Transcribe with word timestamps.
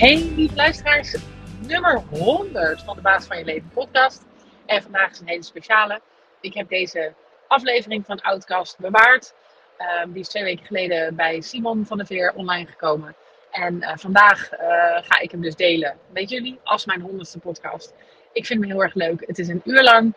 Hey, 0.00 0.32
lieve 0.36 0.54
luisteraars. 0.54 1.16
Nummer 1.66 2.02
100 2.10 2.82
van 2.82 2.96
de 2.96 3.02
Baas 3.02 3.26
van 3.26 3.38
Je 3.38 3.44
Leven 3.44 3.68
podcast. 3.68 4.24
En 4.66 4.82
vandaag 4.82 5.10
is 5.10 5.20
een 5.20 5.28
hele 5.28 5.42
speciale. 5.42 6.00
Ik 6.40 6.54
heb 6.54 6.68
deze 6.68 7.14
aflevering 7.46 8.06
van 8.06 8.20
Outcast 8.20 8.78
bewaard. 8.78 9.34
Um, 10.02 10.12
die 10.12 10.20
is 10.20 10.28
twee 10.28 10.42
weken 10.42 10.66
geleden 10.66 11.16
bij 11.16 11.40
Simon 11.40 11.86
van 11.86 11.96
der 11.96 12.06
Veer 12.06 12.32
online 12.34 12.66
gekomen. 12.66 13.16
En 13.50 13.74
uh, 13.74 13.92
vandaag 13.94 14.52
uh, 14.52 14.58
ga 15.02 15.18
ik 15.20 15.30
hem 15.30 15.40
dus 15.40 15.54
delen 15.54 15.98
met 16.12 16.30
jullie 16.30 16.60
als 16.62 16.86
mijn 16.86 17.00
honderdste 17.00 17.38
podcast. 17.38 17.94
Ik 18.32 18.46
vind 18.46 18.60
hem 18.60 18.70
heel 18.70 18.82
erg 18.82 18.94
leuk. 18.94 19.26
Het 19.26 19.38
is 19.38 19.48
een 19.48 19.62
uur 19.64 19.82
lang. 19.82 20.14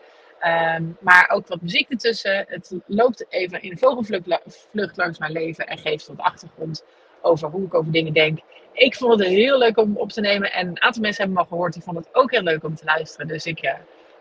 Um, 0.76 0.96
maar 1.00 1.30
ook 1.32 1.48
wat 1.48 1.62
muziek 1.62 1.90
ertussen. 1.90 2.44
Het 2.48 2.74
loopt 2.86 3.26
even 3.28 3.62
in 3.62 3.78
vogelvlucht 3.78 4.96
langs 4.96 5.18
mijn 5.18 5.32
leven 5.32 5.66
en 5.66 5.78
geeft 5.78 6.06
wat 6.06 6.18
achtergrond 6.18 6.84
over 7.24 7.50
hoe 7.50 7.64
ik 7.64 7.74
over 7.74 7.92
dingen 7.92 8.12
denk. 8.12 8.38
Ik 8.72 8.94
vond 8.94 9.18
het 9.18 9.28
heel 9.28 9.58
leuk 9.58 9.78
om 9.78 9.96
op 9.96 10.10
te 10.10 10.20
nemen 10.20 10.52
en 10.52 10.68
een 10.68 10.82
aantal 10.82 11.02
mensen 11.02 11.22
hebben 11.22 11.42
me 11.42 11.48
al 11.48 11.48
gehoord. 11.48 11.72
Die 11.72 11.82
vonden 11.82 12.02
het 12.02 12.14
ook 12.14 12.30
heel 12.30 12.42
leuk 12.42 12.64
om 12.64 12.74
te 12.74 12.84
luisteren. 12.84 13.28
Dus 13.28 13.46
ik 13.46 13.62
uh, 13.62 13.72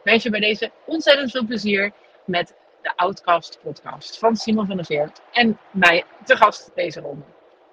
wens 0.03 0.23
je 0.23 0.30
bij 0.30 0.39
deze 0.39 0.71
ontzettend 0.85 1.31
veel 1.31 1.45
plezier 1.45 1.91
met 2.25 2.53
de 2.81 2.95
Outcast 2.95 3.59
podcast 3.63 4.17
van 4.17 4.35
Simon 4.35 4.67
van 4.67 4.75
der 4.75 4.85
Veer. 4.85 5.11
En 5.31 5.58
mij 5.71 6.03
te 6.25 6.35
gast 6.35 6.71
deze 6.75 6.99
ronde. 6.99 7.23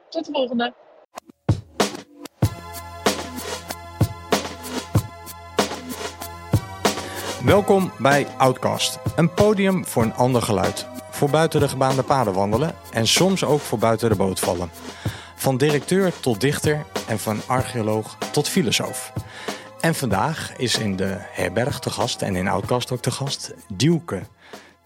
Tot 0.08 0.26
de 0.26 0.32
volgende! 0.32 0.72
Welkom 7.44 7.92
bij 7.98 8.26
Outcast, 8.38 8.98
een 9.16 9.34
podium 9.34 9.84
voor 9.84 10.02
een 10.02 10.14
ander 10.14 10.42
geluid. 10.42 10.86
Voor 11.10 11.30
buiten 11.30 11.60
de 11.60 11.68
gebaande 11.68 12.02
paden 12.02 12.32
wandelen 12.32 12.74
en 12.92 13.06
soms 13.06 13.44
ook 13.44 13.60
voor 13.60 13.78
buiten 13.78 14.08
de 14.08 14.16
boot 14.16 14.40
vallen. 14.40 14.70
Van 15.40 15.56
directeur 15.56 16.20
tot 16.20 16.40
dichter 16.40 16.86
en 17.08 17.18
van 17.18 17.40
archeoloog 17.46 18.18
tot 18.32 18.48
filosoof. 18.48 19.12
En 19.80 19.94
vandaag 19.94 20.56
is 20.56 20.78
in 20.78 20.96
de 20.96 21.16
herberg 21.18 21.78
te 21.78 21.90
gast 21.90 22.22
en 22.22 22.36
in 22.36 22.48
Outcast 22.48 22.92
ook 22.92 23.02
te 23.02 23.10
gast 23.10 23.54
Duke 23.68 24.22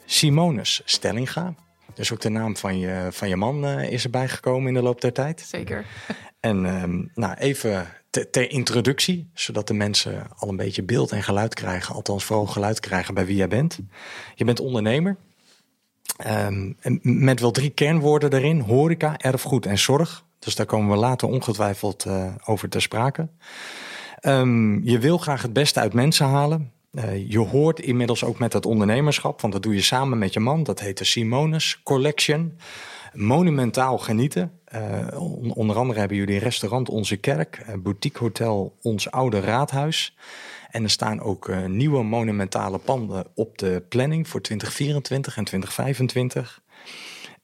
Simonus 0.05 0.82
Stellinga. 0.84 1.55
Dus 1.94 2.12
ook 2.12 2.20
de 2.20 2.28
naam 2.28 2.56
van 2.56 2.78
je, 2.78 3.08
van 3.10 3.28
je 3.28 3.36
man 3.36 3.64
uh, 3.64 3.92
is 3.92 4.05
erbij 4.05 4.28
gekomen 4.28 4.69
in 4.69 4.75
de 4.75 4.82
loop 4.82 5.00
der 5.00 5.12
tijd. 5.12 5.41
Zeker. 5.41 5.86
En 6.41 6.64
um, 6.64 7.10
nou, 7.14 7.34
even 7.34 7.86
ter, 8.10 8.30
ter, 8.30 8.50
introductie, 8.50 9.30
zodat 9.34 9.66
de 9.66 9.75
mensen 9.75 10.27
al 10.36 10.48
een 10.48 10.56
beetje 10.56 10.82
beeld 10.82 11.12
en 11.12 11.22
geluid 11.22 11.55
krijgen. 11.55 11.94
Althans, 11.94 12.25
vooral 12.25 12.47
geluid 12.47 12.80
krijgen 12.80 13.14
bij 13.14 13.27
wie 13.27 13.36
jij 13.36 13.48
bent. 13.48 13.78
Je 14.34 14.44
bent 14.44 14.60
ondernemer. 14.60 15.16
Um, 16.27 16.77
met 17.02 17.41
wel 17.41 17.50
drie 17.50 17.70
kernwoorden 17.70 18.32
erin: 18.32 18.60
horeca, 18.60 19.19
erfgoed 19.19 19.66
en 19.66 19.78
zorg. 19.78 20.25
Dus 20.45 20.55
daar 20.55 20.67
komen 20.67 20.91
we 20.91 20.97
later 20.97 21.28
ongetwijfeld 21.28 22.05
uh, 22.06 22.34
over 22.45 22.69
te 22.69 22.81
sprake. 22.81 23.28
Um, 24.23 24.84
je 24.84 24.98
wil 24.98 25.19
graag 25.19 25.42
het 25.42 25.53
beste 25.53 25.81
uit 25.81 25.92
mensen 25.92 26.27
halen. 26.27 26.73
Uh, 26.91 27.31
je 27.31 27.39
hoort 27.39 27.81
inmiddels 27.81 28.25
ook 28.25 28.39
met 28.39 28.53
het 28.53 28.67
ondernemerschap, 28.67 29.41
want 29.41 29.53
dat 29.53 29.62
doe 29.62 29.75
je 29.75 29.83
samen 29.83 30.19
met 30.19 30.33
je 30.33 30.41
man. 30.41 30.62
Dat 30.62 30.81
heet 30.81 30.98
de 30.98 31.05
Simonus 31.05 31.81
Collection. 31.83 32.59
Monumentaal 33.12 33.98
genieten. 33.98 34.53
Uh, 34.75 35.56
onder 35.56 35.77
andere 35.77 35.98
hebben 35.98 36.17
jullie 36.17 36.39
restaurant 36.39 36.89
Onze 36.89 37.17
Kerk, 37.17 37.65
boutique 37.83 38.19
hotel 38.19 38.77
Ons 38.83 39.11
Oude 39.11 39.41
Raadhuis. 39.41 40.17
En 40.70 40.83
er 40.83 40.91
staan 40.91 41.20
ook 41.20 41.67
nieuwe 41.67 42.03
monumentale 42.03 42.78
panden 42.78 43.27
op 43.34 43.59
de 43.59 43.83
planning 43.89 44.28
voor 44.28 44.41
2024 44.41 45.37
en 45.37 45.45
2025. 45.45 46.62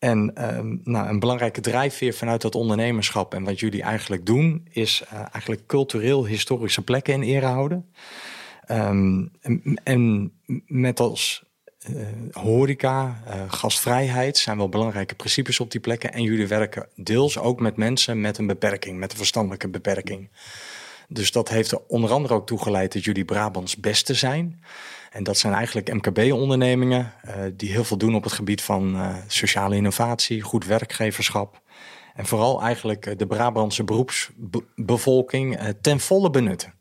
En 0.00 0.48
um, 0.56 0.80
nou, 0.84 1.08
een 1.08 1.18
belangrijke 1.18 1.60
drijfveer 1.60 2.14
vanuit 2.14 2.40
dat 2.40 2.54
ondernemerschap 2.54 3.34
en 3.34 3.44
wat 3.44 3.60
jullie 3.60 3.82
eigenlijk 3.82 4.26
doen, 4.26 4.66
is 4.70 5.02
uh, 5.12 5.18
eigenlijk 5.18 5.66
cultureel-historische 5.66 6.82
plekken 6.82 7.14
in 7.14 7.22
ere 7.22 7.46
houden. 7.46 7.92
Um, 8.70 9.30
en, 9.82 10.32
met 10.66 11.00
als 11.00 11.44
uh, 11.90 12.06
horeca, 12.32 13.22
uh, 13.26 13.42
gastvrijheid 13.48 14.36
zijn 14.36 14.56
wel 14.56 14.68
belangrijke 14.68 15.14
principes 15.14 15.60
op 15.60 15.70
die 15.70 15.80
plekken. 15.80 16.12
En 16.12 16.22
jullie 16.22 16.46
werken 16.46 16.88
deels 16.96 17.38
ook 17.38 17.60
met 17.60 17.76
mensen 17.76 18.20
met 18.20 18.38
een 18.38 18.46
beperking, 18.46 18.98
met 18.98 19.10
een 19.10 19.18
verstandelijke 19.18 19.68
beperking. 19.68 20.30
Dus 21.08 21.32
dat 21.32 21.48
heeft 21.48 21.70
er 21.70 21.80
onder 21.86 22.10
andere 22.10 22.34
ook 22.34 22.46
toe 22.46 22.62
geleid 22.62 22.92
dat 22.92 23.04
jullie 23.04 23.24
Brabants 23.24 23.76
beste 23.76 24.14
zijn. 24.14 24.60
En 25.10 25.22
dat 25.22 25.38
zijn 25.38 25.52
eigenlijk 25.52 25.92
MKB-ondernemingen 25.92 27.12
uh, 27.24 27.34
die 27.52 27.70
heel 27.70 27.84
veel 27.84 27.96
doen 27.96 28.14
op 28.14 28.24
het 28.24 28.32
gebied 28.32 28.62
van 28.62 28.94
uh, 28.94 29.14
sociale 29.26 29.76
innovatie, 29.76 30.40
goed 30.40 30.64
werkgeverschap. 30.64 31.60
En 32.14 32.26
vooral 32.26 32.62
eigenlijk 32.62 33.18
de 33.18 33.26
Brabantse 33.26 33.84
beroepsbevolking 33.84 35.58
ten 35.80 36.00
volle 36.00 36.30
benutten. 36.30 36.74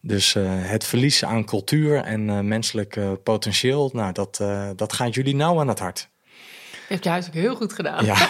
Dus 0.00 0.36
het 0.38 0.84
verlies 0.84 1.24
aan 1.24 1.44
cultuur 1.44 1.96
en 1.96 2.48
menselijk 2.48 2.98
potentieel, 3.22 3.90
nou, 3.92 4.12
dat, 4.12 4.44
dat 4.76 4.92
gaat 4.92 5.14
jullie 5.14 5.34
nauw 5.34 5.60
aan 5.60 5.68
het 5.68 5.78
hart. 5.78 6.08
Heeft 6.88 7.04
je 7.04 7.10
huiselijk 7.10 7.40
heel 7.40 7.54
goed 7.56 7.72
gedaan. 7.72 8.04
Ja. 8.04 8.28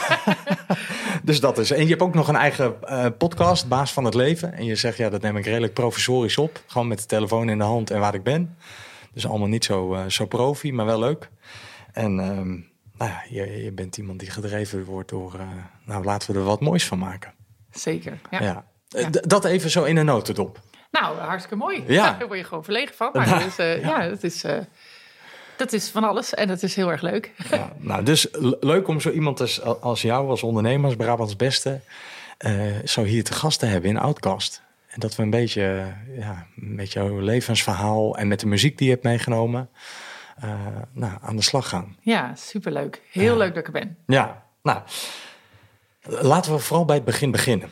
dus 1.22 1.41
dat 1.41 1.59
is. 1.59 1.71
En 1.71 1.83
je 1.83 1.89
hebt 1.89 2.03
ook 2.03 2.15
nog 2.15 2.28
een 2.28 2.37
eigen 2.37 2.78
podcast, 3.19 3.69
Baas 3.69 3.93
van 3.93 4.05
het 4.05 4.15
Leven. 4.15 4.53
En 4.53 4.65
je 4.65 4.77
zegt, 4.77 4.97
ja, 4.97 5.09
dat 5.09 5.22
neem 5.22 5.37
ik 5.37 5.45
redelijk 5.45 5.75
professorisch 5.75 6.39
op. 6.39 6.62
Gewoon 6.66 6.89
met 6.89 6.99
de 6.99 7.06
telefoon 7.06 7.49
in 7.49 7.59
de 7.59 7.65
hand 7.65 7.91
en 7.91 8.01
waar 8.01 8.15
ik 8.15 8.22
ben. 8.22 8.56
Dus 9.15 9.27
allemaal 9.27 9.49
niet 9.49 9.65
zo, 9.65 9.95
uh, 9.95 10.07
zo 10.07 10.27
profi, 10.27 10.73
maar 10.73 10.87
wel 10.87 10.99
leuk. 10.99 11.31
En 11.93 12.19
um, 12.19 12.71
nou 12.95 13.11
ja, 13.11 13.23
je, 13.29 13.63
je, 13.65 13.73
bent 13.73 13.97
iemand 13.97 14.19
die 14.19 14.31
gedreven 14.31 14.85
wordt 14.85 15.11
door, 15.11 15.35
uh, 15.35 15.41
nou 15.85 16.05
laten 16.05 16.33
we 16.33 16.39
er 16.39 16.45
wat 16.45 16.61
moois 16.61 16.87
van 16.87 16.99
maken. 16.99 17.33
Zeker, 17.71 18.19
ja. 18.31 18.43
ja. 18.43 18.65
ja. 18.89 19.11
Dat 19.11 19.45
even 19.45 19.71
zo 19.71 19.85
in 19.85 19.97
een 19.97 20.05
notendop. 20.05 20.61
Nou, 20.91 21.19
hartstikke 21.19 21.57
mooi. 21.57 21.85
Ja. 21.87 22.13
Daar 22.19 22.27
word 22.27 22.39
je 22.39 22.45
gewoon 22.45 22.65
verlegen 22.65 22.95
van. 22.95 23.11
Maar 23.13 23.39
dus, 23.45 23.57
ja. 23.57 23.75
ja, 23.75 24.09
dat 24.09 24.23
is... 24.23 24.45
Dat 25.57 25.73
is 25.73 25.91
van 25.91 26.05
alles 26.05 26.35
en 26.35 26.49
dat 26.49 26.63
is 26.63 26.75
heel 26.75 26.91
erg 26.91 27.03
leuk. 27.03 27.33
Ja, 27.51 27.73
nou, 27.79 28.03
dus 28.03 28.29
leuk 28.61 28.89
om 28.89 29.01
zo 29.01 29.11
iemand 29.11 29.41
als, 29.41 29.63
als 29.63 30.03
jou, 30.03 30.29
als 30.29 30.43
ondernemer, 30.43 30.87
als 30.87 30.97
Brabants 30.97 31.37
Beste, 31.37 31.81
uh, 32.47 32.77
zo 32.85 33.03
hier 33.03 33.25
te 33.25 33.33
gast 33.33 33.59
te 33.59 33.67
hebben 33.67 33.91
in 33.91 33.99
Outcast. 33.99 34.63
En 34.94 35.00
dat 35.00 35.16
we 35.16 35.22
een 35.22 35.31
beetje 35.31 35.93
ja, 36.19 36.47
met 36.55 36.93
jouw 36.93 37.19
levensverhaal 37.19 38.16
en 38.16 38.28
met 38.28 38.41
de 38.41 38.47
muziek 38.47 38.78
die 38.78 38.87
je 38.87 38.93
hebt 38.93 39.05
meegenomen, 39.05 39.69
uh, 40.44 40.55
nou, 40.93 41.12
aan 41.21 41.37
de 41.37 41.43
slag 41.43 41.69
gaan. 41.69 41.97
Ja, 42.00 42.34
superleuk. 42.34 43.03
Heel 43.10 43.33
uh, 43.33 43.38
leuk 43.38 43.49
dat 43.49 43.59
ik 43.59 43.66
er 43.66 43.72
ben. 43.72 43.97
Ja, 44.06 44.44
nou, 44.62 44.83
laten 46.03 46.53
we 46.53 46.59
vooral 46.59 46.84
bij 46.84 46.97
het 46.97 47.04
begin 47.04 47.31
beginnen. 47.31 47.71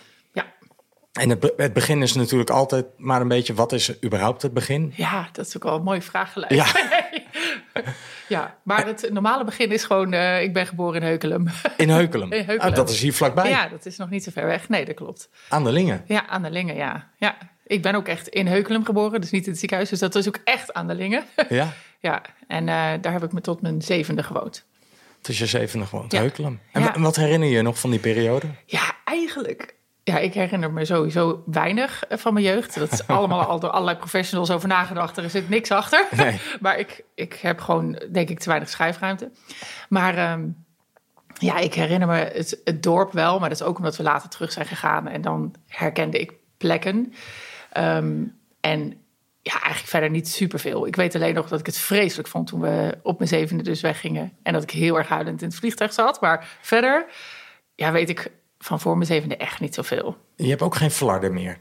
En 1.13 1.29
het, 1.29 1.53
het, 1.57 1.73
begin 1.73 2.03
is 2.03 2.15
natuurlijk 2.15 2.51
altijd 2.51 2.87
maar 2.97 3.21
een 3.21 3.29
beetje, 3.29 3.55
wat 3.55 3.73
is 3.73 4.03
überhaupt 4.05 4.43
het 4.43 4.53
begin? 4.53 4.93
Ja, 4.97 5.29
dat 5.33 5.47
is 5.47 5.57
ook 5.57 5.63
wel 5.63 5.77
een 5.77 5.83
mooie 5.83 6.03
vraag 6.03 6.33
gelijk. 6.33 6.53
Ja, 6.53 6.67
ja 8.29 8.57
maar 8.63 8.87
het 8.87 9.09
normale 9.13 9.45
begin 9.45 9.73
is 9.73 9.85
gewoon, 9.85 10.15
uh, 10.15 10.43
ik 10.43 10.53
ben 10.53 10.67
geboren 10.67 11.01
in 11.01 11.07
Heukelum. 11.07 11.49
In 11.77 11.89
Heukelum? 11.89 12.33
in 12.33 12.45
Heukelum. 12.45 12.71
Ah, 12.71 12.75
dat 12.75 12.91
is 12.91 13.01
hier 13.01 13.13
vlakbij? 13.15 13.49
Ja, 13.49 13.69
dat 13.69 13.87
is 13.87 13.97
nog 13.97 14.11
niet 14.11 14.25
zo 14.25 14.31
ver 14.31 14.47
weg. 14.47 14.69
Nee, 14.69 14.85
dat 14.85 14.95
klopt. 14.95 15.29
Aan 15.49 15.65
de 15.65 15.73
Lingen? 15.73 16.05
Ja, 16.07 16.27
aan 16.27 16.43
de 16.43 16.51
Lingen, 16.51 16.75
ja. 16.75 17.11
ja. 17.17 17.37
Ik 17.67 17.83
ben 17.83 17.95
ook 17.95 18.09
echt 18.09 18.29
in 18.29 18.47
Heukelum 18.47 18.85
geboren, 18.85 19.21
dus 19.21 19.31
niet 19.31 19.45
in 19.45 19.51
het 19.51 19.59
ziekenhuis. 19.61 19.89
Dus 19.89 19.99
dat 19.99 20.15
is 20.15 20.29
ook 20.29 20.39
echt 20.45 20.73
aan 20.73 20.87
de 20.87 20.95
Lingen. 20.95 21.25
Ja? 21.49 21.73
ja, 22.01 22.23
en 22.47 22.63
uh, 22.63 22.93
daar 23.01 23.13
heb 23.13 23.23
ik 23.23 23.33
me 23.33 23.41
tot 23.41 23.63
mijn 23.63 23.83
zevende 23.83 24.23
gewoond. 24.23 24.65
Tot 25.21 25.37
je 25.37 25.47
zevende 25.47 25.87
gewoond, 25.87 26.13
ja. 26.13 26.21
Heukelum. 26.21 26.61
En 26.73 26.83
ja. 26.83 27.01
wat 27.01 27.17
herinner 27.17 27.49
je 27.49 27.63
nog 27.63 27.79
van 27.79 27.91
die 27.91 27.99
periode? 27.99 28.47
Ja, 28.67 28.95
eigenlijk 29.05 29.75
ja, 30.05 30.19
ik 30.19 30.35
herinner 30.35 30.73
me 30.73 30.85
sowieso 30.85 31.43
weinig 31.47 32.05
van 32.09 32.33
mijn 32.33 32.45
jeugd. 32.45 32.75
Dat 32.75 32.93
is 32.93 33.07
allemaal 33.17 33.45
al 33.45 33.61
door 33.61 33.71
allerlei 33.71 33.99
professionals 33.99 34.51
over 34.51 34.69
nagedacht. 34.69 35.17
Er 35.17 35.31
zit 35.31 35.49
niks 35.49 35.71
achter. 35.71 36.07
Nee. 36.17 36.41
maar 36.61 36.79
ik, 36.79 37.05
ik 37.15 37.35
heb 37.35 37.61
gewoon, 37.61 38.03
denk 38.13 38.29
ik, 38.29 38.39
te 38.39 38.49
weinig 38.49 38.69
schrijfruimte. 38.69 39.31
Maar 39.89 40.33
um, 40.33 40.65
ja, 41.39 41.59
ik 41.59 41.75
herinner 41.75 42.09
me 42.09 42.15
het, 42.15 42.61
het, 42.65 42.83
dorp 42.83 43.13
wel. 43.13 43.39
Maar 43.39 43.49
dat 43.49 43.61
is 43.61 43.67
ook 43.67 43.79
omdat 43.79 43.97
we 43.97 44.03
later 44.03 44.29
terug 44.29 44.53
zijn 44.53 44.67
gegaan. 44.67 45.09
En 45.09 45.21
dan 45.21 45.55
herkende 45.69 46.21
ik 46.21 46.33
plekken. 46.57 47.13
Um, 47.77 48.39
en 48.61 48.97
ja, 49.43 49.53
eigenlijk 49.53 49.87
verder 49.87 50.11
niet 50.11 50.29
superveel. 50.29 50.87
Ik 50.87 50.97
weet 50.97 51.15
alleen 51.15 51.35
nog 51.35 51.49
dat 51.49 51.61
ik 51.61 51.67
het 51.67 51.79
vreselijk 51.79 52.29
vond 52.29 52.47
toen 52.47 52.61
we 52.61 52.99
op 53.03 53.19
mijn 53.19 53.31
zevende 53.31 53.63
dus 53.63 53.81
weggingen. 53.81 54.33
En 54.43 54.53
dat 54.53 54.63
ik 54.63 54.71
heel 54.71 54.97
erg 54.97 55.09
huilend 55.09 55.43
in 55.43 55.49
het 55.49 55.57
vliegtuig 55.57 55.93
zat. 55.93 56.21
Maar 56.21 56.59
verder, 56.61 57.07
ja, 57.75 57.93
weet 57.93 58.09
ik 58.09 58.31
van 58.65 58.81
voor 58.81 58.95
mijn 58.95 59.07
zevende 59.07 59.37
echt 59.37 59.61
niet 59.61 59.75
zoveel. 59.75 60.17
Je 60.37 60.49
hebt 60.49 60.63
ook 60.63 60.75
geen 60.75 60.91
flarden 60.91 61.35
meer? 61.35 61.57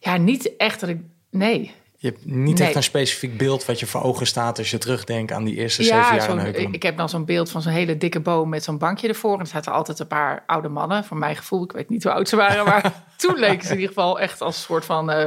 Ja, 0.00 0.16
niet 0.16 0.56
echt 0.56 0.80
dat 0.80 0.88
ik... 0.88 1.00
Nee. 1.30 1.74
Je 2.02 2.08
hebt 2.08 2.24
niet 2.24 2.58
nee. 2.58 2.66
echt 2.66 2.76
een 2.76 2.82
specifiek 2.82 3.36
beeld 3.38 3.64
wat 3.64 3.80
je 3.80 3.86
voor 3.86 4.02
ogen 4.02 4.26
staat 4.26 4.58
als 4.58 4.70
je 4.70 4.78
terugdenkt 4.78 5.32
aan 5.32 5.44
die 5.44 5.54
eerste 5.54 5.84
ja, 5.84 6.18
zeven 6.18 6.36
jaar 6.36 6.54
in. 6.54 6.72
Ik 6.72 6.82
heb 6.82 6.96
dan 6.96 7.08
zo'n 7.08 7.24
beeld 7.24 7.50
van 7.50 7.62
zo'n 7.62 7.72
hele 7.72 7.96
dikke 7.96 8.20
boom 8.20 8.48
met 8.48 8.64
zo'n 8.64 8.78
bankje 8.78 9.08
ervoor. 9.08 9.34
En 9.34 9.40
er 9.40 9.46
zaten 9.46 9.72
altijd 9.72 9.98
een 9.98 10.06
paar 10.06 10.42
oude 10.46 10.68
mannen, 10.68 11.04
voor 11.04 11.16
mijn 11.16 11.36
gevoel. 11.36 11.64
Ik 11.64 11.72
weet 11.72 11.88
niet 11.88 12.02
hoe 12.02 12.12
oud 12.12 12.28
ze 12.28 12.36
waren, 12.36 12.64
maar 12.64 13.04
toen 13.16 13.38
leken 13.38 13.66
ze 13.66 13.72
in 13.72 13.78
ieder 13.80 13.94
geval 13.94 14.20
echt 14.20 14.40
als 14.40 14.56
een 14.56 14.62
soort 14.62 14.84
van 14.84 15.10
uh, 15.10 15.24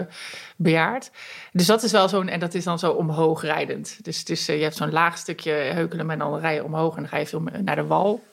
bejaard. 0.58 1.12
Dus 1.52 1.66
dat 1.66 1.84
is 1.84 1.92
wel 1.92 2.10
zo'n, 2.10 2.28
en 2.28 2.40
dat 2.40 2.54
is 2.54 2.64
dan 2.64 2.80
zo 2.80 2.92
omhoog 2.92 3.42
rijdend. 3.42 3.98
Dus, 4.02 4.26
dus 4.26 4.50
uh, 4.50 4.58
je 4.58 4.64
hebt 4.64 4.76
zo'n 4.76 4.92
laag 4.92 5.18
stukje 5.18 5.52
Heukelum 5.52 6.10
en 6.10 6.20
dan 6.20 6.40
rij 6.40 6.54
je 6.54 6.64
omhoog 6.64 6.96
en 6.96 7.02
dan 7.02 7.10
ga 7.10 7.18
je 7.18 7.28
veel 7.28 7.44
naar 7.64 7.76
de 7.76 7.86
wal. 7.86 8.24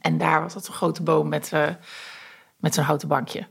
En 0.00 0.18
daar 0.18 0.42
was 0.42 0.54
dat 0.54 0.66
een 0.66 0.74
grote 0.74 1.02
boom 1.02 1.28
met, 1.28 1.50
uh, 1.54 1.68
met 2.56 2.74
zo'n 2.74 2.84
houten 2.84 3.08
bankje. 3.08 3.46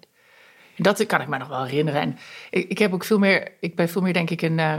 Dat 0.77 1.05
kan 1.05 1.21
ik 1.21 1.27
me 1.27 1.37
nog 1.37 1.47
wel 1.47 1.63
herinneren. 1.63 2.01
En 2.01 2.17
ik, 2.49 2.69
ik 2.69 2.77
heb 2.77 2.93
ook 2.93 3.03
veel 3.03 3.19
meer, 3.19 3.51
ik 3.59 3.75
ben 3.75 3.89
veel 3.89 4.01
meer 4.01 4.13
denk 4.13 4.29
ik 4.29 4.41
een, 4.41 4.57
uh, 4.57 4.75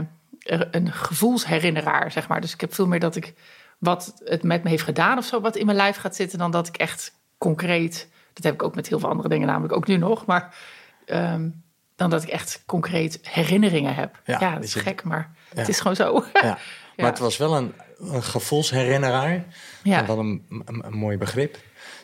een 0.71 0.91
gevoelsherinneraar, 0.91 2.11
zeg 2.11 2.27
maar. 2.27 2.41
Dus 2.41 2.53
ik 2.53 2.61
heb 2.61 2.73
veel 2.73 2.87
meer 2.87 2.99
dat 2.99 3.15
ik 3.15 3.33
wat 3.77 4.21
het 4.23 4.43
met 4.43 4.63
me 4.63 4.69
heeft 4.69 4.83
gedaan 4.83 5.17
of 5.17 5.25
zo, 5.25 5.41
wat 5.41 5.55
in 5.55 5.65
mijn 5.65 5.77
lijf 5.77 5.97
gaat 5.97 6.15
zitten, 6.15 6.39
dan 6.39 6.51
dat 6.51 6.67
ik 6.67 6.77
echt 6.77 7.13
concreet, 7.37 8.09
dat 8.33 8.43
heb 8.43 8.53
ik 8.53 8.63
ook 8.63 8.75
met 8.75 8.87
heel 8.87 8.99
veel 8.99 9.09
andere 9.09 9.29
dingen, 9.29 9.47
namelijk 9.47 9.73
ook 9.73 9.87
nu 9.87 9.97
nog, 9.97 10.25
maar 10.25 10.55
um, 11.05 11.63
dan 11.95 12.09
dat 12.09 12.23
ik 12.23 12.29
echt 12.29 12.63
concreet 12.65 13.19
herinneringen 13.21 13.95
heb. 13.95 14.21
Ja, 14.25 14.53
dat 14.53 14.63
is 14.63 14.73
gek, 14.73 15.03
maar 15.03 15.31
het 15.55 15.67
is 15.67 15.79
gewoon 15.79 15.95
zo. 15.95 16.23
Ja. 16.33 16.57
Maar 16.95 17.09
het 17.09 17.19
was 17.19 17.37
wel 17.37 17.57
een, 17.57 17.73
een 17.99 18.23
gevoelsherinneraar. 18.23 19.45
Ja. 19.83 20.05
Wel 20.05 20.19
een, 20.19 20.45
een, 20.65 20.85
een, 20.85 20.97
mooi 20.97 21.17
begrip. 21.17 21.57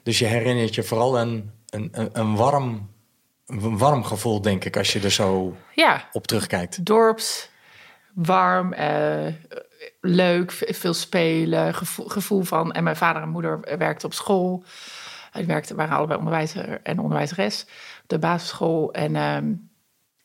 Dus 0.04 0.20
je 0.20 0.26
herinnert 0.26 0.76
je 0.76 0.84
vooral 0.84 1.20
een, 1.20 1.52
een, 1.70 2.10
een, 2.12 2.36
warm, 2.36 2.90
een 3.46 3.78
warm 3.78 4.04
gevoel, 4.04 4.42
denk 4.42 4.66
ik, 4.66 4.78
als 4.78 4.94
je 4.94 5.00
er 5.00 5.12
zo 5.12 5.56
ja. 5.74 6.10
op 6.12 6.28
terugkijkt. 6.28 6.86
Dorps, 6.86 7.50
warm, 8.14 8.74
uh, 8.74 9.34
leuk, 10.02 10.52
veel 10.52 10.94
spelen, 10.94 11.74
gevoel, 11.74 12.08
gevoel, 12.08 12.44
van. 12.44 12.72
En 12.72 12.84
mijn 12.84 12.96
vader 12.96 13.22
en 13.22 13.30
moeder 13.30 13.60
werkten 13.78 14.08
op 14.08 14.14
school. 14.14 14.64
Die 15.32 15.46
werkten, 15.46 15.76
waren 15.76 15.98
allebei 15.98 16.18
onderwijzer 16.20 16.82
en 16.84 17.00
onderwijzeres 17.00 17.62
op 18.04 18.10
de 18.10 18.20
basisschool. 18.20 18.94
En 18.94 19.16
um, 19.16 19.70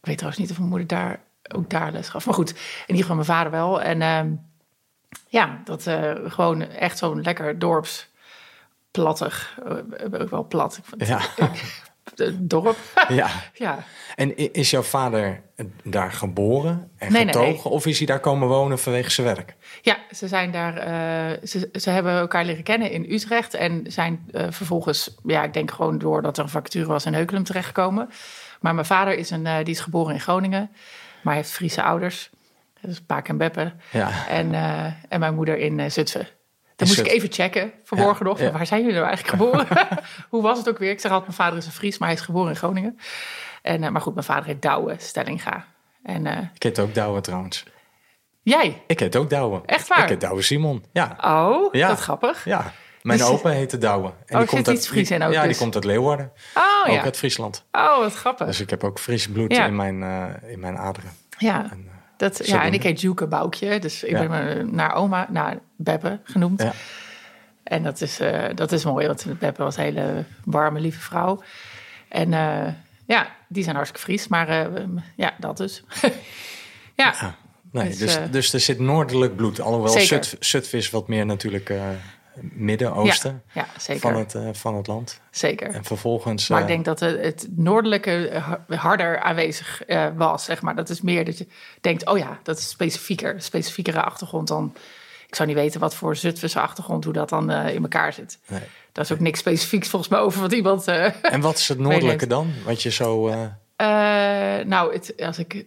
ik 0.00 0.06
weet 0.06 0.17
trouwens 0.17 0.43
niet 0.43 0.50
of 0.50 0.58
mijn 0.58 0.70
moeder 0.70 0.88
daar 0.88 1.20
ook 1.55 1.70
daar 1.70 1.93
les 1.93 2.08
gaf. 2.08 2.26
Maar 2.26 2.34
goed, 2.34 2.50
in 2.50 2.56
ieder 2.87 3.02
geval 3.02 3.14
mijn 3.14 3.26
vader 3.26 3.50
wel. 3.50 3.82
En 3.82 4.02
um, 4.02 4.50
ja, 5.28 5.60
dat 5.64 5.86
uh, 5.86 6.12
gewoon 6.24 6.62
echt 6.62 6.98
zo'n 6.98 7.22
lekker 7.22 7.58
dorps 7.58 8.08
plattig. 8.90 9.58
Uh, 9.66 10.24
wel 10.30 10.46
plat. 10.46 10.80
Ja. 10.98 11.20
dorp. 12.32 12.76
ja. 13.08 13.28
ja. 13.54 13.84
En 14.16 14.52
is 14.52 14.70
jouw 14.70 14.82
vader 14.82 15.42
daar 15.82 16.12
geboren 16.12 16.90
en 16.96 17.12
nee, 17.12 17.26
getogen? 17.26 17.48
Nee, 17.48 17.62
nee. 17.62 17.72
Of 17.72 17.86
is 17.86 17.98
hij 17.98 18.06
daar 18.06 18.20
komen 18.20 18.48
wonen 18.48 18.78
vanwege 18.78 19.10
zijn 19.10 19.26
werk? 19.26 19.56
Ja, 19.82 19.98
ze 20.10 20.28
zijn 20.28 20.50
daar. 20.50 20.76
Uh, 20.76 21.46
ze, 21.48 21.68
ze 21.72 21.90
hebben 21.90 22.18
elkaar 22.18 22.44
leren 22.44 22.62
kennen 22.62 22.90
in 22.90 23.06
Utrecht. 23.08 23.54
En 23.54 23.84
zijn 23.88 24.28
uh, 24.32 24.46
vervolgens, 24.50 25.14
ja, 25.24 25.42
ik 25.42 25.52
denk 25.52 25.70
gewoon 25.70 25.98
doordat 25.98 26.38
er 26.38 26.42
een 26.42 26.50
vacature 26.50 26.86
was 26.86 27.06
in 27.06 27.14
Heukelum 27.14 27.44
terechtgekomen. 27.44 28.10
Maar 28.60 28.74
mijn 28.74 28.86
vader 28.86 29.14
is, 29.14 29.30
een, 29.30 29.46
uh, 29.46 29.56
die 29.56 29.74
is 29.74 29.80
geboren 29.80 30.14
in 30.14 30.20
Groningen. 30.20 30.70
Maar 31.22 31.34
hij 31.34 31.42
heeft 31.42 31.54
Friese 31.54 31.82
ouders. 31.82 32.30
Dus 32.81 33.00
Paak 33.00 33.29
en 33.29 33.37
Beppe. 33.37 33.73
Ja. 33.91 34.29
En, 34.29 34.55
en 35.09 35.21
mijn 35.21 35.35
moeder 35.35 35.59
in 35.59 35.91
Zutphen. 35.91 36.29
Dan 36.77 36.88
moest 36.88 37.00
ik 37.00 37.06
even 37.06 37.32
checken 37.32 37.73
vanmorgen 37.85 38.27
nog. 38.27 38.38
Waar 38.38 38.67
zijn 38.67 38.81
jullie 38.81 38.97
nou 38.97 39.06
eigenlijk 39.06 39.43
geboren? 39.43 39.88
Hoe 40.31 40.43
was 40.43 40.59
het 40.59 40.69
ook 40.69 40.79
weer? 40.79 40.91
Ik 40.91 41.00
zeg 41.00 41.11
altijd, 41.11 41.37
mijn 41.37 41.43
vader 41.43 41.59
is 41.59 41.67
een 41.67 41.73
Fries, 41.73 41.99
maar 41.99 42.09
hij 42.09 42.17
is 42.17 42.25
geboren 42.25 42.50
in 42.50 42.56
Groningen. 42.56 42.99
En, 43.62 43.82
uh, 43.82 43.88
maar 43.88 44.00
goed, 44.00 44.15
mijn 44.15 44.27
vader 44.27 44.44
heet 44.44 44.62
Douwe 44.62 44.94
Stellinga. 44.99 45.67
En, 46.03 46.27
uh, 46.27 46.38
ik 46.55 46.62
heet 46.62 46.79
ook 46.79 46.94
Douwe 46.94 47.21
trouwens. 47.21 47.65
Jij? 48.43 48.82
Ik 48.87 48.99
heet 48.99 49.17
ook 49.17 49.31
Douwe. 49.31 49.61
Echt 49.67 49.88
waar? 49.88 50.03
Ik 50.03 50.09
heet 50.09 50.21
Douwe 50.21 50.43
Simon, 50.43 50.85
ja. 50.93 51.17
Oh, 51.21 51.75
ja. 51.75 51.88
dat 51.88 52.00
grappig. 52.00 52.44
Ja. 52.44 52.73
Mijn 53.03 53.19
dus, 53.19 53.29
opa 53.29 53.49
heette 53.49 53.79
Douwe. 53.79 54.12
En 54.27 54.35
oh, 54.35 54.38
die 54.38 54.49
komt 54.49 54.69
uit, 54.69 54.88
Fries 54.88 55.11
in 55.11 55.23
ook 55.23 55.32
Ja, 55.32 55.43
dus. 55.43 55.50
die 55.50 55.61
komt 55.61 55.75
uit 55.75 55.85
Leeuwarden. 55.85 56.32
Oh, 56.55 56.62
ook 56.87 56.94
ja. 56.94 57.03
uit 57.03 57.17
Friesland. 57.17 57.65
Oh, 57.73 57.99
wat 57.99 58.15
grappig. 58.15 58.47
Dus 58.47 58.61
ik 58.61 58.71
heb 58.71 58.85
ook 58.85 58.99
Fries 58.99 59.29
bloed 59.29 59.53
in, 59.53 59.77
mijn, 59.77 60.03
uh, 60.03 60.50
in 60.53 60.61
mijn 60.61 60.79
aderen. 60.79 61.11
Ja. 61.38 61.71
En, 61.71 61.89
dat, 62.20 62.46
ja, 62.46 62.64
en 62.64 62.72
ik 62.72 62.82
heet 62.82 63.00
Joeke 63.00 63.26
Boukje. 63.26 63.78
Dus 63.78 64.05
ik 64.05 64.12
ben 64.12 64.75
naar 64.75 64.94
oma, 64.94 65.26
naar 65.31 65.58
Beppe 65.76 66.19
genoemd. 66.25 66.62
Ja. 66.62 66.72
En 67.62 67.82
dat 67.82 68.00
is, 68.00 68.20
uh, 68.20 68.44
dat 68.55 68.72
is 68.72 68.84
mooi, 68.84 69.06
want 69.06 69.26
Beppe 69.38 69.62
was 69.62 69.76
een 69.76 69.82
hele 69.82 70.25
warme, 70.44 70.81
lieve 70.81 71.00
vrouw. 71.00 71.43
En 72.08 72.32
uh, 72.32 72.67
ja, 73.06 73.37
die 73.49 73.62
zijn 73.62 73.76
hartstikke 73.76 74.06
Fries, 74.06 74.28
maar 74.28 74.49
uh, 74.49 74.82
ja, 75.17 75.34
dat 75.38 75.56
dus. 75.56 75.82
ja. 77.02 77.14
ja. 77.20 77.34
Nee, 77.72 77.88
dus, 77.88 77.99
dus, 77.99 78.19
dus, 78.31 78.52
er 78.52 78.61
zit 78.61 78.78
noordelijk 78.78 79.37
bloed. 79.37 79.61
Alhoewel 79.61 80.00
Zut, 80.00 80.37
Zutphen 80.40 80.78
is 80.78 80.90
wat 80.90 81.08
meer 81.08 81.26
natuurlijk 81.26 81.72
Midden-Oosten 82.40 83.42
ja, 83.52 83.66
ja, 83.87 83.96
van, 83.96 84.16
het, 84.16 84.37
van 84.52 84.76
het 84.76 84.87
land. 84.87 85.20
Zeker. 85.31 85.70
En 85.70 85.84
vervolgens... 85.84 86.48
Maar 86.48 86.60
ik 86.60 86.66
denk 86.66 86.84
dat 86.84 87.00
het, 87.00 87.48
noordelijke 87.50 88.42
harder 88.69 89.20
aanwezig 89.20 89.82
was, 90.16 90.44
zeg 90.44 90.62
maar. 90.62 90.76
Dat 90.76 90.88
is 90.88 91.00
meer 91.00 91.25
dat 91.25 91.38
je 91.38 91.46
denkt, 91.81 92.06
oh 92.06 92.19
ja, 92.19 92.38
dat 92.42 92.58
is 92.58 92.69
specifieker. 92.69 93.42
Specifiekere 93.42 94.02
achtergrond 94.02 94.48
dan 94.48 94.75
ik 95.31 95.37
zou 95.37 95.48
niet 95.48 95.56
weten 95.56 95.81
wat 95.81 95.94
voor 95.94 96.16
Zutphense 96.16 96.60
achtergrond, 96.60 97.04
hoe 97.04 97.12
dat 97.12 97.28
dan 97.28 97.50
uh, 97.50 97.75
in 97.75 97.82
elkaar 97.82 98.12
zit. 98.12 98.38
Nee. 98.46 98.60
Daar 98.93 99.04
is 99.04 99.12
ook 99.12 99.20
niks 99.20 99.38
specifieks 99.38 99.88
volgens 99.88 100.10
mij 100.10 100.20
over 100.20 100.40
wat 100.40 100.52
iemand. 100.52 100.86
En 101.22 101.40
wat 101.40 101.58
is 101.58 101.69
het 101.69 101.78
noordelijke 101.88 102.26
dan? 102.26 102.52
Wat 102.64 102.82
je 102.82 102.90
zo. 102.90 103.28
Uh... 103.28 103.44
nou, 104.64 104.93
het, 104.93 105.14
als 105.19 105.38
ik 105.38 105.64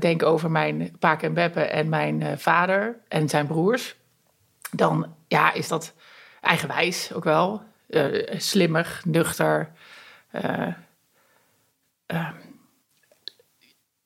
denk 0.00 0.22
over 0.22 0.50
mijn 0.50 0.96
paak 0.98 1.22
en 1.22 1.34
beppe 1.34 1.60
en 1.60 1.88
mijn 1.88 2.38
vader 2.38 2.96
en 3.08 3.28
zijn 3.28 3.46
broers, 3.46 3.96
dan 4.70 5.06
ja, 5.28 5.52
is 5.52 5.68
dat 5.68 5.92
eigenwijs 6.46 7.12
ook 7.12 7.24
wel. 7.24 7.62
slimmer, 8.36 9.00
nuchter. 9.04 9.70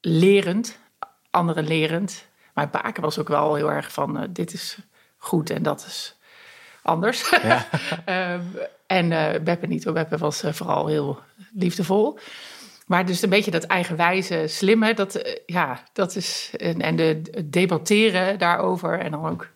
lerend, 0.00 0.78
anderen 1.31 1.66
lerend. 1.66 2.26
Mijn 2.54 2.70
paken 2.70 3.02
was 3.02 3.19
ook 3.19 3.28
wel 3.28 3.54
heel 3.54 3.70
erg 3.70 3.92
van: 3.92 4.26
dit 4.31 4.52
is 4.52 4.78
goed 5.16 5.50
en 5.50 5.62
dat 5.62 5.84
is 5.87 6.20
anders. 6.82 7.31
Ja. 7.31 7.66
um, 8.34 8.56
en 8.87 9.10
uh, 9.10 9.42
Beppe 9.42 9.66
niet 9.66 9.84
hoor. 9.84 9.92
Beppe 9.92 10.19
was 10.19 10.44
uh, 10.44 10.52
vooral 10.52 10.87
heel 10.87 11.19
liefdevol. 11.52 12.19
Maar 12.87 13.06
dus 13.06 13.22
een 13.22 13.31
beetje 13.31 13.50
dat 13.50 13.64
eigenwijze, 13.64 14.44
slimme, 14.46 14.94
dat, 14.94 15.16
uh, 15.16 15.34
ja, 15.46 15.82
dat 15.92 16.16
is... 16.16 16.50
En, 16.56 16.81
en 16.81 16.96
de, 16.96 17.22
debatteren 17.44 18.38
daarover 18.38 18.98
en 18.98 19.10
dan 19.10 19.26
ook 19.28 19.48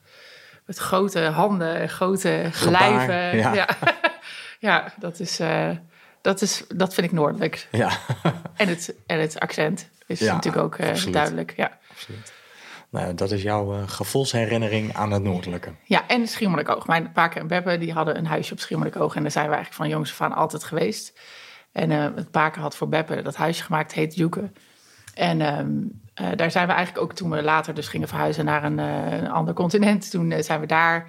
met 0.66 0.78
grote 0.78 1.20
handen, 1.20 1.88
grote 1.88 2.48
Gebaar, 2.52 2.80
lijven. 2.80 3.38
Ja. 3.38 3.54
Ja. 3.54 3.68
ja, 4.58 4.92
dat 4.98 5.20
is... 5.20 5.40
dat, 6.20 6.40
is, 6.40 6.64
dat 6.68 6.94
vind 6.94 7.06
ik 7.06 7.12
noordelijk. 7.12 7.68
Ja. 7.70 7.90
en, 8.56 8.68
het, 8.68 8.94
en 9.06 9.20
het 9.20 9.40
accent 9.40 9.88
is 10.06 10.20
ja, 10.20 10.34
natuurlijk 10.34 10.64
ook 10.64 10.76
duidelijk. 11.12 11.52
Ja. 11.56 11.78
Absoluut. 11.90 12.32
Nou, 12.94 13.14
dat 13.14 13.30
is 13.30 13.42
jouw 13.42 13.74
uh, 13.74 13.88
gevoelsherinnering 13.88 14.94
aan 14.94 15.10
het 15.10 15.22
noordelijke. 15.22 15.72
Ja, 15.84 16.06
en 16.06 16.28
Schiermonnikoog. 16.28 16.86
Mijn 16.86 17.12
Paken 17.12 17.40
en 17.40 17.46
Beppe 17.46 17.78
die 17.78 17.92
hadden 17.92 18.16
een 18.16 18.26
huisje 18.26 18.52
op 18.52 18.60
Schiermonnikoog. 18.60 19.14
En 19.14 19.22
daar 19.22 19.30
zijn 19.30 19.48
we 19.48 19.54
eigenlijk 19.54 19.82
van 19.82 19.90
jongs 19.90 20.10
af 20.10 20.20
aan 20.20 20.32
altijd 20.32 20.64
geweest. 20.64 21.12
En 21.72 21.90
uh, 21.90 22.04
het 22.14 22.30
Paken 22.30 22.60
had 22.62 22.76
voor 22.76 22.88
Beppe 22.88 23.22
dat 23.22 23.36
huisje 23.36 23.62
gemaakt, 23.62 23.92
heet 23.92 24.14
Joeke. 24.14 24.50
En 25.14 25.58
um, 25.58 26.00
uh, 26.20 26.26
daar 26.36 26.50
zijn 26.50 26.66
we 26.66 26.72
eigenlijk 26.72 27.04
ook 27.04 27.14
toen 27.14 27.30
we 27.30 27.42
later 27.42 27.74
dus 27.74 27.88
gingen 27.88 28.08
verhuizen 28.08 28.44
naar 28.44 28.64
een, 28.64 28.78
een 28.78 29.30
ander 29.30 29.54
continent. 29.54 30.10
Toen 30.10 30.34
zijn 30.42 30.60
we 30.60 30.66
daar 30.66 31.08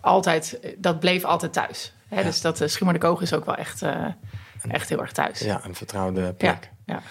altijd, 0.00 0.58
dat 0.78 1.00
bleef 1.00 1.24
altijd 1.24 1.52
thuis. 1.52 1.92
Hè? 2.08 2.16
Ja. 2.16 2.22
Dus 2.22 2.40
dat 2.40 2.60
uh, 2.60 2.66
is 3.20 3.32
ook 3.32 3.44
wel 3.44 3.54
echt, 3.54 3.82
echt 4.68 4.88
heel 4.88 5.00
erg 5.00 5.12
thuis. 5.12 5.38
Ja, 5.38 5.60
een 5.64 5.74
vertrouwde 5.74 6.32
plek. 6.32 6.70
Ja, 6.86 6.94
ja. 6.94 7.02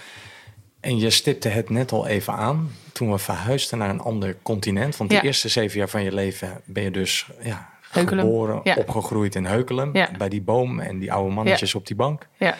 En 0.79 0.97
je 0.97 1.09
stipte 1.09 1.49
het 1.49 1.69
net 1.69 1.91
al 1.91 2.07
even 2.07 2.33
aan 2.33 2.71
toen 2.91 3.11
we 3.11 3.17
verhuisden 3.17 3.77
naar 3.77 3.89
een 3.89 3.99
ander 3.99 4.37
continent. 4.41 4.97
Want 4.97 5.09
de 5.09 5.21
eerste 5.21 5.49
zeven 5.49 5.77
jaar 5.77 5.89
van 5.89 6.03
je 6.03 6.13
leven 6.13 6.61
ben 6.65 6.83
je 6.83 6.91
dus 6.91 7.29
ja, 7.41 7.69
Heukelum. 7.91 8.25
geboren, 8.25 8.59
Ja. 8.63 8.75
opgegroeid 8.75 9.35
in 9.35 9.45
Heukelum. 9.45 9.91
Bij 10.17 10.29
die 10.29 10.41
boom 10.41 10.79
en 10.79 10.99
die 10.99 11.13
oude 11.13 11.33
mannetjes 11.33 11.75
op 11.75 11.87
die 11.87 11.95
bank. 11.95 12.27
Ja, 12.37 12.55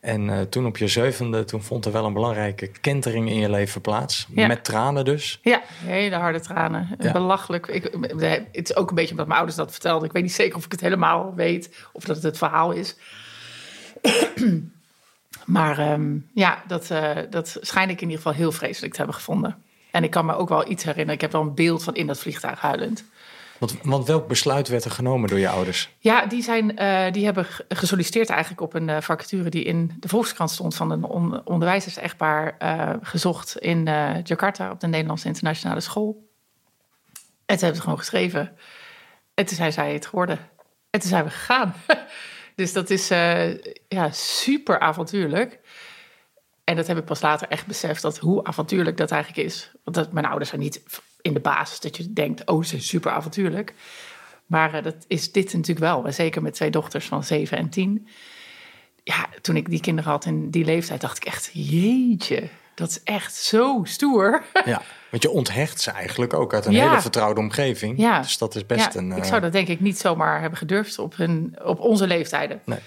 En 0.00 0.30
eh, 0.30 0.40
toen 0.40 0.66
op 0.66 0.76
je 0.76 0.88
zevende, 0.88 1.44
toen 1.44 1.62
vond 1.62 1.84
er 1.84 1.92
wel 1.92 2.04
een 2.04 2.12
belangrijke 2.12 2.70
kentering 2.80 3.28
in 3.28 3.38
je 3.38 3.50
leven 3.50 3.80
plaats. 3.80 4.26
Ja. 4.34 4.46
Met 4.46 4.64
tranen 4.64 5.04
dus. 5.04 5.40
ja 5.42 5.62
hele 5.66 6.16
harde 6.16 6.40
tranen. 6.40 6.96
Ja. 6.98 7.12
Belachelijk. 7.12 7.66
Ik, 7.66 7.82
het 8.52 8.70
is 8.70 8.76
ook 8.76 8.88
een 8.88 8.94
beetje 8.94 9.10
omdat 9.10 9.26
mijn 9.26 9.38
ouders 9.38 9.58
dat 9.58 9.70
vertelden. 9.70 10.06
Ik 10.06 10.12
weet 10.12 10.22
niet 10.22 10.32
zeker 10.32 10.56
of 10.56 10.64
ik 10.64 10.72
het 10.72 10.80
helemaal 10.80 11.34
weet 11.34 11.86
of 11.92 12.04
dat 12.04 12.16
het 12.16 12.24
het 12.24 12.38
verhaal 12.38 12.72
is. 12.72 12.96
maar 15.44 15.78
ehm, 15.78 16.16
ja, 16.34 16.62
dat, 16.66 16.90
eh, 16.90 17.16
dat 17.30 17.56
schijn 17.60 17.90
ik 17.90 18.00
in 18.00 18.10
ieder 18.10 18.22
geval 18.22 18.38
heel 18.38 18.52
vreselijk 18.52 18.92
te 18.92 18.98
hebben 18.98 19.16
gevonden. 19.16 19.62
En 19.90 20.04
ik 20.04 20.10
kan 20.10 20.26
me 20.26 20.34
ook 20.34 20.48
wel 20.48 20.70
iets 20.70 20.84
herinneren. 20.84 21.14
Ik 21.14 21.20
heb 21.20 21.32
wel 21.32 21.40
een 21.40 21.54
beeld 21.54 21.84
van 21.84 21.94
in 21.94 22.06
dat 22.06 22.18
vliegtuig 22.18 22.60
huilend. 22.60 23.04
Want, 23.58 23.76
want 23.82 24.06
welk 24.06 24.28
besluit 24.28 24.68
werd 24.68 24.84
er 24.84 24.90
genomen 24.90 25.28
door 25.28 25.38
je 25.38 25.48
ouders? 25.48 25.90
Ja, 25.98 26.26
die, 26.26 26.42
zijn, 26.42 26.76
eh, 26.76 27.12
die 27.12 27.24
hebben 27.24 27.44
ge- 27.44 27.64
gesolliciteerd 27.68 28.30
eigenlijk 28.30 28.60
op 28.60 28.74
een 28.74 28.88
eh, 28.88 29.00
vacature 29.00 29.50
die 29.50 29.64
in 29.64 29.96
de 30.00 30.08
Volkskrant 30.08 30.50
stond 30.50 30.74
van 30.74 30.90
een 30.90 31.04
on 31.04 31.46
onderwijzers-echtpaar 31.46 32.56
eh, 32.58 32.94
gezocht 33.02 33.58
in 33.58 33.84
Jakarta 34.24 34.70
op 34.70 34.80
de 34.80 34.86
Nederlandse 34.86 35.26
Internationale 35.26 35.80
School. 35.80 36.26
En 37.46 37.56
toen 37.56 37.58
hebben 37.58 37.76
ze 37.76 37.82
gewoon 37.82 37.98
geschreven. 37.98 38.56
En 39.34 39.46
toen 39.46 39.56
zijn 39.56 39.72
zij 39.72 39.92
het 39.92 40.06
geworden. 40.06 40.38
En 40.90 41.00
toen 41.00 41.08
zijn 41.10 41.24
we 41.24 41.30
gegaan. 41.30 41.74
dus 42.56 42.72
dat 42.72 42.90
is 42.90 43.08
ja, 43.88 44.10
super 44.10 44.78
avontuurlijk. 44.78 45.60
En 46.64 46.76
dat 46.76 46.86
heb 46.86 46.98
ik 46.98 47.04
pas 47.04 47.20
later 47.20 47.48
echt 47.48 47.66
beseft, 47.66 48.02
dat 48.02 48.18
hoe 48.18 48.44
avontuurlijk 48.44 48.96
dat 48.96 49.10
eigenlijk 49.10 49.46
is. 49.46 49.70
Want 49.84 49.96
dat, 49.96 50.12
mijn 50.12 50.26
ouders 50.26 50.48
zijn 50.48 50.60
niet 50.60 50.82
in 51.28 51.34
de 51.34 51.40
basis 51.40 51.80
dat 51.80 51.96
je 51.96 52.12
denkt, 52.12 52.46
oh, 52.46 52.62
ze 52.62 52.68
zijn 52.68 52.82
super 52.82 53.10
avontuurlijk. 53.10 53.74
Maar 54.46 54.74
eh, 54.74 54.82
dat 54.82 54.94
is 55.06 55.32
dit 55.32 55.52
natuurlijk 55.52 55.78
wel. 55.78 56.04
En 56.04 56.14
Zeker 56.14 56.42
met 56.42 56.54
twee 56.54 56.70
dochters 56.70 57.06
van 57.06 57.24
zeven 57.24 57.58
en 57.58 57.68
tien. 57.68 58.08
ja, 59.04 59.26
toen 59.40 59.56
ik 59.56 59.70
die 59.70 59.80
kinderen 59.80 60.10
had 60.10 60.24
in 60.24 60.50
die 60.50 60.64
leeftijd, 60.64 61.00
dacht 61.00 61.16
ik 61.16 61.24
echt, 61.24 61.50
jeetje, 61.52 62.48
dat 62.74 62.88
is 62.88 63.02
echt 63.02 63.34
zo 63.34 63.80
stoer. 63.84 64.42
Ja, 64.64 64.82
want 65.10 65.22
je 65.22 65.30
onthecht 65.30 65.80
ze 65.80 65.90
eigenlijk 65.90 66.34
ook 66.34 66.54
uit 66.54 66.66
een 66.66 66.74
hele 66.74 67.00
vertrouwde 67.00 67.40
omgeving. 67.40 67.98
Ja. 67.98 68.20
Dus 68.20 68.38
dat 68.38 68.54
is 68.54 68.66
best 68.66 68.94
een... 68.94 69.12
Ik 69.12 69.24
zou 69.24 69.36
eh, 69.36 69.42
dat 69.42 69.52
denk 69.52 69.68
ik 69.68 69.80
niet 69.80 69.98
zomaar 69.98 70.40
hebben 70.40 70.58
gedurfd 70.58 70.98
op, 70.98 71.16
hun, 71.16 71.56
op 71.64 71.80
onze 71.80 72.06
leeftijden. 72.06 72.60
Nee. 72.64 72.78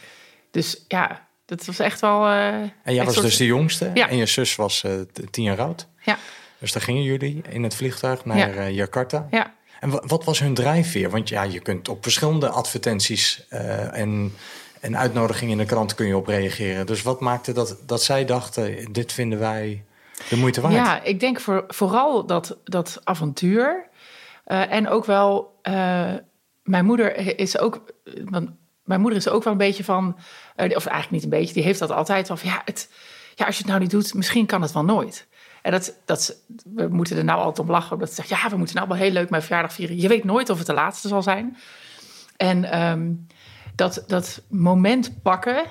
Dus 0.51 0.85
ja, 0.87 1.27
dat 1.45 1.65
was 1.65 1.79
echt 1.79 1.99
wel... 1.99 2.27
Uh, 2.27 2.47
en 2.59 2.93
jij 2.93 3.05
was 3.05 3.21
dus 3.21 3.37
de 3.37 3.45
jongste 3.45 3.91
ja. 3.93 4.09
en 4.09 4.17
je 4.17 4.25
zus 4.25 4.55
was 4.55 4.83
uh, 4.83 4.91
tien 5.31 5.43
jaar 5.43 5.61
oud. 5.61 5.87
Ja. 6.01 6.17
Dus 6.61 6.71
daar 6.71 6.81
gingen 6.81 7.03
jullie 7.03 7.41
in 7.49 7.63
het 7.63 7.75
vliegtuig 7.75 8.25
naar 8.25 8.71
Jakarta. 8.71 9.27
Ja. 9.31 9.53
En 9.79 10.07
wat 10.07 10.23
was 10.23 10.39
hun 10.39 10.53
drijfveer? 10.53 11.09
Want 11.09 11.29
ja, 11.29 11.43
je 11.43 11.59
kunt 11.59 11.89
op 11.89 12.03
verschillende 12.03 12.49
advertenties 12.49 13.47
en 13.91 14.33
en 14.81 14.97
uitnodigingen 14.97 15.51
in 15.51 15.57
de 15.57 15.65
krant 15.65 15.95
kun 15.95 16.07
je 16.07 16.17
op 16.17 16.27
reageren. 16.27 16.85
Dus 16.85 17.01
wat 17.01 17.19
maakte 17.19 17.51
dat, 17.51 17.77
dat 17.85 18.03
zij 18.03 18.25
dachten, 18.25 18.91
dit 18.91 19.11
vinden 19.11 19.39
wij 19.39 19.83
de 20.29 20.37
moeite 20.37 20.61
waard? 20.61 20.73
Ja, 20.73 21.03
ik 21.03 21.19
denk 21.19 21.39
voor, 21.39 21.63
vooral 21.67 22.25
dat, 22.25 22.57
dat 22.63 23.01
avontuur. 23.03 23.89
Uh, 24.47 24.71
en 24.71 24.89
ook 24.89 25.05
wel, 25.05 25.59
uh, 25.63 26.13
mijn 26.63 26.85
moeder 26.85 27.39
is 27.39 27.57
ook, 27.57 27.93
want 28.23 28.49
mijn 28.83 29.01
moeder 29.01 29.19
is 29.19 29.29
ook 29.29 29.43
wel 29.43 29.53
een 29.53 29.59
beetje 29.59 29.83
van, 29.83 30.15
of 30.55 30.85
eigenlijk 30.85 31.11
niet 31.11 31.23
een 31.23 31.29
beetje, 31.29 31.53
die 31.53 31.63
heeft 31.63 31.79
dat 31.79 31.91
altijd 31.91 32.27
van, 32.27 32.37
ja, 32.43 32.61
het, 32.65 32.89
ja, 33.35 33.45
als 33.45 33.55
je 33.55 33.61
het 33.61 33.71
nou 33.71 33.81
niet 33.81 33.91
doet, 33.91 34.13
misschien 34.13 34.45
kan 34.45 34.61
het 34.61 34.71
wel 34.71 34.85
nooit. 34.85 35.27
En 35.61 35.71
dat, 35.71 35.97
dat, 36.05 36.35
we 36.73 36.87
moeten 36.87 37.17
er 37.17 37.23
nou 37.23 37.39
altijd 37.39 37.67
om 37.67 37.73
lachen, 37.73 37.93
omdat 37.93 38.09
ze 38.09 38.15
zegt, 38.15 38.29
ja, 38.29 38.49
we 38.49 38.57
moeten 38.57 38.75
nou 38.75 38.87
wel 38.87 38.97
heel 38.97 39.11
leuk 39.11 39.29
mijn 39.29 39.41
verjaardag 39.41 39.73
vieren. 39.73 39.97
Je 39.97 40.07
weet 40.07 40.23
nooit 40.23 40.49
of 40.49 40.57
het 40.57 40.67
de 40.67 40.73
laatste 40.73 41.07
zal 41.07 41.21
zijn. 41.21 41.57
En 42.37 42.81
um, 42.81 43.27
dat, 43.75 44.03
dat 44.07 44.41
moment 44.49 45.21
pakken, 45.21 45.63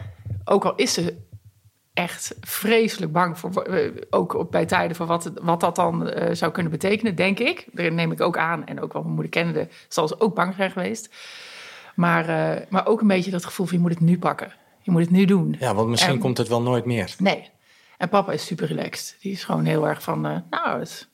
ook 0.44 0.64
al 0.64 0.74
is 0.74 0.92
ze 0.92 1.16
echt 1.94 2.34
vreselijk 2.40 3.12
bang 3.12 3.38
voor, 3.38 3.62
eh, 3.62 3.90
ook 4.10 4.50
bij 4.50 4.66
tijden 4.66 4.96
voor 4.96 5.06
wat, 5.06 5.32
wat 5.42 5.60
dat 5.60 5.76
dan 5.76 6.08
uh, 6.08 6.28
zou 6.32 6.52
kunnen 6.52 6.72
betekenen, 6.72 7.14
denk 7.14 7.38
ik. 7.38 7.66
Daar 7.72 7.92
neem 7.92 8.12
ik 8.12 8.20
ook 8.20 8.38
aan. 8.38 8.66
En 8.66 8.80
ook 8.80 8.92
wel 8.92 9.02
mijn 9.02 9.14
moeder 9.14 9.32
kende, 9.32 9.68
zal 9.88 10.08
ze 10.08 10.20
ook 10.20 10.34
bang 10.34 10.54
zijn 10.54 10.70
geweest. 10.70 11.14
Maar, 11.94 12.28
uh, 12.28 12.62
maar 12.68 12.86
ook 12.86 13.00
een 13.00 13.06
beetje 13.06 13.30
dat 13.30 13.44
gevoel 13.44 13.66
van 13.66 13.76
je 13.76 13.82
moet 13.82 13.90
het 13.90 14.00
nu 14.00 14.18
pakken. 14.18 14.52
Je 14.82 14.90
moet 14.90 15.00
het 15.00 15.10
nu 15.10 15.24
doen. 15.24 15.56
Ja, 15.58 15.74
want 15.74 15.88
misschien 15.88 16.18
komt 16.18 16.38
het 16.38 16.48
wel 16.48 16.62
nooit 16.62 16.84
meer. 16.84 17.14
Nee. 17.18 17.50
En 18.00 18.08
papa 18.08 18.32
is 18.32 18.46
super 18.46 18.66
relaxed. 18.66 19.16
Die 19.20 19.32
is 19.32 19.44
gewoon 19.44 19.64
heel 19.64 19.88
erg 19.88 20.02
van, 20.02 20.20
nou, 20.50 20.78
het 20.78 20.88
is 20.88 21.08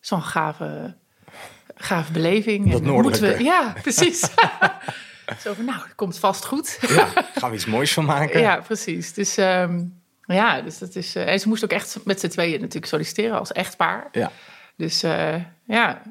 zo'n 0.00 0.22
gave, 0.22 0.94
gave 1.74 2.12
beleving. 2.12 2.72
Dat 2.72 2.82
noordelijke. 2.82 3.36
We, 3.36 3.44
ja, 3.44 3.72
precies. 3.82 4.20
Zo 5.42 5.54
van, 5.54 5.64
nou, 5.64 5.78
dat 5.78 5.94
komt 5.94 6.18
vast 6.18 6.44
goed. 6.44 6.78
Ja, 6.88 7.06
gaan 7.34 7.50
we 7.50 7.56
iets 7.56 7.66
moois 7.66 7.92
van 7.92 8.04
maken. 8.04 8.40
ja, 8.40 8.56
precies. 8.56 9.12
Dus 9.12 9.36
um, 9.36 10.00
ja, 10.20 10.60
dus 10.60 10.78
dat 10.78 10.94
is... 10.94 11.16
Uh, 11.16 11.28
en 11.28 11.40
ze 11.40 11.48
moest 11.48 11.64
ook 11.64 11.70
echt 11.70 11.98
met 12.04 12.20
z'n 12.20 12.28
tweeën 12.28 12.60
natuurlijk 12.60 12.86
solliciteren 12.86 13.38
als 13.38 13.52
echtpaar. 13.52 14.08
Ja. 14.12 14.30
Dus 14.76 15.04
uh, 15.04 15.34
ja, 15.64 16.02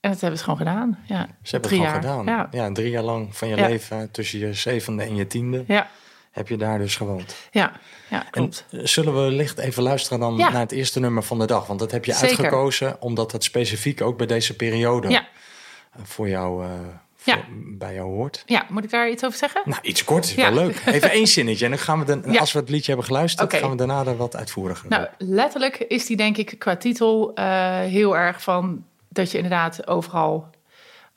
en 0.00 0.10
dat 0.10 0.20
hebben 0.20 0.38
ze 0.38 0.44
gewoon 0.44 0.58
gedaan. 0.58 0.98
Ja, 1.06 1.28
ze 1.42 1.50
hebben 1.50 1.70
het 1.70 1.80
gewoon 1.80 1.94
gedaan. 1.94 2.24
Ja. 2.24 2.48
ja. 2.50 2.72
drie 2.72 2.90
jaar 2.90 3.02
lang 3.02 3.36
van 3.36 3.48
je 3.48 3.56
ja. 3.56 3.66
leven, 3.66 4.10
tussen 4.10 4.38
je 4.38 4.52
zevende 4.54 5.02
en 5.02 5.16
je 5.16 5.26
tiende, 5.26 5.64
ja. 5.66 5.90
Heb 6.38 6.48
je 6.48 6.56
daar 6.56 6.78
dus 6.78 6.96
gewoond. 6.96 7.34
Ja, 7.50 7.72
ja 8.10 8.26
klopt. 8.30 8.64
En 8.70 8.78
eh, 8.78 8.86
zullen 8.86 9.24
we 9.24 9.30
licht 9.30 9.58
even 9.58 9.82
luisteren 9.82 10.20
dan 10.20 10.36
naar 10.36 10.52
het 10.52 10.72
eerste 10.72 11.00
nummer 11.00 11.22
van 11.22 11.38
de 11.38 11.46
dag? 11.46 11.66
Want 11.66 11.78
dat 11.78 11.90
heb 11.90 12.04
je 12.04 12.12
Zeker. 12.12 12.28
uitgekozen 12.28 12.96
omdat 13.00 13.32
het 13.32 13.44
specifiek 13.44 14.00
ook 14.00 14.16
bij 14.16 14.26
deze 14.26 14.56
periode 14.56 15.22
voor 16.02 16.28
jou... 16.28 16.64
Uh, 16.64 16.70
ja. 17.22 17.38
bij 17.50 17.94
jou 17.94 18.08
hoort. 18.08 18.42
Ja, 18.46 18.66
moet 18.68 18.84
ik 18.84 18.90
daar 18.90 19.10
iets 19.10 19.24
over 19.24 19.38
zeggen? 19.38 19.62
Nou, 19.64 19.78
iets 19.82 20.04
kort 20.04 20.24
is 20.24 20.34
wel 20.34 20.52
leuk. 20.52 20.82
Even 20.86 21.10
één 21.10 21.26
zinnetje. 21.26 21.64
En 21.64 21.70
dan 21.70 21.80
gaan 21.80 21.98
we 21.98 22.04
dan, 22.04 22.38
als 22.38 22.52
we 22.52 22.58
het 22.58 22.68
liedje 22.68 22.86
hebben 22.86 23.06
geluisterd, 23.06 23.54
gaan 23.54 23.70
we 23.70 23.76
daarna 23.76 24.04
er 24.04 24.16
wat 24.16 24.36
uitvoeriger. 24.36 24.88
Nou, 24.88 25.06
letterlijk 25.18 25.76
is 25.78 26.06
die 26.06 26.16
denk 26.16 26.36
ik 26.36 26.54
qua 26.58 26.76
titel 26.76 27.32
uh, 27.34 27.44
heel 27.80 28.16
erg 28.16 28.42
van 28.42 28.84
dat 29.08 29.30
je 29.30 29.36
inderdaad 29.36 29.86
overal 29.86 30.50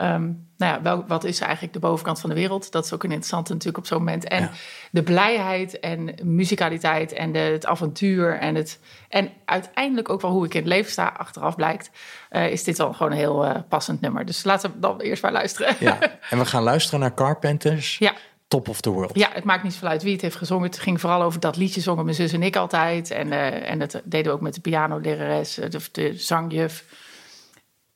Um, 0.02 0.50
nou 0.58 0.74
ja, 0.74 0.82
wel, 0.82 1.04
wat 1.08 1.24
is 1.24 1.40
eigenlijk 1.40 1.74
de 1.74 1.80
bovenkant 1.80 2.20
van 2.20 2.30
de 2.30 2.36
wereld? 2.36 2.72
Dat 2.72 2.86
is 2.86 2.94
ook 2.94 3.04
een 3.04 3.10
interessante 3.10 3.52
natuurlijk 3.52 3.78
op 3.78 3.86
zo'n 3.86 3.98
moment. 3.98 4.28
En 4.28 4.42
ja. 4.42 4.52
de 4.92 5.04
blijheid 5.04 5.80
en 5.80 6.16
muzikaliteit 6.24 7.14
en 7.14 7.32
de, 7.32 7.40
het 7.40 7.66
avontuur 7.66 8.38
en 8.38 8.56
het... 8.56 8.80
En 9.10 9.32
uiteindelijk 9.46 10.10
ook 10.10 10.22
wel 10.22 10.32
hoe 10.32 10.46
ik 10.46 10.54
in 10.54 10.60
het 10.60 10.70
leven 10.70 10.92
sta, 10.92 11.14
achteraf 11.18 11.56
blijkt... 11.56 11.90
Uh, 12.32 12.52
is 12.52 12.64
dit 12.64 12.78
wel 12.78 12.94
gewoon 12.94 13.12
een 13.12 13.18
heel 13.18 13.46
uh, 13.46 13.56
passend 13.70 14.02
nummer. 14.02 14.26
Dus 14.26 14.44
laten 14.44 14.72
we 14.72 14.80
dan 14.80 15.00
eerst 15.00 15.22
maar 15.22 15.32
luisteren. 15.32 15.76
Ja, 15.80 16.00
en 16.30 16.38
we 16.38 16.46
gaan 16.46 16.64
luisteren 16.64 17.00
naar 17.00 17.14
Carpenters. 17.14 17.98
Ja. 17.98 18.14
Top 18.48 18.68
of 18.70 18.82
the 18.82 18.90
World. 18.90 19.16
Ja, 19.16 19.30
het 19.34 19.44
maakt 19.44 19.64
niet 19.64 19.74
zoveel 19.74 19.88
uit 19.88 20.04
wie 20.04 20.14
het 20.14 20.22
heeft 20.22 20.36
gezongen. 20.36 20.66
Het 20.66 20.80
ging 20.80 21.02
vooral 21.02 21.22
over 21.22 21.40
dat 21.40 21.58
liedje, 21.58 21.82
zongen 21.82 22.04
mijn 22.04 22.16
zus 22.16 22.34
en 22.34 22.44
ik 22.44 22.56
altijd. 22.56 23.12
En, 23.12 23.28
uh, 23.28 23.70
en 23.70 23.80
dat 23.80 24.02
deden 24.04 24.32
we 24.32 24.38
ook 24.38 24.42
met 24.42 24.54
de 24.54 24.62
pianolerares, 24.62 25.54
de, 25.54 25.80
de 25.92 26.18
zangjuf. 26.18 26.84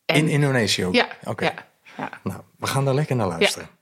En, 0.05 0.15
in 0.15 0.27
Indonesië 0.27 0.85
ook? 0.85 0.95
Ja, 0.95 1.07
oké. 1.21 1.29
Okay. 1.29 1.53
Ja. 1.55 1.65
Ja. 1.97 2.09
Nou, 2.23 2.41
we 2.57 2.67
gaan 2.67 2.85
daar 2.85 2.93
lekker 2.93 3.15
naar 3.15 3.27
luisteren. 3.27 3.67
Ja. 3.67 3.73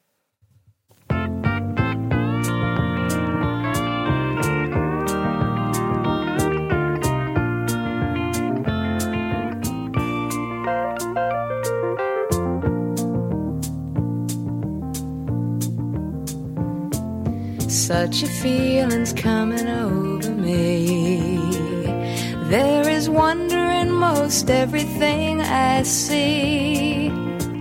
Such 17.67 18.23
a 18.23 18.27
feeling's 18.27 19.13
coming 19.13 19.67
over 19.67 20.31
me. 20.31 21.37
There 22.49 22.87
is 22.89 23.09
wonder 23.09 23.69
in 23.81 23.91
most 23.91 24.49
everything 24.49 25.41
I 25.41 25.83
see. 25.83 26.82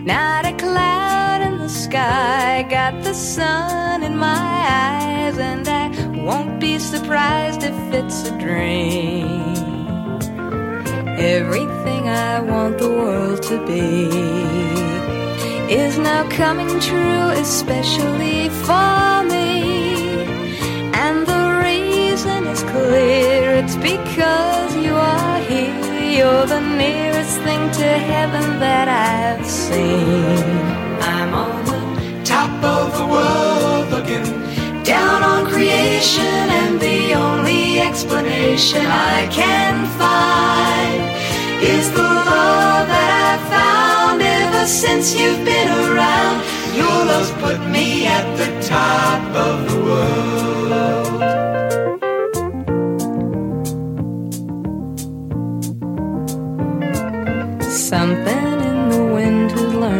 Not 0.04 0.44
a 0.44 0.52
cloud 0.54 1.42
in 1.42 1.58
the 1.58 1.68
sky, 1.68 2.66
got 2.68 3.04
the 3.04 3.14
sun 3.14 4.02
in 4.02 4.16
my 4.16 4.26
eyes, 4.26 5.38
and 5.38 5.68
I 5.68 5.90
won't 6.24 6.58
be 6.58 6.80
surprised 6.80 7.62
if 7.62 7.76
it's 7.94 8.26
a 8.26 8.36
dream. 8.36 9.54
Everything 11.16 12.08
I 12.08 12.40
want 12.40 12.78
the 12.78 12.88
world 12.88 13.44
to 13.44 13.64
be 13.64 14.08
is 15.72 15.96
now 15.98 16.28
coming 16.30 16.80
true, 16.80 17.28
especially 17.44 18.48
for 18.66 19.22
me. 19.22 20.24
And 20.94 21.24
the 21.28 21.60
reason 21.62 22.48
is 22.48 22.64
clear 22.64 23.54
it's 23.54 23.76
because. 23.76 24.51
You're 26.12 26.44
the 26.44 26.60
nearest 26.60 27.40
thing 27.40 27.70
to 27.70 27.88
heaven 28.12 28.60
that 28.60 28.86
I've 28.86 29.46
seen. 29.46 30.44
I'm 31.00 31.32
on 31.32 31.64
the 31.64 32.22
top 32.22 32.52
of 32.62 32.86
the 32.98 33.06
world 33.06 33.88
looking 33.90 34.26
down 34.84 35.22
on 35.22 35.46
creation, 35.46 36.44
and 36.60 36.78
the 36.78 37.14
only 37.14 37.80
explanation 37.80 38.84
I 38.84 39.26
can 39.32 39.86
find 40.02 41.00
is 41.62 41.90
the 41.92 42.02
love 42.02 42.86
that 42.94 43.10
I've 43.30 43.46
found 43.48 44.20
ever 44.20 44.66
since 44.66 45.14
you've 45.18 45.42
been 45.46 45.68
around. 45.68 46.44
Your 46.76 46.98
love's 47.10 47.30
put 47.40 47.58
me 47.70 48.06
at 48.06 48.26
the 48.36 48.50
top 48.68 49.22
of 49.34 49.56
the 49.70 49.78
world. 49.82 51.01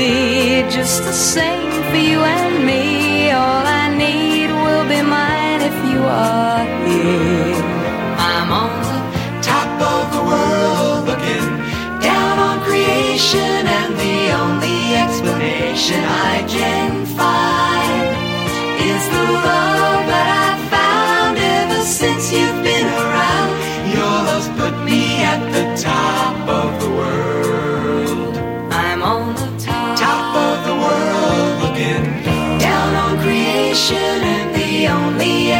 be 0.00 0.62
just 0.76 1.04
the 1.04 1.12
same 1.12 1.70
for 1.90 2.00
you 2.10 2.20
and 2.36 2.64
me. 2.68 3.30
All 3.30 3.64
I 3.82 3.84
need 4.02 4.48
will 4.64 4.86
be 4.92 5.00
mine 5.16 5.60
if 5.70 5.76
you 5.90 6.00
are 6.26 6.64
here. 6.86 7.60
I'm 8.32 8.50
on 8.64 8.72
the 8.88 8.98
top 9.50 9.72
of 9.94 10.04
the 10.16 10.22
world 10.30 11.00
looking 11.10 11.48
down 12.08 12.36
on 12.48 12.56
creation, 12.68 13.62
and 13.78 13.92
the 14.04 14.18
only 14.42 14.80
explanation 15.04 16.00
I 16.32 16.34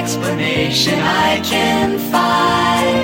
explanation 0.00 0.98
I 1.28 1.40
can 1.44 1.98
find 2.14 3.00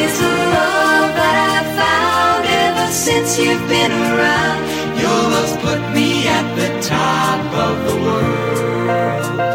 is 0.00 0.12
the 0.20 0.34
love 0.56 1.10
that 1.20 1.36
I've 1.54 1.70
found 1.82 2.42
ever 2.64 2.86
since 2.92 3.28
you've 3.42 3.66
been 3.68 3.90
around. 3.90 4.60
Your 5.02 5.20
love's 5.34 5.56
put 5.66 5.80
me 5.96 6.08
at 6.38 6.46
the 6.60 6.70
top 6.88 7.40
of 7.66 7.74
the 7.88 7.96
world. 8.04 9.54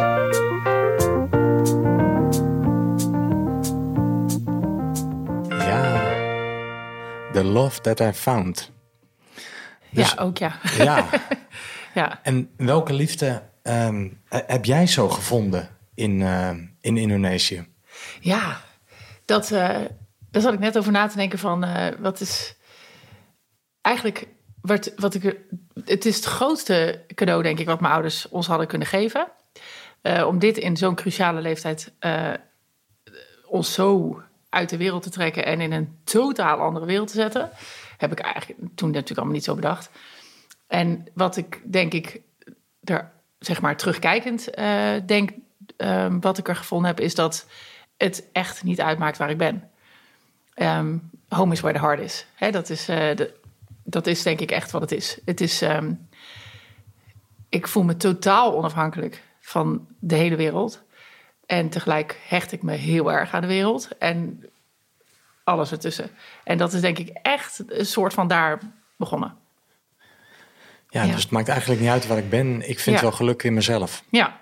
Ja, 5.50 6.02
The 7.34 7.44
Love 7.44 7.82
That 7.82 8.00
I 8.00 8.12
Found. 8.14 8.72
Dus- 9.92 10.12
ja, 10.12 10.22
ook 10.22 10.38
ja. 10.38 10.52
Ja, 10.78 11.06
ja. 11.94 12.20
en 12.24 12.50
welke 12.58 12.94
liefde 12.94 13.42
ehm, 13.64 14.10
heb 14.30 14.66
jij 14.66 14.88
zo 14.88 15.10
gevonden 15.10 15.70
in, 16.00 16.22
eh, 16.22 16.50
in 16.82 16.98
Indonesië? 16.98 17.68
Ja, 18.20 18.62
dat, 19.26 19.52
eh 19.52 19.80
daar 20.32 20.42
zat 20.42 20.54
ik 20.54 20.60
net 20.60 20.78
over 20.78 20.92
na 20.92 21.08
te 21.08 21.18
denken 21.18 21.40
van 21.40 21.64
eh, 21.64 22.00
wat 22.00 22.20
is 22.20 22.56
eigenlijk 23.82 24.28
wat, 24.62 24.94
wat 24.96 25.14
ik 25.14 25.38
het 25.86 26.06
is 26.06 26.16
het 26.16 26.26
grootste 26.26 27.06
cadeau 27.16 27.44
denk 27.44 27.60
ik 27.60 27.66
wat 27.66 27.80
mijn 27.80 27.94
ouders 27.94 28.30
ons 28.30 28.48
hadden 28.48 28.68
kunnen 28.68 28.88
geven 28.88 29.32
om 30.26 30.40
dit 30.40 30.58
in 30.58 30.78
zo'n 30.78 30.96
cruciale 30.96 31.42
leeftijd 31.42 31.92
ons 33.46 33.74
zo 33.74 34.22
uit 34.50 34.70
de 34.70 34.78
wereld 34.78 35.04
te 35.04 35.10
trekken 35.10 35.46
en 35.46 35.62
in 35.62 35.72
een 35.72 35.98
totaal 36.04 36.58
andere 36.58 36.86
wereld 36.86 37.08
te 37.08 37.14
zetten 37.14 37.50
heb 37.98 38.12
ik 38.12 38.20
eigenlijk 38.20 38.60
toen 38.76 38.92
natuurlijk 38.92 39.18
allemaal 39.18 39.36
niet 39.36 39.44
zo 39.44 39.56
bedacht 39.56 39.90
en 40.68 41.08
wat 41.14 41.38
ik 41.38 41.62
denk 41.64 41.94
ik 41.94 42.22
er 42.84 43.12
zeg 43.40 43.62
maar 43.62 43.78
terugkijkend 43.78 44.50
denk 45.06 45.32
eh, 45.80 46.08
wat 46.20 46.38
ik 46.38 46.48
er 46.48 46.56
gevonden 46.56 46.88
heb 46.88 47.00
is 47.00 47.16
dat 47.16 47.46
het 47.98 48.24
echt 48.32 48.64
niet 48.64 48.82
uitmaakt 48.82 49.18
waar 49.18 49.30
ik 49.30 49.38
ben. 49.38 49.70
Ehm, 50.54 50.98
home 51.30 51.54
is 51.54 51.60
where 51.60 51.78
the 51.80 51.86
heart 51.86 52.00
is. 52.00 52.26
Dat, 52.52 52.70
is 52.70 52.88
eh, 52.90 53.16
de, 53.16 53.34
dat 53.84 54.08
is 54.08 54.24
denk 54.24 54.40
ik 54.40 54.52
echt 54.52 54.72
wat 54.72 54.82
het 54.82 54.92
is. 54.92 55.18
Het 55.26 55.42
is 55.42 55.62
ehm, 55.62 55.94
ik 57.50 57.68
voel 57.68 57.84
me 57.84 57.98
totaal 57.98 58.56
onafhankelijk 58.56 59.24
van 59.40 59.88
de 60.00 60.16
hele 60.16 60.36
wereld. 60.36 60.82
En 61.46 61.70
tegelijk 61.70 62.20
hecht 62.28 62.52
ik 62.52 62.64
me 62.64 62.74
heel 62.74 63.12
erg 63.12 63.34
aan 63.34 63.42
de 63.42 63.48
wereld. 63.48 63.88
En 63.98 64.44
alles 65.44 65.72
ertussen. 65.72 66.10
En 66.44 66.58
dat 66.58 66.74
is 66.74 66.82
denk 66.82 66.98
ik 66.98 67.10
echt 67.22 67.64
een 67.68 67.86
soort 67.86 68.14
van 68.14 68.28
daar 68.28 68.60
begonnen. 68.96 69.36
Ja, 70.90 71.04
Ja. 71.04 71.12
dus 71.14 71.22
het 71.22 71.32
maakt 71.32 71.48
eigenlijk 71.48 71.82
niet 71.82 71.90
uit 71.90 72.08
waar 72.08 72.18
ik 72.18 72.30
ben. 72.30 72.70
Ik 72.70 72.80
vind 72.80 72.96
Ja. 72.96 73.02
wel 73.02 73.12
geluk 73.12 73.44
in 73.44 73.54
mezelf. 73.54 74.04
Ja. 74.10 74.42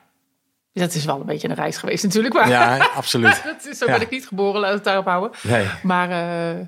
Dat 0.77 0.93
is 0.93 1.05
wel 1.05 1.19
een 1.19 1.25
beetje 1.25 1.49
een 1.49 1.55
reis 1.55 1.77
geweest 1.77 2.03
natuurlijk. 2.03 2.33
Maar 2.33 2.49
Ja, 2.49 2.77
absoluut. 2.95 3.43
dat 3.43 3.65
is, 3.65 3.77
zo 3.77 3.85
Ja. 3.85 3.91
ben 3.91 4.01
ik 4.01 4.09
niet 4.09 4.27
geboren, 4.27 4.61
we 4.61 4.67
het 4.67 4.83
daarop 4.83 5.05
houden. 5.05 5.31
Nee. 5.43 5.67
Maar 5.83 6.09
eh, 6.09 6.65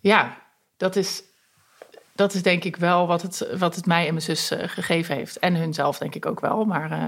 ja, 0.00 0.36
dat 0.76 0.96
is, 0.96 1.22
dat 2.14 2.34
is 2.34 2.42
denk 2.42 2.64
ik 2.64 2.76
wel 2.76 3.06
wat 3.06 3.22
het, 3.22 3.48
wat 3.58 3.74
het 3.76 3.86
mij 3.86 4.06
en 4.06 4.12
mijn 4.12 4.24
zus 4.24 4.50
eh, 4.50 4.68
gegeven 4.68 5.14
heeft. 5.16 5.38
En 5.38 5.54
hun 5.54 5.74
zelf 5.74 5.98
denk 5.98 6.14
ik 6.14 6.26
ook 6.26 6.40
wel. 6.40 6.64
Maar 6.64 6.90
eh, 6.90 7.04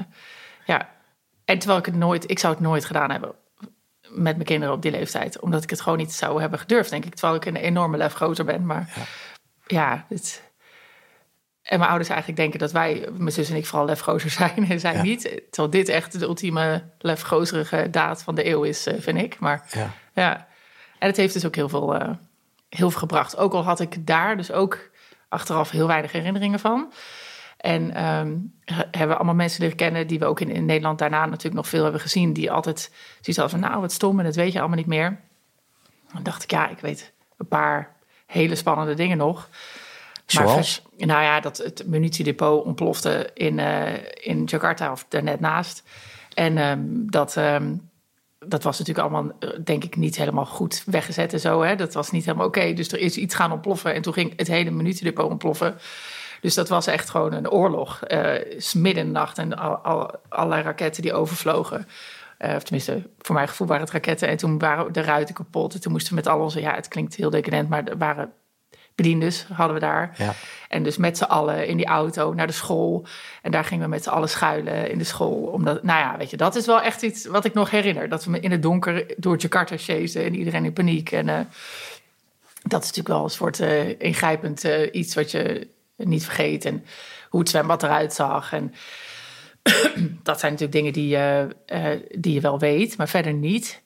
ja, 0.67 0.89
en 1.45 1.59
terwijl 1.59 1.79
ik 1.81 1.87
het 1.87 1.95
nooit, 1.97 2.31
ik 2.31 2.39
zou 2.39 2.53
het 2.53 2.63
nooit 2.63 2.85
gedaan 2.85 3.11
hebben 3.11 3.33
met 4.09 4.35
mijn 4.35 4.45
kinderen 4.47 4.75
op 4.75 4.83
die 4.83 4.91
leeftijd. 4.91 5.41
Omdat 5.41 5.63
ik 5.63 5.71
het 5.71 5.81
gewoon 5.81 5.99
niet 5.99 6.13
zou 6.13 6.41
hebben 6.41 6.59
gedurfd, 6.59 6.91
denk 6.91 7.05
ik. 7.05 7.15
Terwijl 7.15 7.35
ik 7.35 7.45
een 7.45 7.57
enorme 7.57 7.97
lef 7.97 8.13
groter 8.15 8.45
ben. 8.45 8.67
Maar 8.67 8.93
Ja. 8.97 9.03
ja, 9.67 10.05
het... 10.09 10.49
En 11.71 11.79
mijn 11.79 11.91
ouders 11.91 12.09
eigenlijk 12.11 12.41
denken 12.41 12.59
dat 12.59 12.73
wij, 12.73 13.09
mijn 13.13 13.33
zus 13.33 13.51
en 13.51 13.57
ik, 13.57 13.67
vooral 13.67 13.87
lefgozer 13.87 14.31
zijn. 14.31 14.67
En 14.69 14.81
zij 14.81 14.95
Ja. 14.95 15.03
niet. 15.03 15.23
Terwijl 15.51 15.71
dit 15.71 15.89
echt 15.89 16.19
de 16.19 16.25
ultieme 16.25 16.83
lefgozerige 16.99 17.89
daad 17.91 18.23
van 18.23 18.35
de 18.35 18.47
eeuw 18.49 18.63
is, 18.63 18.87
eh, 18.87 18.95
vind 19.01 19.19
ik. 19.19 19.39
Maar 19.39 19.67
Ja. 19.73 19.91
ja, 20.15 20.47
en 20.99 21.07
het 21.09 21.17
heeft 21.17 21.33
dus 21.33 21.47
ook 21.47 21.55
heel 21.55 21.69
veel, 21.69 21.95
eh, 21.95 22.09
heel 22.69 22.91
veel 22.91 22.99
gebracht. 23.01 23.37
Ook 23.37 23.53
al 23.53 23.63
had 23.65 23.81
ik 23.81 24.07
daar 24.07 24.37
dus 24.37 24.53
ook 24.53 24.91
achteraf 25.29 25.71
heel 25.71 25.87
weinig 25.87 26.13
herinneringen 26.13 26.59
van. 26.61 26.93
En 27.57 27.95
ehm, 27.95 28.37
he- 28.65 28.75
hebben 28.91 29.09
we 29.09 29.15
allemaal 29.15 29.35
mensen 29.35 29.61
leren 29.63 29.77
kennen 29.77 30.07
die 30.07 30.19
we 30.19 30.25
ook 30.25 30.41
in, 30.41 30.51
in 30.51 30.65
Nederland 30.65 30.99
daarna 30.99 31.27
natuurlijk 31.27 31.55
nog 31.55 31.69
veel 31.69 31.83
hebben 31.83 32.01
gezien. 32.01 32.33
Die 32.33 32.51
altijd 32.53 32.81
zoiets 33.21 33.37
hadden 33.43 33.61
van, 33.61 33.69
nou 33.69 33.81
wat 33.81 33.93
stom 33.93 34.19
en 34.19 34.25
dat 34.25 34.35
weet 34.35 34.53
je 34.53 34.59
allemaal 34.59 34.77
niet 34.77 34.87
meer. 34.87 35.21
Dan 36.13 36.23
dacht 36.23 36.43
ik, 36.43 36.51
ja, 36.51 36.69
ik 36.69 36.79
weet 36.79 37.13
een 37.37 37.49
paar 37.49 37.95
hele 38.27 38.55
spannende 38.55 38.95
dingen 38.95 39.17
nog. 39.17 39.49
Maar 40.35 40.49
Zoals? 40.49 40.83
nou 40.97 41.23
ja, 41.23 41.41
dat 41.41 41.57
het 41.57 41.83
munitiedepot 41.87 42.65
ontplofte 42.65 43.31
in, 43.35 43.59
eh, 43.59 43.93
in 44.15 44.45
Jakarta 44.45 44.93
of 44.93 45.07
daarnet 45.09 45.41
naast. 45.41 45.83
En 46.35 46.59
ehm, 46.59 46.81
dat, 46.87 47.37
ehm, 47.37 47.75
dat 48.39 48.63
was 48.63 48.79
natuurlijk 48.79 49.09
allemaal, 49.09 49.33
eh, 49.39 49.49
denk 49.65 49.85
ik, 49.85 49.97
niet 49.97 50.17
helemaal 50.17 50.47
goed 50.47 50.83
weggezet 50.87 51.33
en 51.33 51.41
zo. 51.41 51.63
Hè? 51.63 51.77
Dat 51.77 51.95
was 51.95 52.11
niet 52.11 52.25
helemaal 52.25 52.47
oké. 52.47 52.73
Dus 52.73 52.93
er 52.93 52.99
is 52.99 53.17
iets 53.17 53.35
gaan 53.35 53.53
ontploffen 53.53 53.95
en 53.95 54.03
toen 54.03 54.13
ging 54.13 54.33
het 54.37 54.49
hele 54.49 54.71
munitiedepot 54.71 55.31
ontploffen. 55.31 55.75
Dus 56.41 56.55
dat 56.55 56.69
was 56.69 56.87
echt 56.87 57.11
gewoon 57.11 57.33
een 57.33 57.51
oorlog. 57.51 58.07
Is 58.57 58.75
midden 58.75 59.03
in 59.03 59.13
de 59.13 59.19
nacht 59.19 59.39
en 59.39 59.57
al, 59.57 59.77
al, 59.77 60.11
allerlei 60.29 60.63
raketten 60.63 61.03
die 61.03 61.13
overvlogen. 61.13 61.87
Of 62.39 62.63
tenminste, 62.63 63.03
voor 63.19 63.35
mijn 63.35 63.49
gevoel 63.49 63.67
waren 63.67 63.83
het 63.83 63.93
raketten. 63.93 64.29
En 64.29 64.37
toen 64.37 64.59
waren 64.59 64.93
de 64.93 65.01
ruiten 65.01 65.35
kapot. 65.35 65.75
En 65.75 65.81
toen 65.81 65.93
moesten 65.93 66.11
we 66.11 66.17
met 66.17 66.27
al 66.27 66.41
onze, 66.41 66.61
ja, 66.61 66.75
het 66.75 66.89
klinkt 66.89 67.15
heel 67.15 67.31
decadent, 67.31 67.69
maar 67.69 67.85
er 67.85 67.99
waren 67.99 68.33
bediendes, 68.95 69.47
hadden 69.53 69.75
we 69.75 69.81
daar. 69.81 70.15
Ja. 70.17 70.35
En 70.69 70.83
dus 70.83 70.97
met 70.97 71.19
z'n 71.19 71.25
allen 71.25 71.67
in 71.67 71.77
die 71.77 71.87
auto 71.87 72.33
naar 72.33 72.47
de 72.47 72.53
school. 72.53 73.07
En 73.43 73.51
daar 73.51 73.65
gingen 73.65 73.85
we 73.85 73.91
met 73.91 74.03
z'n 74.03 74.09
allen 74.09 74.29
schuilen 74.29 74.91
in 74.91 74.99
de 74.99 75.05
school. 75.05 75.37
Omdat, 75.37 75.83
nou 75.83 75.99
ja, 75.99 76.17
weet 76.17 76.31
je, 76.31 76.37
dat 76.37 76.57
is 76.57 76.67
wel 76.67 76.83
echt 76.83 77.03
iets 77.03 77.27
wat 77.27 77.45
ik 77.45 77.55
nog 77.55 77.71
herinner. 77.71 78.09
Dat 78.09 78.25
we 78.25 78.41
in 78.41 78.51
het 78.51 78.63
donker 78.63 79.07
door 79.17 79.37
Jakarta 79.37 79.77
chasen 79.77 80.25
en 80.25 80.35
iedereen 80.35 80.65
in 80.65 80.73
paniek. 80.73 81.13
En 81.13 81.29
eh, 81.29 81.41
dat 82.63 82.83
is 82.83 82.87
natuurlijk 82.87 83.09
wel 83.09 83.25
een 83.25 83.31
soort 83.31 83.61
eh, 83.61 84.01
ingrijpend 84.01 84.65
eh, 84.65 84.89
iets 84.93 85.15
wat 85.15 85.31
je 85.31 85.69
niet 85.97 86.25
vergeet. 86.25 86.65
En 86.65 86.85
hoe 87.29 87.41
het 87.41 87.49
zwembad 87.49 87.83
eruit 87.83 88.13
zag. 88.13 88.53
En 88.53 88.75
dat 90.23 90.41
zijn 90.41 90.53
natuurlijk 90.53 90.73
dingen 90.73 90.93
die, 90.93 91.09
je, 91.09 91.57
die 92.19 92.35
je 92.35 92.41
wel 92.41 92.59
weet, 92.59 92.97
maar 92.97 93.09
verder 93.09 93.33
niet. 93.33 93.83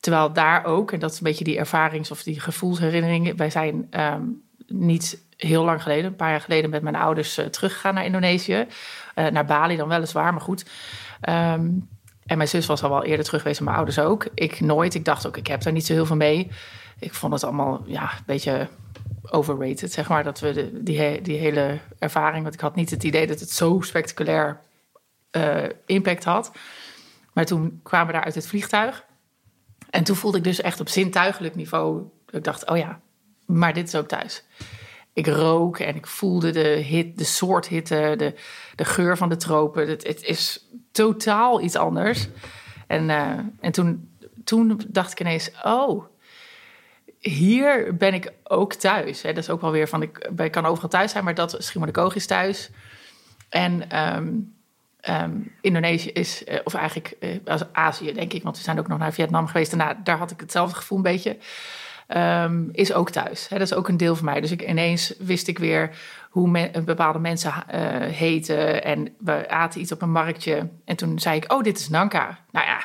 Terwijl 0.00 0.32
daar 0.32 0.64
ook, 0.64 0.92
en 0.92 0.98
dat 0.98 1.10
is 1.10 1.16
een 1.16 1.24
beetje 1.24 1.44
die 1.44 1.58
ervarings- 1.58 2.10
of 2.10 2.22
die 2.22 2.40
gevoelsherinneringen. 2.40 3.36
Wij 3.36 3.50
zijn 3.50 3.86
ehm, 3.90 4.22
niet 4.66 5.24
heel 5.36 5.64
lang 5.64 5.82
geleden, 5.82 6.04
een 6.04 6.16
paar 6.16 6.30
jaar 6.30 6.40
geleden, 6.40 6.70
met 6.70 6.82
mijn 6.82 6.96
ouders 6.96 7.38
eh, 7.38 7.46
teruggegaan 7.46 7.94
naar 7.94 8.04
Indonesië. 8.04 8.66
Eh, 9.14 9.26
naar 9.26 9.44
Bali 9.44 9.76
dan 9.76 9.88
weliswaar, 9.88 10.32
maar 10.32 10.40
goed. 10.40 10.64
Ehm, 11.20 11.70
en 12.26 12.36
mijn 12.36 12.48
zus 12.48 12.66
was 12.66 12.82
al 12.82 12.90
wel 12.90 13.04
eerder 13.04 13.24
terug 13.24 13.42
geweest, 13.42 13.60
mijn 13.60 13.76
ouders 13.76 13.98
ook. 13.98 14.28
Ik 14.34 14.60
nooit. 14.60 14.94
Ik 14.94 15.04
dacht 15.04 15.26
ook, 15.26 15.36
ik 15.36 15.46
heb 15.46 15.62
daar 15.62 15.72
niet 15.72 15.86
zo 15.86 15.92
heel 15.92 16.06
veel 16.06 16.16
mee. 16.16 16.50
Ik 16.98 17.14
vond 17.14 17.32
het 17.32 17.44
allemaal 17.44 17.82
ja, 17.86 18.02
een 18.02 18.22
beetje 18.26 18.68
overrated, 19.30 19.92
zeg 19.92 20.08
maar. 20.08 20.24
Dat 20.24 20.40
we 20.40 20.70
die, 20.82 21.22
die 21.22 21.38
hele 21.38 21.78
ervaring, 21.98 22.42
want 22.42 22.54
ik 22.54 22.60
had 22.60 22.74
niet 22.74 22.90
het 22.90 23.04
idee 23.04 23.26
dat 23.26 23.40
het 23.40 23.50
zo 23.50 23.80
spectaculair 23.80 24.60
eh, 25.30 25.64
impact 25.86 26.24
had. 26.24 26.52
Maar 27.32 27.44
toen 27.44 27.80
kwamen 27.82 28.06
we 28.06 28.12
daar 28.12 28.24
uit 28.24 28.34
het 28.34 28.46
vliegtuig. 28.46 29.04
En 29.90 30.04
toen 30.04 30.16
voelde 30.16 30.38
ik 30.38 30.44
dus 30.44 30.60
echt 30.60 30.80
op 30.80 30.88
zintuigelijk 30.88 31.54
niveau... 31.54 32.02
ik 32.30 32.44
dacht, 32.44 32.68
oh 32.68 32.76
ja, 32.76 33.00
maar 33.46 33.72
dit 33.72 33.86
is 33.86 33.94
ook 33.94 34.08
thuis. 34.08 34.44
Ik 35.12 35.26
rook 35.26 35.78
en 35.78 35.96
ik 35.96 36.06
voelde 36.06 36.50
de, 36.50 36.68
hit, 36.68 37.18
de 37.18 37.24
soort 37.24 37.68
hitte, 37.68 38.14
de, 38.16 38.34
de 38.74 38.84
geur 38.84 39.16
van 39.16 39.28
de 39.28 39.36
tropen. 39.36 39.88
Het, 39.88 40.06
het 40.06 40.22
is 40.22 40.68
totaal 40.92 41.60
iets 41.60 41.76
anders. 41.76 42.28
En, 42.86 43.10
eh, 43.10 43.38
en 43.60 43.72
toen, 43.72 44.16
toen 44.44 44.80
dacht 44.88 45.12
ik 45.12 45.20
ineens, 45.20 45.50
oh, 45.62 46.04
hier 47.18 47.96
ben 47.96 48.14
ik 48.14 48.32
ook 48.42 48.74
thuis. 48.74 49.22
Dat 49.22 49.36
is 49.36 49.50
ook 49.50 49.60
wel 49.60 49.70
weer 49.70 49.88
van, 49.88 50.02
ik, 50.02 50.30
ik 50.36 50.52
kan 50.52 50.66
overal 50.66 50.88
thuis 50.88 51.10
zijn, 51.10 51.24
maar 51.24 51.34
dat 51.34 51.56
Schiermonnikoog 51.58 52.14
is 52.14 52.26
thuis. 52.26 52.70
En 53.48 53.90
ehm, 53.90 54.32
ehm, 55.00 55.38
Indonesië 55.60 56.10
is, 56.10 56.44
eh, 56.44 56.58
of 56.64 56.74
eigenlijk 56.74 57.16
als 57.44 57.72
Azië 57.72 58.12
denk 58.12 58.32
ik, 58.32 58.42
want 58.42 58.56
we 58.56 58.62
zijn 58.62 58.78
ook 58.78 58.88
nog 58.88 58.98
naar 58.98 59.12
Vietnam 59.12 59.46
geweest. 59.46 59.76
Daarna, 59.76 60.00
daar 60.04 60.18
had 60.18 60.30
ik 60.30 60.40
hetzelfde 60.40 60.76
gevoel 60.76 60.98
een 60.98 61.04
beetje. 61.04 61.36
Ehm, 62.06 62.68
is 62.72 62.92
ook 62.92 63.10
thuis. 63.10 63.48
Dat 63.48 63.60
is 63.60 63.74
ook 63.74 63.88
een 63.88 63.96
deel 63.96 64.16
van 64.16 64.24
mij. 64.24 64.40
Dus 64.40 64.50
ik, 64.50 64.68
ineens 64.68 65.14
wist 65.18 65.48
ik 65.48 65.58
weer 65.58 65.90
hoe 66.30 66.70
bepaalde 66.84 67.18
mensen 67.18 67.52
eh, 67.68 67.80
heten. 68.12 68.84
En 68.84 69.14
we 69.18 69.48
aten 69.48 69.80
iets 69.80 69.92
op 69.92 70.02
een 70.02 70.12
marktje. 70.12 70.68
En 70.84 70.96
toen 70.96 71.18
zei 71.18 71.36
ik, 71.36 71.52
oh, 71.52 71.62
dit 71.62 71.78
is 71.78 71.88
Nanka. 71.88 72.38
Nou 72.50 72.66
ja, 72.66 72.84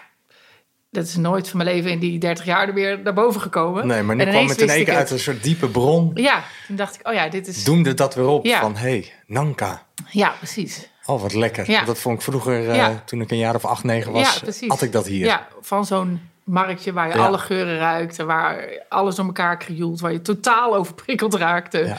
dat 0.91 1.05
is 1.05 1.15
nooit 1.15 1.49
van 1.49 1.57
mijn 1.57 1.75
leven 1.75 1.91
in 1.91 1.99
die 1.99 2.19
30 2.19 2.45
jaar 2.45 2.67
er 2.67 2.73
weer 2.73 2.99
naar 3.03 3.13
boven 3.13 3.41
gekomen. 3.41 3.87
Nee, 3.87 4.03
maar 4.03 4.15
nu 4.15 4.25
kwam 4.25 4.47
het 4.47 4.61
in 4.61 4.69
één 4.69 4.85
keer 4.85 4.95
uit 4.95 5.11
een 5.11 5.19
soort 5.19 5.43
diepe 5.43 5.67
bron. 5.67 6.11
Ja, 6.13 6.43
toen 6.67 6.75
dacht 6.75 6.95
ik, 6.95 7.07
oh 7.07 7.13
ja, 7.13 7.29
dit 7.29 7.47
is... 7.47 7.63
Doemde 7.63 7.93
dat 7.93 8.15
weer 8.15 8.27
op 8.27 8.45
Ja. 8.45 8.59
van, 8.59 8.75
hé, 8.75 8.89
hey, 8.89 9.11
Nanka. 9.27 9.85
Ja, 10.09 10.33
precies. 10.37 10.89
Oh, 11.05 11.21
wat 11.21 11.33
lekker. 11.33 11.69
Ja. 11.71 11.83
Dat 11.83 11.99
vond 11.99 12.15
ik 12.15 12.21
vroeger, 12.21 12.69
eh, 12.69 12.89
toen 13.05 13.21
ik 13.21 13.31
een 13.31 13.37
jaar 13.37 13.55
of 13.55 13.65
acht, 13.65 13.83
negen 13.83 14.11
was, 14.11 14.43
had 14.67 14.81
ik 14.81 14.91
dat 14.91 15.07
hier. 15.07 15.25
Ja, 15.25 15.47
van 15.61 15.85
zo'n 15.85 16.21
marktje 16.43 16.93
waar 16.93 17.07
je 17.07 17.15
Ja. 17.15 17.25
alle 17.25 17.37
geuren 17.37 17.77
ruikt... 17.77 18.19
en 18.19 18.25
waar 18.25 18.83
alles 18.89 19.19
om 19.19 19.25
elkaar 19.25 19.57
krioelt, 19.57 19.99
waar 19.99 20.11
je 20.11 20.21
totaal 20.21 20.75
overprikkeld 20.75 21.33
raakte. 21.33 21.95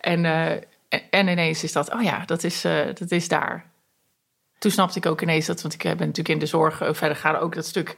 En, 0.00 0.24
eh, 0.24 0.50
en, 0.88 1.02
en 1.10 1.28
ineens 1.28 1.64
is 1.64 1.72
dat, 1.72 1.92
oh 1.92 2.02
ja, 2.02 2.22
dat 2.24 2.44
is, 2.44 2.64
eh, 2.64 2.84
dat 2.94 3.10
is 3.10 3.28
daar. 3.28 3.64
toen 4.58 4.70
snapte 4.70 4.98
ik 4.98 5.06
ook 5.06 5.20
ineens 5.20 5.46
dat, 5.46 5.62
want 5.62 5.74
ik 5.74 5.82
ben 5.82 5.96
natuurlijk 5.96 6.28
in 6.28 6.38
de 6.38 6.46
zorg 6.46 6.76
verder 6.76 7.16
gaan, 7.16 7.36
ook 7.36 7.54
dat 7.54 7.66
stuk 7.66 7.96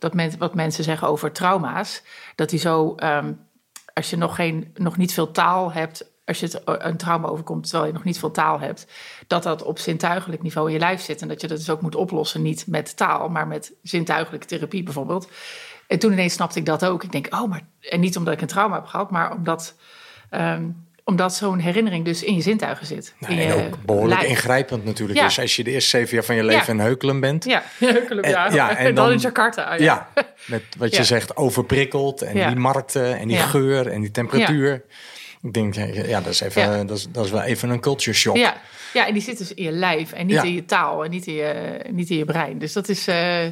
dat 0.00 0.14
men, 0.14 0.32
wat 0.38 0.54
mensen 0.54 0.84
zeggen 0.84 1.08
over 1.08 1.32
trauma's, 1.32 2.02
dat 2.34 2.50
die 2.50 2.58
zo, 2.58 2.94
ehm, 2.94 3.32
als 3.94 4.10
je 4.10 4.16
nog, 4.16 4.34
geen, 4.34 4.74
nog 4.74 4.96
niet 4.96 5.14
veel 5.14 5.30
taal 5.30 5.72
hebt, 5.72 6.04
als 6.30 6.40
je 6.40 6.46
het, 6.46 6.84
een 6.84 6.96
trauma 6.96 7.28
overkomt 7.28 7.62
terwijl 7.62 7.86
je 7.86 7.92
nog 7.92 8.04
niet 8.04 8.18
veel 8.18 8.30
taal 8.30 8.60
hebt, 8.60 8.86
dat 9.26 9.42
dat 9.42 9.62
op 9.62 9.78
zintuigelijk 9.78 10.42
niveau 10.42 10.66
in 10.66 10.72
je 10.72 10.78
lijf 10.78 11.00
zit 11.00 11.22
en 11.22 11.28
dat 11.28 11.40
je 11.40 11.46
dat 11.46 11.58
dus 11.58 11.70
ook 11.70 11.80
moet 11.80 11.94
oplossen, 11.94 12.42
niet 12.42 12.66
met 12.66 12.96
taal, 12.96 13.28
maar 13.28 13.46
met 13.46 13.72
zintuigelijke 13.82 14.46
therapie 14.46 14.82
bijvoorbeeld. 14.82 15.28
En 15.86 15.98
toen 15.98 16.12
ineens 16.12 16.32
snapte 16.32 16.58
ik 16.58 16.66
dat 16.66 16.84
ook. 16.84 17.04
Ik 17.04 17.12
denk, 17.12 17.34
oh, 17.34 17.48
maar. 17.48 17.60
En 17.80 18.00
niet 18.00 18.16
omdat 18.16 18.34
ik 18.34 18.40
een 18.40 18.46
trauma 18.46 18.74
heb 18.74 18.86
gehad, 18.86 19.10
maar 19.10 19.32
omdat. 19.32 19.74
Ehm, 20.30 20.64
omdat 21.04 21.34
zo'n 21.34 21.58
herinnering 21.58 22.04
dus 22.04 22.22
in 22.22 22.34
je 22.34 22.40
zintuigen 22.40 22.86
zit. 22.86 23.14
Nou, 23.18 23.40
en 23.40 23.52
ook 23.52 23.84
behoorlijk 23.84 24.22
ingrijpend 24.22 24.84
natuurlijk. 24.84 25.18
Ja. 25.18 25.24
Dus 25.24 25.38
als 25.38 25.56
je 25.56 25.64
de 25.64 25.70
eerste 25.70 25.90
zeven 25.90 26.14
jaar 26.14 26.24
van 26.24 26.34
je 26.34 26.44
leven 26.44 26.76
ja. 26.76 26.82
heukelen 26.82 27.20
bent. 27.20 27.44
Ja, 27.44 27.62
heukelen, 27.78 28.28
ja. 28.28 28.46
En, 28.46 28.54
ja, 28.54 28.76
en, 28.76 28.94
dan, 28.94 29.12
in 29.12 29.18
Jakarta. 29.18 29.74
Ja, 29.74 30.08
met 30.46 30.62
wat 30.78 30.96
je 30.96 31.04
zegt, 31.04 31.36
overprikkeld. 31.36 32.22
En 32.22 32.48
die 32.48 32.56
markten 32.56 33.18
en 33.18 33.28
die 33.28 33.36
geur 33.36 33.86
en 33.86 34.00
die 34.00 34.10
temperatuur. 34.10 34.84
Ik 35.42 35.52
denk, 35.52 35.74
ja, 35.74 36.20
dat 36.20 36.32
is, 36.32 36.40
even, 36.40 36.86
dat, 36.86 36.96
is, 36.96 37.06
dat 37.10 37.24
is 37.24 37.30
wel 37.30 37.42
even 37.42 37.70
een 37.70 37.80
culture 37.80 38.16
shock. 38.16 38.36
Ja. 38.36 38.60
ja, 38.92 39.06
en 39.06 39.12
die 39.12 39.22
zit 39.22 39.38
dus 39.38 39.54
in 39.54 39.64
je 39.64 39.70
lijf 39.70 40.12
en 40.12 40.26
niet 40.26 40.42
in 40.42 40.54
je 40.54 40.64
taal 40.64 41.04
en 41.04 41.10
niet 41.10 41.26
in 41.26 41.34
je, 41.34 41.80
niet 41.90 42.10
in 42.10 42.16
je 42.16 42.24
brein. 42.24 42.58
Dus 42.58 42.72
dat 42.72 42.88
is... 42.88 43.08
Uh, 43.08 43.46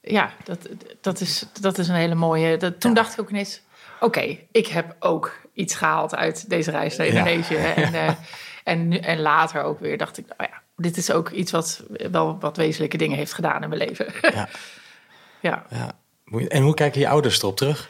ja, 0.00 0.32
dat, 0.44 0.68
dat, 1.00 1.20
is, 1.20 1.44
dat 1.60 1.78
is 1.78 1.88
een 1.88 1.94
hele 1.94 2.14
mooie. 2.14 2.56
Dat, 2.56 2.80
toen 2.80 2.94
dacht 2.94 3.12
ik 3.12 3.20
ook 3.20 3.30
ineens: 3.30 3.60
oké, 4.00 4.38
ik 4.52 4.66
heb 4.66 4.96
ook 4.98 5.40
iets 5.52 5.74
gehaald 5.74 6.14
uit 6.14 6.50
deze 6.50 6.70
reis 6.70 6.96
naar 6.96 7.06
Indonesië. 7.06 7.56
En, 7.76 7.94
uh, 7.94 8.10
en, 8.64 9.02
en 9.02 9.20
later 9.20 9.62
ook 9.62 9.80
weer 9.80 9.98
dacht 9.98 10.18
ik: 10.18 10.26
nou 10.36 10.50
ja, 10.52 10.62
dit 10.76 10.96
is 10.96 11.10
ook 11.10 11.30
iets 11.30 11.50
wat 11.50 11.82
wel 12.10 12.38
wat 12.40 12.56
wezenlijke 12.56 12.96
dingen 12.96 13.16
heeft 13.16 13.32
gedaan 13.32 13.62
in 13.62 13.68
mijn 13.68 13.80
leven. 13.88 14.06
Ja. 14.20 14.48
ja. 15.50 15.66
ja. 15.70 15.92
En 16.48 16.62
hoe 16.62 16.74
kijken 16.74 17.00
je 17.00 17.08
ouders 17.08 17.42
erop 17.42 17.56
terug? 17.56 17.88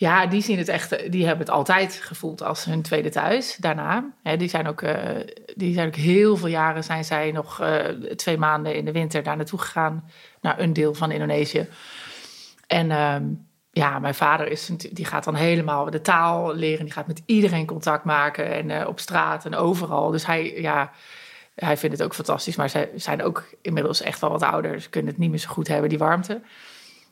Ja, 0.00 0.26
die 0.26 0.42
zien 0.42 0.58
het 0.58 0.68
echt, 0.68 1.12
die 1.12 1.26
hebben 1.26 1.46
het 1.46 1.54
altijd 1.54 1.94
gevoeld 1.94 2.42
als 2.42 2.64
hun 2.64 2.82
tweede 2.82 3.10
thuis 3.10 3.56
daarna. 3.56 4.10
die, 4.36 4.48
zijn 4.48 4.68
ook, 4.68 4.82
uh, 4.82 4.94
die 5.54 5.74
zijn 5.74 5.86
ook 5.86 5.94
heel 5.94 6.36
veel 6.36 6.48
jaren 6.48 6.84
zijn 6.84 7.04
zij 7.04 7.30
nog 7.32 7.60
uh, 7.60 7.84
twee 8.16 8.38
maanden 8.38 8.74
in 8.74 8.84
de 8.84 8.92
winter 8.92 9.22
daar 9.22 9.36
naartoe 9.36 9.58
gegaan, 9.58 10.10
naar 10.40 10.60
een 10.60 10.72
deel 10.72 10.94
van 10.94 11.10
Indonesië. 11.10 11.68
En 12.66 12.90
uh, 12.90 13.16
ja, 13.70 13.98
mijn 13.98 14.14
vader 14.14 14.48
is, 14.48 14.66
die 14.90 15.04
gaat 15.04 15.24
dan 15.24 15.34
helemaal 15.34 15.90
de 15.90 16.00
taal 16.00 16.54
leren, 16.54 16.84
die 16.84 16.94
gaat 16.94 17.06
met 17.06 17.22
iedereen 17.26 17.66
contact 17.66 18.04
maken 18.04 18.52
en 18.52 18.70
uh, 18.70 18.86
op 18.86 19.00
straat 19.00 19.44
en 19.44 19.54
overal. 19.54 20.10
Dus 20.10 20.26
hij, 20.26 20.60
ja, 20.60 20.92
hij 21.54 21.76
vindt 21.76 21.96
het 21.96 22.04
ook 22.06 22.14
fantastisch, 22.14 22.56
maar 22.56 22.70
zij 22.70 22.90
zijn 22.94 23.22
ook 23.22 23.44
inmiddels 23.62 24.00
echt 24.00 24.20
wel 24.20 24.30
wat 24.30 24.42
ouder. 24.42 24.80
Ze 24.80 24.88
kunnen 24.88 25.10
het 25.10 25.20
niet 25.20 25.30
meer 25.30 25.38
zo 25.38 25.50
goed 25.50 25.68
hebben, 25.68 25.88
die 25.88 25.98
warmte. 25.98 26.40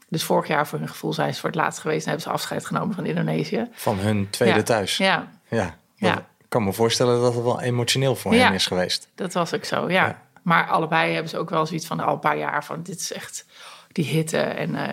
Dus 0.09 0.25
vorig 0.25 0.49
jaar 0.49 0.67
voor 0.67 0.79
hun 0.79 0.89
gevoel 0.89 1.13
zijn 1.13 1.35
ze 1.35 1.41
voor 1.41 1.51
het 1.51 1.59
laatst 1.59 1.81
geweest 1.81 2.05
en 2.05 2.11
hebben 2.11 2.27
ze 2.27 2.33
afscheid 2.33 2.67
genomen 2.67 2.95
van 2.95 3.07
Indonesië. 3.07 3.69
Van 3.73 3.99
hun 3.99 4.31
tweede 4.31 4.63
thuis. 4.63 4.97
Ja. 4.97 5.29
Ja. 5.49 5.77
ja. 5.95 6.19
Ik 6.19 6.53
kan 6.53 6.65
me 6.65 6.73
voorstellen 6.73 7.21
dat 7.21 7.35
het 7.35 7.43
wel 7.43 7.61
emotioneel 7.61 8.17
voor 8.17 8.33
hen 8.33 8.53
is 8.53 8.67
geweest. 8.67 9.09
Dat 9.15 9.33
was 9.33 9.55
ook 9.55 9.65
zo, 9.65 9.91
ja. 9.91 10.23
Maar 10.43 10.69
allebei 10.69 11.13
hebben 11.13 11.31
ze 11.31 11.39
ook 11.39 11.51
wel 11.51 11.67
zoiets 11.67 11.87
van 11.87 12.01
al 12.01 12.13
een 12.13 12.19
paar 12.19 12.39
jaar 12.39 12.65
van 12.65 12.83
dit 12.83 13.01
is 13.01 13.13
echt 13.13 13.47
die 13.93 14.05
hitte 14.05 14.39
en, 14.39 14.75
uh, 14.75 14.89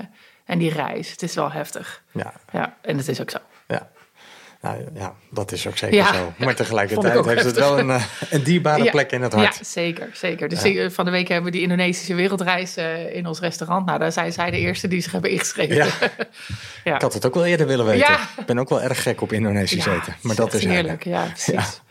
en 0.45 0.59
die 0.59 0.71
reis. 0.71 1.11
Het 1.11 1.21
is 1.21 1.35
wel 1.35 1.51
heftig. 1.51 2.03
Ja. 2.11 2.33
ja. 2.51 2.77
En 2.81 2.97
het 2.97 3.07
is 3.07 3.21
ook 3.21 3.29
zo. 3.29 3.37
Ja. 4.63 4.69
Nou 4.69 4.83
ja, 4.93 5.13
dat 5.29 5.51
is 5.51 5.67
ook 5.67 5.77
zeker 5.77 6.05
zo. 6.05 6.33
Maar 6.37 6.55
tegelijkertijd 6.55 7.25
heeft 7.25 7.43
het 7.43 7.55
wel 7.55 7.79
een, 7.79 7.89
eh, 7.89 8.03
een 8.29 8.43
dierbare 8.43 8.89
plek 8.89 9.11
in 9.11 9.21
het 9.21 9.33
hart. 9.33 9.57
Ja, 9.57 9.63
zeker. 9.63 10.09
zeker. 10.13 10.49
Dus 10.49 10.93
van 10.93 11.05
de 11.05 11.11
week 11.11 11.27
hebben 11.27 11.45
we 11.45 11.51
die 11.51 11.61
Indonesische 11.61 12.13
wereldreis 12.13 12.77
uh, 12.77 13.15
in 13.15 13.27
ons 13.27 13.39
restaurant. 13.39 13.85
Nou, 13.85 13.99
daar 13.99 14.11
zijn 14.11 14.33
zij 14.33 14.51
de 14.51 14.57
eerste 14.57 14.87
die 14.87 15.01
zich 15.01 15.11
hebben 15.11 15.31
ingeschreven. 15.31 15.75
Ja. 15.75 15.85
Ik 16.95 17.01
had 17.01 17.13
het 17.13 17.25
ook 17.25 17.33
wel 17.33 17.45
eerder 17.45 17.67
willen 17.67 17.85
weten. 17.85 18.13
Ik 18.37 18.45
ben 18.45 18.59
ook 18.59 18.69
wel 18.69 18.81
erg 18.81 19.01
gek 19.01 19.21
op 19.21 19.31
Indonesisch 19.33 19.85
eten. 19.85 20.15
Maar 20.21 20.35
dat 20.35 20.53
is 20.53 20.65
heerlijk. 20.65 21.03
Ja, 21.03 21.23
precies. 21.23 21.81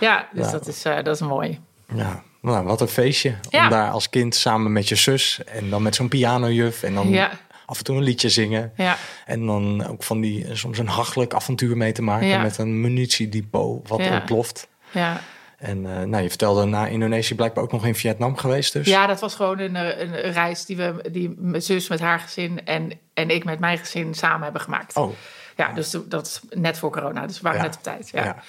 Ja, 0.00 0.28
dus 0.32 0.50
Dat, 0.50 0.66
is, 0.66 0.84
uh, 0.86 0.94
dat 1.02 1.14
is 1.14 1.20
mooi. 1.20 1.60
Ja, 1.94 2.22
nou, 2.40 2.64
wat 2.64 2.80
een 2.80 2.88
feestje. 2.88 3.34
Om 3.50 3.68
daar 3.68 3.90
als 3.90 4.10
kind 4.10 4.34
samen 4.34 4.72
met 4.72 4.88
je 4.88 4.94
zus 4.94 5.40
en 5.44 5.70
dan 5.70 5.82
met 5.82 5.94
zo'n 5.94 6.08
pianojuf 6.08 6.82
en 6.82 6.94
dan 6.94 7.28
af 7.66 7.78
en 7.78 7.84
toe 7.84 7.96
een 7.96 8.02
liedje 8.02 8.28
zingen. 8.28 8.72
Ja. 8.76 8.96
En 9.26 9.46
dan 9.46 9.86
ook 9.86 10.02
van 10.02 10.20
die 10.20 10.56
soms 10.56 10.78
een 10.78 10.88
hachelijk 10.88 11.34
avontuur 11.34 11.76
mee 11.76 11.92
te 11.92 12.02
maken 12.02 12.42
met 12.42 12.58
een 12.58 12.80
munitiedepot 12.80 13.88
wat 13.88 14.10
ontploft. 14.10 14.68
Ja. 14.90 15.20
En 15.56 15.78
uh, 15.78 16.02
nou, 16.02 16.22
je 16.22 16.28
vertelde 16.28 16.64
na 16.64 16.86
Indonesië 16.86 17.34
blijkbaar 17.34 17.64
ook 17.64 17.72
nog 17.72 17.86
in 17.86 17.94
Vietnam 17.94 18.36
geweest 18.36 18.72
dus. 18.72 18.86
Ja, 18.86 19.06
dat 19.06 19.20
was 19.20 19.34
gewoon 19.34 19.58
een, 19.58 19.76
eh, 19.76 19.98
een 19.98 20.32
reis 20.32 20.64
die 20.64 20.76
we, 20.76 21.10
die 21.10 21.34
mijn 21.38 21.62
zus 21.62 21.88
met 21.88 22.00
haar 22.00 22.20
gezin 22.20 22.64
en, 22.64 22.92
en 23.14 23.30
ik 23.30 23.44
met 23.44 23.58
mijn 23.58 23.78
gezin 23.78 24.14
samen 24.14 24.42
hebben 24.42 24.60
gemaakt. 24.60 24.96
Oh. 24.96 25.12
Ja, 25.56 25.72
dus 25.72 25.96
dat 26.04 26.26
is 26.26 26.40
net 26.50 26.78
voor 26.78 26.90
corona, 26.90 27.26
dus 27.26 27.36
we 27.36 27.42
waren 27.42 27.62
net 27.62 27.76
op 27.76 27.82
tijd. 27.82 28.08
Ja. 28.12 28.24
ja. 28.24 28.42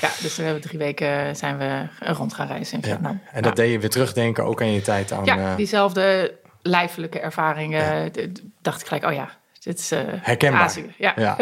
Ja, 0.00 0.10
dus 0.20 0.36
we 0.36 0.42
hebben 0.42 0.62
drie 0.62 0.78
weken 0.78 1.36
zijn 1.36 1.58
we 1.58 1.86
rond 1.98 2.34
gaan 2.34 2.46
reizen 2.46 2.76
in 2.76 2.82
Vietnam. 2.90 3.20
En 3.32 3.42
dat 3.42 3.56
deed 3.56 3.72
je 3.72 3.78
weer 3.78 3.90
terugdenken 3.90 4.44
ook 4.44 4.60
aan 4.60 4.72
je 4.72 4.82
tijd 4.82 5.12
aan... 5.12 5.24
Ja, 5.24 5.56
diezelfde 5.56 6.34
lijfelijke 6.70 7.20
ervaringen. 7.20 8.12
Dacht 8.62 8.80
ik 8.80 8.86
gelijk, 8.86 9.04
oh 9.04 9.12
ja, 9.12 9.30
dit 9.60 9.78
is 9.78 9.92
uh, 9.92 10.00
Herkenbaar. 10.06 10.74
Ja. 10.96 11.12
ja. 11.16 11.36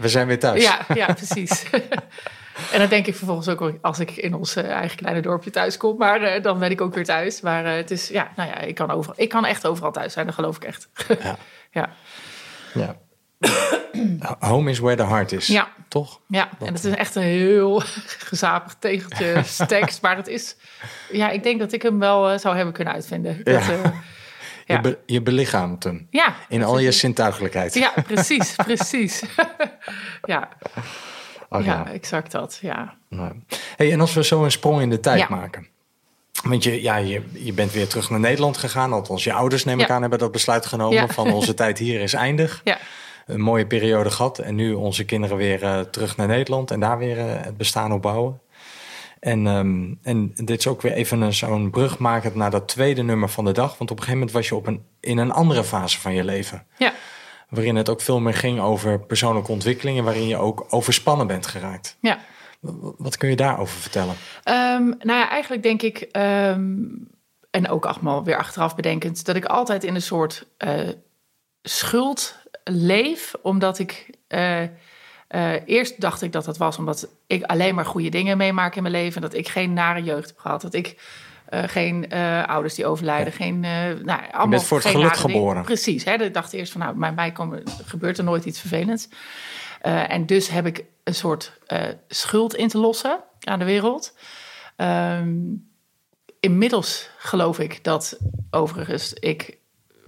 we 0.00 0.08
zijn 0.08 0.26
weer 0.26 0.38
thuis. 0.38 0.62
Ja, 0.62 0.78
ja 0.94 1.12
precies. 1.12 1.64
en 2.72 2.78
dan 2.78 2.88
denk 2.88 3.06
ik 3.06 3.14
vervolgens 3.14 3.48
ook 3.48 3.72
als 3.80 3.98
ik 3.98 4.10
in 4.10 4.34
ons 4.34 4.56
eigen 4.56 4.96
kleine 4.96 5.20
dorpje 5.20 5.50
thuis 5.50 5.76
kom. 5.76 5.96
Maar 5.96 6.36
uh, 6.36 6.42
dan 6.42 6.58
ben 6.58 6.70
ik 6.70 6.80
ook 6.80 6.94
weer 6.94 7.04
thuis. 7.04 7.40
Maar 7.40 7.64
uh, 7.64 7.72
het 7.72 7.90
is, 7.90 8.08
ja, 8.08 8.32
nou 8.36 8.48
ja, 8.48 8.58
ik 8.58 8.74
kan, 8.74 8.90
overal, 8.90 9.14
ik 9.18 9.28
kan 9.28 9.44
echt 9.44 9.66
overal 9.66 9.92
thuis 9.92 10.12
zijn. 10.12 10.26
Dat 10.26 10.34
geloof 10.34 10.56
ik 10.56 10.64
echt. 10.64 10.88
ja. 11.22 11.36
ja. 11.80 11.94
ja. 12.74 12.96
Home 14.48 14.70
is 14.70 14.78
where 14.78 14.96
the 14.96 15.06
heart 15.06 15.32
is. 15.32 15.46
Ja. 15.46 15.68
Toch? 15.88 16.20
Ja, 16.28 16.48
en 16.58 16.74
het 16.74 16.84
is 16.84 16.94
echt 16.94 17.14
een 17.14 17.22
heel 17.22 17.82
gezapig 18.30 18.76
tegeltje 18.78 19.42
tekst. 19.66 20.02
maar 20.02 20.16
het 20.16 20.28
is... 20.28 20.56
Ja, 21.10 21.30
ik 21.30 21.42
denk 21.42 21.58
dat 21.58 21.72
ik 21.72 21.82
hem 21.82 21.98
wel 21.98 22.38
zou 22.38 22.56
hebben 22.56 22.74
kunnen 22.74 22.94
uitvinden. 22.94 23.44
Dat, 23.44 23.64
ja. 23.64 23.92
Je, 24.66 24.80
be, 24.80 24.98
je 25.06 25.22
belichaamt 25.22 25.84
hem. 25.84 26.06
Ja. 26.10 26.34
In 26.48 26.64
al 26.64 26.78
je 26.78 26.92
zintuigelijkheid. 26.92 27.74
Ja, 27.74 27.92
precies, 28.06 28.54
precies. 28.66 29.22
ja. 30.24 30.48
Oh, 31.48 31.64
ja. 31.64 31.90
exact 31.92 32.32
dat, 32.32 32.58
ja. 32.62 32.94
Hey, 33.76 33.92
en 33.92 34.00
als 34.00 34.14
we 34.14 34.24
zo 34.24 34.44
een 34.44 34.50
sprong 34.50 34.80
in 34.80 34.90
de 34.90 35.00
tijd 35.00 35.28
maken. 35.28 35.68
Want 36.42 36.62
je, 36.62 36.82
ja, 36.82 36.96
je, 36.96 37.22
je 37.32 37.52
bent 37.52 37.72
weer 37.72 37.88
terug 37.88 38.10
naar 38.10 38.20
Nederland 38.20 38.56
gegaan. 38.56 38.92
Althans, 38.92 39.24
je 39.24 39.32
ouders, 39.32 39.64
neem 39.64 39.80
ik 39.80 39.90
aan, 39.90 40.00
hebben 40.00 40.18
dat 40.18 40.32
besluit 40.32 40.66
genomen. 40.66 41.08
Van 41.08 41.32
onze 41.32 41.54
tijd 41.54 41.78
hier 41.78 42.00
is 42.00 42.12
eindig. 42.12 42.60
Ja. 42.64 42.78
Een 43.26 43.40
mooie 43.40 43.66
periode 43.66 44.10
gehad. 44.10 44.38
En 44.38 44.54
nu 44.54 44.72
onze 44.72 45.04
kinderen 45.04 45.36
weer 45.36 45.62
uh, 45.62 45.80
terug 45.80 46.16
naar 46.16 46.26
Nederland. 46.26 46.70
En 46.70 46.80
daar 46.80 46.98
weer 46.98 47.16
uh, 47.16 47.24
het 47.26 47.56
bestaan 47.56 47.92
opbouwen. 47.92 48.40
En, 49.24 49.46
um, 49.46 49.98
en 50.02 50.32
dit 50.34 50.58
is 50.58 50.66
ook 50.66 50.82
weer 50.82 50.92
even 50.92 51.34
zo'n 51.34 51.70
brug 51.70 51.98
maken 51.98 52.38
naar 52.38 52.50
dat 52.50 52.68
tweede 52.68 53.02
nummer 53.02 53.28
van 53.28 53.44
de 53.44 53.52
dag. 53.52 53.78
Want 53.78 53.90
op 53.90 53.96
een 53.96 54.02
gegeven 54.02 54.18
moment 54.18 54.32
was 54.32 54.48
je 54.48 54.54
op 54.54 54.66
een, 54.66 54.84
in 55.00 55.18
een 55.18 55.30
andere 55.30 55.64
fase 55.64 56.00
van 56.00 56.14
je 56.14 56.24
leven. 56.24 56.66
Ja. 56.78 56.92
Waarin 57.48 57.76
het 57.76 57.88
ook 57.88 58.00
veel 58.00 58.20
meer 58.20 58.34
ging 58.34 58.60
over 58.60 59.00
persoonlijke 59.00 59.52
ontwikkeling. 59.52 59.98
En 59.98 60.04
waarin 60.04 60.26
je 60.26 60.36
ook 60.36 60.66
overspannen 60.68 61.26
bent 61.26 61.46
geraakt. 61.46 61.96
Ja. 62.00 62.18
Wat 62.98 63.16
kun 63.16 63.28
je 63.28 63.36
daarover 63.36 63.78
vertellen? 63.78 64.14
Um, 64.44 64.94
nou 64.98 65.18
ja, 65.18 65.28
eigenlijk 65.28 65.62
denk 65.62 65.82
ik... 65.82 66.08
Um, 66.16 67.08
en 67.50 67.68
ook 67.68 67.86
allemaal 67.86 68.24
weer 68.24 68.36
achteraf 68.36 68.74
bedenkend... 68.74 69.24
dat 69.24 69.36
ik 69.36 69.44
altijd 69.44 69.84
in 69.84 69.94
een 69.94 70.02
soort 70.02 70.46
uh, 70.58 70.88
schuld 71.62 72.36
leef. 72.64 73.34
Omdat 73.42 73.78
ik... 73.78 74.10
Uh, 74.28 74.62
uh, 75.34 75.52
eerst 75.66 76.00
dacht 76.00 76.22
ik 76.22 76.32
dat 76.32 76.44
dat 76.44 76.56
was 76.56 76.78
omdat 76.78 77.08
ik 77.26 77.42
alleen 77.42 77.74
maar 77.74 77.86
goede 77.86 78.08
dingen 78.08 78.36
meemaak 78.36 78.76
in 78.76 78.82
mijn 78.82 78.94
leven. 78.94 79.20
Dat 79.20 79.34
ik 79.34 79.48
geen 79.48 79.72
nare 79.72 80.02
jeugd 80.02 80.28
heb 80.28 80.38
gehad. 80.38 80.60
Dat 80.60 80.74
ik 80.74 80.96
uh, 81.50 81.62
geen 81.66 82.06
uh, 82.12 82.44
ouders 82.44 82.74
die 82.74 82.86
overlijden. 82.86 83.26
Ja. 83.26 83.32
Geen, 83.32 83.60
nou, 84.04 84.20
allemaal 84.32 84.60
voor 84.60 84.78
het 84.78 84.86
geluk 84.86 85.16
geboren. 85.16 85.62
Precies. 85.62 86.04
Hè, 86.04 86.12
ik 86.12 86.34
dacht 86.34 86.52
eerst 86.52 86.72
van 86.72 86.80
nou, 86.80 86.98
bij 86.98 87.12
mij 87.12 87.32
komen, 87.32 87.62
gebeurt 87.84 88.18
er 88.18 88.24
nooit 88.24 88.44
iets 88.44 88.60
vervelends. 88.60 89.08
en 89.80 90.26
dus 90.26 90.48
heb 90.48 90.66
ik 90.66 90.84
een 91.04 91.14
soort 91.14 91.58
schuld 92.08 92.54
in 92.54 92.68
te 92.68 92.78
lossen 92.78 93.20
aan 93.40 93.58
de 93.58 93.64
wereld. 93.64 94.14
Um, 94.76 95.68
inmiddels 96.40 97.10
geloof 97.18 97.58
ik 97.58 97.84
dat 97.84 98.18
overigens 98.50 99.12
ik 99.12 99.58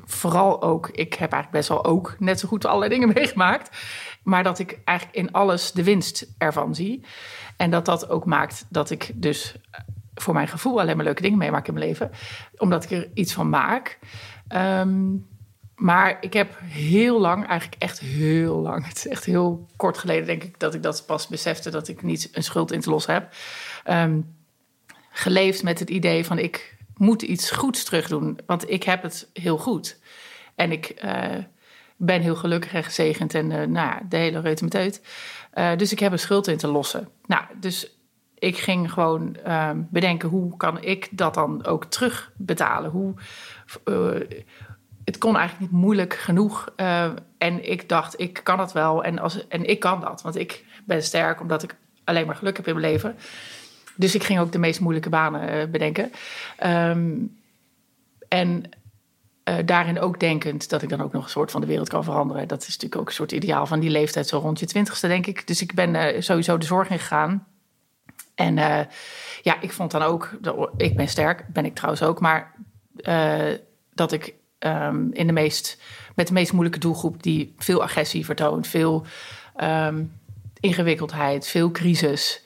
vooral 0.05 0.62
ook, 0.62 0.89
ik 0.89 1.15
heb 1.15 1.33
eigenlijk 1.33 1.51
best 1.51 1.69
wel 1.69 1.85
ook 1.85 2.17
net 2.19 2.41
zo 2.41 2.49
goed 2.49 2.65
allerlei 2.65 2.91
dingen 2.91 3.12
meegemaakt. 3.15 3.77
Maar 4.27 4.43
dat 4.43 4.59
ik 4.59 4.79
eigenlijk 4.85 5.19
in 5.19 5.33
alles 5.33 5.73
de 5.73 5.85
winst 5.85 6.27
ervan 6.39 6.75
zie. 6.75 7.05
En 7.57 7.71
dat 7.71 7.85
dat 7.85 8.09
ook 8.09 8.25
maakt 8.25 8.67
dat 8.69 8.91
ik 8.91 9.11
dus 9.15 9.55
voor 10.15 10.35
mijn 10.35 10.49
gevoel 10.49 10.81
alleen 10.81 10.97
maar 10.97 11.05
leuke 11.05 11.23
dingen 11.23 11.39
meemaak 11.39 11.69
in 11.69 11.75
mijn 11.75 11.87
leven. 11.87 12.11
Omdat 12.57 12.85
ik 12.85 12.91
er 12.91 13.09
iets 13.15 13.33
van 13.33 13.49
maak. 13.49 13.99
Um, 14.49 15.27
maar 15.77 16.17
ik 16.21 16.33
heb 16.33 16.59
heel 16.62 17.21
lang, 17.21 17.47
eigenlijk 17.47 17.83
echt 17.83 17.99
heel 17.99 18.57
lang, 18.57 18.87
het 18.87 18.97
is 18.97 19.09
echt 19.09 19.25
heel 19.25 19.67
kort 19.77 19.99
geleden 19.99 20.27
denk 20.27 20.43
ik 20.43 20.59
dat 20.59 20.75
ik 20.75 20.83
dat 20.83 21.07
pas 21.07 21.27
besefte 21.27 21.71
dat 21.71 21.89
ik 21.89 22.03
niet 22.03 22.29
een 22.33 22.43
schuld 22.43 22.73
in 22.73 22.81
te 22.81 22.91
lossen 22.91 23.15
heb. 23.15 23.35
Um, 23.91 24.37
geleefd 25.11 25.62
met 25.62 25.79
het 25.79 25.91
idee 25.91 26.25
van 26.25 26.39
ik 26.39 26.77
moet 26.97 27.23
iets 27.23 27.51
goeds 27.51 27.85
terugdoen, 27.85 28.39
want 28.47 28.71
ik 28.71 28.83
heb 28.83 29.03
het 29.03 29.29
heel 29.33 29.59
goed. 29.59 29.99
En 30.55 30.73
ik 30.73 30.87
eh, 30.87 31.35
ben 31.97 32.21
heel 32.21 32.37
gelukkig 32.37 32.73
en 32.73 32.85
gezegend 32.85 33.35
en 33.35 33.51
uh, 33.51 33.63
nou 33.63 34.01
de 34.09 34.17
hele 34.17 34.41
reutemeteut. 34.41 35.03
Uh, 35.55 35.77
dus 35.77 35.93
ik 35.93 35.99
heb 35.99 36.13
een 36.13 36.19
schuld 36.19 36.47
in 36.47 36.57
te 36.57 36.69
lossen. 36.69 37.09
Nou, 37.27 37.45
dus 37.61 37.97
ik 38.39 38.59
ging 38.59 38.93
gewoon 38.93 39.37
ehm, 39.37 39.83
bedenken, 39.91 40.29
hoe 40.29 40.57
kan 40.57 40.83
ik 40.83 41.09
dat 41.11 41.35
dan 41.35 41.65
ook 41.65 41.85
terugbetalen? 41.85 42.91
Hoe, 42.91 43.15
het 45.05 45.19
kon 45.19 45.37
eigenlijk 45.37 45.73
niet 45.73 45.81
moeilijk 45.81 46.15
genoeg. 46.15 46.73
en 47.39 47.71
ik 47.71 47.89
dacht, 47.89 48.21
ik 48.21 48.41
kan 48.43 48.57
dat 48.57 48.73
wel 48.73 49.05
en, 49.05 49.19
als, 49.19 49.49
en 49.49 49.65
ik 49.65 49.81
kan 49.81 50.01
dat, 50.01 50.23
want 50.23 50.37
ik 50.37 50.65
ben 50.85 51.03
sterk 51.03 51.41
omdat 51.41 51.63
ik 51.63 51.77
alleen 52.05 52.27
maar 52.27 52.37
geluk 52.37 52.57
heb 52.57 52.67
in 52.67 52.75
mijn 52.75 52.93
leven. 52.93 53.17
Dus 53.95 54.15
ik 54.15 54.25
ging 54.25 54.41
ook 54.41 54.53
de 54.53 54.59
meest 54.59 54.81
moeilijke 54.81 55.09
banen 55.09 55.71
bedenken. 55.71 56.13
Um, 56.65 57.37
en 58.29 58.71
uh, 59.49 59.55
daarin 59.65 60.01
ook 60.01 60.21
denkend 60.21 60.69
dat 60.69 60.83
ik 60.83 60.89
dan 60.89 61.01
ook 61.01 61.13
nog 61.13 61.25
een 61.25 61.31
soort 61.31 61.51
van 61.51 61.61
de 61.61 61.67
wereld 61.67 61.89
kan 61.89 62.05
veranderen. 62.05 62.49
Dat 62.49 62.61
is 62.61 62.67
natuurlijk 62.67 63.01
ook 63.01 63.09
een 63.09 63.15
soort 63.15 63.33
ideaal 63.33 63.67
van 63.67 63.81
die 63.81 63.91
leeftijd, 63.91 64.29
zo 64.29 64.39
rond 64.39 64.61
je 64.61 64.67
twintigste, 64.67 65.09
denk 65.09 65.27
ik. 65.27 65.47
Dus 65.47 65.63
ik 65.63 65.75
ben 65.75 65.95
uh, 65.95 66.21
sowieso 66.21 66.59
de 66.59 66.67
zorg 66.67 66.91
ingegaan. 66.91 67.47
En 68.35 68.57
uh, 68.57 68.81
ja, 69.43 69.61
ik 69.61 69.73
vond 69.73 69.91
dan 69.91 70.03
ook, 70.03 70.39
ik 70.77 70.97
ben 70.97 71.09
sterk, 71.09 71.45
ben 71.49 71.65
ik 71.65 71.75
trouwens 71.75 72.03
ook, 72.03 72.21
maar 72.21 72.55
dat 73.95 74.13
ik 74.13 74.35
um, 74.59 75.13
in 75.13 75.27
de 75.27 75.33
meest, 75.33 75.79
met 76.15 76.27
de 76.27 76.33
meest 76.33 76.53
moeilijke 76.53 76.79
doelgroep 76.79 77.23
die 77.23 77.55
veel 77.59 77.83
agressie 77.83 78.25
vertoont, 78.25 78.67
veel 78.67 79.07
um, 79.63 80.13
ingewikkeldheid, 80.61 81.47
veel 81.47 81.71
crisis. 81.71 82.43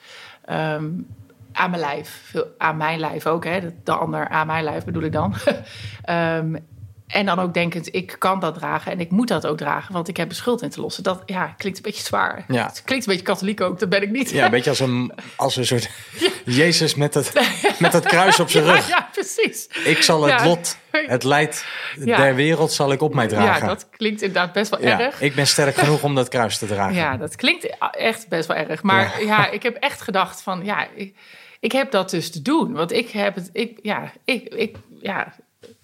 Um, 0.49 1.07
aan 1.51 1.69
mijn 1.69 1.81
lijf, 1.81 2.33
aan 2.57 2.77
mijn 2.77 2.99
lijf 2.99 3.27
ook, 3.27 3.45
hè, 3.45 3.59
de, 3.59 3.73
de 3.83 3.91
ander 3.91 4.27
aan 4.27 4.47
mijn 4.47 4.63
lijf 4.63 4.85
bedoel 4.85 5.03
ik 5.03 5.11
dan. 5.11 5.33
En 7.11 7.25
dan 7.25 7.39
ook 7.39 7.53
denkend, 7.53 7.95
ik 7.95 8.15
kan 8.19 8.39
dat 8.39 8.53
dragen 8.55 8.91
en 8.91 8.99
ik 8.99 9.11
moet 9.11 9.27
dat 9.27 9.47
ook 9.47 9.57
dragen, 9.57 9.93
want 9.93 10.07
ik 10.07 10.17
heb 10.17 10.29
een 10.29 10.35
schuld 10.35 10.61
in 10.61 10.69
te 10.69 10.81
lossen. 10.81 11.03
Dat 11.03 11.21
ja, 11.25 11.53
klinkt 11.57 11.77
een 11.77 11.83
beetje 11.83 12.03
zwaar. 12.03 12.45
Ja. 12.47 12.65
Het 12.65 12.81
klinkt 12.85 13.05
een 13.05 13.11
beetje 13.11 13.27
katholiek 13.27 13.61
ook, 13.61 13.79
dat 13.79 13.89
ben 13.89 14.01
ik 14.01 14.09
niet. 14.09 14.29
Ja, 14.29 14.45
een 14.45 14.51
beetje 14.51 14.69
als 14.69 14.79
een, 14.79 15.11
als 15.35 15.55
een 15.55 15.65
soort 15.65 15.89
Jezus 16.45 16.95
met 16.95 17.13
het, 17.13 17.33
met 17.79 17.93
het 17.93 18.05
kruis 18.05 18.39
op 18.39 18.49
zijn 18.49 18.63
rug. 18.73 18.87
Ja, 18.87 19.09
precies. 19.11 19.67
Ik 19.83 20.01
zal 20.01 20.23
het 20.23 20.43
lot, 20.43 20.77
het 20.91 21.23
leid 21.23 21.65
der 21.97 22.35
wereld 22.35 22.71
zal 22.71 22.91
ik 22.91 23.01
op 23.01 23.13
mij 23.13 23.27
dragen. 23.27 23.67
Ja, 23.67 23.73
dat 23.73 23.89
klinkt 23.89 24.21
inderdaad 24.21 24.53
best 24.53 24.69
wel 24.69 24.79
erg. 24.79 25.21
Ik 25.21 25.35
ben 25.35 25.47
sterk 25.47 25.75
genoeg 25.75 26.03
om 26.03 26.15
dat 26.15 26.27
kruis 26.27 26.57
te 26.57 26.65
dragen. 26.65 26.95
Ja, 26.95 27.17
dat 27.17 27.35
klinkt 27.35 27.77
echt 27.91 28.27
best 28.27 28.47
wel 28.47 28.57
erg. 28.57 28.83
Maar 28.83 29.23
ja, 29.23 29.49
ik 29.49 29.63
heb 29.63 29.75
echt 29.75 30.01
gedacht 30.01 30.41
van, 30.41 30.65
ja, 30.65 30.87
ik, 30.95 31.15
ik 31.59 31.71
heb 31.71 31.91
dat 31.91 32.09
dus 32.09 32.31
te 32.31 32.41
doen. 32.41 32.73
Want 32.73 32.91
ik 32.91 33.09
heb 33.09 33.35
het, 33.35 33.49
ik, 33.53 33.79
ja, 33.81 34.11
ik, 34.25 34.53
ik, 34.53 34.75
ja, 35.01 35.33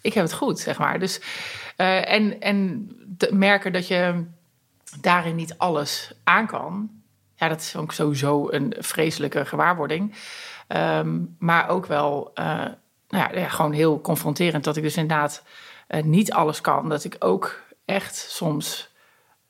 ik 0.08 0.13
heb 0.13 0.24
het 0.24 0.34
goed, 0.34 0.60
zeg 0.60 0.78
maar. 0.78 1.00
Dus, 1.00 1.22
uh, 1.78 2.12
en, 2.12 2.41
en 2.41 2.89
merken 3.30 3.74
dat 3.74 3.88
je 3.88 4.26
daarin 5.02 5.36
niet 5.36 5.58
alles 5.58 6.12
aan 6.24 6.48
kan. 6.48 6.89
Ja, 7.36 7.48
dat 7.48 7.60
is 7.60 7.76
ook 7.76 7.91
sowieso 7.91 8.50
een 8.50 8.76
vreselijke 8.80 9.46
gewaarwording. 9.46 10.15
Um, 10.67 11.36
maar 11.39 11.70
ook 11.70 11.86
wel 11.86 12.32
uh, 12.36 12.65
nou 13.10 13.39
ja, 13.39 13.48
gewoon 13.48 13.72
heel 13.72 14.02
confronterend 14.02 14.63
dat 14.63 14.78
ik 14.78 14.84
dus 14.84 14.98
inderdaad 14.98 15.43
uh, 15.89 16.04
niet 16.04 16.32
alles 16.32 16.62
kan. 16.62 16.89
Dat 16.89 17.04
ik 17.04 17.15
ook 17.20 17.62
echt 17.86 18.15
soms... 18.15 18.96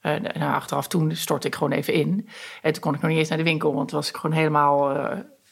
nou, 0.02 0.54
achteraf 0.54 0.88
toen 0.88 1.16
stortte 1.16 1.48
ik 1.48 1.56
gewoon 1.56 1.72
even 1.72 1.94
in. 1.94 2.30
En 2.62 2.74
toen 2.74 2.82
kon 2.82 2.94
ik 2.94 3.02
nog 3.02 3.10
niet 3.10 3.20
eens 3.20 3.30
naar 3.30 3.38
de 3.38 3.44
winkel, 3.44 3.74
want 3.74 3.92
was 3.92 4.10
ik 4.10 4.16
gewoon 4.16 4.36
helemaal... 4.36 4.98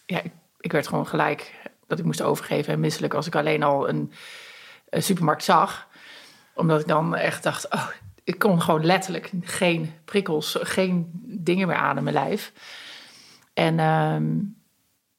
ja, 0.05 0.21
ik 0.59 0.71
werd 0.71 0.87
gewoon 0.87 1.07
gelijk 1.07 1.53
dat 1.87 1.99
ik 1.99 2.05
moest 2.05 2.21
overgeven 2.21 2.73
en 2.73 2.79
misselijk 2.79 3.13
als 3.13 3.27
ik 3.27 3.35
alleen 3.35 3.63
al 3.63 3.89
een 3.89 4.11
supermarkt 5.01 5.43
zag. 5.43 5.87
Omdat 6.53 6.79
ik 6.79 6.87
dan 6.87 7.15
echt 7.15 7.43
dacht, 7.43 7.73
oh, 7.73 7.87
ik 8.23 8.39
kon 8.39 8.61
gewoon 8.61 8.85
letterlijk 8.85 9.31
geen 9.41 9.93
prikkels, 10.05 10.57
geen 10.61 11.09
dingen 11.23 11.67
meer 11.67 11.77
aan 11.77 11.97
in 11.97 12.03
mijn 12.03 12.15
lijf. 12.15 12.51
En 13.53 13.79
um, 13.79 14.55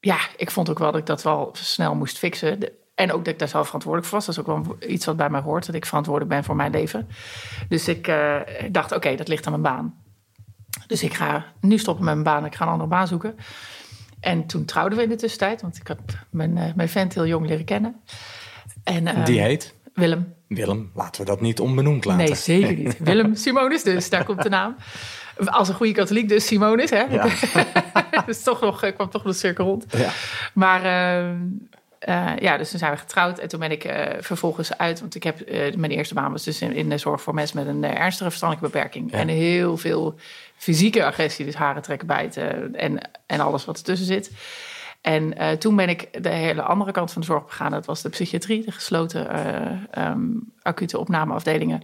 ja, 0.01 0.19
ik 0.37 0.51
vond 0.51 0.71
ook 0.71 0.79
wel 0.79 0.91
dat 0.91 1.01
ik 1.01 1.07
dat 1.07 1.23
wel 1.23 1.51
snel 1.53 1.95
moest 1.95 2.19
fixen. 2.19 2.69
En 2.95 3.12
ook 3.12 3.25
dat 3.25 3.33
ik 3.33 3.39
daar 3.39 3.49
zelf 3.49 3.67
verantwoordelijk 3.67 4.11
voor 4.11 4.19
was. 4.19 4.27
Dat 4.27 4.37
is 4.37 4.51
ook 4.51 4.65
wel 4.65 4.91
iets 4.91 5.07
wat 5.07 5.17
bij 5.17 5.31
mij 5.31 5.41
hoort, 5.41 5.67
dat 5.67 5.75
ik 5.75 5.87
verantwoordelijk 5.87 6.35
ben 6.35 6.45
voor 6.45 6.57
mijn 6.57 6.71
leven. 6.71 7.09
Dus 7.69 7.89
ik 7.89 8.09
uh, 8.09 8.41
dacht, 8.71 8.93
oké, 8.93 9.15
dat 9.15 9.29
ligt 9.29 9.47
aan 9.47 9.61
mijn 9.61 9.75
baan. 9.75 9.95
Dus 10.87 11.03
ik 11.03 11.15
ga 11.15 11.45
nu 11.61 11.79
stoppen 11.79 12.05
met 12.05 12.15
mijn 12.15 12.27
baan. 12.27 12.45
Ik 12.45 12.55
ga 12.55 12.65
een 12.65 12.71
andere 12.71 12.89
baan 12.89 13.07
zoeken. 13.07 13.37
En 14.21 14.47
toen 14.47 14.65
trouwden 14.65 14.99
we 14.99 15.05
in 15.05 15.11
de 15.11 15.17
tussentijd, 15.17 15.62
want 15.62 15.77
ik 15.77 15.87
heb 15.89 16.01
mijn, 16.31 16.57
uh, 16.57 16.65
mijn 16.75 16.89
vent 16.89 17.15
heel 17.15 17.27
jong 17.27 17.47
leren 17.47 17.65
kennen. 17.65 18.03
En, 18.87 19.07
uh, 19.07 19.25
Die 19.25 19.40
heet? 19.40 19.75
Willem. 19.94 20.35
Willem, 20.49 20.90
laten 20.94 21.20
we 21.20 21.27
dat 21.27 21.40
niet 21.40 21.61
onbenoemd 21.61 22.05
laten. 22.05 22.25
Nee, 22.25 22.35
zeker 22.35 22.77
niet. 22.85 22.96
Willem 22.99 23.35
Simonis, 23.35 23.83
dus 23.83 24.11
daar 24.11 24.25
komt 24.25 24.42
de 24.42 24.49
naam. 24.49 24.77
Als 25.44 25.68
een 25.68 25.75
goede 25.75 25.92
katholiek, 25.92 26.29
dus 26.29 26.46
Simonis. 26.46 26.90
Hè? 26.90 27.03
Ja. 27.03 27.29
dus 28.27 28.42
toch 28.42 28.61
nog, 28.61 28.83
ik 28.83 28.94
kwam 28.94 29.11
toch 29.11 29.25
nog 29.25 29.33
de 29.33 29.38
cirkel 29.38 29.64
rond. 29.64 29.85
Ja. 29.90 30.11
Maar 30.55 30.85
uh, 30.85 31.31
uh, 32.09 32.37
ja, 32.38 32.57
dus 32.57 32.70
toen 32.70 32.79
zijn 32.79 32.92
we 32.92 32.99
getrouwd. 32.99 33.38
En 33.38 33.49
toen 33.49 33.61
ben 33.61 33.70
ik 33.70 33.85
uh, 33.85 34.05
vervolgens 34.20 34.79
uit, 34.79 35.01
want 35.01 35.14
ik 35.14 35.22
heb 35.22 35.51
mijn 35.77 35.90
eerste 35.90 36.14
baan 36.14 36.33
was 36.33 36.44
dus 36.44 36.61
in, 36.61 36.72
in, 36.72 36.88
de 36.88 36.99
zorg 36.99 37.22
voor 37.22 37.35
mensen 37.35 37.57
met 37.57 37.66
een 37.66 37.85
ernstige 37.85 38.29
verstandelijke 38.31 38.70
beperking. 38.72 39.11
Ja. 39.11 39.18
En 39.18 39.29
heel 39.29 39.77
veel 39.77 40.14
fysieke 40.57 41.05
agressie, 41.05 41.44
dus 41.44 41.55
haren 41.55 41.83
trekken, 41.83 42.07
bijten 42.07 42.75
en, 42.75 43.01
en 43.27 43.40
alles 43.40 43.64
wat 43.64 43.77
ertussen 43.77 44.07
zit. 44.07 44.31
En 45.07 45.42
uh, 45.42 45.51
toen 45.51 45.77
ben 45.77 45.88
ik 45.88 46.23
de 46.23 46.29
hele 46.29 46.62
andere 46.62 46.92
kant 46.92 47.12
van 47.12 47.21
de 47.21 47.27
zorg 47.27 47.45
begaan. 47.45 47.71
Dat 47.71 47.87
was 47.87 48.03
de 48.03 48.09
psychiatrie, 48.09 48.64
de 48.64 48.73
gesloten 48.73 49.37
uh, 49.95 50.09
um, 50.09 50.53
acute 50.62 50.99
opnameafdelingen. 50.99 51.83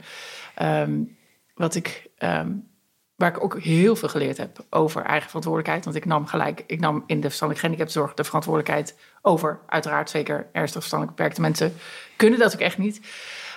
Um, 0.62 1.16
wat 1.54 1.74
ik, 1.74 2.11
um, 2.18 2.68
waar 3.14 3.28
ik 3.28 3.42
ook 3.42 3.61
heel 3.61 3.96
veel 3.96 4.08
geleerd 4.08 4.37
heb 4.37 4.64
over 4.70 5.02
eigen 5.04 5.26
verantwoordelijkheid. 5.26 5.85
Want 5.85 5.96
ik 5.96 6.04
nam 6.04 6.26
gelijk, 6.26 6.64
ik 6.66 6.80
nam 6.80 7.04
in 7.06 7.16
de 7.16 7.26
verstandelijk 7.26 7.58
gehandicaptenzorg 7.58 8.14
de 8.14 8.24
verantwoordelijkheid 8.24 8.98
over. 9.20 9.61
Uiteraard 9.66 10.11
zeker 10.11 10.48
ernstig 10.52 10.80
verstandelijk 10.80 11.16
beperkte 11.16 11.40
mensen 11.40 11.74
kunnen 12.16 12.38
dat 12.38 12.54
ook 12.54 12.61
echt 12.61 12.78
niet. 12.78 13.00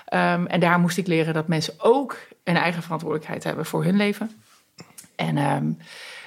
en 0.06 0.60
daar 0.60 0.80
moest 0.80 0.98
ik 0.98 1.08
leren 1.08 1.34
dat 1.34 1.48
mensen 1.48 1.74
ook 1.78 2.18
een 2.44 2.58
eigen 2.58 2.84
verantwoordelijkheid 2.84 3.44
hebben 3.44 3.66
voor 3.66 3.84
hun 3.84 3.96
leven. 3.96 4.32
En 5.16 5.38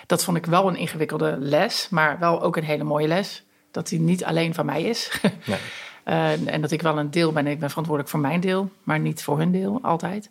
dat 0.08 0.24
vond 0.24 0.36
ik 0.36 0.46
wel 0.46 0.68
een 0.68 0.76
ingewikkelde 0.76 1.36
les, 1.40 1.88
maar 1.88 2.18
wel 2.18 2.42
ook 2.42 2.56
een 2.56 2.64
hele 2.64 2.84
mooie 2.84 3.08
les. 3.08 3.44
Dat 3.70 3.88
die 3.88 4.00
niet 4.00 4.24
alleen 4.24 4.54
van 4.54 4.66
mij 4.66 4.82
is. 4.82 5.10
Nee. 5.46 5.58
uh, 6.04 6.52
en 6.54 6.60
dat 6.60 6.70
ik 6.70 6.82
wel 6.82 6.98
een 6.98 7.10
deel 7.10 7.32
ben. 7.32 7.46
Ik 7.46 7.58
ben 7.58 7.68
verantwoordelijk 7.68 8.14
voor 8.14 8.20
mijn 8.20 8.40
deel, 8.40 8.70
maar 8.82 8.98
niet 8.98 9.22
voor 9.22 9.38
hun 9.38 9.52
deel 9.52 9.78
altijd. 9.82 10.30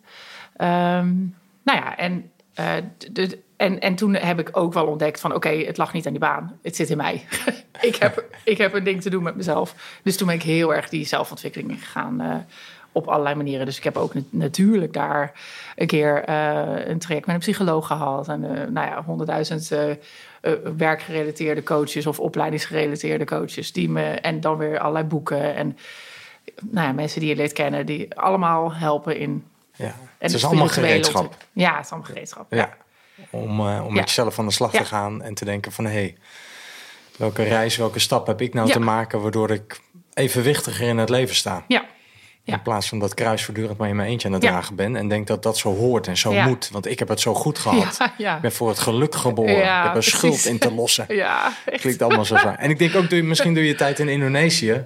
Um, 0.56 1.36
nou 1.62 1.78
ja, 1.78 1.96
en, 1.96 2.30
uh, 2.60 2.72
de, 3.12 3.38
en, 3.56 3.80
en 3.80 3.94
toen 3.94 4.14
heb 4.14 4.38
ik 4.38 4.56
ook 4.56 4.72
wel 4.72 4.86
ontdekt 4.86 5.20
van... 5.20 5.34
oké, 5.34 5.48
okay, 5.48 5.64
het 5.64 5.76
lag 5.76 5.92
niet 5.92 6.06
aan 6.06 6.12
die 6.12 6.20
baan. 6.20 6.58
Het 6.62 6.76
zit 6.76 6.90
in 6.90 6.96
mij. 6.96 7.24
ik, 7.80 7.96
heb, 7.96 8.24
ik 8.44 8.58
heb 8.58 8.74
een 8.74 8.84
ding 8.84 9.02
te 9.02 9.10
doen 9.10 9.22
met 9.22 9.36
mezelf. 9.36 10.00
Dus 10.02 10.16
toen 10.16 10.26
ben 10.26 10.36
ik 10.36 10.42
heel 10.42 10.74
erg 10.74 10.88
die 10.88 11.06
zelfontwikkeling 11.06 11.84
gegaan... 11.84 12.22
Uh, 12.22 12.36
op 12.92 13.06
allerlei 13.08 13.34
manieren. 13.34 13.66
Dus 13.66 13.76
ik 13.76 13.84
heb 13.84 13.96
ook 13.96 14.12
natuurlijk 14.30 14.92
daar 14.92 15.32
een 15.76 15.86
keer 15.86 16.28
uh, 16.28 16.86
een 16.86 16.98
traject 16.98 17.26
met 17.26 17.34
een 17.34 17.40
psycholoog 17.40 17.86
gehad. 17.86 18.28
En 18.28 18.42
uh, 18.42 18.50
nou 18.50 18.86
ja, 18.86 19.02
honderdduizend 19.04 19.70
uh, 19.70 19.94
werkgerelateerde 20.76 21.62
coaches 21.62 22.06
of 22.06 22.20
opleidingsgerelateerde 22.20 23.24
coaches. 23.24 23.72
Die 23.72 23.88
me, 23.88 24.04
en 24.04 24.40
dan 24.40 24.56
weer 24.56 24.78
allerlei 24.78 25.04
boeken. 25.04 25.54
En 25.54 25.78
nou 26.62 26.86
ja, 26.86 26.92
mensen 26.92 27.20
die 27.20 27.28
je 27.28 27.36
leert 27.36 27.52
kennen, 27.52 27.86
die 27.86 28.16
allemaal 28.16 28.74
helpen 28.74 29.16
in. 29.18 29.44
Ja, 29.74 29.94
het 30.18 30.32
is 30.32 30.44
allemaal 30.44 30.68
gereedschap. 30.68 31.36
Ja, 31.52 31.76
het 31.76 31.84
is 31.84 31.90
allemaal 31.90 32.10
gereedschap. 32.10 32.52
Ja. 32.52 32.76
Om, 33.30 33.60
om 33.60 33.94
met 33.94 34.04
jezelf 34.04 34.38
aan 34.38 34.46
de 34.46 34.52
slag 34.52 34.70
te 34.70 34.84
gaan 34.84 35.22
en 35.22 35.34
te 35.34 35.44
denken 35.44 35.72
van 35.72 35.84
hé, 35.84 35.90
hey, 35.90 36.16
welke 37.16 37.42
reis, 37.42 37.76
welke 37.76 37.98
stap 37.98 38.26
heb 38.26 38.40
ik 38.40 38.54
nou 38.54 38.70
te 38.70 38.78
maken 38.78 39.20
waardoor 39.20 39.50
ik 39.50 39.80
evenwichtiger 40.14 40.88
in 40.88 40.98
het 40.98 41.08
leven 41.08 41.34
sta? 41.34 41.64
Ja. 41.68 41.84
Ja. 42.48 42.54
In 42.54 42.62
plaats 42.62 42.88
van 42.88 42.98
dat 42.98 43.14
kruis 43.14 43.44
voortdurend 43.44 43.78
maar 43.78 43.88
in 43.88 43.96
mijn 43.96 44.08
eentje 44.08 44.28
aan 44.28 44.34
het 44.34 44.42
ja. 44.42 44.50
dragen 44.50 44.74
ben. 44.74 44.96
En 44.96 45.08
denk 45.08 45.26
dat 45.26 45.42
dat 45.42 45.58
zo 45.58 45.74
hoort 45.74 46.06
en 46.06 46.16
zo 46.16 46.32
moet. 46.32 46.68
Want 46.72 46.86
ik 46.86 46.98
heb 46.98 47.08
het 47.08 47.20
zo 47.20 47.34
goed 47.34 47.58
gehad. 47.58 47.98
Ik 48.18 48.40
ben 48.40 48.52
voor 48.52 48.68
het 48.68 48.78
geluk 48.78 49.14
geboren. 49.14 49.58
ik 49.58 49.82
heb 49.82 49.94
een 49.94 50.02
schuld 50.02 50.44
in 50.44 50.58
te 50.58 50.72
lossen. 50.72 51.06
Ja, 51.18 51.52
Klinkt 51.64 52.02
allemaal 52.02 52.24
zo 52.24 52.36
zwaar. 52.36 52.58
En 52.58 52.70
ik 52.70 52.78
denk 52.78 52.94
ook, 52.94 53.10
misschien 53.10 53.54
door 53.54 53.64
je 53.64 53.74
tijd 53.74 53.98
in 53.98 54.08
Indonesië... 54.08 54.84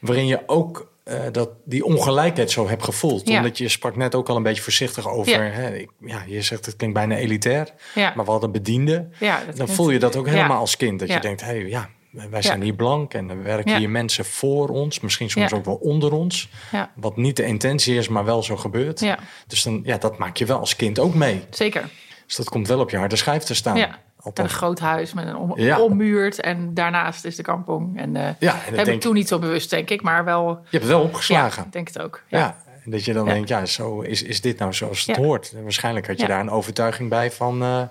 waarin 0.00 0.26
je 0.26 0.40
ook 0.46 0.92
uh, 1.04 1.14
dat, 1.32 1.50
die 1.64 1.84
ongelijkheid 1.84 2.50
zo 2.50 2.68
hebt 2.68 2.84
gevoeld. 2.84 3.28
Omdat 3.28 3.58
je 3.58 3.68
sprak 3.68 3.96
net 3.96 4.14
ook 4.14 4.28
al 4.28 4.36
een 4.36 4.42
beetje 4.42 4.62
voorzichtig 4.62 5.08
over... 5.08 5.52
Hè, 5.52 5.74
ik, 5.74 5.90
ja, 6.00 6.22
je 6.26 6.42
zegt 6.42 6.66
het 6.66 6.76
klinkt 6.76 6.96
bijna 6.96 7.16
elitair. 7.16 7.68
Maar 7.94 8.24
we 8.24 8.30
hadden 8.30 8.52
bedienden. 8.52 9.12
dan 9.54 9.68
voel 9.68 9.90
je 9.90 9.98
dat 9.98 10.16
ook 10.16 10.26
helemaal 10.26 10.58
als 10.58 10.76
kind. 10.76 10.98
Dat 11.00 11.12
je 11.12 11.20
denkt, 11.20 11.40
hé, 11.40 11.46
hey, 11.46 11.66
ja, 11.66 11.90
wij 12.30 12.42
zijn 12.42 12.62
hier 12.62 12.74
blank 12.74 13.14
en 13.14 13.30
er 13.30 13.42
werken 13.42 13.76
hier 13.76 13.90
mensen 13.90 14.24
voor 14.24 14.68
ons, 14.68 15.00
misschien 15.00 15.30
soms 15.30 15.52
ook 15.52 15.64
wel 15.64 15.74
onder 15.74 16.12
ons. 16.12 16.48
Wat 16.94 17.16
niet 17.16 17.36
de 17.36 17.44
intentie 17.44 17.96
is, 17.96 18.08
maar 18.08 18.24
wel 18.24 18.42
zo 18.42 18.56
gebeurt. 18.56 19.04
Dus 19.46 19.62
dan, 19.62 19.80
ja, 19.84 19.98
dat 19.98 20.18
maak 20.18 20.36
je 20.36 20.44
wel 20.46 20.58
als 20.58 20.76
kind 20.76 20.98
ook 20.98 21.14
mee. 21.14 21.42
Zeker. 21.50 21.88
Dus 22.26 22.36
dat 22.36 22.48
komt 22.48 22.68
wel 22.68 22.80
op 22.80 22.90
je 22.90 22.96
harde 22.96 23.16
schijf 23.16 23.42
te 23.42 23.54
staan. 23.54 23.86
Althans, 24.20 24.50
een 24.52 24.56
groot 24.56 24.78
huis 24.78 25.12
met 25.12 25.26
een 25.26 25.36
om, 25.36 25.58
Ja. 25.58 25.80
ommuurd. 25.80 26.40
En 26.40 26.74
daarnaast 26.74 27.24
is 27.24 27.36
de 27.36 27.42
kampong. 27.42 27.98
En 28.00 28.16
eh 28.16 28.28
ja, 28.38 28.60
en 28.66 28.74
heb 28.74 28.86
ik 28.88 29.00
toen 29.00 29.14
niet 29.14 29.28
zo 29.28 29.38
bewust, 29.38 29.70
denk 29.70 29.90
ik. 29.90 30.02
Maar 30.02 30.24
wel, 30.24 30.48
je 30.48 30.56
hebt 30.56 30.72
het 30.72 30.86
wel 30.86 30.98
ja, 31.00 31.04
opgeslagen. 31.06 31.66
denk 31.70 31.86
het 31.88 32.00
ook. 32.02 32.22
Ja. 32.28 32.38
Ja. 32.38 32.56
En 32.84 32.90
dat 32.90 33.04
je 33.04 33.12
dan 33.12 33.26
Ja. 33.26 33.32
denkt, 33.32 33.48
ja, 33.48 33.66
zo 33.66 34.00
is, 34.00 34.22
is 34.22 34.40
dit 34.40 34.58
nou 34.58 34.72
zoals 34.72 35.06
het 35.06 35.16
Ja. 35.16 35.22
hoort. 35.22 35.52
En 35.56 35.62
waarschijnlijk 35.62 36.06
had 36.06 36.16
je 36.16 36.22
Ja. 36.22 36.28
daar 36.28 36.40
een 36.40 36.50
overtuiging 36.50 37.08
bij 37.08 37.30
van... 37.30 37.62
eh, 37.62 37.82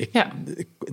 ik, 0.00 0.08
Ja. 0.12 0.30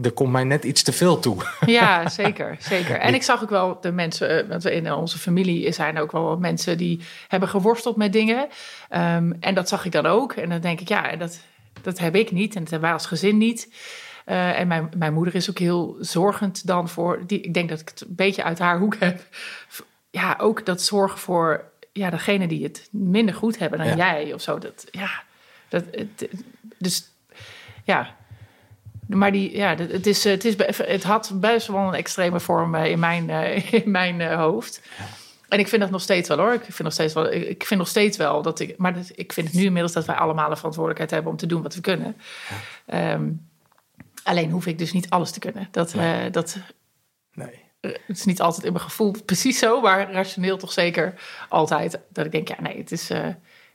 er 0.01 0.11
komt 0.11 0.31
mij 0.31 0.43
net 0.43 0.63
iets 0.63 0.83
te 0.83 0.91
veel 0.91 1.19
toe. 1.19 1.37
Ja, 1.65 2.09
zeker, 2.09 2.55
zeker. 2.59 2.95
En 2.99 3.13
ik 3.13 3.23
zag 3.23 3.43
ook 3.43 3.49
wel 3.49 3.77
de 3.81 3.91
mensen, 3.91 4.29
eh, 4.43 4.49
want 4.49 4.65
in 4.65 4.93
onze 4.93 5.17
familie 5.17 5.71
zijn 5.71 5.99
ook 5.99 6.11
wel 6.11 6.23
wat 6.23 6.39
mensen 6.39 6.77
die 6.77 6.99
hebben 7.27 7.49
geworsteld 7.49 7.95
met 7.95 8.13
dingen. 8.13 8.47
Ehm, 8.89 9.31
en 9.39 9.53
dat 9.53 9.69
zag 9.69 9.85
ik 9.85 9.91
dan 9.91 10.05
ook. 10.05 10.33
En 10.33 10.49
dan 10.49 10.61
denk 10.61 10.79
ik, 10.79 10.87
ja, 10.87 11.15
dat, 11.15 11.39
dat 11.81 11.99
heb 11.99 12.15
ik 12.15 12.31
niet 12.31 12.55
en 12.55 12.61
dat 12.61 12.69
hebben 12.71 12.89
wij 12.89 12.97
als 12.97 13.07
gezin 13.07 13.37
niet. 13.37 13.73
Eh, 14.25 14.59
en 14.59 14.67
mijn, 14.67 14.89
mijn 14.97 15.13
moeder 15.13 15.35
is 15.35 15.49
ook 15.49 15.59
heel 15.59 15.95
zorgend 15.99 16.67
dan 16.67 16.89
voor, 16.89 17.19
die, 17.27 17.41
ik 17.41 17.53
denk 17.53 17.69
dat 17.69 17.79
ik 17.79 17.89
het 17.89 18.01
een 18.01 18.15
beetje 18.15 18.43
uit 18.43 18.59
haar 18.59 18.79
hoek 18.79 18.95
heb. 18.99 19.21
Ja, 20.09 20.35
ook 20.37 20.65
dat 20.65 20.81
zorgen 20.81 21.19
voor 21.19 21.63
ja, 21.91 22.09
degene 22.09 22.47
die 22.47 22.63
het 22.63 22.87
minder 22.91 23.35
goed 23.35 23.57
hebben 23.59 23.79
dan 23.79 23.87
Ja. 23.87 23.95
jij 23.95 24.33
of 24.33 24.41
zo. 24.41 24.57
Dat, 24.59 24.87
ja, 24.91 25.09
dat, 25.69 25.83
het, 25.91 26.29
dus 26.77 27.09
ja, 27.83 28.15
maar 29.07 29.31
die, 29.31 29.55
ja, 29.57 29.75
het, 29.75 30.07
is, 30.07 30.23
het, 30.23 30.45
is, 30.45 30.55
het 30.77 31.03
had 31.03 31.31
best 31.35 31.67
wel 31.67 31.87
een 31.87 31.93
extreme 31.93 32.39
vorm 32.39 32.75
eh, 32.75 32.91
in 32.91 32.99
mijn, 32.99 33.29
eh, 33.29 33.73
in 33.83 33.91
mijn 33.91 34.21
eh, 34.21 34.35
hoofd. 34.35 34.81
En 35.49 35.59
ik 35.59 35.67
vind 35.67 35.81
dat 35.81 35.91
nog 35.91 36.01
steeds 36.01 36.27
wel 36.27 36.37
hoor. 36.37 36.53
Ik 36.53 36.61
vind 36.63 36.83
nog 36.83 36.93
steeds 36.93 37.13
wel, 37.13 37.31
ik 37.31 37.65
vind 37.65 37.79
nog 37.79 37.89
steeds 37.89 38.17
wel 38.17 38.41
dat 38.41 38.59
ik. 38.59 38.77
Maar 38.77 38.93
dat, 38.93 39.11
ik 39.15 39.33
vind 39.33 39.47
het 39.47 39.55
nu 39.55 39.63
inmiddels 39.63 39.93
dat 39.93 40.05
wij 40.05 40.15
allemaal 40.15 40.49
een 40.49 40.55
verantwoordelijkheid 40.57 41.11
hebben 41.11 41.31
om 41.31 41.37
te 41.37 41.45
doen 41.45 41.61
wat 41.61 41.75
we 41.75 41.81
kunnen. 41.81 42.17
Ehm, 42.85 43.29
alleen 44.23 44.51
hoef 44.51 44.65
ik 44.65 44.77
dus 44.77 44.93
niet 44.93 45.09
alles 45.09 45.31
te 45.31 45.39
kunnen. 45.39 45.67
Dat, 45.71 45.93
eh, 45.93 46.15
dat 46.31 46.57
Nee. 47.33 47.63
eh, 47.79 47.91
het 47.91 48.17
is 48.17 48.25
niet 48.25 48.41
altijd 48.41 48.65
in 48.65 48.71
mijn 48.73 48.83
gevoel 48.83 49.15
precies 49.25 49.59
zo, 49.59 49.81
maar 49.81 50.11
rationeel 50.11 50.57
toch 50.57 50.71
zeker 50.71 51.13
altijd. 51.49 51.99
Dat 52.09 52.25
ik 52.25 52.31
denk, 52.31 52.47
ja, 52.47 52.55
nee, 52.61 52.77
het 52.77 52.91
is. 52.91 53.09
eh, 53.09 53.27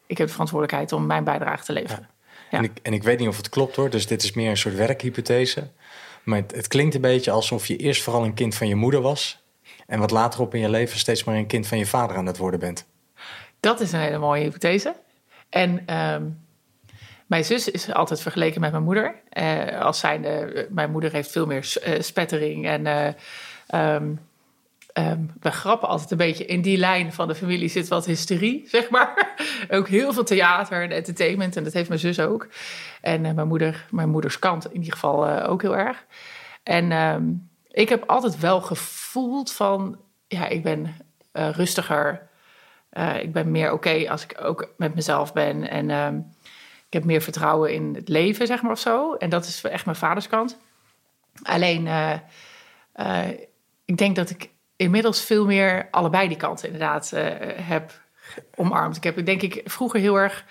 ik 0.06 0.18
heb 0.18 0.26
de 0.26 0.32
verantwoordelijkheid 0.32 0.92
om 0.92 1.06
mijn 1.06 1.24
bijdrage 1.24 1.64
te 1.64 1.72
leveren. 1.72 2.08
Ja. 2.52 2.58
En, 2.58 2.64
ik, 2.64 2.78
en 2.82 2.92
ik 2.92 3.02
weet 3.02 3.18
niet 3.18 3.28
of 3.28 3.36
het 3.36 3.48
klopt 3.48 3.76
hoor, 3.76 3.90
dus 3.90 4.06
dit 4.06 4.22
is 4.22 4.32
meer 4.32 4.50
een 4.50 4.56
soort 4.56 4.74
werkhypothese. 4.74 5.70
Maar 6.22 6.38
het, 6.38 6.54
het 6.54 6.68
klinkt 6.68 6.94
een 6.94 7.00
beetje 7.00 7.30
alsof 7.30 7.66
je 7.66 7.76
eerst 7.76 8.02
vooral 8.02 8.24
een 8.24 8.34
kind 8.34 8.54
van 8.54 8.68
je 8.68 8.74
moeder 8.74 9.00
was. 9.00 9.42
En 9.86 9.98
wat 9.98 10.10
later 10.10 10.40
op 10.40 10.54
in 10.54 10.60
je 10.60 10.70
leven 10.70 10.98
steeds 10.98 11.24
maar 11.24 11.34
een 11.34 11.46
kind 11.46 11.66
van 11.66 11.78
je 11.78 11.86
vader 11.86 12.16
aan 12.16 12.26
het 12.26 12.36
worden 12.36 12.60
bent. 12.60 12.86
Dat 13.60 13.80
is 13.80 13.92
een 13.92 14.00
hele 14.00 14.18
mooie 14.18 14.42
hypothese. 14.42 14.94
En 15.48 15.82
ehm, 15.86 16.22
mijn 17.26 17.44
zus 17.44 17.70
is 17.70 17.92
altijd 17.92 18.20
vergeleken 18.20 18.60
met 18.60 18.70
mijn 18.70 18.82
moeder. 18.82 19.14
Eh, 19.28 19.80
als 19.80 19.98
zijnde, 19.98 20.28
eh, 20.28 20.64
mijn 20.70 20.90
moeder 20.90 21.12
heeft 21.12 21.30
veel 21.30 21.46
meer 21.46 21.76
eh, 21.82 22.00
spettering. 22.00 22.66
En 22.66 22.86
eh, 22.86 23.14
ehm, 24.92 25.06
ehm, 25.06 25.20
we 25.40 25.50
grappen 25.50 25.88
altijd 25.88 26.10
een 26.10 26.16
beetje 26.16 26.44
in 26.44 26.62
die 26.62 26.76
lijn 26.76 27.12
van 27.12 27.28
de 27.28 27.34
familie 27.34 27.68
zit 27.68 27.88
wat 27.88 28.06
hysterie, 28.06 28.62
zeg 28.68 28.90
maar. 28.90 29.34
ook 29.70 29.88
heel 29.88 30.12
veel 30.12 30.24
theater 30.24 30.82
en 30.82 30.90
entertainment. 30.90 31.56
En 31.56 31.64
dat 31.64 31.72
heeft 31.72 31.88
mijn 31.88 32.00
zus 32.00 32.20
ook. 32.20 32.48
En 33.00 33.24
eh, 33.24 33.32
mijn, 33.32 33.48
moeder, 33.48 33.86
mijn 33.90 34.08
moeders 34.08 34.38
kant 34.38 34.64
in 34.64 34.76
ieder 34.76 34.92
geval 34.92 35.26
eh, 35.26 35.50
ook 35.50 35.62
heel 35.62 35.76
erg. 35.76 36.04
En 36.62 36.92
ehm, 36.92 37.24
ik 37.70 37.88
heb 37.88 38.04
altijd 38.06 38.38
wel 38.38 38.60
gevoeld 38.60 39.52
van... 39.52 40.00
Ja, 40.28 40.48
ik 40.48 40.62
ben 40.62 40.96
eh, 41.32 41.48
rustiger... 41.50 42.30
Ik 43.20 43.32
ben 43.32 43.50
meer 43.50 43.72
oké 43.72 44.10
als 44.10 44.24
ik 44.24 44.36
ook 44.42 44.68
met 44.76 44.94
mezelf 44.94 45.32
ben. 45.32 45.70
En 45.70 45.90
um, 45.90 46.32
ik 46.92 46.98
heb 46.98 47.04
meer 47.04 47.22
vertrouwen 47.22 47.72
in 47.72 47.94
het 47.94 48.08
leven, 48.08 48.46
zeg 48.46 48.62
maar, 48.62 48.72
of 48.72 48.78
zo. 48.78 49.14
En 49.14 49.30
dat 49.30 49.44
is 49.44 49.62
echt 49.62 49.84
mijn 49.84 49.96
vaderskant. 49.96 50.58
Alleen, 51.42 51.86
uh, 51.86 52.12
uh, 52.96 53.28
ik 53.84 53.96
denk 53.96 54.16
dat 54.16 54.30
ik 54.30 54.50
inmiddels 54.82 55.24
veel 55.24 55.46
meer 55.46 55.88
allebei 55.90 56.28
die 56.28 56.36
kanten 56.36 56.66
inderdaad 56.66 57.10
uh, 57.14 57.26
heb 57.56 57.92
omarmd. 58.54 58.96
Ik 58.96 59.04
heb, 59.04 59.26
denk 59.26 59.42
ik, 59.42 59.60
vroeger 59.64 60.00
heel 60.00 60.16
erg 60.16 60.44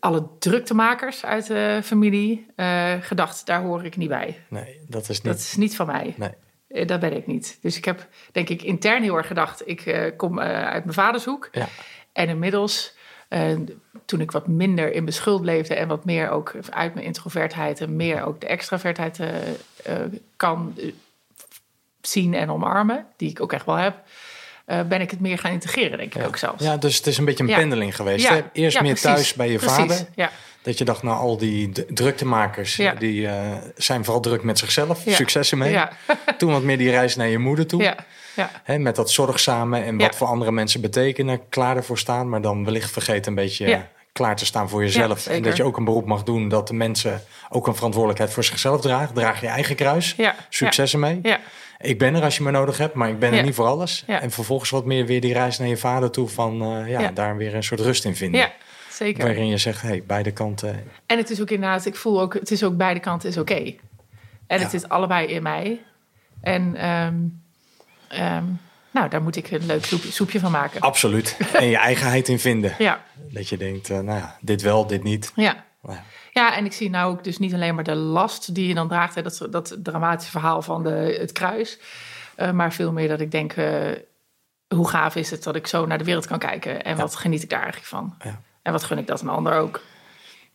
alle 0.00 0.28
druktemakers 0.38 1.24
uit 1.24 1.46
de 1.46 1.80
familie 1.84 2.46
uh, 2.56 2.92
gedacht, 3.00 3.46
daar 3.46 3.62
hoor 3.62 3.84
ik 3.84 3.96
niet 3.96 4.08
bij. 4.08 4.40
Nee, 4.48 4.80
dat 4.88 5.08
is 5.08 5.20
niet... 5.20 5.32
Dat 5.32 5.36
is 5.36 5.56
niet 5.56 5.76
van 5.76 5.86
mij. 5.86 6.14
Nee. 6.16 6.30
Uh, 6.68 6.86
dat 6.86 7.00
ben 7.00 7.16
ik 7.16 7.26
niet. 7.26 7.58
Dus 7.60 7.76
ik 7.76 7.84
heb, 7.84 8.08
denk 8.32 8.48
ik, 8.48 8.62
intern 8.62 9.02
heel 9.02 9.16
erg 9.16 9.26
gedacht... 9.26 9.68
ik 9.68 10.12
kom 10.16 10.40
uit 10.40 10.84
mijn 10.84 10.94
vadershoek. 10.94 11.48
Ja. 11.52 11.68
En 12.12 12.28
inmiddels, 12.28 12.94
toen 14.04 14.20
ik 14.20 14.30
wat 14.30 14.46
minder 14.46 14.92
in 14.92 15.02
mijn 15.02 15.14
schuld 15.14 15.44
leefde... 15.44 15.74
en 15.74 15.88
wat 15.88 16.04
meer 16.04 16.30
ook 16.30 16.54
uit 16.70 16.94
mijn 16.94 17.06
introvertheid... 17.06 17.80
en 17.80 17.96
meer 17.96 18.22
ook 18.22 18.40
de 18.40 18.46
extravertheid 18.46 19.18
uh, 19.18 19.26
kan 20.36 20.74
zien 22.08 22.34
en 22.34 22.50
omarmen... 22.50 23.06
die 23.16 23.30
ik 23.30 23.40
ook 23.40 23.52
echt 23.52 23.66
wel 23.66 23.74
heb... 23.74 23.94
Uh, 24.66 24.82
ben 24.82 25.00
ik 25.00 25.10
het 25.10 25.20
meer 25.20 25.38
gaan 25.38 25.52
integreren, 25.52 25.98
denk 25.98 26.14
ik 26.14 26.20
ja. 26.20 26.26
ook 26.26 26.36
zelfs. 26.36 26.64
Ja, 26.64 26.76
dus 26.76 26.96
het 26.96 27.06
is 27.06 27.18
een 27.18 27.24
beetje 27.24 27.42
een 27.42 27.48
ja. 27.48 27.56
pendeling 27.56 27.96
geweest. 27.96 28.28
Ja. 28.28 28.50
Eerst 28.52 28.76
ja, 28.76 28.82
meer 28.82 28.90
precies. 28.94 29.10
thuis 29.10 29.34
bij 29.34 29.50
je 29.50 29.58
precies. 29.58 29.76
vader. 29.76 30.06
Ja. 30.14 30.30
Dat 30.62 30.78
je 30.78 30.84
dacht, 30.84 31.02
nou, 31.02 31.18
al 31.18 31.36
die 31.36 31.72
druktemakers, 31.94 32.76
Ja. 32.76 32.94
die 32.94 33.20
uh, 33.20 33.32
zijn 33.76 34.04
vooral 34.04 34.22
druk 34.22 34.42
met 34.42 34.58
zichzelf. 34.58 35.04
Ja. 35.04 35.14
Succes 35.14 35.50
ermee. 35.50 35.70
Ja. 35.72 35.92
Toen 36.38 36.52
wat 36.52 36.62
meer 36.62 36.78
die 36.78 36.90
reis 36.90 37.16
naar 37.16 37.28
je 37.28 37.38
moeder 37.38 37.66
toe. 37.66 37.82
Ja. 37.82 37.96
Ja. 38.36 38.50
Hè, 38.62 38.78
met 38.78 38.96
dat 38.96 39.10
zorgzame 39.10 39.80
en 39.80 39.96
wat 39.96 40.12
Ja. 40.12 40.18
voor 40.18 40.26
andere 40.26 40.52
mensen 40.52 40.80
betekenen. 40.80 41.48
Klaar 41.48 41.76
ervoor 41.76 41.98
staan, 41.98 42.28
maar 42.28 42.40
dan 42.40 42.64
wellicht 42.64 42.90
vergeten 42.90 43.26
een 43.28 43.34
beetje 43.34 43.66
Ja. 43.66 43.88
klaar 44.12 44.36
te 44.36 44.44
staan 44.46 44.68
voor 44.68 44.80
Ja, 44.80 44.86
jezelf. 44.86 45.26
en 45.26 45.42
dat 45.42 45.56
je 45.56 45.64
ook 45.64 45.76
een 45.76 45.84
beroep 45.84 46.06
mag 46.06 46.22
doen 46.22 46.48
dat 46.48 46.68
de 46.68 46.74
mensen 46.74 47.22
ook 47.48 47.66
een 47.66 47.74
verantwoordelijkheid 47.74 48.32
voor 48.32 48.44
zichzelf 48.44 48.80
dragen. 48.80 49.14
Draag 49.14 49.40
je 49.40 49.46
eigen 49.46 49.76
kruis. 49.76 50.14
Ja. 50.16 50.34
Succes 50.48 50.92
ermee. 50.92 51.20
Ik 51.78 51.98
ben 51.98 52.14
er 52.14 52.22
als 52.22 52.36
je 52.36 52.42
me 52.42 52.50
nodig 52.50 52.78
hebt, 52.78 52.94
maar 52.94 53.08
ik 53.08 53.18
ben 53.18 53.30
er 53.30 53.36
Ja. 53.36 53.42
niet 53.42 53.54
voor 53.54 53.66
alles. 53.66 54.04
Ja. 54.06 54.20
En 54.20 54.30
vervolgens 54.30 54.70
wat 54.70 54.84
meer 54.84 55.06
weer 55.06 55.20
die 55.20 55.32
reis 55.32 55.58
naar 55.58 55.68
je 55.68 55.76
vader 55.76 56.10
toe 56.10 56.28
van 56.28 56.62
uh, 56.62 56.88
ja, 56.90 57.00
Ja. 57.00 57.10
daar 57.10 57.36
weer 57.36 57.54
een 57.54 57.62
soort 57.62 57.80
rust 57.80 58.04
in 58.04 58.16
vinden. 58.16 58.40
ja, 58.40 58.52
zeker. 58.90 59.24
Waarin 59.24 59.46
je 59.46 59.56
zegt, 59.58 59.82
hey, 59.82 60.02
beide 60.06 60.30
kanten. 60.32 60.84
En 61.06 61.16
het 61.18 61.30
is 61.30 61.40
ook 61.40 61.50
inderdaad, 61.50 61.86
ik 61.86 61.96
voel 61.96 62.20
ook, 62.20 62.34
het 62.34 62.50
is 62.50 62.62
ook 62.64 62.76
beide 62.76 63.00
kanten 63.00 63.28
is 63.28 63.36
oké. 63.38 63.74
En 64.46 64.60
het 64.60 64.70
zit 64.70 64.88
allebei 64.88 65.26
in 65.26 65.42
mij. 65.42 65.80
En 66.40 66.74
ehm, 66.76 67.14
ehm, 68.08 68.44
nou, 68.90 69.08
daar 69.08 69.22
moet 69.22 69.36
ik 69.36 69.50
een 69.50 69.66
leuk 69.66 69.84
soepje, 69.84 70.10
soepje 70.12 70.40
van 70.40 70.50
maken. 70.50 70.80
Absoluut. 70.80 71.36
en 71.52 71.66
je 71.66 71.76
eigenheid 71.90 72.28
in 72.28 72.38
vinden. 72.38 72.74
Ja, 72.78 73.04
Dat 73.30 73.48
je 73.48 73.56
denkt, 73.56 73.88
uh, 73.88 73.98
nou 73.98 74.18
ja, 74.18 74.36
dit 74.40 74.62
wel, 74.62 74.86
dit 74.86 75.02
niet. 75.02 75.32
ja. 75.34 75.64
Nou 75.82 75.98
ja. 76.36 76.42
Ja, 76.46 76.56
en 76.56 76.64
ik 76.64 76.72
zie 76.72 76.90
nou 76.90 77.12
ook 77.12 77.24
dus 77.24 77.38
niet 77.38 77.54
alleen 77.54 77.74
maar 77.74 77.84
de 77.84 77.94
last 77.94 78.54
die 78.54 78.68
je 78.68 78.74
dan 78.74 78.88
draagt, 78.88 79.14
hè, 79.14 79.22
dat, 79.22 79.46
dat 79.50 79.76
dramatische 79.82 80.30
verhaal 80.30 80.62
van 80.62 80.82
de, 80.82 81.16
het 81.20 81.32
kruis, 81.32 81.78
uh, 82.38 82.50
maar 82.50 82.72
veel 82.72 82.92
meer 82.92 83.08
dat 83.08 83.20
ik 83.20 83.30
denk, 83.30 83.56
uh, 83.56 83.66
hoe 84.74 84.88
gaaf 84.88 85.16
is 85.16 85.30
het 85.30 85.42
dat 85.42 85.56
ik 85.56 85.66
zo 85.66 85.86
naar 85.86 85.98
de 85.98 86.04
wereld 86.04 86.26
kan 86.26 86.38
kijken 86.38 86.84
en 86.84 86.96
Ja. 86.96 87.00
wat 87.02 87.16
geniet 87.16 87.42
ik 87.42 87.50
daar 87.50 87.62
eigenlijk 87.62 87.88
van? 87.88 88.14
Ja. 88.24 88.40
En 88.62 88.72
wat 88.72 88.84
gun 88.84 88.98
ik 88.98 89.06
dat 89.06 89.20
een 89.20 89.28
ander 89.28 89.54
ook? 89.54 89.80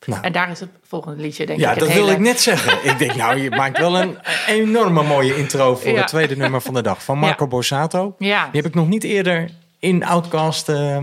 Nou. 0.05 0.23
En 0.23 0.31
daar 0.31 0.49
is 0.51 0.59
het 0.59 0.69
volgende 0.87 1.21
liedje, 1.21 1.45
denk 1.45 1.59
Ja, 1.59 1.71
ik. 1.71 1.79
dat 1.79 1.87
het 1.87 1.97
wilde 1.97 2.11
hele- 2.11 2.23
ik 2.23 2.27
net 2.31 2.41
zeggen. 2.41 2.89
ik 2.91 2.97
denk, 2.99 3.15
nou, 3.15 3.37
je 3.37 3.49
maakt 3.49 3.77
wel 3.77 3.99
een 3.99 4.17
enorme 4.47 5.03
mooie 5.03 5.37
intro 5.37 5.75
voor 5.75 5.91
Ja. 5.91 5.97
het 5.97 6.07
tweede 6.07 6.35
nummer 6.37 6.61
van 6.61 6.73
de 6.73 6.81
dag 6.81 7.03
van 7.03 7.17
Marco 7.17 7.43
Ja. 7.43 7.49
Borsato. 7.49 8.15
Ja, 8.17 8.43
Die 8.51 8.61
heb 8.61 8.69
ik 8.69 8.75
nog 8.75 8.87
niet 8.87 9.03
eerder 9.03 9.49
in 9.79 10.05
Outcast 10.05 10.69
uh, 10.69 10.97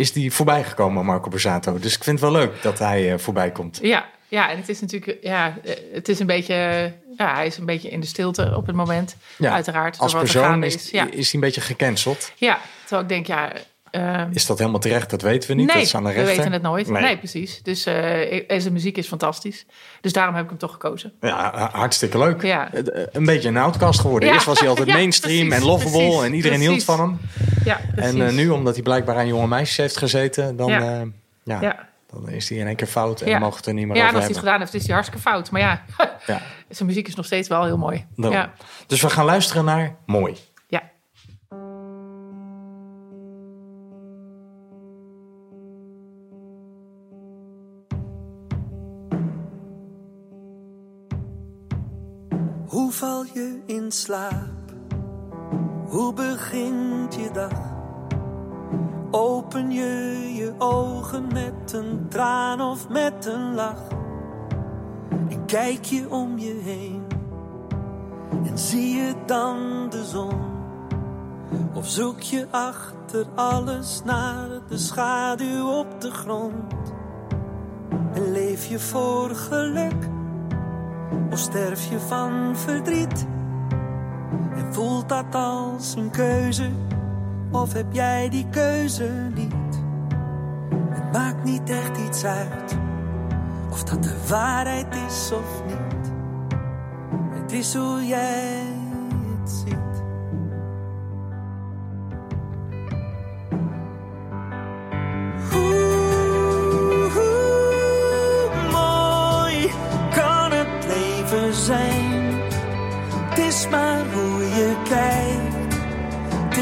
is 0.00 0.12
die 0.12 0.32
voorbij 0.32 0.64
gekomen, 0.64 1.04
Marco 1.04 1.30
Borsato. 1.30 1.78
Dus 1.78 1.96
ik 1.96 2.04
vind 2.04 2.20
het 2.20 2.30
wel 2.30 2.40
leuk 2.40 2.62
dat 2.62 2.78
hij 2.78 3.12
uh, 3.12 3.18
voorbij 3.18 3.50
komt. 3.50 3.78
Ja, 3.82 4.04
ja, 4.28 4.50
en 4.50 4.56
het 4.56 4.68
is 4.68 4.80
natuurlijk, 4.80 5.18
ja, 5.22 5.56
eh, 5.64 5.74
het 5.92 6.08
is 6.08 6.18
een 6.18 6.26
beetje, 6.26 6.54
ja, 7.16 7.34
hij 7.34 7.46
is 7.46 7.56
een 7.56 7.66
beetje 7.66 7.88
in 7.90 8.00
de 8.00 8.06
stilte 8.06 8.52
op 8.56 8.66
het 8.66 8.76
moment, 8.76 9.16
Ja, 9.38 9.52
uiteraard. 9.52 9.98
Als 9.98 10.12
er 10.12 10.18
persoon 10.18 10.62
is, 10.62 10.74
is. 10.74 10.90
Ja, 10.90 11.04
is 11.10 11.24
hij 11.24 11.34
een 11.34 11.40
beetje 11.40 11.60
gecanceld. 11.60 12.32
ja, 12.36 12.58
terwijl 12.80 13.02
ik 13.02 13.08
denk, 13.08 13.26
ja, 13.26 13.52
ehm, 13.90 14.28
Is 14.32 14.46
dat 14.46 14.58
helemaal 14.58 14.80
terecht? 14.80 15.10
Dat 15.10 15.22
weten 15.22 15.48
we 15.50 15.54
niet. 15.54 15.66
nee, 15.66 15.76
dat 15.76 15.84
is 15.84 15.94
aan 15.94 16.02
de 16.02 16.08
we 16.08 16.14
rechter. 16.14 16.36
weten 16.36 16.52
het 16.52 16.62
nooit. 16.62 16.88
Nee. 16.88 17.02
Nee, 17.02 17.18
precies. 17.18 17.62
Dus 17.62 17.86
eh, 17.86 18.50
en 18.50 18.60
zijn 18.60 18.72
muziek 18.72 18.96
is 18.96 19.06
fantastisch. 19.06 19.66
Dus 20.00 20.12
daarom 20.12 20.34
heb 20.34 20.42
ik 20.44 20.50
hem 20.50 20.58
toch 20.58 20.72
gekozen. 20.72 21.12
Ja, 21.20 21.70
hartstikke 21.72 22.18
leuk. 22.18 22.42
Ja. 22.42 22.72
Eh, 22.72 22.82
Een 23.12 23.24
beetje 23.24 23.48
een 23.48 23.56
outcast 23.56 24.00
geworden. 24.00 24.28
Ja. 24.28 24.34
Eerst 24.34 24.46
was 24.46 24.60
hij 24.60 24.68
altijd 24.68 24.88
mainstream 25.00 25.46
precies, 25.48 25.64
en 25.64 25.70
lovable 25.70 25.90
precies, 26.06 26.22
en 26.24 26.34
iedereen 26.34 26.58
precies. 26.58 26.74
hield 26.74 26.84
van 26.84 27.00
hem. 27.00 27.18
Ja, 27.64 27.80
precies. 27.94 28.14
En 28.14 28.26
eh, 28.26 28.32
nu, 28.34 28.48
omdat 28.48 28.74
hij 28.74 28.82
blijkbaar 28.82 29.16
aan 29.16 29.26
jonge 29.26 29.46
meisjes 29.46 29.76
heeft 29.76 29.96
gezeten, 29.96 30.56
dan, 30.56 30.70
Ja. 30.70 30.80
eh, 30.80 31.06
ja, 31.42 31.60
Ja, 31.60 31.88
dan 32.10 32.28
is 32.28 32.48
hij 32.48 32.58
in 32.58 32.66
één 32.66 32.76
keer 32.76 32.86
fout 32.86 33.20
en 33.20 33.28
Ja. 33.28 33.38
mogen 33.38 33.50
we 33.52 33.56
het 33.58 33.66
er 33.66 33.74
niet 33.74 33.86
meer 33.86 33.96
ja 33.96 34.02
over 34.02 34.14
als 34.14 34.24
hij 34.24 34.32
het 34.32 34.42
gedaan 34.44 34.58
heeft, 34.60 34.74
is 34.74 34.82
hij 34.84 34.92
hartstikke 34.94 35.22
fout. 35.28 35.50
Maar 35.50 35.60
ja, 35.60 35.82
Ja, 36.26 36.42
zijn 36.68 36.88
muziek 36.88 37.08
is 37.08 37.14
nog 37.14 37.26
steeds 37.26 37.48
wel 37.48 37.64
heel 37.64 37.78
mooi. 37.78 38.06
Ja, 38.14 38.52
Dus 38.86 39.00
we 39.02 39.10
gaan 39.10 39.24
luisteren 39.24 39.64
naar 39.64 39.96
Mooi. 40.06 40.36
ja. 40.68 40.82
Hoe 52.66 52.92
val 52.92 53.24
je 53.34 53.58
in 53.66 53.92
slaap? 53.92 54.59
Hoe 55.90 56.12
begint 56.12 57.14
je 57.14 57.30
dag? 57.32 57.58
Open 59.10 59.70
je 59.70 60.24
je 60.34 60.54
ogen 60.58 61.26
met 61.32 61.72
een 61.72 62.06
traan 62.08 62.60
of 62.60 62.88
met 62.88 63.26
een 63.26 63.54
lach? 63.54 63.82
En 65.28 65.44
kijk 65.46 65.84
je 65.84 66.10
om 66.10 66.38
je 66.38 66.60
heen? 66.64 67.02
en 68.46 68.58
zie 68.58 68.96
je 68.96 69.14
dan 69.26 69.86
de 69.88 70.04
zon? 70.04 70.40
Of 71.74 71.88
zoek 71.88 72.20
je 72.20 72.46
achter 72.50 73.26
alles 73.34 74.02
naar 74.04 74.48
de 74.68 74.78
schaduw 74.78 75.68
op 75.68 76.00
de 76.00 76.10
grond? 76.10 76.74
En 78.12 78.32
leef 78.32 78.66
je 78.66 78.78
voor 78.78 79.30
geluk? 79.30 80.08
Of 81.30 81.38
sterf 81.38 81.90
je 81.90 82.00
van 82.00 82.56
verdriet? 82.56 83.26
En 84.54 84.74
voelt 84.74 85.08
dat 85.08 85.34
als 85.34 85.94
een 85.94 86.10
keuze? 86.10 86.68
Of 87.50 87.72
heb 87.72 87.92
jij 87.92 88.28
die 88.28 88.46
keuze 88.50 89.30
niet? 89.34 89.82
Het 90.90 91.12
maakt 91.12 91.44
niet 91.44 91.70
echt 91.70 91.98
iets 91.98 92.24
uit 92.24 92.78
of 93.70 93.84
dat 93.84 94.02
de 94.02 94.26
waarheid 94.28 94.94
is 95.06 95.30
of 95.32 95.62
niet. 95.66 96.12
Het 97.30 97.52
is 97.52 97.74
hoe 97.74 98.06
jij 98.06 98.62
het 99.40 99.50
ziet. 99.50 99.79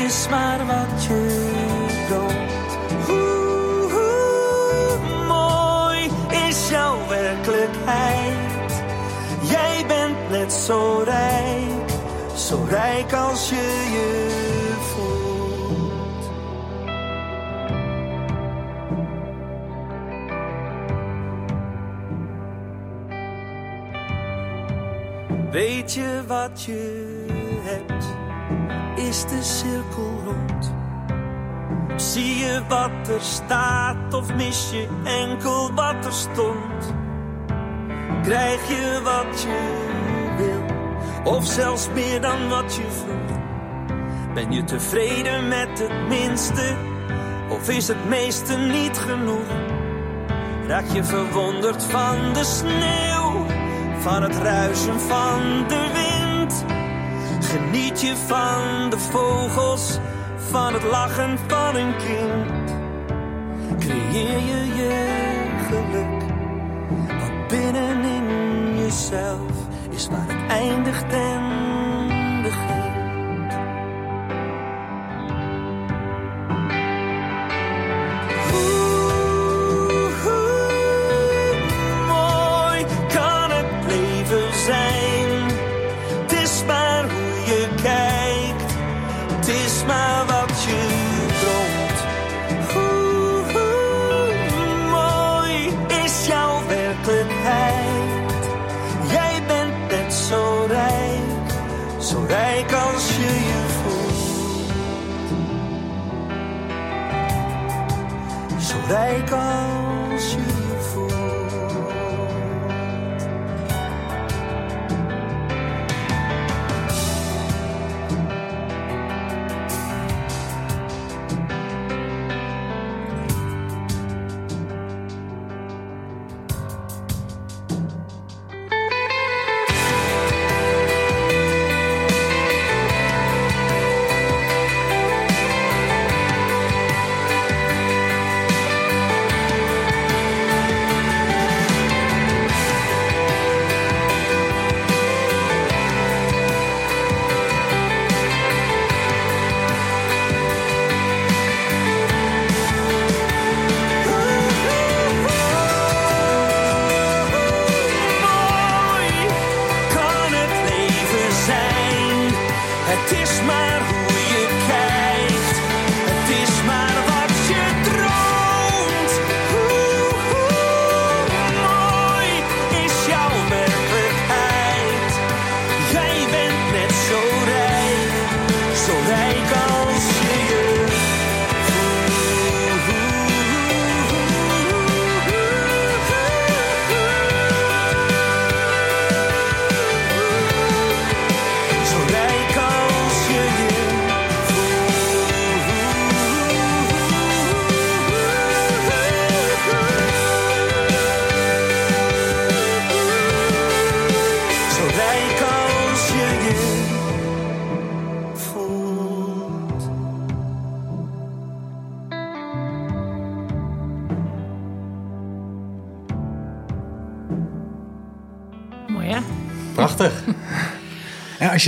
Is 0.08 0.28
maar 0.28 0.66
wat 0.66 1.04
je 1.04 1.20
droomt. 2.08 2.78
Hoe, 3.06 3.90
hoe 3.92 4.98
mooi 5.26 6.10
is 6.48 6.68
jouw 6.68 7.08
werkelijkheid? 7.08 8.82
Jij 9.42 9.84
bent 9.86 10.30
net 10.30 10.52
zo 10.52 11.02
rijk, 11.04 11.90
zo 12.36 12.64
rijk 12.68 13.12
als 13.12 13.48
je 13.48 13.88
je 13.92 14.74
voelt. 14.80 16.30
Weet 25.50 25.94
je 25.94 26.22
wat 26.26 26.62
je 26.62 27.26
hebt? 27.62 28.17
Is 28.98 29.22
de 29.22 29.42
cirkel 29.42 30.22
rond? 30.24 30.74
Zie 31.96 32.36
je 32.36 32.62
wat 32.68 33.08
er 33.08 33.20
staat 33.20 34.14
of 34.14 34.34
mis 34.34 34.70
je 34.70 34.88
enkel 35.04 35.72
wat 35.74 36.04
er 36.04 36.12
stond? 36.12 36.94
Krijg 38.22 38.68
je 38.68 39.00
wat 39.02 39.42
je 39.42 39.86
wil 40.36 41.32
of 41.34 41.46
zelfs 41.46 41.88
meer 41.94 42.20
dan 42.20 42.48
wat 42.48 42.74
je 42.74 42.84
vroeg? 42.90 43.38
Ben 44.34 44.52
je 44.52 44.64
tevreden 44.64 45.48
met 45.48 45.78
het 45.78 46.08
minste 46.08 46.76
of 47.48 47.68
is 47.68 47.88
het 47.88 48.08
meeste 48.08 48.56
niet 48.56 48.98
genoeg? 48.98 49.48
Raak 50.66 50.86
je 50.92 51.04
verwonderd 51.04 51.84
van 51.84 52.32
de 52.32 52.44
sneeuw, 52.44 53.46
van 53.98 54.22
het 54.22 54.36
ruisen 54.36 55.00
van 55.00 55.64
de 55.68 55.90
wind? 55.92 56.17
Geniet 57.48 58.00
je 58.00 58.16
van 58.16 58.90
de 58.90 58.98
vogels, 58.98 59.98
van 60.36 60.72
het 60.72 60.82
lachen 60.82 61.38
van 61.46 61.76
een 61.76 61.96
kind? 61.96 62.76
Creëer 63.78 64.38
je 64.38 64.74
je 64.76 65.16
geluk, 65.68 66.22
wat 67.20 67.48
binnenin 67.48 68.78
jezelf 68.78 69.52
is 69.90 70.08
waar 70.08 70.26
het 70.28 70.50
eindigt 70.50 71.12
en 71.12 71.77
Zo 108.88 108.94
rijk 108.94 109.32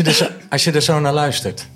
je, 0.02 0.08
er 0.08 0.14
zo, 0.16 0.26
als 0.50 0.64
je 0.64 0.72
er 0.72 0.82
zo 0.82 1.00
naar 1.00 1.12
luistert, 1.12 1.68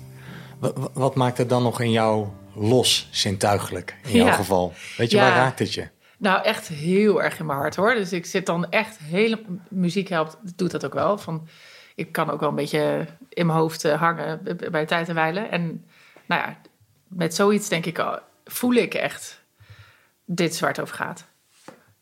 wa- 0.59 0.73
wa- 0.73 0.89
wat, 0.93 1.15
maakt 1.15 1.37
het 1.37 1.49
dan 1.49 1.63
nog 1.63 1.81
in 1.81 1.91
jou 1.91 2.27
los, 2.55 3.07
zintuigelijk, 3.11 3.95
in 4.03 4.15
jouw 4.15 4.25
Ja. 4.25 4.31
geval? 4.33 4.73
Weet 4.97 5.11
je, 5.11 5.17
Ja. 5.17 5.23
waar 5.23 5.35
raakt 5.35 5.59
het 5.59 5.73
je? 5.73 5.87
Nou, 6.17 6.43
echt 6.43 6.67
heel 6.67 7.23
erg 7.23 7.39
in 7.39 7.45
mijn 7.45 7.59
hart 7.59 7.75
hoor. 7.75 7.93
Dus 7.93 8.13
ik 8.13 8.25
zit 8.25 8.45
dan 8.45 8.69
echt 8.69 8.97
hele. 8.97 9.41
Muziek 9.69 10.07
helpt, 10.09 10.37
doet 10.55 10.71
dat 10.71 10.85
ook 10.85 10.93
wel. 10.93 11.17
Van, 11.17 11.47
ik 11.95 12.11
kan 12.11 12.29
ook 12.29 12.39
wel 12.39 12.49
een 12.49 12.55
beetje 12.55 13.05
in 13.29 13.45
mijn 13.45 13.57
hoofd 13.59 13.85
eh, 13.85 13.99
hangen 13.99 14.57
bij 14.71 14.85
tijd 14.85 15.09
en 15.09 15.15
wijle. 15.15 15.39
En 15.39 15.85
nou 16.25 16.41
ja, 16.41 16.57
met 17.07 17.35
zoiets 17.35 17.69
denk 17.69 17.85
ik, 17.85 17.99
al, 17.99 18.19
voel 18.45 18.73
ik 18.73 18.93
echt: 18.93 19.41
dit 20.25 20.53
is 20.53 20.59
waar 20.59 20.69
het 20.69 20.79
over 20.79 20.95
gaat. 20.95 21.25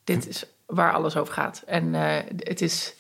Dit 0.04 0.28
is 0.28 0.46
waar 0.66 0.94
alles 0.94 1.16
over 1.18 1.34
gaat. 1.34 1.64
En 1.66 1.96
eh, 1.96 2.24
het 2.38 2.62
is. 2.62 2.94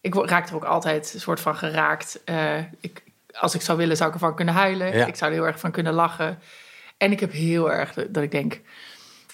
Ik 0.00 0.14
raak 0.14 0.48
er 0.48 0.54
ook 0.54 0.64
altijd 0.64 1.14
een 1.14 1.20
soort 1.20 1.40
van 1.40 1.56
geraakt. 1.56 2.24
Eh, 2.24 2.58
ik, 2.80 3.02
als 3.32 3.54
ik 3.54 3.60
zou 3.60 3.78
willen, 3.78 3.96
zou 3.96 4.08
ik 4.08 4.14
ervan 4.14 4.34
kunnen 4.34 4.54
huilen. 4.54 4.96
Ja. 4.96 5.06
Ik 5.06 5.16
zou 5.16 5.30
er 5.30 5.36
heel 5.36 5.46
erg 5.46 5.60
van 5.60 5.70
kunnen 5.70 5.92
lachen. 5.92 6.38
En 6.96 7.12
ik 7.12 7.20
heb 7.20 7.32
heel 7.32 7.72
erg 7.72 7.94
dat 7.94 8.22
ik 8.22 8.30
denk... 8.30 8.60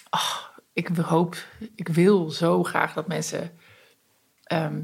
Oh, 0.09 0.37
ik 0.73 0.87
hoop, 0.87 1.35
ik 1.75 1.87
wil 1.87 2.29
zo 2.29 2.63
graag 2.63 2.93
dat 2.93 3.07
mensen... 3.07 3.57
ehm, 4.43 4.81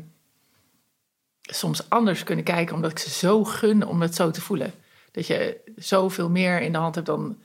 soms 1.42 1.90
anders 1.90 2.24
kunnen 2.24 2.46
kijken... 2.46 2.76
omdat 2.76 2.92
ik 2.92 3.00
ze 3.00 3.10
zo 3.10 3.44
gun 3.44 3.86
om 3.86 4.02
het 4.02 4.16
zo 4.16 4.32
te 4.32 4.42
voelen. 4.42 4.74
Dat 5.12 5.28
je 5.28 5.62
zoveel 5.76 6.30
meer 6.30 6.62
in 6.62 6.72
de 6.72 6.78
hand 6.78 6.96
hebt 6.96 7.08
dan... 7.08 7.38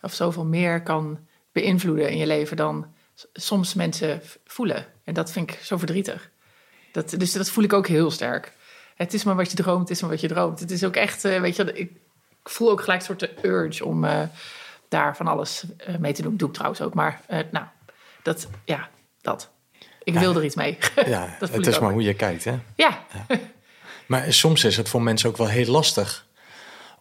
of 0.00 0.12
zoveel 0.14 0.44
meer 0.44 0.82
kan 0.82 1.26
beïnvloeden 1.52 2.10
in 2.10 2.18
je 2.18 2.26
leven... 2.26 2.56
dan 2.56 2.94
soms 3.32 3.74
mensen 3.74 4.22
voelen. 4.44 4.86
En 5.04 5.14
dat 5.14 5.32
vind 5.32 5.50
ik 5.50 5.58
zo 5.58 5.76
verdrietig. 5.76 6.30
Dat, 6.92 7.10
dus 7.10 7.32
dat 7.32 7.50
voel 7.50 7.64
ik 7.64 7.72
ook 7.72 7.86
heel 7.86 8.10
sterk. 8.10 8.52
Het 8.98 9.14
is 9.14 9.24
maar 9.24 9.36
wat 9.36 9.50
je 9.50 9.56
droomt, 9.56 9.80
het 9.80 9.90
is 9.90 10.00
maar 10.00 10.10
wat 10.10 10.20
je 10.20 10.28
droomt. 10.28 10.60
Het 10.60 10.70
is 10.70 10.84
ook 10.84 10.96
echt, 10.96 11.24
eh, 11.24 11.40
weet 11.40 11.56
je, 11.56 11.72
ik, 11.72 11.90
voel 12.44 12.70
ook 12.70 12.80
gelijk 12.80 13.00
een 13.00 13.06
soort 13.06 13.20
de 13.20 13.34
urge 13.42 13.84
om 13.84 14.04
eh, 14.04 14.22
daar 14.88 15.16
van 15.16 15.26
alles 15.26 15.64
eh, 15.76 15.96
mee 15.96 16.12
te 16.12 16.22
doen. 16.22 16.36
Doe 16.36 16.48
ik 16.48 16.54
trouwens 16.54 16.80
ook, 16.82 16.94
maar 16.94 17.20
nou, 17.50 17.66
dat, 18.22 18.48
ja, 18.64 18.88
dat. 19.20 19.50
Ik 20.02 20.18
wil 20.18 20.36
er 20.36 20.44
iets 20.44 20.54
mee. 20.54 20.78
Ja, 21.06 21.36
dat 21.38 21.50
het 21.50 21.66
is 21.66 21.74
ook. 21.74 21.82
maar 21.82 21.92
hoe 21.92 22.02
je 22.02 22.14
kijkt. 22.14 22.44
Hè? 22.44 22.58
Ja, 22.74 23.04
Maar 24.06 24.32
soms 24.32 24.64
is 24.64 24.76
het 24.76 24.88
voor 24.88 25.02
mensen 25.02 25.28
ook 25.28 25.36
wel 25.36 25.48
heel 25.48 25.70
lastig 25.70 26.26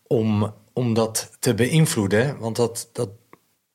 om, 0.07 0.53
om 0.73 0.93
dat 0.93 1.35
te 1.39 1.53
beïnvloeden. 1.53 2.37
Want 2.37 2.55
dat, 2.55 2.89
dat, 2.93 3.09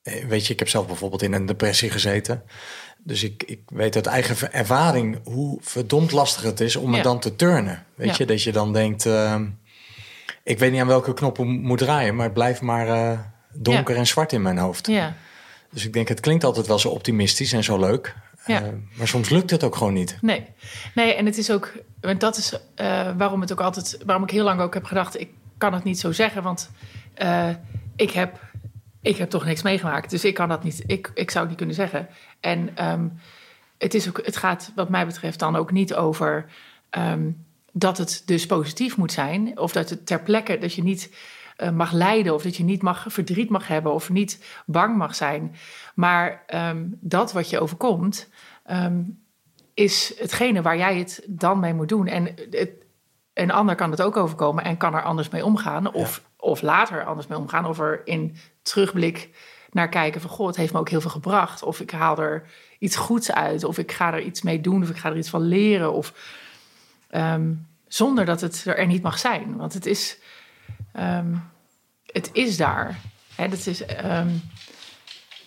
weet 0.02 0.46
je, 0.46 0.52
ik 0.52 0.58
heb 0.58 0.68
zelf 0.68 0.86
bijvoorbeeld 0.86 1.22
in 1.22 1.32
een 1.32 1.46
depressie 1.46 1.90
gezeten. 1.90 2.42
Dus 3.04 3.22
ik, 3.22 3.42
ik 3.42 3.60
weet 3.66 3.94
uit 3.94 4.06
eigen 4.06 4.52
ervaring 4.52 5.20
hoe 5.24 5.58
verdomd 5.62 6.12
lastig 6.12 6.42
het 6.42 6.60
is 6.60 6.76
om 6.76 6.88
Ja. 6.90 6.94
het 6.94 7.04
dan 7.04 7.20
te 7.20 7.36
turnen. 7.36 7.84
Weet 7.94 8.08
Ja. 8.08 8.14
je, 8.18 8.26
dat 8.26 8.42
je 8.42 8.52
dan 8.52 8.72
denkt, 8.72 9.06
ehm, 9.06 9.46
ik 10.42 10.58
weet 10.58 10.72
niet 10.72 10.80
aan 10.80 10.86
welke 10.86 11.14
knop 11.14 11.38
ik 11.38 11.44
moet 11.44 11.78
draaien, 11.78 12.14
maar 12.16 12.24
het 12.24 12.34
blijft 12.34 12.60
maar 12.60 12.88
eh, 12.88 13.18
donker 13.52 13.96
en 13.96 14.06
zwart 14.06 14.32
in 14.32 14.42
mijn 14.42 14.58
hoofd. 14.58 14.86
ja, 14.86 15.14
Dus 15.70 15.84
ik 15.84 15.92
denk, 15.92 16.08
het 16.08 16.20
klinkt 16.20 16.44
altijd 16.44 16.66
wel 16.66 16.78
zo 16.78 16.88
optimistisch 16.88 17.52
en 17.52 17.64
zo 17.64 17.78
leuk. 17.78 18.14
Ja. 18.46 18.62
Eh, 18.62 18.68
maar 18.94 19.08
soms 19.08 19.28
lukt 19.28 19.50
het 19.50 19.64
ook 19.64 19.76
gewoon 19.76 19.92
niet. 19.92 20.18
nee. 20.20 20.46
Nee, 20.94 21.14
en 21.14 21.26
het 21.26 21.38
is 21.38 21.50
ook, 21.50 21.72
want 22.00 22.20
dat 22.20 22.36
is 22.36 22.52
eh, 22.74 23.10
waarom 23.16 23.40
het 23.40 23.52
ook 23.52 23.60
altijd, 23.60 23.98
waarom 24.06 24.24
ik 24.24 24.30
heel 24.30 24.44
lang 24.44 24.60
ook 24.60 24.74
heb 24.74 24.84
gedacht, 24.84 25.20
ik 25.20 25.28
kan 25.58 25.72
het 25.74 25.84
niet 25.84 25.98
zo 26.00 26.12
zeggen, 26.12 26.42
want 26.42 26.70
ik 27.96 28.10
heb, 28.10 28.40
ik 29.02 29.16
heb 29.16 29.30
toch 29.30 29.44
niks 29.44 29.62
meegemaakt, 29.62 30.10
dus 30.10 30.24
ik 30.24 30.34
kan 30.34 30.48
dat 30.48 30.62
niet, 30.62 30.82
ik, 30.86 31.10
ik 31.14 31.30
zou 31.30 31.40
het 31.40 31.48
niet 31.48 31.56
kunnen 31.56 31.74
zeggen. 31.74 32.08
En 32.40 32.76
ehm, 32.76 33.08
het, 33.78 33.94
is 33.94 34.08
ook, 34.08 34.24
het 34.24 34.36
gaat 34.36 34.72
wat 34.74 34.88
mij 34.88 35.06
betreft 35.06 35.38
dan 35.38 35.56
ook 35.56 35.72
niet 35.72 35.94
over 35.94 36.46
ehm, 36.90 37.30
dat 37.72 37.98
het 37.98 38.22
dus 38.26 38.46
positief 38.46 38.96
moet 38.96 39.12
zijn. 39.12 39.58
Of 39.58 39.72
dat 39.72 39.90
het 39.90 40.06
ter 40.06 40.22
plekke, 40.22 40.58
dat 40.58 40.74
je 40.74 40.82
niet 40.82 41.14
eh, 41.56 41.70
mag 41.70 41.92
lijden. 41.92 42.34
Of 42.34 42.42
dat 42.42 42.56
je 42.56 42.64
niet 42.64 42.82
mag, 42.82 43.06
verdriet 43.08 43.50
mag 43.50 43.68
hebben. 43.68 43.92
Of 43.92 44.10
niet 44.10 44.62
bang 44.66 44.96
mag 44.96 45.14
zijn. 45.14 45.54
Maar 45.94 46.42
ehm, 46.46 46.84
dat 46.88 47.32
wat 47.32 47.50
je 47.50 47.60
overkomt, 47.60 48.28
is 49.74 50.14
hetgene 50.18 50.62
waar 50.62 50.76
jij 50.76 50.98
het 50.98 51.24
dan 51.28 51.60
mee 51.60 51.74
moet 51.74 51.88
doen. 51.88 52.06
En 52.06 52.34
het, 52.50 52.70
een 53.34 53.50
ander 53.50 53.74
kan 53.74 53.90
het 53.90 54.02
ook 54.02 54.16
overkomen 54.16 54.64
en 54.64 54.76
kan 54.76 54.94
er 54.94 55.02
anders 55.02 55.28
mee 55.28 55.44
omgaan. 55.44 55.92
Of, 55.92 56.22
of 56.36 56.62
later 56.62 57.04
anders 57.04 57.26
mee 57.26 57.38
omgaan. 57.38 57.66
Of 57.66 57.78
er 57.78 58.00
in 58.04 58.36
terugblik 58.62 59.28
naar 59.70 59.88
kijken 59.88 60.20
van... 60.20 60.30
goh, 60.30 60.46
het 60.46 60.56
heeft 60.56 60.72
me 60.72 60.78
ook 60.78 60.88
heel 60.88 61.00
veel 61.00 61.10
gebracht. 61.10 61.62
Of 61.62 61.80
ik 61.80 61.90
haal 61.90 62.18
er 62.18 62.44
iets 62.78 62.96
goeds 62.96 63.32
uit. 63.32 63.64
Of 63.64 63.78
ik 63.78 63.92
ga 63.92 64.12
er 64.12 64.22
iets 64.22 64.42
mee 64.42 64.60
doen. 64.60 64.82
Of 64.82 64.90
ik 64.90 64.96
ga 64.96 65.10
er 65.10 65.16
iets 65.16 65.30
van 65.30 65.40
leren. 65.40 65.92
Of 65.92 66.12
ehm, 67.10 67.52
zonder 67.88 68.24
dat 68.24 68.40
het 68.40 68.64
er 68.64 68.86
niet 68.86 69.02
mag 69.02 69.18
zijn. 69.18 69.56
Want 69.56 69.72
het 69.72 69.86
is, 69.86 70.18
ehm, 70.92 71.34
het 72.06 72.30
is 72.32 72.56
daar. 72.56 72.98
Hè, 73.34 73.48
dat 73.48 73.66
is, 73.66 73.84
ehm, 73.84 74.28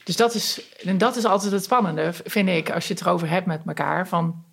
dus 0.03 0.15
dat 0.15 0.33
is, 0.33 0.75
en 0.83 0.97
dat 0.97 1.15
is 1.15 1.25
altijd 1.25 1.51
het 1.51 1.63
spannende, 1.63 2.13
vind 2.13 2.49
ik, 2.49 2.71
als 2.71 2.87
je 2.87 2.93
het 2.93 3.01
erover 3.01 3.29
hebt 3.29 3.45
met 3.45 3.61
elkaar. 3.65 4.07
Van, 4.07 4.43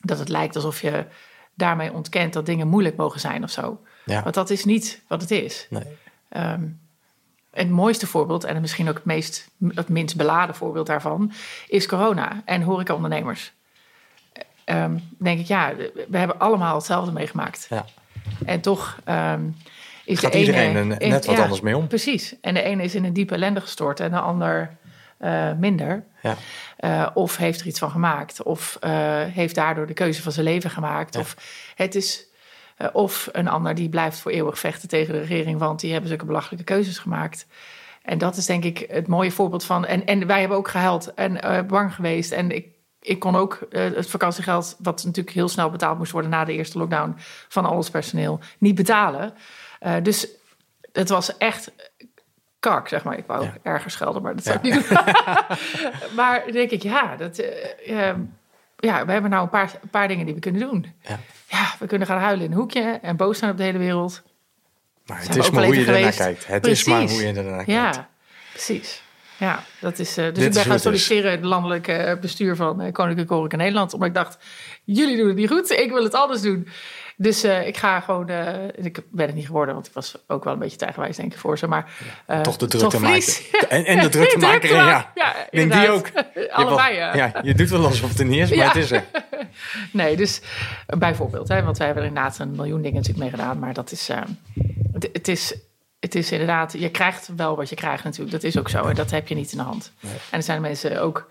dat 0.00 0.18
het 0.18 0.28
lijkt 0.28 0.54
alsof 0.54 0.80
je 0.80 1.06
daarmee 1.54 1.92
ontkent 1.92 2.32
dat 2.32 2.46
dingen 2.46 2.68
moeilijk 2.68 2.96
mogen 2.96 3.20
zijn 3.20 3.42
of 3.42 3.50
zo. 3.50 3.80
Ja. 4.04 4.22
Want 4.22 4.34
dat 4.34 4.50
is 4.50 4.64
niet 4.64 5.02
wat 5.08 5.20
het 5.20 5.30
is. 5.30 5.66
Nee. 5.70 5.96
Het 7.50 7.70
mooiste 7.70 8.06
voorbeeld, 8.06 8.44
en 8.44 8.60
misschien 8.60 8.88
ook 8.88 8.94
het, 8.94 9.04
meest, 9.04 9.50
het 9.74 9.88
minst 9.88 10.16
beladen 10.16 10.54
voorbeeld 10.54 10.86
daarvan, 10.86 11.32
is 11.68 11.86
corona 11.86 12.42
en 12.44 12.62
horecaondernemers. 12.62 13.52
Ehm 14.64 14.96
denk 15.18 15.40
ik, 15.40 15.46
ja, 15.46 15.74
we 16.08 16.18
hebben 16.18 16.38
allemaal 16.38 16.74
hetzelfde 16.74 17.12
meegemaakt. 17.12 17.66
Ja. 17.70 17.84
En 18.44 18.60
toch 18.60 18.98
ehm, 19.04 19.42
is 20.04 20.18
Gaat 20.18 20.32
de 20.32 20.38
ene... 20.38 20.46
iedereen 20.46 20.76
er 20.76 21.08
net 21.08 21.26
wat 21.26 21.36
ja, 21.36 21.42
anders 21.42 21.60
mee 21.60 21.76
om. 21.76 21.86
Precies. 21.86 22.34
En 22.40 22.54
de 22.54 22.62
ene 22.62 22.82
is 22.82 22.94
in 22.94 23.04
een 23.04 23.12
diepe 23.12 23.34
ellende 23.34 23.60
gestort 23.60 24.00
en 24.00 24.10
de 24.10 24.18
ander 24.18 24.76
eh, 25.18 25.52
minder. 25.52 26.04
Ja. 26.22 26.36
Eh, 26.76 27.06
of 27.14 27.36
heeft 27.36 27.60
er 27.60 27.66
iets 27.66 27.78
van 27.78 27.90
gemaakt. 27.90 28.42
Of 28.42 28.76
eh, 28.80 29.22
heeft 29.22 29.54
daardoor 29.54 29.86
de 29.86 29.92
keuze 29.92 30.22
van 30.22 30.32
zijn 30.32 30.46
leven 30.46 30.70
gemaakt. 30.70 31.16
Of 31.16 31.36
het 31.74 31.94
is... 31.94 32.26
eh, 32.78 32.88
of 32.92 33.28
een 33.32 33.48
ander 33.48 33.74
die 33.74 33.88
blijft 33.88 34.18
voor 34.18 34.30
eeuwig 34.30 34.58
vechten 34.58 34.88
tegen 34.88 35.12
de 35.12 35.20
regering... 35.20 35.58
want 35.58 35.80
die 35.80 35.90
hebben 35.92 36.08
zulke 36.08 36.24
belachelijke 36.24 36.64
keuzes 36.64 36.98
gemaakt. 36.98 37.46
En 38.02 38.18
dat 38.18 38.36
is 38.36 38.46
denk 38.46 38.64
ik 38.64 38.84
het 38.90 39.06
mooie 39.06 39.30
voorbeeld 39.30 39.64
van... 39.64 39.86
En, 39.86 40.06
en 40.06 40.26
wij 40.26 40.40
hebben 40.40 40.58
ook 40.58 40.68
gehuild 40.68 41.14
en 41.14 41.42
eh, 41.42 41.62
bang 41.62 41.94
geweest. 41.94 42.32
En 42.32 42.50
ik, 42.50 42.66
ik 43.00 43.18
kon 43.18 43.36
ook 43.36 43.54
eh, 43.70 43.82
het 43.82 44.10
vakantiegeld... 44.10 44.76
wat 44.78 45.04
natuurlijk 45.04 45.34
heel 45.36 45.48
snel 45.48 45.70
betaald 45.70 45.98
moest 45.98 46.12
worden... 46.12 46.30
na 46.30 46.44
de 46.44 46.52
eerste 46.52 46.78
lockdown 46.78 47.14
van 47.48 47.64
al 47.64 47.76
ons 47.76 47.90
personeel... 47.90 48.40
niet 48.58 48.74
betalen. 48.74 49.34
Dus 50.02 50.28
het 50.92 51.08
was 51.08 51.36
echt 51.36 51.72
kak, 52.60 52.88
zeg 52.88 53.04
maar. 53.04 53.18
Ik 53.18 53.26
wou 53.26 53.44
Ja. 53.44 53.54
erger 53.62 53.90
schelden, 53.90 54.22
maar 54.22 54.34
dat 54.34 54.44
zou 54.44 54.58
Ja. 54.62 54.68
ik 54.68 54.74
niet 54.74 54.88
doen. 54.88 54.98
maar 56.18 56.44
denk 56.52 56.70
ik, 56.70 56.82
ja, 56.82 57.16
dat, 57.16 57.42
ja, 58.80 59.06
we 59.06 59.12
hebben 59.12 59.30
nou 59.30 59.42
een 59.42 59.48
paar, 59.50 59.72
een 59.82 59.88
paar 59.88 60.08
dingen 60.08 60.24
die 60.26 60.34
we 60.34 60.40
kunnen 60.40 60.60
doen. 60.60 60.92
Ja. 61.02 61.18
Ja, 61.46 61.74
we 61.78 61.86
kunnen 61.86 62.06
gaan 62.06 62.18
huilen 62.20 62.44
in 62.44 62.50
een 62.52 62.56
hoekje 62.58 62.98
en 63.02 63.16
boos 63.16 63.38
zijn 63.38 63.50
op 63.50 63.56
de 63.56 63.62
hele 63.62 63.78
wereld. 63.78 64.22
Maar 65.06 65.20
het 65.22 65.36
is 65.36 65.50
maar 65.50 65.64
hoe 65.64 65.78
je 65.78 65.86
ernaar 65.92 66.12
kijkt. 66.12 66.46
Het 66.46 66.66
is 66.66 66.84
maar 66.84 67.02
hoe 67.08 67.20
je 67.22 67.26
ernaar 67.32 67.64
kijkt. 67.64 67.70
Ja, 67.70 68.08
precies. 68.52 69.02
Ja, 69.36 69.64
dat 69.80 69.98
is. 69.98 70.16
eh, 70.16 70.24
dus 70.24 70.34
Dit 70.34 70.44
ik 70.46 70.52
ben 70.52 70.64
gaan 70.64 70.78
solliciteren 70.78 71.30
in 71.32 71.36
het 71.36 71.46
landelijke 71.46 71.92
eh, 71.92 72.20
bestuur 72.20 72.56
van 72.56 72.80
eh, 72.80 72.92
Koninklijke 72.92 73.34
Horeca 73.34 73.56
Nederland. 73.56 73.92
Omdat 73.92 74.08
ik 74.08 74.14
dacht, 74.14 74.38
jullie 74.84 75.16
doen 75.16 75.26
het 75.26 75.36
niet 75.36 75.48
goed, 75.48 75.70
ik 75.70 75.90
wil 75.90 76.02
het 76.04 76.14
anders 76.14 76.40
doen. 76.40 76.68
Dus 77.20 77.42
eh, 77.42 77.66
ik 77.66 77.76
ga 77.76 78.00
gewoon. 78.00 78.28
eh, 78.28 78.54
ik 78.84 79.02
ben 79.10 79.26
het 79.26 79.34
niet 79.34 79.46
geworden, 79.46 79.74
want 79.74 79.86
ik 79.86 79.92
was 79.92 80.16
ook 80.26 80.44
wel 80.44 80.52
een 80.52 80.58
beetje 80.58 80.76
tegenwijs, 80.76 81.16
denk 81.16 81.32
ik, 81.32 81.38
voor 81.38 81.58
ze. 81.58 81.66
Maar 81.66 81.92
eh, 82.26 82.40
Toch 82.40 82.56
de 82.56 82.66
drukte 82.66 83.00
maken. 83.00 83.32
En, 83.68 83.84
en 83.84 84.00
de 84.00 84.08
drukte 84.18 84.38
maken, 84.38 84.68
ja. 84.68 85.10
Ja, 85.14 85.34
denk 85.50 85.72
die 85.72 85.90
ook. 85.90 86.06
Je 86.14 86.32
wel- 86.34 86.50
Allebei, 86.50 86.94
ja. 86.96 87.14
ja. 87.16 87.32
Je 87.42 87.54
doet 87.54 87.68
wel 87.68 87.84
alsof 87.84 88.08
het 88.08 88.18
er 88.18 88.24
niet 88.24 88.38
is, 88.40 88.48
maar 88.48 88.58
Ja. 88.58 88.66
het 88.66 88.76
is 88.76 88.90
er. 88.90 89.04
Nee, 89.92 90.16
dus 90.16 90.40
bijvoorbeeld, 90.86 91.48
hè, 91.48 91.62
want 91.62 91.76
wij 91.78 91.86
hebben 91.86 92.04
er 92.04 92.10
inderdaad 92.10 92.38
een 92.38 92.50
miljoen 92.50 92.82
dingen 92.82 92.96
natuurlijk 92.96 93.20
mee 93.20 93.30
gedaan, 93.30 93.58
maar 93.58 93.74
dat 93.74 93.90
is, 93.92 94.08
het, 94.92 95.08
het 95.12 95.28
is, 95.28 95.54
het 96.00 96.14
is 96.14 96.32
inderdaad, 96.32 96.72
je 96.78 96.90
krijgt 96.90 97.30
wel 97.36 97.56
wat 97.56 97.68
je 97.68 97.74
krijgt 97.76 98.04
natuurlijk, 98.04 98.30
dat 98.32 98.42
is 98.42 98.58
ook 98.58 98.68
zo 98.68 98.84
en 98.84 98.94
dat 98.94 99.10
heb 99.10 99.28
je 99.28 99.34
niet 99.34 99.52
in 99.52 99.58
de 99.58 99.64
hand. 99.64 99.92
En 100.02 100.10
er 100.30 100.42
zijn 100.42 100.60
mensen 100.60 101.00
ook 101.02 101.30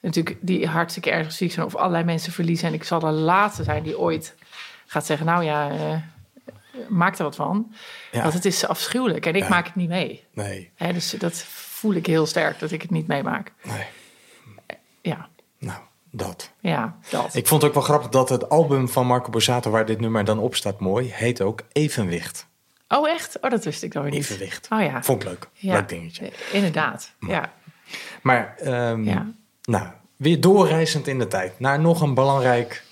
natuurlijk 0.00 0.36
die 0.40 0.66
hartstikke 0.66 1.10
erg 1.10 1.32
ziek 1.32 1.52
zijn 1.52 1.66
of 1.66 1.76
allerlei 1.76 2.04
mensen 2.04 2.32
verliezen 2.32 2.68
en 2.68 2.74
ik 2.74 2.84
zal 2.84 2.98
de 2.98 3.10
laatste 3.10 3.62
zijn 3.62 3.82
die 3.82 3.98
ooit 3.98 4.34
gaat 4.90 5.06
zeggen, 5.06 5.26
nou 5.26 5.44
ja, 5.44 5.70
eh, 5.70 5.96
maak 6.88 7.18
er 7.18 7.24
wat 7.24 7.36
van. 7.36 7.74
Ja. 8.12 8.22
Want 8.22 8.34
het 8.34 8.44
is 8.44 8.66
afschuwelijk 8.66 9.26
en 9.26 9.34
ik 9.34 9.42
Ja. 9.42 9.48
maak 9.48 9.66
het 9.66 9.74
niet 9.74 9.88
mee. 9.88 10.24
Nee, 10.32 10.70
Hè, 10.74 10.92
dus 10.92 11.10
dat 11.10 11.36
voel 11.42 11.92
ik 11.94 12.06
heel 12.06 12.26
sterk 12.26 12.58
dat 12.58 12.70
ik 12.70 12.82
het 12.82 12.90
niet 12.90 13.06
meemaak. 13.06 13.52
nee. 13.62 13.84
Ja, 15.02 15.28
Nou, 15.58 15.78
dat. 16.10 16.52
ja, 16.60 16.96
dat. 17.10 17.34
Ik 17.34 17.46
vond 17.46 17.60
het 17.62 17.70
ook 17.70 17.76
wel 17.76 17.84
grappig 17.86 18.08
dat 18.10 18.28
het 18.28 18.48
album 18.48 18.88
van 18.88 19.06
Marco 19.06 19.30
Borsato, 19.30 19.70
waar 19.70 19.86
dit 19.86 20.00
nummer 20.00 20.24
dan 20.24 20.38
op 20.38 20.54
staat, 20.54 20.80
mooi, 20.80 21.10
heet 21.12 21.40
ook 21.40 21.60
Evenwicht. 21.72 22.46
Oh, 22.88 23.08
echt? 23.08 23.40
Oh, 23.40 23.50
dat 23.50 23.64
wist 23.64 23.82
ik 23.82 23.92
dan 23.92 24.02
weer 24.02 24.10
niet. 24.12 24.20
Evenwicht. 24.20 24.68
Oh 24.72 24.80
ja. 24.82 25.02
Vond 25.02 25.22
ik 25.22 25.28
leuk. 25.28 25.48
Ja, 25.52 25.72
Leuk 25.74 25.88
dingetje. 25.88 26.26
eh, 26.30 26.54
Inderdaad, 26.54 27.12
ja. 27.20 27.52
Maar, 28.22 28.54
ehm, 28.56 29.04
Ja. 29.04 29.26
nou, 29.62 29.88
weer 30.16 30.40
doorreizend 30.40 31.06
in 31.06 31.18
de 31.18 31.26
tijd. 31.26 31.60
Naar 31.60 31.80
nog 31.80 32.00
een 32.00 32.14
belangrijk 32.14 32.84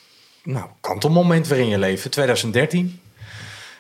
nou, 0.47 0.67
kantelmoment 0.81 1.47
weer 1.47 1.59
in 1.59 1.69
je 1.69 1.79
leven. 1.79 2.11
2013. 2.11 3.01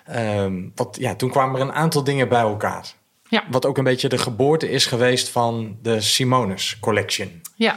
Ehm, 0.04 0.62
wat, 0.74 0.96
ja, 1.00 1.14
toen 1.14 1.30
kwamen 1.30 1.60
er 1.60 1.66
een 1.66 1.72
aantal 1.72 2.04
dingen 2.04 2.28
bij 2.28 2.40
elkaar. 2.40 2.94
Ja. 3.28 3.44
Wat 3.50 3.66
ook 3.66 3.78
een 3.78 3.84
beetje 3.84 4.08
de 4.08 4.18
geboorte 4.18 4.70
is 4.70 4.86
geweest 4.86 5.28
van 5.28 5.76
de 5.82 6.00
Simonis 6.00 6.76
Collection. 6.80 7.42
Ja, 7.54 7.76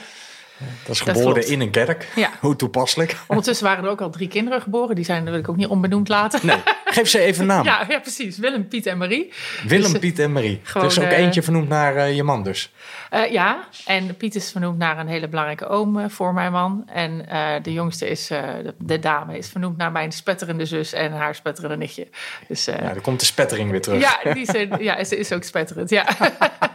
Dat 0.86 0.95
is 0.95 1.01
geboren 1.01 1.47
in 1.47 1.62
een 1.62 1.70
kerk. 1.72 2.07
Ja. 2.16 2.30
Hoe 2.39 2.55
toepasselijk. 2.55 3.16
Ondertussen 3.28 3.66
waren 3.66 3.84
er 3.84 3.89
ook 3.89 4.01
al 4.01 4.10
drie 4.10 4.28
kinderen 4.28 4.62
geboren. 4.62 4.95
Die 4.95 5.05
zijn, 5.05 5.22
dat 5.24 5.30
wil 5.34 5.39
ik 5.41 5.49
ook 5.49 5.55
niet 5.55 5.68
onbenoemd 5.68 6.07
laten. 6.07 6.39
Nee, 6.43 6.57
geef 6.86 7.10
ze 7.10 7.20
even 7.20 7.41
een 7.41 7.47
naam. 7.47 7.64
Ja, 7.70 7.86
ja, 7.89 7.99
precies. 7.99 8.38
Willem, 8.38 8.68
Piet 8.68 8.86
en 8.86 8.97
Marie. 8.97 9.34
Willem, 9.68 9.91
Dus, 9.91 9.99
Piet 10.01 10.20
en 10.20 10.32
Marie. 10.32 10.60
gewoon, 10.64 10.88
dus 10.88 10.99
ook 10.99 11.05
eh, 11.05 11.18
eentje 11.18 11.41
vernoemd 11.41 11.70
naar 11.70 11.95
eh, 11.95 12.16
je 12.16 12.24
man 12.24 12.43
dus. 12.43 12.72
Eh, 13.10 13.32
ja, 13.32 13.60
en 13.86 14.18
Piet 14.18 14.36
is 14.36 14.51
vernoemd 14.51 14.78
naar 14.78 14.97
een 14.99 15.07
hele 15.07 15.28
belangrijke 15.28 15.68
oom 15.68 15.99
eh, 15.99 16.05
voor 16.10 16.34
mijn 16.34 16.51
man. 16.51 16.84
En 16.93 17.28
eh, 17.30 17.49
de 17.62 17.74
jongste 17.74 18.10
is, 18.10 18.30
eh, 18.30 18.41
de, 18.64 18.74
de 18.78 18.99
dame, 18.99 19.38
is 19.38 19.49
vernoemd 19.49 19.78
naar 19.78 19.91
mijn 19.91 20.12
spetterende 20.12 20.66
zus 20.66 20.93
en 20.93 21.12
haar 21.12 21.36
spetterende 21.36 21.78
nichtje. 21.78 22.07
Dus 22.47 22.68
eh, 22.68 22.76
Ja, 22.82 22.93
dan 22.93 23.01
komt 23.01 23.20
de 23.20 23.26
spettering 23.26 23.72
weer 23.72 23.82
terug. 23.82 24.01
ja, 24.01 24.34
die 24.34 24.45
zijn, 24.45 24.76
ja, 24.80 25.03
ze 25.03 25.18
is 25.18 25.32
ook 25.34 25.43
spetterend, 25.43 25.89
ja. 25.89 26.05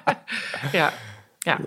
ja. 0.72 0.92
Ja, 1.44 1.58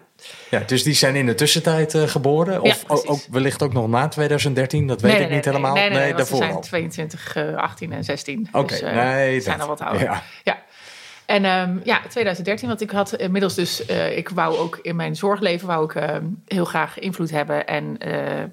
Ja, 0.50 0.60
dus 0.66 0.84
die 0.84 0.94
zijn 0.94 1.16
in 1.16 1.26
de 1.26 1.36
tussentijd 1.36 1.94
eh, 1.96 2.04
geboren? 2.04 2.62
Of 2.62 2.84
Ja, 2.88 2.96
ook, 3.06 3.20
wellicht 3.32 3.64
ook 3.64 3.74
nog 3.74 3.88
na 3.88 4.08
2013? 4.08 4.88
Dat 4.88 5.02
weet 5.02 5.12
Nee, 5.12 5.22
ik 5.22 5.28
nee, 5.28 5.36
niet 5.36 5.46
nee, 5.46 5.54
helemaal. 5.56 5.76
Nee, 5.76 5.90
nee, 5.90 6.14
daarvoor 6.14 6.38
ze 6.38 6.44
zijn 6.44 6.56
al. 6.56 6.62
22, 6.62 7.36
eh, 7.36 7.56
18 7.56 7.94
en 7.94 8.04
16. 8.04 8.48
Oké, 8.52 8.68
dus, 8.68 8.82
eh, 8.82 8.96
nee, 8.96 9.36
ze 9.38 9.42
zijn 9.42 9.58
dat- 9.58 9.68
al 9.68 9.76
wat 9.76 9.82
ouder. 9.88 10.02
ja. 10.04 10.24
Ja. 10.44 10.58
En 11.26 11.46
ehm, 11.46 11.78
ja, 11.84 12.02
2013, 12.10 12.68
want 12.68 12.82
ik 12.82 12.92
had 12.92 13.14
inmiddels 13.16 13.56
dus... 13.56 13.86
eh, 13.86 14.18
ik 14.18 14.30
wou 14.30 14.58
ook 14.58 14.80
in 14.82 14.96
mijn 14.96 15.16
zorgleven 15.16 15.68
wou 15.68 15.84
ik, 15.84 15.96
ehm, 15.96 16.24
heel 16.48 16.66
graag 16.66 17.00
invloed 17.00 17.32
hebben 17.32 17.68
en 17.68 17.98
eh, 17.98 18.44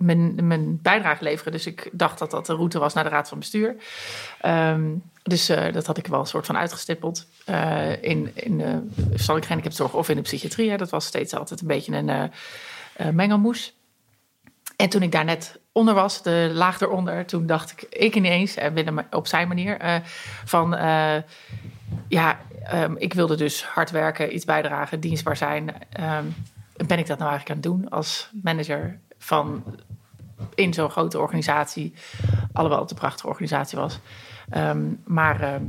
mijn, 0.00 0.78
bijdrage 0.82 1.24
leveren. 1.24 1.52
Dus 1.52 1.66
ik 1.66 1.88
dacht 1.92 2.18
dat 2.18 2.30
dat 2.30 2.46
de 2.46 2.54
route 2.54 2.78
was 2.78 2.94
naar 2.94 3.04
de 3.04 3.10
Raad 3.10 3.28
van 3.28 3.38
Bestuur. 3.38 3.76
Ehm, 4.40 4.94
dus 5.22 5.48
eh, 5.48 5.72
dat 5.72 5.86
had 5.86 5.98
ik 5.98 6.06
wel 6.06 6.20
een 6.20 6.26
soort 6.26 6.46
van 6.46 6.56
uitgestippeld. 6.56 7.26
eh, 7.44 8.02
in 8.02 8.30
in 8.34 8.58
de 8.58 8.86
verstandelijke 8.94 9.46
gehandicaptenzorg 9.46 9.94
of 9.94 10.08
in 10.08 10.16
de 10.16 10.22
psychiatrie. 10.22 10.70
Hè. 10.70 10.76
Dat 10.76 10.90
was 10.90 11.06
steeds 11.06 11.34
altijd 11.34 11.60
een 11.60 11.66
beetje 11.66 11.96
een 11.96 12.08
eh, 12.08 13.08
mengelmoes. 13.08 13.74
En 14.76 14.88
toen 14.88 15.02
ik 15.02 15.12
daar 15.12 15.24
net 15.24 15.60
onder 15.72 15.94
was, 15.94 16.22
de 16.22 16.50
laag 16.52 16.80
eronder, 16.80 17.26
toen 17.26 17.46
dacht 17.46 17.70
ik, 17.70 17.82
ik 17.82 18.14
ineens, 18.14 18.54
en 18.54 18.74
Willem 18.74 19.00
op 19.10 19.26
zijn 19.26 19.48
manier, 19.48 20.02
van 20.44 20.70
ja, 22.08 22.38
ehm, 22.62 22.94
ik 22.96 23.14
wilde 23.14 23.36
dus 23.36 23.64
hard 23.64 23.90
werken, 23.90 24.34
iets 24.34 24.44
bijdragen, 24.44 25.00
dienstbaar 25.00 25.36
zijn. 25.36 25.72
Ehm, 25.92 26.24
ben 26.86 26.98
ik 26.98 27.06
dat 27.06 27.18
nou 27.18 27.30
eigenlijk 27.30 27.48
aan 27.50 27.56
het 27.56 27.62
doen 27.62 27.88
als 27.88 28.30
manager 28.42 28.98
van 29.18 29.64
in 30.54 30.74
zo'n 30.74 30.90
grote 30.90 31.18
organisatie, 31.18 31.94
alhoewel 32.52 32.80
het 32.80 32.90
een 32.90 32.96
prachtige 32.96 33.28
organisatie 33.28 33.78
was. 33.78 33.98
Ehm, 34.50 34.78
maar 35.04 35.40
ehm, 35.40 35.62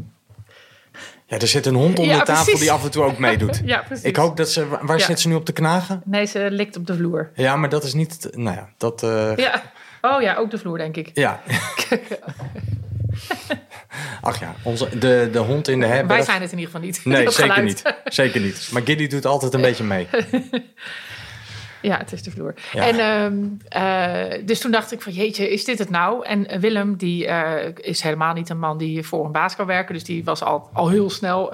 Ja, 1.25 1.37
er 1.39 1.47
zit 1.47 1.65
een 1.65 1.75
hond 1.75 1.99
onder 1.99 2.13
Ja, 2.13 2.19
de 2.19 2.25
tafel 2.25 2.43
precies. 2.43 2.61
die 2.61 2.71
af 2.71 2.83
en 2.83 2.91
toe 2.91 3.03
ook 3.03 3.17
meedoet. 3.17 3.61
ja, 3.65 3.79
precies. 3.87 4.05
Ik 4.05 4.15
hoop 4.15 4.37
dat 4.37 4.49
ze... 4.49 4.67
Waar 4.81 4.97
Ja. 4.97 5.05
zit 5.05 5.19
ze 5.19 5.27
nu 5.27 5.35
op 5.35 5.45
te 5.45 5.51
knagen? 5.53 6.01
Nee, 6.05 6.25
ze 6.25 6.47
likt 6.51 6.75
op 6.77 6.87
de 6.87 6.95
vloer. 6.95 7.31
Ja, 7.35 7.55
maar 7.55 7.69
dat 7.69 7.83
is 7.83 7.93
niet... 7.93 8.27
Nou 8.31 8.55
ja, 8.55 8.69
dat... 8.77 9.03
eh, 9.03 9.35
Ja. 9.35 9.61
Oh 10.01 10.21
ja, 10.21 10.35
ook 10.35 10.51
de 10.51 10.57
vloer, 10.57 10.77
denk 10.77 10.97
ik. 10.97 11.11
ja. 11.13 11.41
Ach 14.21 14.39
ja, 14.39 14.55
onze, 14.63 14.97
de, 14.97 15.29
de 15.31 15.39
hond 15.39 15.67
in 15.67 15.79
de 15.79 15.85
herberg... 15.85 16.07
Wij 16.07 16.21
zijn 16.25 16.41
het 16.41 16.51
in 16.51 16.57
ieder 16.57 16.73
geval 16.73 16.87
niet. 16.87 17.05
Nee, 17.05 17.29
zeker 17.31 17.33
geluid. 17.53 17.63
niet. 17.63 17.95
Zeker 18.05 18.41
niet. 18.41 18.69
Maar 18.71 18.81
Gilly 18.85 19.07
doet 19.07 19.25
altijd 19.25 19.53
een 19.53 19.61
beetje 19.61 19.83
mee. 19.83 20.07
Ja, 21.81 21.97
het 21.97 22.11
is 22.11 22.23
de 22.23 22.31
vloer. 22.31 22.53
Ja. 22.71 22.87
En, 22.87 22.99
ehm, 22.99 23.45
eh, 23.67 24.45
dus 24.45 24.59
toen 24.59 24.71
dacht 24.71 24.91
ik 24.91 25.01
van, 25.01 25.13
jeetje, 25.13 25.51
is 25.51 25.65
dit 25.65 25.79
het 25.79 25.89
nou? 25.89 26.25
En 26.25 26.47
eh, 26.47 26.59
Willem, 26.59 26.95
die 26.95 27.27
eh, 27.27 27.73
is 27.75 28.01
helemaal 28.01 28.33
niet 28.33 28.49
een 28.49 28.59
man 28.59 28.77
die 28.77 29.03
voor 29.03 29.25
een 29.25 29.31
baas 29.31 29.55
kan 29.55 29.65
werken. 29.65 29.93
Dus 29.93 30.03
die 30.03 30.23
was 30.23 30.43
al, 30.43 30.69
al 30.73 30.89
heel 30.89 31.09
snel 31.09 31.49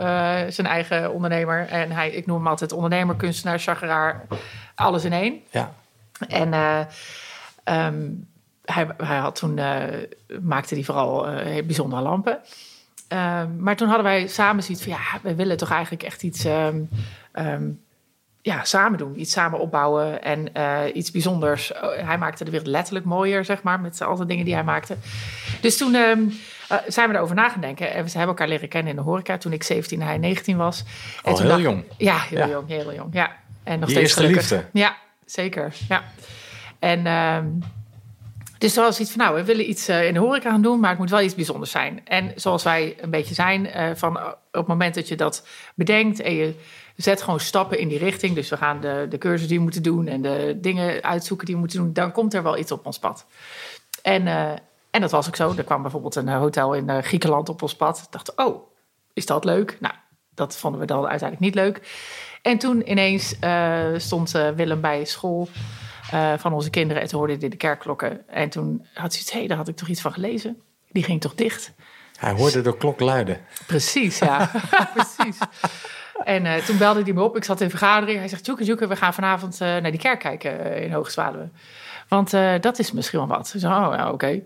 zijn 0.50 0.68
eigen 0.68 1.14
ondernemer. 1.14 1.68
En 1.68 1.92
hij, 1.92 2.10
ik 2.10 2.26
noem 2.26 2.38
hem 2.38 2.48
altijd 2.48 2.72
ondernemer, 2.72 3.16
kunstenaar, 3.16 3.60
chageraar, 3.60 4.26
alles 4.76 5.06
in 5.06 5.14
één. 5.14 5.42
Ja. 5.50 5.74
En 6.28 6.54
eh, 6.54 6.80
ehm, 7.64 8.06
hij, 8.66 8.88
hij 8.98 9.18
had 9.18 9.36
toen, 9.36 9.60
maakte 10.42 10.74
hij 10.74 10.84
vooral 10.84 11.28
bijzondere 11.66 12.02
lampen. 12.02 12.40
Ehm, 13.08 13.64
maar 13.64 13.76
toen 13.76 13.88
hadden 13.88 14.06
wij 14.06 14.28
samen 14.28 14.64
zoiets 14.64 14.84
van, 14.84 14.92
ja, 14.92 15.20
we 15.22 15.36
willen 15.36 15.58
toch 15.58 15.72
eigenlijk 15.72 16.04
echt 16.04 16.24
iets... 16.24 16.46
ja, 18.48 18.64
samen 18.64 18.98
doen. 18.98 19.20
Iets 19.20 19.32
samen 19.32 19.60
opbouwen 19.60 20.24
en 20.24 20.54
eh, 20.54 20.80
iets 20.94 21.12
bijzonders. 21.12 21.74
Oh, 21.74 21.82
Hij 22.06 22.18
maakte 22.18 22.44
de 22.44 22.52
wereld 22.52 22.70
letterlijk 22.70 23.06
mooier, 23.06 23.46
zeg 23.46 23.64
maar, 23.64 23.80
met 23.80 24.02
al 24.02 24.16
de 24.16 24.26
dingen 24.26 24.46
die 24.46 24.54
hij 24.54 24.64
maakte. 24.64 24.96
Dus 25.62 25.78
toen 25.78 25.96
ehm, 25.96 26.20
eh, 26.70 26.78
zijn 26.88 27.10
we 27.10 27.16
erover 27.16 27.36
na 27.36 27.50
gaan 27.50 27.62
denken. 27.62 27.88
En 27.94 28.04
we 28.04 28.10
hebben 28.10 28.28
elkaar 28.28 28.48
leren 28.48 28.70
kennen 28.70 28.90
in 28.92 28.98
de 28.98 29.04
horeca 29.04 29.38
toen 29.38 29.54
ik 29.54 29.64
17 29.64 30.02
en 30.02 30.08
hij 30.08 30.18
19 30.18 30.58
was. 30.58 30.84
En 31.24 31.32
Al 31.32 31.40
heel 31.40 31.48
dacht- 31.50 31.62
jong. 31.62 31.84
Ja, 31.98 32.18
heel 32.20 32.38
Ja. 32.40 32.48
jong, 32.48 32.68
heel 32.68 32.94
jong. 32.94 33.14
Ja. 33.14 33.36
En 33.64 33.80
nog 33.80 33.90
Je 33.90 33.96
steeds 33.96 34.00
eerste 34.16 34.20
gelukkig. 34.20 34.50
liefde. 34.50 34.66
Ja, 34.80 34.96
zeker. 35.26 35.74
Ja. 35.90 36.04
En 36.80 37.06
ehm, 37.06 37.46
dus 38.58 38.78
er 38.78 38.84
was 38.84 39.00
iets 39.00 39.12
van, 39.12 39.20
nou, 39.26 39.36
we 39.36 39.44
willen 39.44 39.70
iets 39.70 39.88
eh, 39.88 40.08
in 40.08 40.14
de 40.14 40.20
horeca 40.20 40.50
gaan 40.50 40.62
doen, 40.62 40.80
maar 40.80 40.90
het 40.90 41.00
moet 41.00 41.10
wel 41.10 41.22
iets 41.22 41.36
bijzonders 41.36 41.72
zijn. 41.72 42.02
En 42.06 42.32
zoals 42.36 42.64
wij 42.64 42.96
een 43.02 43.10
beetje 43.10 43.34
zijn, 43.34 43.70
van 43.98 44.18
op 44.18 44.38
het 44.52 44.68
moment 44.68 44.96
dat 44.96 45.08
je 45.08 45.16
dat 45.16 45.48
bedenkt 45.76 46.20
en 46.20 46.34
je 46.36 46.54
zet 46.98 47.22
gewoon 47.22 47.40
stappen 47.40 47.80
in 47.80 47.88
die 47.88 47.98
richting. 47.98 48.36
Dus 48.36 48.50
we 48.50 48.58
gaan 48.58 48.82
de, 48.82 49.06
de 49.10 49.18
cursus 49.18 49.48
die 49.48 49.58
we 49.58 49.64
moeten 49.64 49.84
doen 49.84 50.08
en 50.08 50.22
de 50.22 50.58
dingen 50.62 51.04
uitzoeken 51.04 51.46
die 51.46 51.56
we 51.56 51.62
moeten 51.62 51.80
doen, 51.80 51.94
dan 51.94 52.12
komt 52.12 52.34
er 52.34 52.44
wel 52.44 52.58
iets 52.58 52.72
op 52.72 52.86
ons 52.86 53.00
pad. 53.00 53.26
En, 54.02 54.28
eh, 54.28 54.52
en 54.92 55.02
dat 55.02 55.12
was 55.12 55.28
ook 55.28 55.36
zo. 55.36 55.54
Er 55.58 55.64
kwam 55.64 55.82
bijvoorbeeld 55.82 56.16
een 56.16 56.28
eh, 56.28 56.38
hotel 56.38 56.74
in 56.74 56.90
eh, 56.90 57.04
Griekenland 57.04 57.50
op 57.50 57.62
ons 57.62 57.76
pad. 57.76 57.98
Ik 57.98 58.12
dacht, 58.12 58.36
oh, 58.36 58.72
is 59.14 59.26
dat 59.26 59.46
leuk? 59.46 59.78
Nou, 59.80 59.94
dat 60.34 60.58
vonden 60.58 60.80
we 60.80 60.86
dan 60.86 61.08
uiteindelijk 61.08 61.40
niet 61.40 61.56
leuk. 61.56 61.82
En 62.42 62.58
toen 62.58 62.92
ineens 62.92 63.36
stond 64.04 64.32
Willem 64.32 64.82
bij 64.82 65.06
school 65.06 65.48
van 66.38 66.54
onze 66.54 66.70
kinderen. 66.70 67.02
En 67.02 67.08
toen 67.08 67.20
hoorde 67.20 67.36
hij 67.40 67.50
de 67.50 67.58
kerkklokken. 67.58 68.28
En 68.28 68.50
toen 68.50 68.86
had 68.94 69.12
hij 69.12 69.22
iets, 69.22 69.32
hé, 69.32 69.48
daar 69.48 69.58
had 69.58 69.68
ik 69.68 69.76
toch 69.76 69.88
iets 69.88 70.02
van 70.02 70.14
gelezen. 70.14 70.62
Die 70.92 71.04
ging 71.04 71.22
toch 71.22 71.36
dicht? 71.36 71.74
Hij 72.18 72.32
hoorde 72.32 72.62
de 72.62 72.78
klok 72.78 73.00
luiden. 73.00 73.46
Precies, 73.66 74.20
ja. 74.20 74.52
Precies. 74.94 75.38
En 76.24 76.46
eh, 76.46 76.56
toen 76.56 76.78
belde 76.78 77.04
hij 77.04 77.14
me 77.14 77.22
op. 77.22 77.36
Ik 77.36 77.44
zat 77.44 77.62
in 77.62 77.70
vergadering. 77.70 78.20
Hij 78.20 78.28
zegt, 78.28 78.46
Joeke, 78.46 78.64
Joeke, 78.64 78.88
we 78.88 78.96
gaan 78.96 79.14
vanavond 79.14 79.62
eh, 79.62 79.68
naar 79.68 79.92
die 79.92 80.00
kerk 80.00 80.20
kijken 80.20 80.74
eh, 80.74 80.84
in 80.84 80.92
Hoogzwaluwe. 80.92 81.50
Want 82.08 82.32
dat 82.62 82.80
is 82.80 82.92
misschien 82.92 83.20
wel 83.20 83.28
wat. 83.28 83.52
Ik 83.54 83.60
zei, 83.60 83.86
oh, 83.86 83.94
ja, 83.96 84.12
oké. 84.12 84.42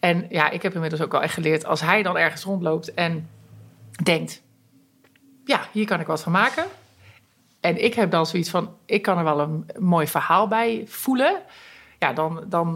En 0.00 0.26
ja, 0.28 0.50
ik 0.50 0.62
heb 0.62 0.74
inmiddels 0.74 1.02
ook 1.02 1.12
wel 1.12 1.22
echt 1.22 1.34
geleerd... 1.34 1.64
als 1.64 1.80
hij 1.80 2.02
dan 2.02 2.18
ergens 2.18 2.42
rondloopt 2.42 2.94
en 2.94 3.28
denkt... 4.02 4.42
ja, 5.44 5.60
hier 5.72 5.86
kan 5.86 6.00
ik 6.00 6.06
wat 6.06 6.22
van 6.22 6.32
maken... 6.32 6.64
En 7.60 7.84
ik 7.84 7.94
heb 7.94 8.10
dan 8.10 8.26
zoiets 8.26 8.50
van, 8.50 8.76
ik 8.86 9.02
kan 9.02 9.18
er 9.18 9.24
wel 9.24 9.40
een 9.40 9.66
mooi 9.78 10.06
verhaal 10.06 10.48
bij 10.48 10.84
voelen. 10.86 11.38
Ja, 11.98 12.12
dan, 12.12 12.44
dan, 12.46 12.74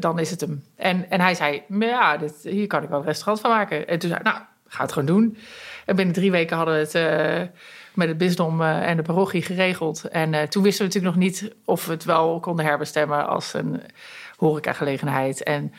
dan 0.00 0.18
is 0.18 0.30
het 0.30 0.40
hem. 0.40 0.64
En, 0.76 1.10
en 1.10 1.20
hij 1.20 1.34
zei, 1.34 1.62
"Maar 1.68 1.88
ja, 1.88 2.16
dit, 2.16 2.34
hier 2.42 2.66
kan 2.66 2.82
ik 2.82 2.88
wel 2.88 2.98
een 2.98 3.04
restaurant 3.04 3.40
van 3.40 3.50
maken. 3.50 3.88
En 3.88 3.98
toen 3.98 4.10
zei 4.10 4.22
nou, 4.22 4.36
ga 4.66 4.82
het 4.82 4.92
gewoon 4.92 5.08
doen. 5.08 5.36
En 5.84 5.96
binnen 5.96 6.14
drie 6.14 6.30
weken 6.30 6.56
hadden 6.56 6.74
we 6.74 6.80
het 6.80 6.94
eh, 6.94 7.56
met 7.94 8.08
het 8.08 8.18
bisdom 8.18 8.62
eh, 8.62 8.88
en 8.88 8.96
de 8.96 9.02
parochie 9.02 9.42
geregeld. 9.42 10.04
En 10.04 10.34
eh, 10.34 10.42
toen 10.42 10.62
wisten 10.62 10.86
we 10.86 10.92
natuurlijk 10.92 11.14
nog 11.14 11.24
niet 11.24 11.54
of 11.64 11.86
we 11.86 11.92
het 11.92 12.04
wel 12.04 12.40
konden 12.40 12.64
herbestemmen 12.64 13.26
als 13.26 13.54
een 13.54 13.82
horecagelegenheid. 14.36 15.42
En 15.42 15.72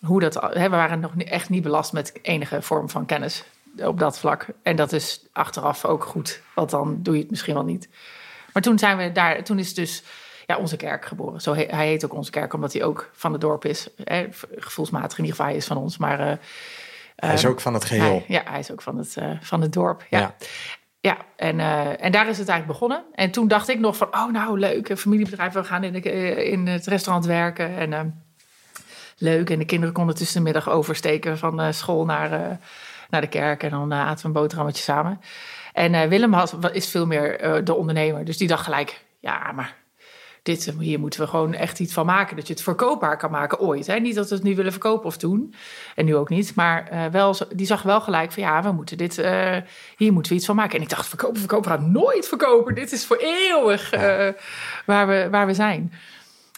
hoe 0.00 0.20
dat, 0.20 0.34
hè, 0.34 0.62
we 0.62 0.76
waren 0.76 1.00
nog 1.00 1.12
echt 1.16 1.48
niet 1.48 1.62
belast 1.62 1.92
met 1.92 2.18
enige 2.22 2.62
vorm 2.62 2.88
van 2.90 3.06
kennis 3.06 3.44
op 3.76 3.98
dat 3.98 4.18
vlak. 4.18 4.46
En 4.62 4.76
dat 4.76 4.92
is 4.92 5.26
achteraf 5.32 5.84
ook 5.84 6.04
goed, 6.04 6.40
want 6.54 6.70
dan 6.70 6.98
doe 7.02 7.14
je 7.14 7.20
het 7.20 7.30
misschien 7.30 7.54
wel 7.54 7.64
niet. 7.64 7.88
Maar 8.52 8.62
toen 8.62 8.78
zijn 8.78 8.96
we 8.96 9.12
daar, 9.12 9.44
toen 9.44 9.58
is 9.58 9.74
dus 9.74 10.02
ja, 10.46 10.56
onze 10.56 10.76
kerk 10.76 11.04
geboren. 11.04 11.40
Zo 11.40 11.54
hij 11.54 11.86
heet 11.86 12.04
ook 12.04 12.14
onze 12.14 12.30
kerk, 12.30 12.52
omdat 12.52 12.72
hij 12.72 12.84
ook 12.84 13.10
van 13.12 13.32
het 13.32 13.40
dorp 13.40 13.64
is. 13.64 13.88
Hè, 14.04 14.26
gevoelsmatig 14.56 15.18
in 15.18 15.24
ieder 15.24 15.40
geval, 15.40 15.56
is 15.56 15.66
van 15.66 15.76
ons. 15.76 15.96
Maar 15.98 16.38
Hij 17.16 17.34
is 17.34 17.46
ook 17.46 17.60
van 17.60 17.74
het 17.74 17.84
geheel. 17.84 18.02
hij, 18.02 18.24
ja, 18.28 18.42
hij 18.44 18.58
is 18.58 18.70
ook 18.70 18.82
van 18.82 18.98
het, 18.98 19.16
eh, 19.16 19.30
van 19.40 19.60
het 19.60 19.72
dorp. 19.72 20.06
Ja. 20.10 20.18
Ja. 20.18 20.34
Ja, 21.06 21.16
en, 21.36 21.60
eh, 21.60 22.04
en 22.04 22.12
daar 22.12 22.28
is 22.28 22.38
het 22.38 22.48
eigenlijk 22.48 22.66
begonnen. 22.66 23.04
En 23.14 23.30
toen 23.30 23.48
dacht 23.48 23.68
ik 23.68 23.78
nog 23.78 23.96
van, 23.96 24.06
oh 24.10 24.32
nou 24.32 24.58
leuk, 24.58 24.88
een 24.88 24.96
familiebedrijf, 24.96 25.52
we 25.52 25.64
gaan 25.64 25.84
in, 25.84 25.92
de, 25.92 26.10
eh, 26.10 26.52
in 26.52 26.66
het 26.66 26.86
restaurant 26.86 27.26
werken. 27.26 27.76
En 27.76 27.92
eh, 27.92 28.00
leuk, 29.18 29.50
en 29.50 29.58
de 29.58 29.64
kinderen 29.64 29.94
konden 29.94 30.14
tussen 30.14 30.36
de 30.36 30.44
middag 30.44 30.68
oversteken 30.68 31.38
van 31.38 31.74
school 31.74 32.04
naar, 32.04 32.58
naar 33.10 33.20
de 33.20 33.26
kerk. 33.26 33.62
En 33.62 33.70
dan 33.70 33.92
aten 33.92 34.20
we 34.20 34.26
een 34.26 34.42
boterhammetje 34.42 34.82
samen. 34.82 35.20
En 35.72 36.08
Willem 36.08 36.32
had, 36.32 36.56
is 36.72 36.88
veel 36.88 37.06
meer 37.06 37.64
de 37.64 37.74
ondernemer, 37.74 38.24
dus 38.24 38.36
die 38.36 38.48
dacht 38.48 38.64
gelijk, 38.64 39.04
ja, 39.20 39.52
maar 39.52 39.74
dit, 40.46 40.66
eh, 40.66 40.78
hier 40.78 41.00
moeten 41.00 41.20
we 41.20 41.26
gewoon 41.26 41.54
echt 41.54 41.78
iets 41.78 41.92
van 41.92 42.06
maken. 42.06 42.36
Dat 42.36 42.46
je 42.46 42.52
het 42.52 42.62
verkoopbaar 42.62 43.16
kan 43.16 43.30
maken 43.30 43.58
ooit. 43.58 43.86
Hè? 43.86 43.98
Niet 43.98 44.14
dat 44.14 44.28
we 44.28 44.34
het 44.34 44.44
nu 44.44 44.54
willen 44.54 44.72
verkopen 44.72 45.06
of 45.06 45.16
doen. 45.16 45.54
En 45.94 46.04
nu 46.04 46.16
ook 46.16 46.28
niet. 46.28 46.54
Maar 46.54 46.88
eh, 46.88 47.06
wel, 47.06 47.36
die 47.54 47.66
zag 47.66 47.82
wel 47.82 48.00
gelijk 48.00 48.32
van 48.32 48.42
ja, 48.42 48.62
we 48.62 48.72
moeten 48.72 48.96
dit, 48.96 49.18
eh, 49.18 49.56
hier 49.96 50.12
moeten 50.12 50.32
we 50.32 50.38
iets 50.38 50.46
van 50.46 50.56
maken. 50.56 50.76
En 50.76 50.82
ik 50.82 50.88
dacht, 50.88 51.08
verkopen, 51.08 51.38
verkopen, 51.38 51.70
we 51.70 51.76
gaan 51.76 51.92
nooit 51.92 52.28
verkopen. 52.28 52.74
Dit 52.74 52.92
is 52.92 53.06
voor 53.06 53.16
eeuwig 53.16 53.90
waar, 54.86 55.06
we, 55.06 55.28
waar 55.30 55.46
we 55.46 55.54
zijn. 55.54 55.92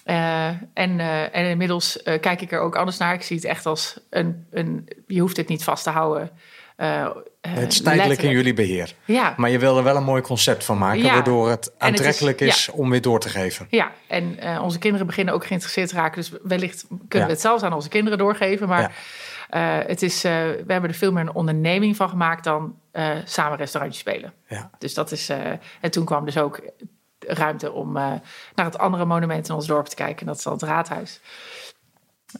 En, 0.05 1.01
en 1.32 1.45
inmiddels 1.49 2.03
kijk 2.03 2.41
ik 2.41 2.53
er 2.53 2.61
ook 2.61 2.76
anders 2.76 2.99
naar. 2.99 3.14
Ik 3.14 3.22
zie 3.22 3.36
het 3.36 3.45
echt 3.45 3.66
als 3.66 4.01
een, 4.11 4.47
een 4.51 4.89
je 5.07 5.20
hoeft 5.20 5.36
het 5.36 5.49
niet 5.49 5.64
vast 5.64 5.84
te 5.84 5.91
houden. 5.91 6.30
Eh, 6.79 7.01
eh, 7.05 7.11
Het 7.41 7.72
is 7.72 7.83
tijdelijk 7.83 8.22
in 8.22 8.31
jullie 8.31 8.55
beheer. 8.55 8.95
Ja, 9.05 9.35
Maar 9.37 9.51
je 9.51 9.59
wil 9.59 9.76
er 9.76 9.83
wel 9.85 9.97
een 9.97 10.05
mooi 10.05 10.22
concept 10.22 10.64
van 10.64 10.79
maken, 10.79 11.03
Ja. 11.03 11.12
waardoor 11.12 11.49
het 11.51 11.64
het 11.64 11.74
is- 11.74 11.87
aantrekkelijk 11.89 12.41
is, 12.41 12.68
om 12.72 12.91
weer 12.91 13.01
door 13.03 13.20
te 13.20 13.29
geven. 13.29 13.66
ja, 13.70 13.91
en 14.07 14.39
eh, 14.39 14.62
onze 14.62 14.79
kinderen 14.79 15.07
beginnen 15.07 15.35
ook 15.35 15.47
geïnteresseerd 15.47 15.89
te 15.89 15.95
raken. 15.95 16.20
Dus 16.20 16.33
wellicht 16.43 16.85
kunnen 17.09 17.29
we 17.29 17.35
het 17.35 17.43
zelfs 17.43 17.62
aan 17.62 17.72
onze 17.72 17.89
kinderen 17.89 18.18
doorgeven. 18.18 18.68
Maar 18.68 18.93
het 19.87 20.03
is, 20.03 20.22
we 20.22 20.64
hebben 20.66 20.91
er 20.91 20.95
veel 20.97 21.12
meer 21.12 21.22
een 21.22 21.35
onderneming 21.35 21.97
van 21.97 22.09
gemaakt 22.09 22.45
dan 22.45 22.74
samen 23.24 23.59
restaurantjes 23.59 24.01
spelen. 24.03 24.33
Ja. 24.49 24.70
Dus 24.79 24.95
dat 24.95 25.12
is. 25.12 25.29
en 25.81 25.91
toen 25.91 26.05
kwam 26.05 26.24
dus 26.24 26.39
ook 26.39 26.61
ruimte 27.18 27.72
om 27.72 27.93
naar 27.93 28.20
het 28.55 28.79
andere 28.79 29.05
monument 29.05 29.49
in 29.49 29.55
ons 29.55 29.66
dorp 29.66 29.87
te 29.87 29.97
kijken. 29.97 30.20
En 30.20 30.26
dat 30.26 30.37
is 30.37 30.43
dan 30.43 30.53
het 30.53 30.62
raadhuis. 30.62 31.20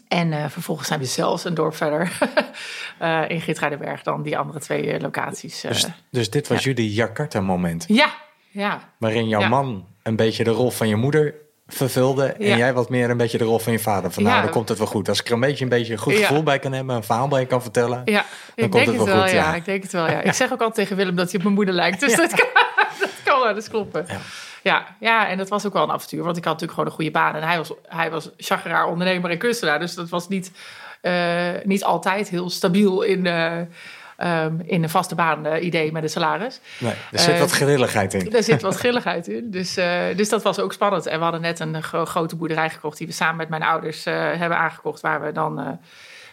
En 0.09 0.33
eh, 0.33 0.45
vervolgens 0.49 0.89
zijn 0.89 1.01
we 1.01 1.07
zelfs 1.07 1.45
een 1.45 1.55
dorp 1.55 1.77
verder 1.77 2.19
eh, 2.99 3.23
in 3.29 3.41
Geertruidenberg 3.41 4.03
dan 4.03 4.23
die 4.23 4.39
andere 4.39 4.61
twee 4.61 4.93
eh, 4.93 5.01
locaties. 5.01 5.61
Dus, 5.61 5.87
dus 6.11 6.31
dit 6.31 6.49
was 6.49 6.65
jullie 6.65 6.93
Jakarta-moment, 6.93 7.85
ja, 7.89 8.09
ja, 8.51 8.81
waarin 8.99 9.29
jouw 9.29 9.41
Ja. 9.41 9.49
man 9.49 9.87
een 10.03 10.17
beetje 10.17 10.45
de 10.45 10.51
rol 10.51 10.71
van 10.71 10.89
je 10.89 10.97
moeder 10.97 11.35
vervulde 11.67 12.25
en 12.27 12.47
Ja. 12.47 12.57
jij 12.57 12.73
wat 12.73 12.89
meer 12.89 13.11
een 13.11 13.17
beetje 13.17 13.39
de 13.39 13.45
rol 13.45 13.59
van 13.59 13.73
je 13.73 13.79
vader. 13.79 14.11
Van 14.11 14.23
nou, 14.23 14.43
dan 14.43 14.51
komt 14.51 14.69
het 14.69 14.79
wel 14.79 14.87
goed. 14.87 15.09
Als 15.09 15.21
ik 15.21 15.27
er 15.27 15.33
een 15.33 15.41
beetje 15.41 15.65
een, 15.65 15.71
beetje 15.71 15.93
een 15.93 15.99
goed 15.99 16.15
gevoel 16.15 16.43
bij 16.43 16.59
kan 16.59 16.73
hebben, 16.73 16.97
een 16.97 17.03
verhaal 17.05 17.29
bij 17.29 17.47
kan 17.47 17.63
vertellen. 17.63 18.03
ja. 18.05 18.25
Dan 18.55 18.65
ik 18.65 18.71
komt 18.71 18.73
denk 18.73 18.87
het 18.87 18.97
het 18.97 19.07
wel 19.07 19.23
goed, 19.23 19.31
ja. 19.31 19.55
ik 19.55 19.65
denk 19.65 19.83
het 19.83 19.93
wel. 19.93 20.07
Ja. 20.11 20.21
Ik 20.29 20.33
zeg 20.33 20.53
ook 20.53 20.59
altijd 20.61 20.75
tegen 20.75 20.97
Willem 20.97 21.17
dat 21.17 21.27
hij 21.27 21.35
op 21.37 21.43
mijn 21.43 21.55
moeder 21.55 21.75
lijkt. 21.75 22.01
Dus 22.01 22.17
dat, 22.17 22.31
kan, 22.35 22.49
dat 23.01 23.11
kan 23.25 23.41
wel 23.41 23.55
eens 23.55 23.69
kloppen. 23.69 24.05
Ja. 24.09 24.19
Ja. 24.63 24.97
Ja, 25.01 25.29
en 25.29 25.39
dat 25.39 25.49
was 25.49 25.67
ook 25.67 25.73
wel 25.73 25.83
een 25.83 25.91
avontuur. 25.91 26.23
Want 26.23 26.37
ik 26.37 26.45
had 26.45 26.53
natuurlijk 26.53 26.79
gewoon 26.79 26.87
een 26.89 26.95
goede 26.95 27.11
baan. 27.11 27.35
En 27.35 27.49
hij 27.49 27.57
was, 27.57 27.73
hij 27.87 28.11
was 28.11 28.31
chageraar, 28.37 28.87
ondernemer 28.87 29.31
en 29.31 29.39
kunstenaar. 29.39 29.79
Dus 29.79 29.95
dat 29.95 30.09
was 30.09 30.29
niet, 30.29 30.53
eh, 31.01 31.51
niet 31.65 31.85
altijd 31.85 32.29
heel 32.29 32.51
stabiel 32.51 33.03
in, 33.03 33.27
eh, 33.27 33.61
ehm, 34.17 34.61
in 34.65 34.83
een 34.83 34.91
vaste 34.91 35.15
baan 35.15 35.47
eh, 35.47 35.65
idee 35.65 35.93
met 35.93 36.03
een 36.03 36.09
salaris. 36.09 36.61
Nee, 36.79 36.95
er 37.13 37.19
zit 37.19 37.39
wat 37.39 37.51
grilligheid 37.51 38.15
in. 38.15 38.31
Daar 38.31 38.43
zit 38.43 38.63
wat 38.63 38.77
grilligheid 38.85 39.29
in. 39.29 39.51
Dus, 39.51 39.75
dus 40.17 40.29
dat 40.29 40.43
was 40.43 40.59
ook 40.59 40.73
spannend. 40.73 41.07
En 41.07 41.17
we 41.17 41.23
hadden 41.23 41.41
net 41.41 41.61
een 41.61 41.83
gro- 41.83 42.05
grote 42.05 42.37
boerderij 42.37 42.71
gekocht... 42.71 42.99
die 42.99 43.07
we 43.07 43.13
samen 43.13 43.37
met 43.37 43.49
mijn 43.49 43.63
ouders 43.63 44.05
hebben 44.05 44.59
aangekocht... 44.59 45.01
waar, 45.01 45.23
we 45.23 45.33
dan, 45.33 45.79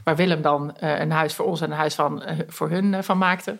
waar 0.04 0.16
Willem 0.16 0.42
dan 0.42 0.74
een 0.80 1.12
huis 1.12 1.34
voor 1.34 1.46
ons 1.46 1.62
en 1.62 1.72
een 1.72 1.78
huis 1.78 1.96
van, 1.96 2.24
voor 2.48 2.70
hun 2.70 3.04
van 3.04 3.18
maakte. 3.18 3.58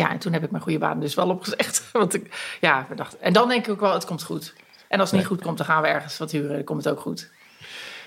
Ja, 0.00 0.10
en 0.10 0.18
toen 0.18 0.32
heb 0.32 0.44
ik 0.44 0.50
mijn 0.50 0.62
goede 0.62 0.78
baan 0.78 1.00
dus 1.00 1.14
wel 1.14 1.28
opgezegd. 1.28 1.88
Want 1.92 2.14
ik, 2.14 2.56
ja, 2.60 2.86
we 2.88 2.94
dachten, 2.94 3.20
en 3.22 3.32
dan 3.32 3.48
denk 3.48 3.66
ik 3.66 3.72
ook 3.72 3.80
wel, 3.80 3.92
het 3.92 4.04
komt 4.04 4.22
goed. 4.22 4.54
En 4.88 5.00
als 5.00 5.10
het 5.10 5.18
niet 5.18 5.28
goed 5.28 5.42
komt, 5.42 5.56
dan 5.56 5.66
gaan 5.66 5.82
we 5.82 5.88
ergens 5.88 6.18
wat 6.18 6.30
huren. 6.30 6.54
Dan 6.54 6.64
komt 6.64 6.84
het 6.84 6.92
ook 6.92 7.00
goed. 7.00 7.30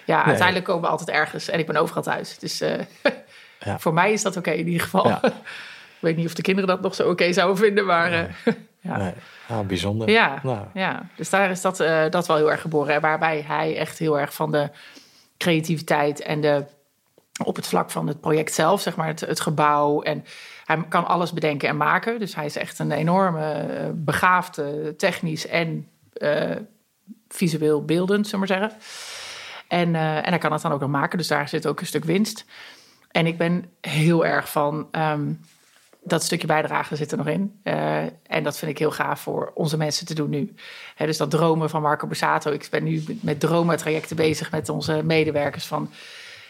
Ja, 0.06 0.24
uiteindelijk 0.26 0.66
komen 0.66 0.82
we 0.82 0.88
altijd 0.88 1.10
ergens. 1.10 1.50
En 1.50 1.60
ik 1.60 1.66
ben 1.68 1.76
overal 1.76 2.04
thuis. 2.04 2.38
Dus 2.40 2.62
eh, 2.62 2.80
Ja. 3.60 3.80
voor 3.80 3.94
mij 3.94 4.12
is 4.12 4.22
dat 4.22 4.38
oké 4.38 4.52
in 4.52 4.68
ieder 4.68 4.82
geval. 4.82 5.08
Ja. 5.08 5.24
ik 5.98 6.00
weet 6.00 6.16
niet 6.16 6.26
of 6.26 6.34
de 6.34 6.42
kinderen 6.42 6.70
dat 6.70 6.82
nog 6.82 6.96
zo 6.96 7.10
oké 7.10 7.34
zouden 7.34 7.58
vinden, 7.58 7.86
maar... 7.86 8.12
eh, 8.12 8.54
ja. 8.80 8.98
Nee. 8.98 9.14
Ah, 9.48 9.60
bijzonder. 9.60 10.10
Ja, 10.10 10.40
Nou, 10.44 10.66
ja, 10.74 11.06
dus 11.16 11.30
daar 11.30 11.50
is 11.52 11.62
dat, 11.62 11.80
eh, 11.80 12.10
dat 12.10 12.28
wel 12.28 12.38
heel 12.38 12.52
erg 12.52 12.62
geboren. 12.62 13.02
Waarbij 13.02 13.44
hij 13.48 13.78
echt 13.78 14.00
heel 14.00 14.20
erg 14.20 14.34
van 14.34 14.52
de 14.52 14.70
creativiteit 15.38 16.22
en 16.22 16.42
de, 16.42 16.66
op 17.42 17.56
het 17.56 17.68
vlak 17.68 17.92
van 17.92 18.08
het 18.08 18.20
project 18.20 18.54
zelf, 18.54 18.82
zeg 18.82 18.96
maar, 18.96 19.08
het, 19.08 19.20
het 19.20 19.40
gebouw. 19.40 20.02
En 20.02 20.26
hij 20.66 20.84
kan 20.90 21.08
alles 21.08 21.34
bedenken 21.34 21.70
en 21.70 21.78
maken. 21.78 22.20
Dus 22.20 22.36
hij 22.36 22.46
is 22.46 22.56
echt 22.56 22.80
een 22.80 22.92
enorme 22.92 23.52
eh, 23.52 23.86
begaafde, 23.94 24.96
technisch 24.96 25.48
en 25.48 25.88
eh, 26.14 26.56
visueel 27.28 27.86
beeldend, 27.86 28.28
zullen 28.28 28.48
we 28.48 28.54
maar 28.54 28.60
zeggen. 28.60 28.80
En, 29.68 29.96
eh, 29.96 30.18
en 30.18 30.30
hij 30.30 30.38
kan 30.38 30.52
het 30.52 30.62
dan 30.62 30.72
ook 30.72 30.80
nog 30.80 30.90
maken, 30.90 31.18
dus 31.18 31.28
daar 31.28 31.50
zit 31.50 31.68
ook 31.68 31.80
een 31.80 31.86
stuk 31.86 32.06
winst. 32.06 32.46
En 33.12 33.26
ik 33.26 33.38
ben 33.38 33.66
heel 33.82 34.26
erg 34.26 34.50
van 34.50 34.88
ehm, 34.92 35.32
dat 36.04 36.24
stukje 36.24 36.48
bijdrage 36.48 36.96
zit 36.96 37.12
er 37.12 37.18
nog 37.18 37.28
in. 37.28 37.60
En 38.24 38.44
dat 38.44 38.58
vind 38.58 38.72
ik 38.72 38.78
heel 38.78 38.92
gaaf 38.92 39.20
voor 39.20 39.52
onze 39.54 39.78
mensen 39.78 40.06
te 40.06 40.14
doen 40.14 40.30
nu. 40.30 40.54
Dus 40.98 41.18
dat 41.18 41.30
dromen 41.30 41.70
van 41.70 41.82
Marco 41.82 42.08
Borsato. 42.08 42.52
Ik 42.52 42.68
ben 42.72 42.84
nu 42.84 43.04
met 43.22 43.40
dromentrajecten 43.40 44.16
bezig 44.16 44.52
met 44.52 44.70
onze 44.70 45.02
medewerkers. 45.04 45.66
Van, 45.66 45.90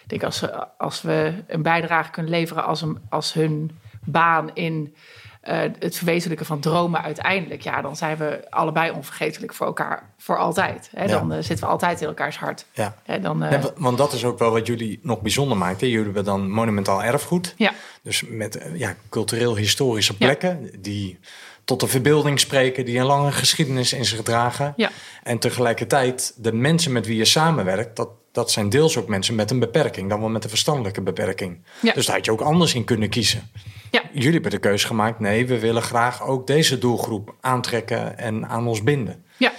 ik 0.04 0.10
denk 0.10 0.24
als, 0.24 0.38
ze- 0.38 0.68
als 0.78 1.02
we 1.02 1.34
een 1.48 1.62
bijdrage 1.62 2.12
kunnen 2.12 2.32
leveren 2.32 2.66
als, 2.66 2.82
een, 2.82 2.98
als 3.10 3.34
hun 3.34 3.78
baan 4.06 4.50
in 4.54 4.96
eh, 5.42 5.60
het 5.80 5.96
verwezenlijken 5.96 6.46
van 6.46 6.60
dromen 6.60 7.02
uiteindelijk. 7.02 7.62
Ja, 7.62 7.82
dan 7.82 7.96
zijn 7.96 8.18
we 8.18 8.46
allebei 8.50 8.92
onvergetelijk 8.92 9.54
voor 9.54 9.66
elkaar 9.66 10.14
voor 10.18 10.38
altijd. 10.38 10.90
Hè, 10.96 11.04
Ja. 11.04 11.08
Dan 11.10 11.32
eh, 11.32 11.38
zitten 11.44 11.66
we 11.66 11.72
altijd 11.72 12.02
in 12.02 12.08
elkaars 12.08 12.38
hart. 12.38 12.66
ja. 12.74 12.96
Hè, 13.04 13.20
dan, 13.20 13.44
eh, 13.44 13.52
Ja, 13.52 13.72
want 13.78 13.98
dat 13.98 14.14
is 14.14 14.26
ook 14.26 14.40
wel 14.40 14.52
wat 14.52 14.68
jullie 14.68 15.00
nog 15.02 15.22
bijzonder 15.22 15.58
maakt. 15.58 15.82
hè. 15.82 15.88
Jullie 15.88 16.04
hebben 16.06 16.24
dan 16.24 16.50
monumentaal 16.52 17.04
erfgoed. 17.04 17.54
ja, 17.58 17.72
Dus 18.02 18.24
met 18.28 18.68
ja, 18.74 18.96
cultureel-historische 19.10 20.18
plekken 20.18 20.70
die 20.82 21.20
tot 21.64 21.80
de 21.80 21.88
verbeelding 21.88 22.40
spreken, 22.40 22.86
die 22.86 23.00
een 23.00 23.06
lange 23.06 23.32
geschiedenis 23.32 23.94
in 23.94 24.06
zich 24.06 24.22
dragen. 24.22 24.74
Ja. 24.76 24.90
En 25.24 25.40
tegelijkertijd 25.40 26.34
de 26.38 26.54
mensen 26.54 26.92
met 26.92 27.06
wie 27.06 27.18
je 27.18 27.26
samenwerkt, 27.26 27.96
dat, 27.96 28.10
dat 28.34 28.52
zijn 28.52 28.70
deels 28.70 28.98
ook 28.98 29.08
mensen 29.08 29.36
met 29.36 29.52
een 29.52 29.60
beperking, 29.60 30.10
dan 30.10 30.20
wel 30.20 30.30
met 30.30 30.44
een 30.44 30.50
verstandelijke 30.50 31.02
beperking. 31.02 31.64
Ja. 31.82 31.94
Dus 31.94 32.06
daar 32.06 32.16
had 32.16 32.26
je 32.26 32.32
ook 32.32 32.42
anders 32.42 32.74
in 32.74 32.84
kunnen 32.84 33.10
kiezen. 33.10 33.50
Ja. 33.92 34.02
Jullie 34.14 34.32
hebben 34.32 34.52
de 34.52 34.58
keuze 34.58 34.88
gemaakt, 34.88 35.20
nee, 35.20 35.48
we 35.48 35.60
willen 35.60 35.82
graag 35.82 36.24
ook 36.24 36.48
deze 36.48 36.78
doelgroep 36.78 37.36
aantrekken 37.42 38.18
en 38.18 38.48
aan 38.48 38.68
ons 38.68 38.84
binden. 38.84 39.26
ja. 39.38 39.52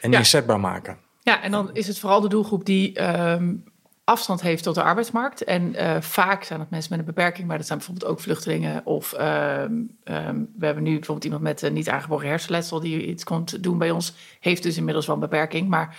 En 0.00 0.12
inzetbaar 0.12 0.60
maken. 0.60 0.98
Ja, 1.20 1.42
en 1.42 1.50
dan 1.50 1.70
is 1.72 1.86
het 1.86 1.98
vooral 1.98 2.20
de 2.20 2.28
doelgroep 2.28 2.64
die 2.64 2.92
ehm, 2.92 3.54
afstand 4.04 4.40
heeft 4.40 4.62
tot 4.62 4.74
de 4.74 4.82
arbeidsmarkt. 4.82 5.44
En 5.44 5.74
eh, 5.74 6.00
vaak 6.00 6.44
zijn 6.44 6.58
dat 6.58 6.70
mensen 6.70 6.90
met 6.90 6.98
een 6.98 7.14
beperking, 7.14 7.46
maar 7.48 7.56
dat 7.56 7.66
zijn 7.66 7.78
bijvoorbeeld 7.78 8.10
ook 8.10 8.20
vluchtelingen. 8.20 8.86
Of 8.86 9.12
ehm, 9.12 9.72
ehm, 10.04 10.36
we 10.56 10.64
hebben 10.64 10.82
nu 10.82 10.94
bijvoorbeeld 10.94 11.24
iemand 11.24 11.42
met 11.42 11.62
een 11.62 11.72
niet 11.72 11.88
aangeboren 11.88 12.28
hersenletsel 12.28 12.80
die 12.80 13.06
iets 13.06 13.24
komt 13.24 13.62
doen 13.62 13.78
bij 13.78 13.90
ons. 13.90 14.14
Heeft 14.40 14.62
dus 14.62 14.76
inmiddels 14.76 15.06
wel 15.06 15.14
een 15.14 15.20
beperking. 15.20 15.68
Maar, 15.68 15.96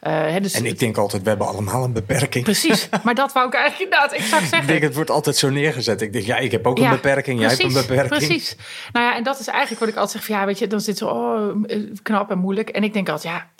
hè, 0.00 0.40
dus 0.40 0.54
En 0.54 0.66
ik 0.66 0.78
denk 0.78 0.96
altijd, 0.96 1.22
we 1.22 1.28
hebben 1.28 1.46
allemaal 1.46 1.84
een 1.84 1.92
beperking. 1.92 2.44
Precies, 2.44 2.88
maar 3.04 3.14
dat 3.14 3.32
wou 3.32 3.46
ik 3.46 3.54
eigenlijk 3.54 3.84
inderdaad 3.84 4.12
exact 4.12 4.42
Ik 4.42 4.48
zeggen. 4.48 4.68
denk, 4.68 4.82
het 4.82 4.94
wordt 4.94 5.10
altijd 5.10 5.36
zo 5.36 5.50
neergezet. 5.50 6.00
Ik 6.00 6.12
denk, 6.12 6.24
ja, 6.24 6.36
ik 6.36 6.50
heb 6.52 6.66
ook 6.66 6.78
een 6.78 6.90
beperking, 6.90 7.40
jij 7.40 7.48
hebt 7.48 7.62
een 7.62 7.72
beperking. 7.72 8.08
Precies. 8.08 8.56
Nou 8.92 9.06
ja, 9.06 9.16
en 9.16 9.22
dat 9.22 9.38
is 9.38 9.46
eigenlijk 9.46 9.80
wat 9.80 9.88
ik 9.88 9.96
altijd 9.96 10.12
zeg. 10.12 10.24
Van, 10.24 10.36
ja, 10.36 10.46
weet 10.46 10.58
je, 10.58 10.66
dan 10.66 10.80
zit 10.80 10.98
zo 10.98 11.08
oh, 11.08 11.64
knap 12.02 12.30
en 12.30 12.38
moeilijk. 12.38 12.68
En 12.68 12.84
ik 12.84 12.92
denk 12.92 13.08
altijd, 13.08 13.34
ja, 13.34 13.50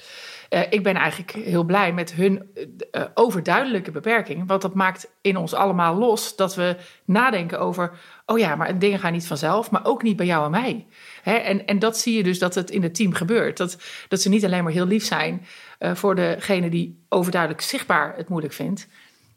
eh, 0.48 0.62
ik 0.70 0.82
ben 0.82 0.94
eigenlijk 0.94 1.30
heel 1.30 1.64
blij 1.64 1.92
met 1.92 2.12
hun 2.12 2.50
eh, 2.90 3.02
overduidelijke 3.14 3.90
beperking. 3.90 4.46
Want 4.46 4.62
dat 4.62 4.74
maakt 4.74 5.08
in 5.20 5.36
ons 5.36 5.54
allemaal 5.54 5.94
los 5.94 6.36
dat 6.36 6.54
we 6.54 6.76
nadenken 7.04 7.60
over... 7.60 7.92
oh 8.26 8.38
ja, 8.38 8.56
maar 8.56 8.78
dingen 8.78 8.98
gaan 8.98 9.12
niet 9.12 9.26
vanzelf, 9.26 9.70
maar 9.70 9.84
ook 9.84 10.02
niet 10.02 10.16
bij 10.16 10.26
jou 10.26 10.44
en 10.44 10.50
mij. 10.50 10.86
Hè? 11.22 11.34
En, 11.34 11.66
en 11.66 11.78
dat 11.78 11.98
zie 11.98 12.16
je 12.16 12.22
dus 12.22 12.38
dat 12.38 12.54
het 12.54 12.70
in 12.70 12.82
het 12.82 12.94
team 12.94 13.12
gebeurt. 13.12 13.56
Dat, 13.56 13.78
dat 14.08 14.20
ze 14.20 14.28
niet 14.28 14.44
alleen 14.44 14.64
maar 14.64 14.72
heel 14.72 14.86
lief 14.86 15.04
zijn 15.04 15.46
eh, 15.78 15.94
voor 15.94 16.14
degene 16.14 16.68
die 16.68 17.04
overduidelijk 17.08 17.62
zichtbaar 17.62 18.16
het 18.16 18.28
moeilijk 18.28 18.54
vindt... 18.54 18.86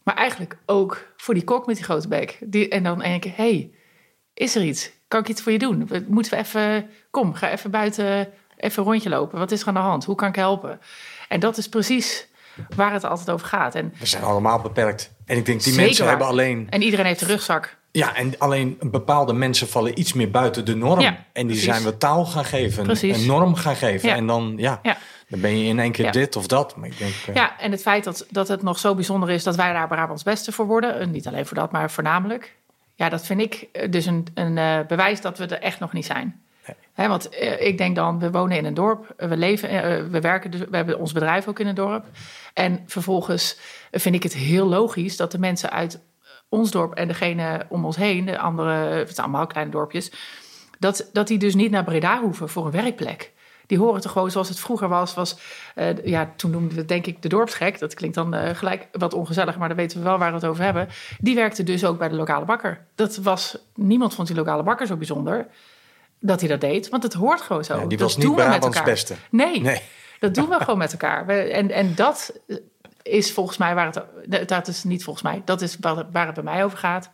maar 0.04 0.16
eigenlijk 0.16 0.58
ook 0.66 1.08
voor 1.18 1.34
die 1.34 1.44
kok 1.44 1.66
met 1.66 1.76
die 1.76 1.86
grote 1.86 2.08
bek. 2.08 2.38
Die, 2.42 2.70
en 2.70 2.84
dan 2.84 3.00
denk 3.00 3.26
ik, 3.26 3.34
hey, 3.36 3.72
is 4.34 4.56
er 4.56 4.64
iets? 4.64 4.92
Kan 5.08 5.20
ik 5.20 5.28
iets 5.28 5.42
voor 5.42 5.52
je 5.52 5.60
doen? 5.60 5.90
Moeten 6.08 6.32
we 6.32 6.38
even, 6.38 6.90
kom, 7.12 7.34
ga 7.34 7.50
even 7.52 7.72
buiten, 7.72 8.28
even 8.58 8.84
een 8.84 8.90
rondje 8.90 9.10
lopen. 9.10 9.40
Wat 9.40 9.52
is 9.52 9.62
er 9.62 9.68
aan 9.68 9.74
de 9.74 9.80
hand? 9.80 10.06
Hoe 10.06 10.16
kan 10.16 10.30
ik 10.30 10.36
helpen? 10.36 10.80
En 11.28 11.40
dat 11.40 11.58
is 11.58 11.70
precies 11.70 12.28
waar 12.76 12.94
het 12.94 13.04
altijd 13.04 13.30
over 13.30 13.48
gaat. 13.48 13.76
En, 13.76 13.94
We 14.00 14.06
zijn 14.06 14.24
allemaal 14.24 14.62
beperkt. 14.62 15.12
En 15.26 15.38
ik 15.38 15.46
denk, 15.46 15.64
die 15.64 15.76
mensen 15.76 16.00
waar. 16.04 16.10
hebben 16.10 16.28
alleen... 16.28 16.68
en 16.70 16.82
iedereen 16.82 17.06
heeft 17.06 17.22
een 17.22 17.28
rugzak. 17.28 17.78
Ja, 17.92 18.16
en 18.16 18.34
alleen 18.38 18.78
bepaalde 18.82 19.34
mensen 19.34 19.68
vallen 19.68 20.00
iets 20.00 20.14
meer 20.14 20.32
buiten 20.32 20.66
de 20.66 20.76
norm. 20.76 21.00
Ja, 21.00 21.10
en 21.10 21.18
die 21.34 21.46
precies. 21.46 21.64
zijn 21.64 21.84
we 21.84 21.98
taal 21.98 22.26
gaan 22.26 22.46
geven, 22.46 22.84
Precies. 22.84 23.18
een 23.18 23.28
norm 23.28 23.56
gaan 23.56 23.76
geven. 23.76 24.10
Ja. 24.10 24.16
En 24.16 24.28
dan, 24.28 24.54
ja, 24.58 24.80
Ja. 24.84 24.98
Dan 25.30 25.40
ben 25.42 25.58
je 25.58 25.68
in 25.68 25.80
één 25.80 25.92
keer 25.92 26.06
Ja. 26.06 26.12
dit 26.12 26.36
of 26.36 26.48
dat. 26.48 26.76
Maar 26.76 26.88
ik 26.88 26.98
denk, 26.98 27.14
eh, 27.28 27.36
Ja, 27.36 27.60
en 27.60 27.72
het 27.72 27.82
feit 27.82 28.04
dat, 28.04 28.26
dat 28.30 28.48
het 28.48 28.62
nog 28.62 28.80
zo 28.80 28.96
bijzonder 28.96 29.30
is 29.30 29.44
dat 29.44 29.56
wij 29.56 29.74
daar 29.74 29.88
Brabants 29.88 30.24
Beste 30.24 30.52
voor 30.52 30.66
worden. 30.66 31.00
En 31.00 31.12
niet 31.12 31.28
alleen 31.28 31.46
voor 31.46 31.58
dat, 31.58 31.72
maar 31.72 31.92
voornamelijk. 31.92 32.56
Ja, 32.96 33.10
dat 33.10 33.26
vind 33.26 33.42
ik 33.42 33.68
eh, 33.72 33.92
dus 33.92 34.06
een, 34.06 34.28
een 34.34 34.58
eh, 34.58 34.80
bewijs 34.88 35.22
dat 35.22 35.38
we 35.38 35.46
er 35.46 35.62
echt 35.62 35.80
nog 35.80 35.94
niet 35.94 36.06
zijn. 36.06 36.42
Nee. 36.68 36.76
Hè, 36.94 37.08
want 37.08 37.30
ik 37.60 37.78
denk 37.78 37.96
dan, 37.96 38.20
we 38.20 38.32
wonen 38.32 38.58
in 38.58 38.66
een 38.66 38.74
dorp, 38.74 39.14
we 39.18 39.38
leven, 39.38 39.70
we 40.12 40.20
werken, 40.22 40.52
dus, 40.52 40.60
we 40.70 40.76
hebben 40.76 41.00
ons 41.00 41.12
bedrijf 41.12 41.48
ook 41.48 41.60
in 41.60 41.68
een 41.68 41.76
dorp. 41.76 42.06
En 42.54 42.84
vervolgens 42.86 43.58
vind 43.92 44.16
ik 44.16 44.24
het 44.24 44.34
heel 44.34 44.66
logisch 44.66 45.18
dat 45.18 45.32
de 45.32 45.40
mensen 45.40 45.72
uit 45.72 46.00
ons 46.50 46.72
dorp 46.72 46.94
en 46.94 47.08
degene 47.08 47.66
om 47.70 47.86
ons 47.86 47.96
heen, 47.96 48.26
de 48.26 48.40
andere, 48.40 48.72
het 48.72 49.16
zijn 49.16 49.28
allemaal 49.28 49.48
kleine 49.48 49.72
dorpjes, 49.72 50.12
dat, 50.80 51.10
dat 51.14 51.28
die 51.28 51.38
dus 51.38 51.56
niet 51.56 51.72
naar 51.72 51.84
Breda 51.84 52.20
hoeven 52.22 52.50
voor 52.50 52.66
een 52.66 52.72
werkplek. 52.72 53.32
Die 53.70 53.78
horen 53.78 54.02
toch 54.02 54.12
gewoon 54.12 54.32
zoals 54.32 54.50
het 54.50 54.60
vroeger 54.60 54.88
was. 54.88 55.14
was 55.14 55.38
eh, 55.76 56.06
ja, 56.06 56.34
toen 56.36 56.52
noemden 56.52 56.72
we 56.72 56.80
het 56.80 56.88
denk 56.88 57.06
ik 57.06 57.22
de 57.22 57.30
dorpsgek. 57.30 57.80
Dat 57.80 57.94
klinkt 57.94 58.16
dan 58.16 58.34
eh, 58.34 58.56
gelijk 58.56 58.88
wat 58.92 59.14
ongezellig, 59.14 59.58
maar 59.58 59.68
dan 59.68 59.78
weten 59.78 59.98
we 59.98 60.04
wel 60.04 60.18
waar 60.18 60.30
we 60.30 60.36
het 60.36 60.46
over 60.46 60.64
hebben. 60.64 60.88
Die 61.20 61.36
werkte 61.36 61.64
dus 61.64 61.86
ook 61.86 61.98
bij 61.98 62.10
de 62.10 62.16
lokale 62.16 62.46
bakker. 62.46 62.86
Dat 62.96 63.18
was, 63.18 63.58
niemand 63.76 64.14
vond 64.14 64.28
die 64.28 64.36
lokale 64.38 64.64
bakker 64.64 64.88
zo 64.88 64.96
bijzonder 64.96 65.48
dat 66.20 66.40
hij 66.40 66.50
dat 66.50 66.62
deed. 66.62 66.90
Want 66.90 67.04
het 67.04 67.14
hoort 67.14 67.42
gewoon 67.42 67.64
zo. 67.64 67.74
ja, 67.74 67.86
die 67.86 67.98
Dat 67.98 68.00
was 68.00 68.18
niet 68.18 68.36
Brabants 68.36 68.84
beste. 68.84 69.16
Nee, 69.30 69.62
Nee. 69.62 69.82
dat 70.20 70.34
doen 70.36 70.50
we 70.50 70.60
gewoon 70.64 70.78
met 70.78 70.92
elkaar. 70.92 71.28
En, 71.28 71.72
en 71.72 71.96
dat 71.96 72.40
is 73.02 73.32
volgens 73.32 73.58
mij 73.58 73.76
waar 73.76 73.92
het... 74.26 74.48
Dat 74.50 74.68
is 74.68 74.84
niet 74.84 75.04
volgens 75.04 75.24
mij. 75.26 75.42
Dat 75.46 75.62
is 75.62 75.78
waar 76.12 76.26
het 76.26 76.34
bij 76.34 76.44
mij 76.44 76.64
over 76.64 76.78
gaat. 76.78 77.10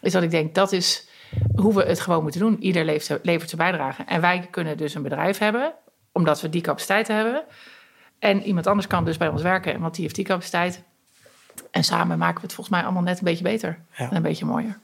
Is 0.00 0.12
dat 0.12 0.22
ik 0.22 0.30
denk, 0.30 0.54
dat 0.54 0.72
is 0.72 1.06
hoe 1.54 1.74
we 1.74 1.82
het 1.82 2.00
gewoon 2.00 2.22
moeten 2.22 2.40
doen. 2.40 2.56
Ieder 2.60 2.84
levert, 2.84 3.24
levert 3.24 3.50
zijn 3.50 3.70
bijdrage. 3.70 4.02
En 4.02 4.20
wij 4.20 4.48
kunnen 4.50 4.76
dus 4.76 4.94
een 4.94 5.02
bedrijf 5.02 5.38
hebben, 5.38 5.72
omdat 6.12 6.40
we 6.40 6.48
die 6.48 6.60
capaciteit 6.60 7.08
hebben. 7.08 7.44
En 8.18 8.42
iemand 8.42 8.66
anders 8.66 8.86
kan 8.86 9.04
dus 9.04 9.16
bij 9.16 9.28
ons 9.28 9.42
werken, 9.42 9.80
want 9.80 9.94
die 9.94 10.02
heeft 10.02 10.14
die 10.16 10.24
capaciteit. 10.24 10.82
En 11.70 11.84
samen 11.84 12.18
maken 12.18 12.40
we 12.40 12.46
het 12.46 12.54
volgens 12.54 12.76
mij 12.76 12.84
allemaal 12.84 13.02
net 13.02 13.18
een 13.18 13.24
beetje 13.24 13.44
beter. 13.44 13.78
Ja. 13.96 14.10
En 14.10 14.16
een 14.16 14.22
beetje 14.22 14.44
mooier. 14.44 14.78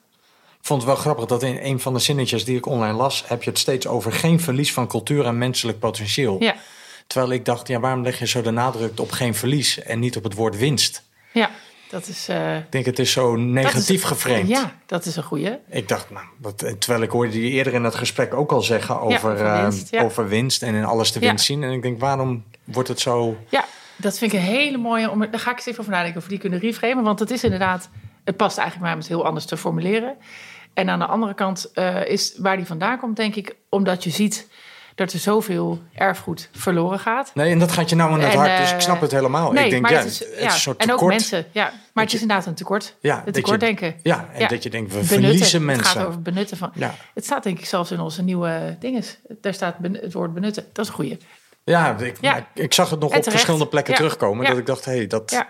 Ik 0.61 0.67
vond 0.67 0.83
het 0.83 0.91
wel 0.91 1.01
grappig 1.01 1.25
dat 1.25 1.43
in 1.43 1.59
een 1.63 1.81
van 1.81 1.95
de 1.95 1.99
zinnetjes 1.99 2.45
die 2.45 2.57
ik 2.57 2.67
online 2.67 2.97
las, 2.97 3.29
heb 3.29 3.43
je 3.43 3.51
het 3.51 3.59
steeds 3.59 3.87
over 3.87 4.13
geen 4.13 4.41
verlies 4.41 4.73
van 4.73 4.87
cultuur 4.89 5.27
en 5.27 5.39
menselijk 5.39 5.79
potentieel. 5.79 6.43
Ja, 6.43 6.55
Terwijl 7.09 7.33
ik 7.33 7.45
dacht, 7.45 7.69
ja, 7.69 7.81
waarom 7.81 8.03
leg 8.03 8.19
je 8.19 8.27
zo 8.27 8.43
de 8.43 8.51
nadruk 8.51 9.01
op 9.01 9.11
geen 9.11 9.35
verlies 9.35 9.83
en 9.83 9.99
niet 9.99 10.17
op 10.17 10.25
het 10.25 10.35
woord 10.35 10.57
winst? 10.59 11.07
ja 11.33 11.51
dat 11.91 12.07
is... 12.09 12.29
eh, 12.29 12.57
Ik 12.57 12.73
denk, 12.73 12.85
het 12.87 12.99
is 12.99 13.13
zo 13.13 13.37
negatief 13.37 14.03
geframed. 14.03 14.49
Ja, 14.49 14.73
dat 14.87 15.05
is 15.05 15.17
een 15.17 15.23
goeie. 15.23 15.59
Ik 15.69 15.89
dacht, 15.89 16.11
nou, 16.11 16.25
wat, 16.37 16.59
terwijl 16.79 17.03
ik 17.03 17.11
hoorde 17.11 17.33
die 17.33 17.51
eerder 17.51 17.73
in 17.75 17.85
het 17.85 17.95
gesprek 17.95 18.35
ook 18.35 18.53
al 18.53 18.63
zeggen 18.63 19.01
over, 19.01 19.33
over 19.33 19.47
eh, 19.47 19.63
winst, 19.63 19.91
ja. 19.91 20.03
over 20.03 20.29
winst 20.29 20.63
en 20.63 20.75
in 20.75 20.85
alles 20.85 21.13
de 21.13 21.21
winst 21.21 21.45
zien. 21.45 21.63
En 21.63 21.73
ik 21.73 21.83
denk, 21.83 22.01
waarom 22.01 22.45
wordt 22.65 22.89
het 22.89 23.01
zo... 23.01 23.37
Ja, 23.49 23.65
dat 23.97 24.19
vind 24.19 24.33
ik 24.33 24.39
een 24.39 24.45
hele 24.45 24.79
mooie. 24.79 25.11
Om, 25.11 25.19
daar 25.31 25.41
ga 25.41 25.51
ik 25.51 25.57
eens 25.57 25.67
even 25.67 25.81
over 25.81 25.93
nadenken 25.93 26.17
of 26.19 26.23
we 26.25 26.31
die 26.31 26.39
kunnen 26.39 26.59
reframen. 26.59 27.05
Want 27.05 27.19
het 27.19 27.31
is 27.31 27.45
inderdaad, 27.45 27.89
het 28.25 28.37
past 28.37 28.59
eigenlijk 28.59 28.87
maar 28.87 28.97
om 28.97 29.03
het 29.03 29.09
heel 29.09 29.25
anders 29.25 29.45
te 29.45 29.57
formuleren. 29.57 30.17
En 30.75 30.89
aan 30.91 30.99
de 30.99 31.07
andere 31.07 31.35
kant 31.35 31.71
eh, 31.73 32.07
is 32.07 32.35
waar 32.39 32.57
die 32.57 32.67
vandaan 32.67 32.99
komt, 32.99 33.17
denk 33.17 33.35
ik, 33.35 33.57
omdat 33.69 34.05
je 34.05 34.11
ziet 34.11 34.49
dat 34.99 35.13
er 35.13 35.19
zoveel 35.19 35.83
erfgoed 35.95 36.49
verloren 36.53 36.99
gaat. 36.99 37.31
Nee, 37.35 37.53
en 37.53 37.59
dat 37.59 37.73
gaat 37.73 37.91
je 37.91 37.97
nou 37.97 38.13
in 38.15 38.21
het 38.21 38.33
En, 38.33 38.39
hart, 38.39 38.57
dus 38.59 38.69
eh, 38.69 38.75
ik 38.75 38.81
snap 38.81 39.01
het 39.01 39.11
helemaal. 39.13 39.53
Nee, 39.53 39.65
ik 39.65 39.71
denk, 39.71 39.83
maar 39.83 39.93
ja, 39.93 39.99
het 39.99 40.07
is, 40.07 40.19
het 40.19 40.29
is 40.39 40.45
een 40.45 40.51
soort 40.51 40.77
en 40.81 40.85
ook 40.91 40.97
tekort. 40.99 41.13
mensen. 41.15 41.47
Ja, 41.53 41.73
maar 41.93 42.05
het 42.05 42.13
is 42.15 42.21
inderdaad 42.21 42.47
een 42.47 42.55
tekort. 42.55 42.97
Ja, 43.01 43.23
het 43.25 43.35
tekort 43.35 43.61
denken. 43.61 43.95
Ja, 44.03 44.29
en 44.33 44.41
Ja. 44.41 44.49
dat 44.49 44.63
je 44.63 44.71
denkt, 44.71 44.89
we 44.93 44.95
Benutten. 44.99 45.21
verliezen 45.23 45.59
Het 45.59 45.67
mensen. 45.77 45.85
gaat 45.87 46.07
over 46.07 46.23
benutten 46.23 46.57
van. 46.57 46.71
Ja. 46.75 46.95
Het 47.15 47.25
staat 47.25 47.43
denk 47.43 47.59
ik 47.59 47.65
zelfs 47.67 47.91
in 47.91 48.01
onze 48.01 48.23
nieuwe 48.23 48.77
dinges. 48.81 49.19
Daar 49.41 49.55
staat 49.55 49.75
het 49.83 50.13
woord 50.13 50.35
benutten. 50.35 50.65
Dat 50.73 50.85
is 50.85 50.91
een 50.91 50.97
goeie. 50.97 51.19
Ja, 51.65 51.97
ik, 51.99 52.17
Ja. 52.21 52.47
ik 52.55 52.75
zag 52.75 52.91
het 52.91 53.01
nog 53.01 53.17
op 53.17 53.23
verschillende 53.31 53.67
plekken 53.67 53.95
terugkomen. 53.95 54.47
Dat 54.47 54.59
ik 54.59 54.67
dacht, 54.67 54.85
hé, 54.85 54.97
hey, 54.97 55.07
dat... 55.07 55.31
Ja. 55.31 55.49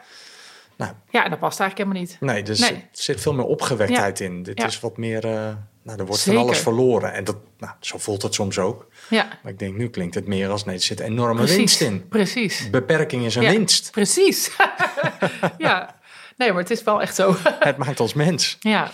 Nou, 0.77 0.93
Ja, 1.11 1.25
en 1.25 1.31
dat 1.31 1.39
past 1.39 1.61
eigenlijk 1.61 1.91
helemaal 1.91 2.11
niet. 2.11 2.33
nee, 2.33 2.43
dus 2.43 2.59
Nee. 2.61 2.71
er 2.73 2.83
zit 2.93 3.21
veel 3.21 3.33
meer 3.35 3.45
opgewektheid 3.45 4.21
in. 4.21 4.43
Dit 4.43 4.65
is 4.65 4.81
wat 4.81 4.97
meer... 4.97 5.25
eh, 5.25 5.49
nou, 5.89 6.01
er 6.01 6.07
wordt 6.07 6.23
Zeker. 6.23 6.39
van 6.41 6.49
alles 6.49 6.61
verloren. 6.63 7.13
En 7.13 7.25
dat, 7.25 7.37
nou, 7.59 7.73
zo 7.81 7.99
voelt 7.99 8.23
het 8.23 8.35
soms 8.35 8.59
ook. 8.59 8.87
Ja, 9.09 9.29
Maar 9.43 9.53
ik 9.53 9.59
denk, 9.59 9.77
nu 9.77 9.89
klinkt 9.89 10.15
het 10.15 10.27
meer 10.27 10.49
als... 10.51 10.65
Nee, 10.65 10.75
er 10.75 10.83
zit 10.83 11.01
enorme 11.01 11.35
precies. 11.35 11.57
winst 11.57 11.81
in. 11.81 12.09
Precies. 12.09 12.71
Beperking 12.71 13.25
is 13.25 13.35
een 13.35 13.43
Ja, 13.43 13.51
winst. 13.51 13.91
Precies. 13.91 14.51
ja. 15.59 15.97
Nee, 16.37 16.49
maar 16.53 16.61
het 16.63 16.71
is 16.71 16.83
wel 16.83 17.01
echt 17.03 17.15
zo. 17.15 17.37
Het 17.61 17.77
maakt 17.77 18.01
ons 18.01 18.15
mens. 18.15 18.57
ja. 18.61 18.91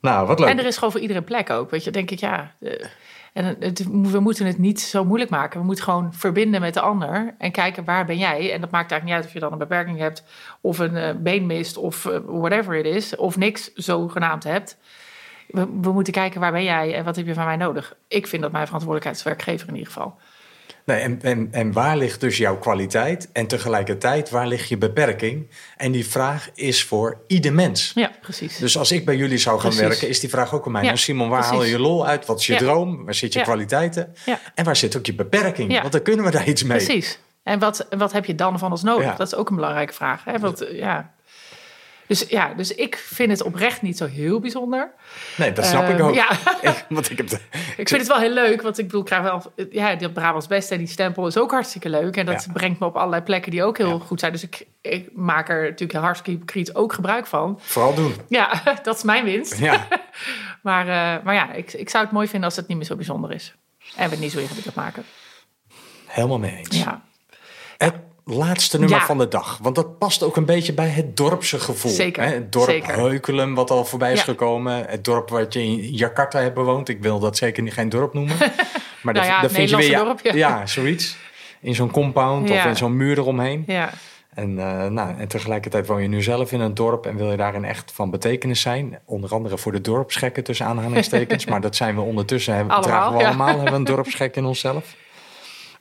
Nou, 0.00 0.26
wat 0.26 0.38
leuk. 0.38 0.48
En 0.48 0.58
er 0.58 0.66
is 0.66 0.74
gewoon 0.76 0.92
voor 0.92 1.00
iedere 1.00 1.22
plek 1.22 1.50
ook. 1.50 1.70
Weet 1.70 1.84
je, 1.84 1.90
denk 1.90 2.10
ik, 2.10 2.18
ja. 2.20 2.52
eh, 2.60 2.86
En 3.32 3.56
het, 3.60 3.84
we 3.88 4.20
moeten 4.20 4.46
het 4.46 4.58
niet 4.58 4.80
zo 4.80 5.04
moeilijk 5.04 5.30
maken. 5.30 5.60
We 5.60 5.66
moeten 5.66 5.84
gewoon 5.84 6.14
verbinden 6.14 6.60
met 6.60 6.74
de 6.74 6.80
ander 6.80 7.34
en 7.38 7.52
kijken 7.52 7.84
waar 7.84 8.04
ben 8.06 8.18
jij. 8.18 8.52
En 8.52 8.60
dat 8.60 8.70
maakt 8.70 8.90
eigenlijk 8.90 9.04
niet 9.04 9.12
uit 9.14 9.24
of 9.24 9.32
je 9.32 9.38
dan 9.40 9.52
een 9.52 9.58
beperking 9.68 9.98
hebt, 9.98 10.24
of 10.60 10.78
een 10.78 10.96
eh, 10.96 11.14
been 11.16 11.46
mist, 11.46 11.76
of 11.76 12.06
eh, 12.06 12.18
whatever 12.26 12.74
it 12.74 12.84
is, 12.94 13.16
of 13.16 13.36
niks 13.36 13.70
zogenaamd 13.74 14.44
hebt. 14.44 14.76
We, 15.46 15.66
we 15.80 15.92
moeten 15.92 16.12
kijken 16.12 16.40
waar 16.40 16.52
ben 16.52 16.64
jij 16.64 16.94
en 16.94 17.04
wat 17.04 17.16
heb 17.16 17.26
je 17.26 17.34
van 17.34 17.44
mij 17.44 17.56
nodig. 17.56 17.96
Ik 18.08 18.26
vind 18.26 18.42
dat 18.42 18.52
mijn 18.52 18.64
verantwoordelijkheid 18.64 19.24
als 19.24 19.34
werkgever 19.34 19.68
in 19.68 19.74
ieder 19.74 19.92
geval. 19.92 20.16
Nee, 20.84 21.00
en, 21.00 21.18
en, 21.22 21.48
en 21.50 21.72
waar 21.72 21.96
ligt 21.96 22.20
dus 22.20 22.36
jouw 22.36 22.58
kwaliteit? 22.58 23.28
En 23.32 23.46
tegelijkertijd, 23.46 24.30
waar 24.30 24.46
ligt 24.46 24.68
je 24.68 24.78
beperking? 24.78 25.50
En 25.76 25.92
die 25.92 26.06
vraag 26.06 26.50
is 26.54 26.84
voor 26.84 27.18
ieder 27.26 27.52
mens. 27.52 27.92
Ja, 27.94 28.10
precies. 28.20 28.56
Dus 28.58 28.78
als 28.78 28.92
ik 28.92 29.04
bij 29.04 29.16
jullie 29.16 29.38
zou 29.38 29.60
gaan 29.60 29.70
Precies. 29.70 29.88
werken, 29.88 30.08
is 30.08 30.20
die 30.20 30.28
vraag 30.30 30.54
ook 30.54 30.66
aan 30.66 30.72
mij. 30.72 30.80
Ja, 30.80 30.86
nou, 30.86 30.98
Simon, 31.00 31.28
waar 31.28 31.38
precies. 31.40 31.56
haal 31.56 31.66
je 31.66 31.78
lol 31.78 32.06
uit? 32.06 32.26
Wat 32.26 32.38
is 32.40 32.46
je 32.46 32.52
Ja. 32.52 32.58
droom? 32.58 33.04
Waar 33.04 33.14
zit 33.14 33.32
je 33.32 33.38
Ja. 33.38 33.44
kwaliteiten? 33.44 34.14
Ja. 34.24 34.38
En 34.54 34.64
waar 34.64 34.76
zit 34.76 34.96
ook 34.96 35.06
je 35.06 35.14
beperking? 35.14 35.72
Ja. 35.72 35.80
Want 35.80 35.92
dan 35.92 36.02
kunnen 36.02 36.24
we 36.24 36.30
daar 36.30 36.48
iets 36.48 36.62
mee. 36.62 36.76
Precies. 36.84 37.18
En 37.42 37.58
wat, 37.58 37.86
wat 37.98 38.12
heb 38.12 38.24
je 38.24 38.34
dan 38.34 38.58
van 38.58 38.70
ons 38.70 38.82
nodig? 38.82 39.16
Dat 39.16 39.26
is 39.26 39.34
ook 39.34 39.48
een 39.48 39.56
belangrijke 39.56 39.92
vraag. 39.92 40.24
Hè? 40.24 40.38
Want, 40.38 40.64
ja. 40.72 41.13
Dus, 42.06 42.24
ja, 42.28 42.54
dus 42.54 42.74
ik 42.74 42.96
vind 42.96 43.30
het 43.30 43.42
oprecht 43.42 43.82
niet 43.82 43.96
zo 43.96 44.06
heel 44.06 44.40
bijzonder. 44.40 44.90
Nee, 45.36 45.52
dat 45.52 45.64
snap 45.66 45.88
ik 45.88 45.98
Ehm, 45.98 46.02
ook. 46.02 46.14
ja. 46.14 46.30
Ik, 46.70 46.84
want 46.88 47.10
ik 47.10 47.16
heb 47.16 47.28
de, 47.28 47.36
Ik 47.76 47.88
vind 47.88 48.00
het 48.00 48.06
wel 48.06 48.18
heel 48.18 48.30
leuk, 48.32 48.62
want 48.62 48.78
ik 48.78 48.84
bedoel, 48.84 49.00
ik 49.00 49.06
krijg 49.06 49.22
wel, 49.22 49.52
ja, 49.70 49.94
die 49.94 50.10
Brabants 50.10 50.46
Beste 50.46 50.72
en 50.72 50.78
die 50.78 50.88
stempel 50.88 51.26
is 51.26 51.38
ook 51.38 51.50
hartstikke 51.50 51.88
leuk. 51.88 52.16
En 52.16 52.26
dat 52.26 52.44
Ja. 52.44 52.52
brengt 52.52 52.80
me 52.80 52.86
op 52.86 52.96
allerlei 52.96 53.22
plekken 53.22 53.50
die 53.50 53.64
ook 53.64 53.78
heel 53.78 53.88
Ja. 53.98 54.04
goed 54.06 54.20
zijn. 54.20 54.32
Dus 54.32 54.42
ik, 54.42 54.66
ik 54.80 55.08
maak 55.12 55.48
er 55.48 55.62
natuurlijk 55.62 55.98
hartstikke 55.98 56.30
hypocriet 56.38 56.74
ook 56.74 56.92
gebruik 56.92 57.26
van. 57.26 57.58
vooral 57.62 57.94
doen. 57.94 58.14
Ja, 58.28 58.62
dat 58.82 58.96
is 58.96 59.02
mijn 59.02 59.24
winst. 59.24 59.58
Ja. 59.58 59.86
Maar, 60.62 60.82
eh, 60.88 61.24
maar 61.24 61.34
ja, 61.34 61.52
ik, 61.52 61.72
ik 61.72 61.88
zou 61.90 62.04
het 62.04 62.12
mooi 62.12 62.26
vinden 62.28 62.48
als 62.48 62.56
het 62.56 62.68
niet 62.68 62.76
meer 62.76 62.86
zo 62.86 62.96
bijzonder 62.96 63.32
is. 63.32 63.54
En 63.96 64.04
we 64.04 64.10
het 64.10 64.20
niet 64.20 64.32
zo 64.32 64.38
ingewikkeld 64.38 64.74
maken. 64.74 65.04
Helemaal 66.06 66.38
mee 66.38 66.56
eens. 66.56 66.76
Ja, 66.78 67.02
Het 67.78 67.94
laatste 68.24 68.78
nummer 68.78 68.98
Ja. 68.98 69.04
van 69.04 69.18
de 69.18 69.28
dag. 69.28 69.58
Want 69.62 69.74
dat 69.74 69.98
past 69.98 70.22
ook 70.22 70.36
een 70.36 70.44
beetje 70.44 70.72
bij 70.72 70.88
het 70.88 71.16
dorpse 71.16 71.60
gevoel. 71.60 71.90
Zeker, 71.92 72.22
Hè? 72.22 72.28
Het 72.34 72.52
dorp 72.52 72.68
zeker. 72.70 72.94
Heukelum, 72.94 73.54
wat 73.54 73.70
al 73.70 73.84
voorbij 73.84 74.12
is 74.12 74.18
Ja. 74.18 74.24
gekomen. 74.24 74.84
Het 74.88 75.04
dorp 75.04 75.28
wat 75.30 75.52
je 75.52 75.62
in 75.62 75.74
Jakarta 75.92 76.38
hebt 76.40 76.54
bewoond. 76.54 76.88
Ik 76.88 77.02
wil 77.02 77.18
dat 77.18 77.36
zeker 77.36 77.62
niet 77.62 77.72
geen 77.72 77.88
dorp 77.88 78.14
noemen. 78.14 78.36
Maar 79.02 79.14
Nou 79.14 79.26
ja, 79.26 79.48
vind 79.48 79.70
je 79.70 79.76
weer... 79.76 79.98
Dorp, 79.98 80.20
ja. 80.20 80.34
ja, 80.34 80.66
zoiets. 80.66 81.16
In 81.60 81.74
zo'n 81.74 81.90
compound 81.90 82.50
of 82.50 82.64
in 82.64 82.76
zo'n 82.76 82.96
muur 82.96 83.18
eromheen. 83.18 83.64
ja. 83.66 83.90
En, 84.34 84.58
eh, 84.58 84.86
nou, 84.86 85.18
en 85.18 85.28
tegelijkertijd 85.28 85.86
woon 85.86 86.02
je 86.02 86.08
nu 86.08 86.22
zelf 86.22 86.52
in 86.52 86.60
een 86.60 86.74
dorp 86.74 87.06
en 87.06 87.16
wil 87.16 87.30
je 87.30 87.36
daarin 87.36 87.64
echt 87.64 87.92
van 87.94 88.10
betekenis 88.10 88.60
zijn. 88.60 88.98
Onder 89.04 89.30
andere 89.34 89.58
voor 89.58 89.72
de 89.72 89.80
dorpsgekken 89.80 90.44
tussen 90.44 90.66
aanhalingstekens. 90.66 91.44
maar 91.50 91.60
dat 91.60 91.76
zijn 91.76 91.94
we 91.94 92.00
ondertussen, 92.00 92.54
hebben, 92.54 92.74
Allemaal, 92.74 92.90
dragen 93.00 93.18
we 93.18 93.24
allemaal, 93.24 93.46
hebben 93.46 93.64
we 93.64 93.72
een 93.72 93.84
dorpsgek 93.84 94.36
in 94.36 94.44
onszelf. 94.44 94.94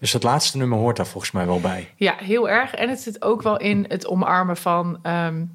Dus 0.04 0.14
het 0.14 0.24
laatste 0.24 0.58
nummer 0.58 0.78
hoort 0.78 0.98
daar 0.98 1.08
volgens 1.08 1.32
mij 1.32 1.46
wel 1.46 1.60
bij. 1.60 1.94
Ja, 1.96 2.16
heel 2.18 2.50
erg. 2.50 2.74
En 2.74 2.90
het 2.90 3.00
zit 3.00 3.22
ook 3.22 3.42
wel 3.42 3.58
in 3.58 3.86
het 3.88 4.08
omarmen 4.08 4.58
van, 4.58 5.00
ehm, 5.02 5.46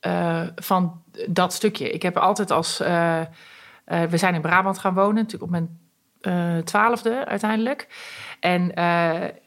eh, 0.00 0.42
van 0.54 1.02
dat 1.28 1.52
stukje. 1.52 1.90
Ik 1.90 2.02
heb 2.02 2.16
altijd 2.16 2.50
als... 2.50 2.80
eh, 2.80 3.20
eh, 3.20 3.26
we 3.84 4.16
zijn 4.16 4.34
in 4.34 4.40
Brabant 4.40 4.78
gaan 4.78 4.94
wonen, 4.94 5.14
natuurlijk 5.14 5.42
op 5.42 5.50
mijn 5.50 5.78
twaalfde 6.64 7.24
uiteindelijk. 7.24 7.88
En 8.40 8.72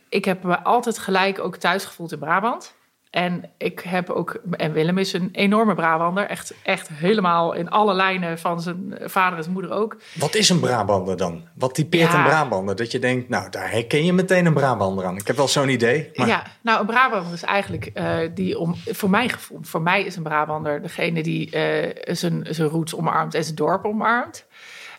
ik 0.10 0.26
heb 0.26 0.44
me 0.44 0.64
altijd 0.64 0.98
gelijk 0.98 1.40
ook 1.40 1.56
thuis 1.56 1.86
gevoeld 1.86 2.12
in 2.12 2.20
Brabant. 2.20 2.76
En 3.18 3.50
ik 3.58 3.80
heb 3.80 4.10
ook... 4.10 4.42
En 4.52 4.74
Willem 4.74 4.98
is 4.98 5.14
een 5.14 5.30
enorme 5.32 5.76
Brabander. 5.76 6.26
Echt, 6.26 6.54
echt 6.64 6.90
helemaal 6.94 7.54
in 7.54 7.70
alle 7.70 7.94
lijnen 7.94 8.40
van 8.40 8.62
zijn 8.62 8.98
vader 9.02 9.38
en 9.38 9.44
zijn 9.44 9.56
moeder 9.56 9.72
ook. 9.72 9.98
Wat 10.14 10.36
is 10.36 10.50
een 10.50 10.60
Brabander 10.60 11.18
dan? 11.18 11.44
Wat 11.54 11.76
typeert 11.76 12.12
Ja. 12.12 12.18
een 12.18 12.24
Brabander? 12.24 12.76
Dat 12.76 12.92
je 12.92 13.00
denkt, 13.00 13.30
nou, 13.30 13.50
daar 13.50 13.72
herken 13.72 14.06
je 14.06 14.14
meteen 14.14 14.46
een 14.46 14.54
Brabander 14.54 15.06
aan. 15.06 15.18
Ik 15.18 15.28
heb 15.28 15.36
wel 15.36 15.48
zo'n 15.48 15.70
idee. 15.70 16.10
Maar 16.16 16.28
Ja, 16.28 16.44
nou, 16.62 16.80
een 16.80 16.86
Brabander 16.86 17.34
is 17.34 17.44
eigenlijk 17.44 17.86
eh, 17.86 18.18
die 18.34 18.60
om, 18.60 18.76
voor 18.86 19.10
mijn 19.10 19.30
gevoel, 19.30 19.60
voor 19.62 19.82
mij 19.82 20.04
is 20.04 20.16
een 20.16 20.24
Brabander 20.24 20.82
degene 20.82 21.24
die 21.24 21.52
eh, 21.52 22.16
zijn, 22.16 22.48
zijn 22.50 22.70
roots 22.70 22.96
omarmt 22.96 23.36
en 23.36 23.44
zijn 23.44 23.56
dorp 23.56 23.86
omarmt. 23.86 24.46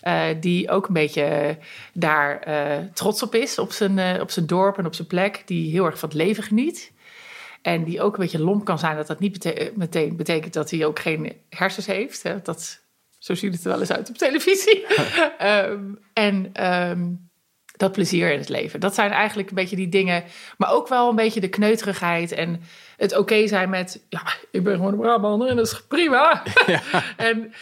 Eh, 0.01 0.23
die 0.41 0.71
ook 0.71 0.87
een 0.87 0.95
beetje 0.95 1.59
daar 1.93 2.41
trots 2.95 3.23
op 3.23 3.35
is, 3.35 3.59
op 3.59 3.73
zijn, 3.73 4.21
op 4.21 4.31
zijn 4.31 4.47
dorp 4.47 4.79
en 4.79 4.87
op 4.87 4.95
zijn 4.95 5.09
plek. 5.09 5.43
Die 5.47 5.71
heel 5.71 5.85
erg 5.85 5.99
van 5.99 6.09
het 6.09 6.19
leven 6.19 6.43
geniet. 6.43 6.93
En 7.69 7.85
die 7.85 8.03
ook 8.03 8.15
een 8.15 8.21
beetje 8.21 8.43
lomp 8.43 8.65
kan 8.65 8.79
zijn, 8.79 8.97
dat 8.97 9.07
dat 9.07 9.21
niet 9.21 9.33
bete- 9.33 9.73
meteen 9.75 10.17
betekent 10.17 10.53
dat 10.53 10.71
hij 10.71 10.87
ook 10.87 10.99
geen 10.99 11.33
hersens 11.49 11.87
heeft. 11.87 12.23
Hè? 12.23 12.43
Dat, 12.43 12.81
zo 13.19 13.35
ziet 13.35 13.53
het 13.53 13.65
er 13.65 13.71
wel 13.71 13.81
eens 13.81 13.93
uit 13.93 14.09
op 14.09 14.19
televisie. 14.19 14.87
Ehm, 15.39 15.83
en 16.13 16.51
ehm, 16.53 17.07
dat 17.77 17.93
plezier 17.93 18.33
in 18.33 18.39
het 18.39 18.49
leven. 18.49 18.81
Dat 18.81 18.95
zijn 18.95 19.11
eigenlijk 19.11 19.49
een 19.49 19.55
beetje 19.55 19.77
die 19.77 19.89
dingen. 19.89 20.25
Maar 20.57 20.73
ook 20.73 20.89
wel 20.89 21.09
een 21.09 21.17
beetje 21.17 21.41
de 21.41 21.49
kneuterigheid 21.49 22.33
en 22.33 22.63
het 22.97 23.17
oké 23.17 23.47
zijn 23.47 23.71
met... 23.71 24.05
Ja, 24.09 24.23
ik 24.51 24.65
ben 24.65 24.75
gewoon 24.75 24.93
een 24.93 24.99
Brabander 24.99 25.49
en 25.49 25.57
dat 25.57 25.67
is 25.67 25.83
prima. 25.89 26.43
en, 27.17 27.53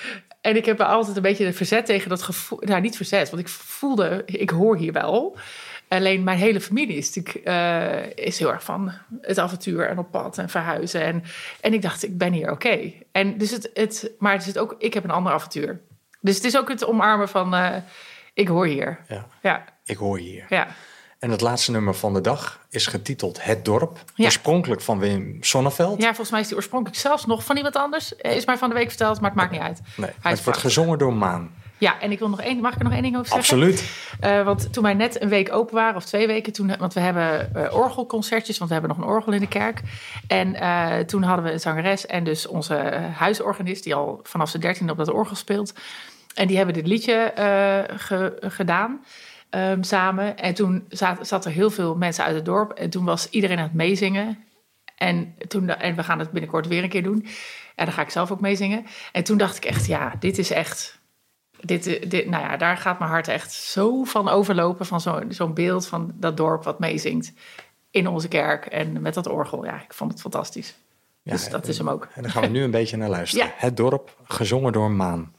en 0.40 0.56
ik 0.56 0.64
heb 0.64 0.80
altijd 0.80 1.16
een 1.16 1.22
beetje 1.22 1.52
verzet 1.52 1.86
tegen 1.86 2.08
dat 2.08 2.22
gevoel... 2.22 2.58
Nou, 2.64 2.80
niet 2.80 2.96
verzet, 2.96 3.30
want 3.30 3.42
ik 3.42 3.48
voelde... 3.48 4.22
Ik 4.26 4.50
hoor 4.50 4.76
hier 4.76 4.92
wel. 4.92 5.36
Alleen 5.88 6.24
mijn 6.24 6.38
hele 6.38 6.60
familie 6.60 6.96
is 6.96 7.14
natuurlijk 7.14 7.46
eh, 7.46 8.24
is 8.26 8.38
heel 8.38 8.52
erg 8.52 8.62
van 8.62 8.92
het 9.20 9.38
avontuur 9.38 9.88
en 9.88 9.98
op 9.98 10.10
pad 10.10 10.38
en 10.38 10.48
verhuizen. 10.48 11.02
En, 11.02 11.22
en 11.60 11.72
ik 11.74 11.82
dacht, 11.82 12.04
ik 12.04 12.18
ben 12.18 12.32
hier 12.32 12.50
oké. 12.50 12.92
En 13.12 13.38
dus 13.38 13.50
het, 13.50 13.70
het, 13.74 14.10
maar 14.18 14.32
het 14.32 14.46
is 14.46 14.56
ook, 14.56 14.74
ik 14.78 14.94
heb 14.94 15.04
een 15.04 15.10
ander 15.10 15.32
avontuur. 15.32 15.80
Dus 16.20 16.34
het 16.34 16.44
is 16.44 16.56
ook 16.56 16.68
het 16.68 16.86
omarmen 16.86 17.28
van, 17.28 17.54
eh, 17.54 17.76
ik 18.34 18.48
hoor 18.48 18.66
hier. 18.66 18.98
ja, 19.08 19.26
Ja, 19.42 19.64
ik 19.84 19.96
hoor 19.96 20.18
hier. 20.18 20.46
ja. 20.48 20.66
En 21.18 21.30
het 21.30 21.40
laatste 21.40 21.70
nummer 21.70 21.94
van 21.94 22.14
de 22.14 22.20
dag 22.20 22.66
is 22.70 22.86
getiteld 22.86 23.44
Het 23.44 23.64
Dorp. 23.64 23.98
Ja. 24.14 24.24
Oorspronkelijk 24.24 24.80
van 24.80 24.98
Wim 24.98 25.36
Sonneveld. 25.40 25.98
Ja, 26.00 26.06
volgens 26.06 26.30
mij 26.30 26.40
is 26.40 26.46
die 26.46 26.56
oorspronkelijk 26.56 26.98
zelfs 27.00 27.26
nog 27.26 27.44
van 27.44 27.56
iemand 27.56 27.76
anders. 27.76 28.16
Eh, 28.16 28.36
Is 28.36 28.44
mij 28.44 28.56
van 28.56 28.68
de 28.68 28.74
week 28.74 28.88
verteld, 28.88 29.20
maar 29.20 29.30
het 29.30 29.38
maakt 29.38 29.50
niet 29.52 29.60
uit. 29.60 29.80
Nee, 29.96 30.10
Hij 30.20 30.32
het 30.32 30.44
wordt 30.44 30.58
gezongen 30.58 30.98
door 30.98 31.12
Maan. 31.14 31.54
Ja, 31.78 32.00
en 32.00 32.10
ik 32.10 32.18
wil 32.18 32.28
nog 32.28 32.40
één, 32.40 32.60
mag 32.60 32.72
ik 32.72 32.78
er 32.78 32.84
nog 32.84 32.92
één 32.92 33.02
ding 33.02 33.16
over 33.16 33.26
zeggen? 33.28 33.56
Absoluut. 33.56 33.90
Eh, 34.20 34.44
want 34.44 34.72
toen 34.72 34.82
wij 34.82 34.94
net 34.94 35.22
een 35.22 35.28
week 35.28 35.52
open 35.52 35.74
waren, 35.74 35.96
of 35.96 36.04
twee 36.04 36.26
weken, 36.26 36.52
toen, 36.52 36.76
want 36.78 36.94
we 36.94 37.00
hebben 37.00 37.54
eh, 37.54 37.76
orgelconcertjes, 37.76 38.58
want 38.58 38.70
we 38.70 38.76
hebben 38.78 38.96
nog 38.96 39.06
een 39.06 39.12
orgel 39.14 39.32
in 39.32 39.40
de 39.40 39.48
kerk. 39.48 39.80
En 40.26 40.54
eh, 40.54 40.98
toen 40.98 41.22
hadden 41.22 41.44
we 41.44 41.52
een 41.52 41.60
zangeres 41.60 42.06
en 42.06 42.24
dus 42.24 42.46
onze 42.46 42.74
huisorganist, 43.16 43.84
die 43.84 43.94
al 43.94 44.20
vanaf 44.22 44.48
zijn 44.50 44.62
dertiende 44.62 44.92
op 44.92 44.98
dat 44.98 45.10
orgel 45.10 45.36
speelt. 45.36 45.74
En 46.34 46.46
die 46.46 46.56
hebben 46.56 46.74
dit 46.74 46.86
liedje 46.86 47.32
ge- 47.96 48.36
gedaan 48.40 49.04
ehm, 49.50 49.82
samen. 49.82 50.36
En 50.38 50.54
toen 50.54 50.84
zat, 50.88 51.26
zat 51.26 51.44
er 51.44 51.50
heel 51.50 51.70
veel 51.70 51.94
mensen 51.96 52.24
uit 52.24 52.34
het 52.34 52.44
dorp. 52.44 52.72
En 52.72 52.90
toen 52.90 53.04
was 53.04 53.28
iedereen 53.30 53.56
aan 53.58 53.62
het 53.64 53.74
meezingen. 53.74 54.44
En, 54.96 55.34
toen, 55.48 55.68
en 55.68 55.96
we 55.96 56.02
gaan 56.02 56.18
het 56.18 56.30
binnenkort 56.30 56.66
weer 56.66 56.82
een 56.82 56.88
keer 56.88 57.02
doen. 57.02 57.26
En 57.74 57.84
dan 57.84 57.94
ga 57.94 58.02
ik 58.02 58.10
zelf 58.10 58.30
ook 58.30 58.40
meezingen. 58.40 58.86
En 59.12 59.24
toen 59.24 59.36
dacht 59.38 59.56
ik 59.56 59.64
echt, 59.64 59.86
ja, 59.86 60.12
dit 60.18 60.38
is 60.38 60.50
echt... 60.50 60.95
Dit, 61.66 62.10
dit, 62.10 62.26
nou 62.28 62.42
ja, 62.44 62.56
daar 62.56 62.76
gaat 62.76 62.98
mijn 62.98 63.10
hart 63.10 63.28
echt 63.28 63.52
zo 63.52 64.04
van 64.04 64.28
overlopen. 64.28 64.86
Van 64.86 65.00
zo- 65.00 65.22
zo'n 65.28 65.54
beeld 65.54 65.86
van 65.86 66.12
dat 66.14 66.36
dorp 66.36 66.64
wat 66.64 66.78
meezingt 66.78 67.32
in 67.90 68.08
onze 68.08 68.28
kerk. 68.28 68.66
En 68.66 69.02
met 69.02 69.14
dat 69.14 69.26
orgel. 69.28 69.64
Ja, 69.64 69.74
ik 69.74 69.94
vond 69.94 70.10
het 70.12 70.20
fantastisch. 70.20 70.74
Ja, 71.22 71.32
dus 71.32 71.48
dat 71.48 71.68
is 71.68 71.78
hem 71.78 71.88
ook. 71.88 72.08
En 72.14 72.22
daar 72.22 72.30
gaan 72.30 72.42
we 72.42 72.48
nu 72.48 72.62
een 72.62 72.70
beetje 72.80 72.96
naar 72.96 73.08
luisteren. 73.08 73.46
Ja. 73.46 73.52
Het 73.56 73.76
dorp, 73.76 74.16
gezongen 74.24 74.72
door 74.72 74.90
Maan. 74.90 75.32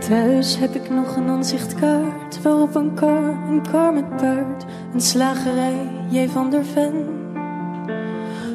Thuis 0.00 0.56
heb 0.58 0.74
ik 0.74 0.90
nog 0.90 1.16
een 1.16 1.28
aanzichtkaart 1.28 2.42
waarop 2.42 2.74
een 2.74 2.94
kar, 2.94 3.48
een 3.48 3.62
kar 3.70 3.92
met 3.92 4.16
paard, 4.16 4.64
een 4.94 5.00
slagerij, 5.00 5.95
J. 6.08 6.28
van 6.28 6.50
der 6.50 6.64
Ven. 6.64 6.94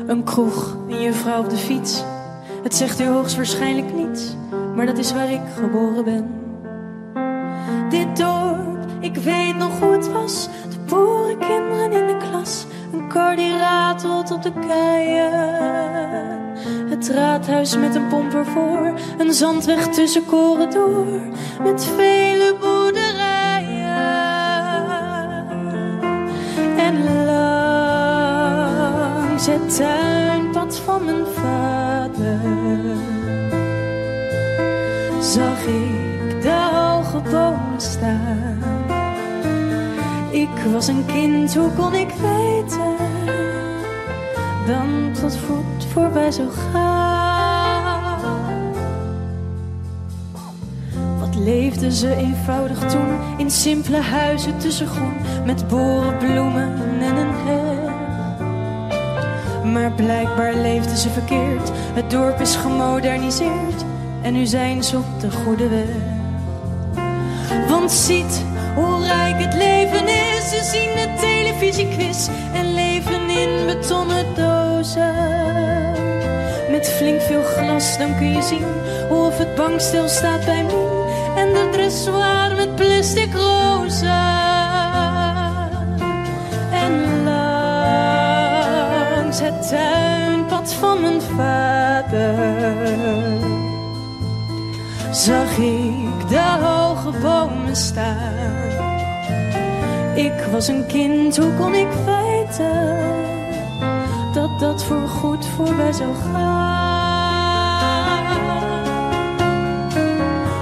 Een 0.08 0.24
kroeg, 0.24 0.78
een 0.88 1.02
juffrouw 1.02 1.40
op 1.40 1.50
de 1.50 1.58
fiets. 1.58 2.04
Het 2.64 2.76
zegt 2.76 3.00
u 3.00 3.06
hoogstwaarschijnlijk 3.06 3.94
niets, 3.94 4.36
maar 4.76 4.86
dat 4.86 4.98
is 4.98 5.14
waar 5.14 5.32
ik 5.32 5.42
geboren 5.60 6.04
ben. 6.04 6.30
Dit 7.90 8.18
dorp, 8.18 8.86
ik 9.00 9.16
weet 9.16 9.56
nog 9.56 9.80
hoe 9.80 9.92
het 9.92 10.12
was. 10.12 10.50
De 10.70 10.80
boerenkinderen 10.86 11.92
in 11.92 12.08
de 12.08 12.18
klas. 12.18 12.66
Een 12.94 13.08
kar 13.08 13.36
die 13.36 13.58
ratelt 13.58 14.32
op 14.32 14.42
de 14.42 14.52
keien. 14.68 15.60
Het 16.90 17.10
raadhuis 17.10 17.78
met 17.78 17.96
een 17.96 18.08
pomp 18.08 18.34
ervoor. 18.34 18.94
Een 19.18 19.34
zandweg 19.34 19.88
tussen 19.88 20.26
koren 20.26 20.70
door. 20.70 21.22
Met 21.64 21.86
vele 21.86 22.56
boerderijen. 22.60 23.01
Langs 29.48 29.64
het 29.64 29.76
tuinpad 29.76 30.80
van 30.80 31.06
mijn 31.06 31.26
vader 31.26 32.40
zag 35.22 35.66
ik 35.66 36.42
de 36.42 36.70
hoge 36.74 37.22
bomen 37.32 37.82
staan. 37.82 38.60
Ik 40.30 40.50
was 40.72 40.88
een 40.88 41.06
kind, 41.06 41.56
hoe 41.56 41.72
kon 41.72 41.94
ik 41.94 42.10
weten 42.10 42.96
dan 44.68 45.12
tot 45.22 45.38
voet 45.38 45.86
voorbij 45.94 46.32
zou 46.32 46.50
gaan? 46.50 48.20
Wat 51.20 51.36
leefden 51.36 51.92
ze 51.92 52.16
eenvoudig 52.16 52.80
toen 52.80 53.18
in 53.38 53.52
simpele 53.52 54.02
huizen 54.02 54.58
tussen 54.58 54.88
groen 54.88 55.16
met 55.46 55.68
borenbloemen 55.68 56.64
en 56.64 56.72
een 56.72 56.80
heg. 56.80 56.91
Maar 59.72 59.92
blijkbaar 59.92 60.54
leefden 60.54 60.98
ze 60.98 61.10
verkeerd. 61.10 61.72
Het 61.94 62.10
dorp 62.10 62.40
is 62.40 62.56
gemoderniseerd 62.56 63.86
en 64.22 64.34
nu 64.34 64.46
zijn 64.46 64.84
ze 64.84 64.98
op 64.98 65.20
de 65.20 65.32
goede 65.32 65.68
weg. 65.70 65.88
Want 67.70 67.92
ziet 67.92 68.44
hoe 68.76 69.06
rijk 69.06 69.44
het 69.44 69.54
leven 69.54 70.08
is. 70.08 70.50
Ze 70.50 70.70
zien 70.72 70.96
de 70.96 71.16
televisiequiz 71.20 72.28
en 72.54 72.74
leven 72.74 73.30
in 73.30 73.66
betonnen 73.66 74.26
dozen. 74.36 75.16
Met 76.72 76.90
flink 76.90 77.22
veel 77.22 77.44
glas, 77.44 77.98
dan 77.98 78.18
kun 78.18 78.30
je 78.30 78.42
zien 78.42 78.66
hoe 79.10 79.26
of 79.26 79.38
het 79.38 79.56
bankstel 79.56 80.08
staat 80.08 80.46
bij 80.46 80.64
Mien. 80.64 81.06
En 81.36 81.54
de 81.54 81.70
dressoir 81.72 82.56
met 82.56 82.76
plastic 82.76 83.34
rozen. 83.34 84.31
Het 89.42 89.68
tuinpad 89.70 90.74
van 90.74 91.02
mijn 91.02 91.22
vader 91.22 92.36
zag 95.12 95.58
ik 95.58 96.30
de 96.30 96.58
hoge 96.62 97.12
bomen 97.22 97.76
staan. 97.76 98.70
Ik 100.16 100.46
was 100.52 100.68
een 100.68 100.86
kind, 100.88 101.38
hoe 101.38 101.54
kon 101.54 101.74
ik 101.74 101.88
weten 102.06 102.98
dat 104.34 104.60
dat 104.60 104.84
voor 104.84 105.08
goed 105.08 105.46
voorbij 105.46 105.92
zou 105.92 106.16
gaan? 106.16 106.80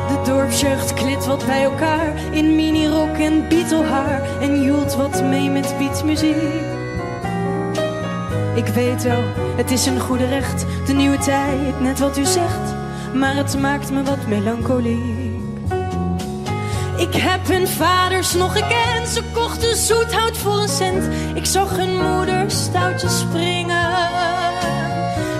De 0.07 0.31
dorpsjeugd 0.31 0.93
klit 0.93 1.25
wat 1.25 1.45
bij 1.45 1.63
elkaar 1.63 2.13
in 2.31 2.55
minirok 2.55 3.17
en 3.17 3.47
bietelhaar 3.47 4.21
en 4.41 4.61
joelt 4.61 4.95
wat 4.95 5.23
mee 5.23 5.49
met 5.49 5.75
beatmuziek. 5.77 6.78
Ik 8.55 8.67
weet 8.67 9.03
wel, 9.03 9.23
het 9.55 9.71
is 9.71 9.85
een 9.85 9.99
goede 9.99 10.25
recht, 10.25 10.65
de 10.85 10.93
nieuwe 10.93 11.17
tijd, 11.17 11.79
net 11.79 11.99
wat 11.99 12.17
u 12.17 12.25
zegt, 12.25 12.73
maar 13.13 13.35
het 13.35 13.59
maakt 13.59 13.91
me 13.91 14.03
wat 14.03 14.27
melancholiek. 14.27 15.29
Ik 16.97 17.13
heb 17.15 17.47
hun 17.47 17.67
vaders 17.67 18.33
nog 18.33 18.53
gekend, 18.53 19.07
ze 19.07 19.23
kochten 19.33 19.77
zoethout 19.77 20.37
voor 20.37 20.61
een 20.61 20.69
cent. 20.69 21.03
Ik 21.33 21.45
zag 21.45 21.77
hun 21.77 22.15
moeder 22.15 22.51
stoutjes 22.51 23.19
springen. 23.19 23.87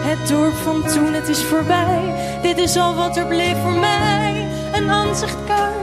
Het 0.01 0.27
dorp 0.27 0.53
van 0.53 0.83
toen, 0.83 1.13
het 1.13 1.27
is 1.27 1.43
voorbij, 1.43 2.39
dit 2.41 2.57
is 2.57 2.77
al 2.77 2.95
wat 2.95 3.17
er 3.17 3.27
bleef 3.27 3.61
voor 3.61 3.79
mij. 3.79 4.47
Een 4.73 4.89
aanzichtkaart 4.89 5.78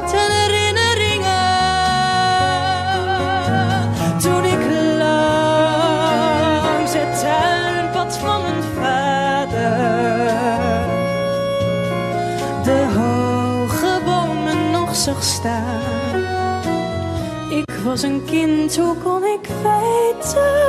nog 15.16 15.24
zag 15.24 15.34
staan. 15.34 16.24
Ik 17.50 17.70
was 17.84 18.02
een 18.02 18.24
kind, 18.24 18.76
hoe 18.76 18.96
kon 18.96 19.24
ik 19.24 19.46
weten 19.46 20.64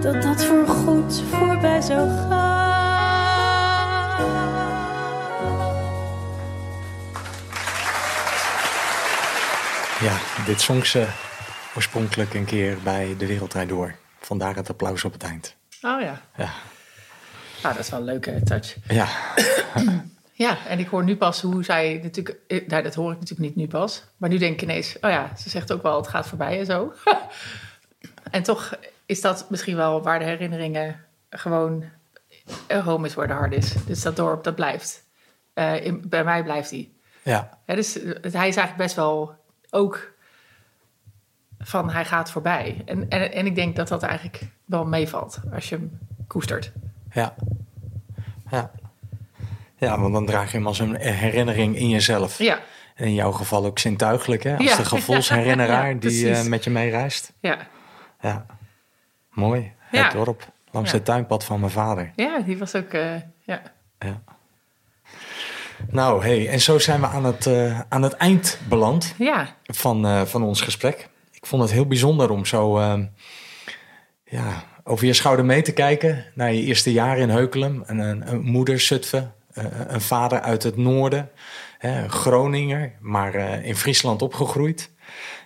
dat 0.00 0.22
dat 0.22 0.44
voor 0.44 0.66
goed 0.66 1.22
voorbij 1.30 1.80
zou 1.80 2.08
gaan? 2.08 2.46
Ja, 10.00 10.18
dit 10.46 10.60
zong 10.60 10.86
ze 10.86 11.06
oorspronkelijk 11.76 12.34
een 12.34 12.44
keer 12.44 12.78
bij 12.82 13.14
De 13.18 13.26
Wereldrijd 13.26 13.68
Door. 13.68 13.94
Vandaar 14.20 14.54
het 14.56 14.68
applaus 14.68 15.04
op 15.04 15.12
het 15.12 15.22
eind. 15.22 15.54
Oh 15.82 16.00
ja. 16.00 16.20
Ja, 16.36 16.50
Nou, 17.62 17.74
dat 17.74 17.84
is 17.84 17.90
wel 17.90 17.98
een 18.00 18.04
leuke 18.04 18.40
touch. 18.44 18.76
ja. 18.88 19.06
Ja, 20.38 20.66
en 20.66 20.78
ik 20.78 20.88
hoor 20.88 21.04
nu 21.04 21.16
pas 21.16 21.40
hoe 21.40 21.64
zij 21.64 22.00
natuurlijk... 22.02 22.38
eh, 22.46 22.68
Nou, 22.68 22.82
dat 22.82 22.94
hoor 22.94 23.12
ik 23.12 23.18
natuurlijk 23.18 23.48
niet 23.48 23.56
nu 23.56 23.68
pas. 23.68 24.04
Maar 24.16 24.28
nu 24.28 24.38
denk 24.38 24.52
ik 24.54 24.62
ineens... 24.62 24.96
Oh 25.00 25.10
ja, 25.10 25.36
ze 25.36 25.50
zegt 25.50 25.72
ook 25.72 25.82
wel, 25.82 25.96
het 25.96 26.08
gaat 26.08 26.26
voorbij 26.26 26.58
en 26.58 26.66
zo. 26.66 26.92
en 28.30 28.42
toch 28.42 28.78
is 29.06 29.20
dat 29.20 29.50
misschien 29.50 29.76
wel 29.76 30.02
waar 30.02 30.18
de 30.18 30.24
herinneringen 30.24 31.04
gewoon... 31.30 31.84
eh, 32.66 32.84
home 32.86 33.06
is 33.06 33.14
where 33.14 33.28
the 33.32 33.34
heart 33.38 33.52
is. 33.52 33.74
Dus 33.86 34.02
dat 34.02 34.16
dorp, 34.16 34.44
dat 34.44 34.54
blijft. 34.54 35.04
Eh, 35.54 35.84
in, 35.84 36.08
bij 36.08 36.24
mij 36.24 36.42
blijft 36.42 36.70
die. 36.70 36.96
ja. 37.22 37.58
Ja, 37.66 37.74
dus 37.74 37.92
hij 38.20 38.22
is 38.22 38.32
eigenlijk 38.56 38.76
best 38.76 38.94
wel 38.96 39.34
ook 39.70 40.12
van 41.58 41.90
hij 41.90 42.04
gaat 42.04 42.30
voorbij. 42.30 42.82
En, 42.84 43.08
en, 43.08 43.32
en 43.32 43.46
ik 43.46 43.54
denk 43.54 43.76
dat 43.76 43.88
dat 43.88 44.02
eigenlijk 44.02 44.42
wel 44.64 44.84
meevalt 44.84 45.40
als 45.52 45.68
je 45.68 45.74
hem 45.76 45.98
koestert. 46.26 46.72
Ja. 47.12 47.34
Ja. 48.50 48.70
Ja, 49.78 50.00
want 50.00 50.12
dan 50.12 50.26
draag 50.26 50.50
je 50.50 50.56
hem 50.56 50.66
als 50.66 50.78
een 50.78 50.96
herinnering 50.96 51.76
in 51.76 51.88
jezelf. 51.88 52.38
Ja, 52.38 52.58
En 52.94 53.06
in 53.06 53.14
jouw 53.14 53.32
geval 53.32 53.64
ook 53.64 53.78
zintuigelijk, 53.78 54.42
hè? 54.42 54.56
Als 54.56 54.66
Ja. 54.66 54.76
de 54.76 54.84
gevoelsherinneraar 54.84 55.88
Ja, 55.92 55.94
die 55.94 56.30
eh, 56.30 56.42
met 56.44 56.64
je 56.64 56.70
meereist. 56.70 57.32
ja. 57.40 57.58
Ja. 58.20 58.46
Mooi. 59.30 59.72
Het 59.78 60.12
dorp. 60.12 60.46
Langs 60.70 60.92
het 60.92 61.04
tuinpad 61.04 61.44
van 61.44 61.60
mijn 61.60 61.72
vader. 61.72 62.12
ja 62.16 62.38
die 62.40 62.58
was 62.58 62.74
ook... 62.74 62.92
eh, 62.92 63.14
ja. 63.44 63.62
Ja. 63.98 64.22
Nou, 65.90 66.22
hey, 66.22 66.48
en 66.48 66.60
zo 66.60 66.78
zijn 66.78 67.00
we 67.00 67.06
aan 67.06 67.24
het, 67.24 67.46
eh, 67.46 67.80
aan 67.88 68.02
het 68.02 68.12
eind 68.12 68.58
beland 68.68 69.14
ja, 69.18 69.54
van, 69.64 70.26
van 70.26 70.42
ons 70.42 70.60
gesprek. 70.60 71.08
Ik 71.32 71.46
vond 71.46 71.62
het 71.62 71.72
heel 71.72 71.86
bijzonder 71.86 72.30
om 72.30 72.44
zo 72.44 72.80
ja, 74.24 74.62
over 74.84 75.06
je 75.06 75.12
schouder 75.12 75.44
mee 75.44 75.62
te 75.62 75.72
kijken 75.72 76.24
naar 76.34 76.52
je 76.52 76.62
eerste 76.62 76.92
jaar 76.92 77.18
in 77.18 77.28
Heukelum. 77.28 77.82
Een, 77.86 77.98
een, 77.98 78.32
een 78.32 78.40
moeder 78.40 78.80
Zutphen, 78.80 79.34
een 79.88 80.00
vader 80.00 80.40
uit 80.40 80.62
het 80.62 80.76
noorden, 80.76 81.30
hè, 81.78 82.08
Groninger, 82.08 82.92
maar 83.00 83.34
eh, 83.34 83.64
in 83.64 83.76
Friesland 83.76 84.22
opgegroeid. 84.22 84.90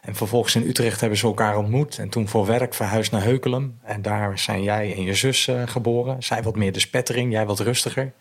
En 0.01 0.15
vervolgens 0.15 0.55
in 0.55 0.67
Utrecht 0.67 1.01
hebben 1.01 1.19
ze 1.19 1.27
elkaar 1.27 1.57
ontmoet. 1.57 1.99
En 1.99 2.09
toen 2.09 2.29
voor 2.29 2.47
werk 2.47 2.75
verhuisd 2.75 3.13
naar 3.13 3.23
Heukelum. 3.23 3.79
En 3.83 4.03
daar 4.03 4.39
zijn 4.39 4.63
jij 4.63 4.95
en 4.95 5.03
je 5.03 5.15
zus 5.15 5.47
uh, 5.47 5.63
geboren. 5.67 6.23
Zij 6.23 6.43
wat 6.43 6.57
meer 6.57 6.73
de 6.73 6.81
spettering, 6.81 7.33
jij 7.33 7.47
wat 7.47 7.61
rustiger. 7.61 8.13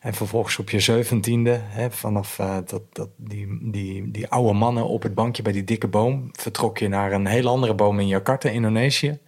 En 0.00 0.14
vervolgens 0.14 0.58
op 0.58 0.70
je 0.70 0.80
zeventiende, 0.80 1.60
vanaf 1.88 2.36
dat, 2.66 2.82
dat, 2.92 3.08
die, 3.16 3.58
die, 3.70 4.10
die 4.10 4.28
oude 4.28 4.52
mannen 4.52 4.86
op 4.86 5.02
het 5.02 5.14
bankje 5.14 5.42
bij 5.42 5.52
die 5.52 5.64
dikke 5.64 5.88
boom, 5.88 6.28
vertrok 6.32 6.78
je 6.78 6.88
naar 6.88 7.12
een 7.12 7.26
heel 7.26 7.48
andere 7.48 7.74
boom 7.74 8.00
in 8.00 8.06
Jakarta, 8.06 8.48
Indonesië. 8.48 9.18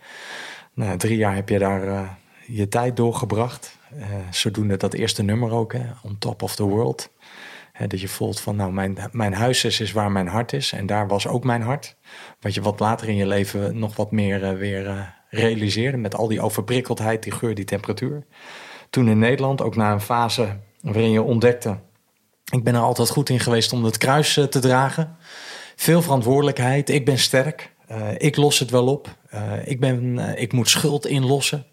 Nou, 0.74 0.96
drie 0.96 1.16
jaar 1.16 1.34
heb 1.34 1.48
je 1.48 1.58
daar 1.58 2.16
je 2.46 2.68
tijd 2.68 2.96
doorgebracht. 2.96 3.78
Uh, 3.96 4.04
zodoende 4.30 4.76
dat 4.76 4.94
eerste 4.94 5.22
nummer 5.22 5.50
ook, 5.50 5.72
hè, 5.72 5.84
On 6.02 6.16
Top 6.18 6.42
of 6.42 6.54
the 6.54 6.64
World. 6.64 7.10
Dat 7.86 8.00
je 8.00 8.08
voelt 8.08 8.40
van, 8.40 8.56
nou, 8.56 8.72
mijn, 8.72 8.98
mijn 9.12 9.34
huis 9.34 9.64
is, 9.64 9.92
waar 9.92 10.12
mijn 10.12 10.26
hart 10.26 10.52
is. 10.52 10.72
En 10.72 10.86
daar 10.86 11.08
was 11.08 11.26
ook 11.26 11.44
mijn 11.44 11.62
hart. 11.62 11.96
Wat 12.40 12.54
je 12.54 12.62
wat 12.62 12.80
later 12.80 13.08
in 13.08 13.16
je 13.16 13.26
leven 13.26 13.78
nog 13.78 13.96
wat 13.96 14.10
meer 14.10 14.56
weer 14.56 15.14
realiseerde. 15.30 15.96
Met 15.96 16.14
al 16.14 16.28
die 16.28 16.40
overprikkeldheid, 16.40 17.22
die 17.22 17.32
geur, 17.32 17.54
die 17.54 17.64
temperatuur 17.64 18.26
toen 18.92 19.08
in 19.08 19.18
Nederland, 19.18 19.62
ook 19.62 19.76
na 19.76 19.92
een 19.92 20.00
fase 20.00 20.56
waarin 20.80 21.10
je 21.10 21.22
ontdekte: 21.22 21.78
ik 22.52 22.64
ben 22.64 22.74
er 22.74 22.80
altijd 22.80 23.10
goed 23.10 23.28
in 23.28 23.40
geweest 23.40 23.72
om 23.72 23.84
het 23.84 23.98
kruis 23.98 24.36
eh, 24.36 24.44
te 24.44 24.58
dragen. 24.58 25.16
Veel 25.76 26.02
verantwoordelijkheid, 26.02 26.88
ik 26.90 27.04
ben 27.04 27.18
sterk, 27.18 27.72
ik 28.18 28.36
los 28.36 28.58
het 28.58 28.70
wel 28.70 28.86
op, 28.86 29.16
ik, 29.64 29.80
ben, 29.80 30.18
ik 30.38 30.52
moet 30.52 30.68
schuld 30.68 31.06
inlossen. 31.06 31.66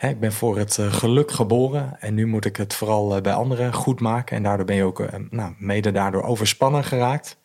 Hè, 0.00 0.08
ik 0.08 0.20
ben 0.20 0.32
voor 0.32 0.58
het 0.58 0.78
geluk 0.80 1.30
geboren 1.30 1.96
en 1.98 2.14
nu 2.14 2.26
moet 2.26 2.44
ik 2.44 2.56
het 2.56 2.74
vooral 2.74 3.20
bij 3.20 3.32
anderen 3.32 3.72
goed 3.72 4.00
maken. 4.00 4.36
En 4.36 4.42
daardoor 4.42 4.66
ben 4.66 4.76
je 4.76 4.84
ook 4.84 5.04
nou, 5.30 5.54
mede 5.58 5.92
daardoor 5.92 6.22
overspannen 6.22 6.84
geraakt. 6.84 7.38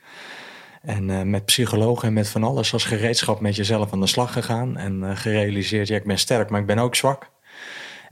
En 0.82 1.30
met 1.30 1.46
psychologen 1.46 2.08
en 2.08 2.14
met 2.14 2.30
van 2.30 2.44
alles 2.44 2.74
als 2.74 2.86
gereedschap 2.86 3.40
met 3.40 3.56
jezelf 3.56 3.94
aan 3.94 4.00
de 4.00 4.08
slag 4.08 4.34
gegaan. 4.34 4.78
En 4.78 5.18
gerealiseerd, 5.18 5.88
ja, 5.88 5.96
ik 5.96 6.04
ben 6.04 6.18
sterk, 6.18 6.50
maar 6.50 6.60
ik 6.60 6.66
ben 6.66 6.78
ook 6.78 6.96
zwak. 6.96 7.30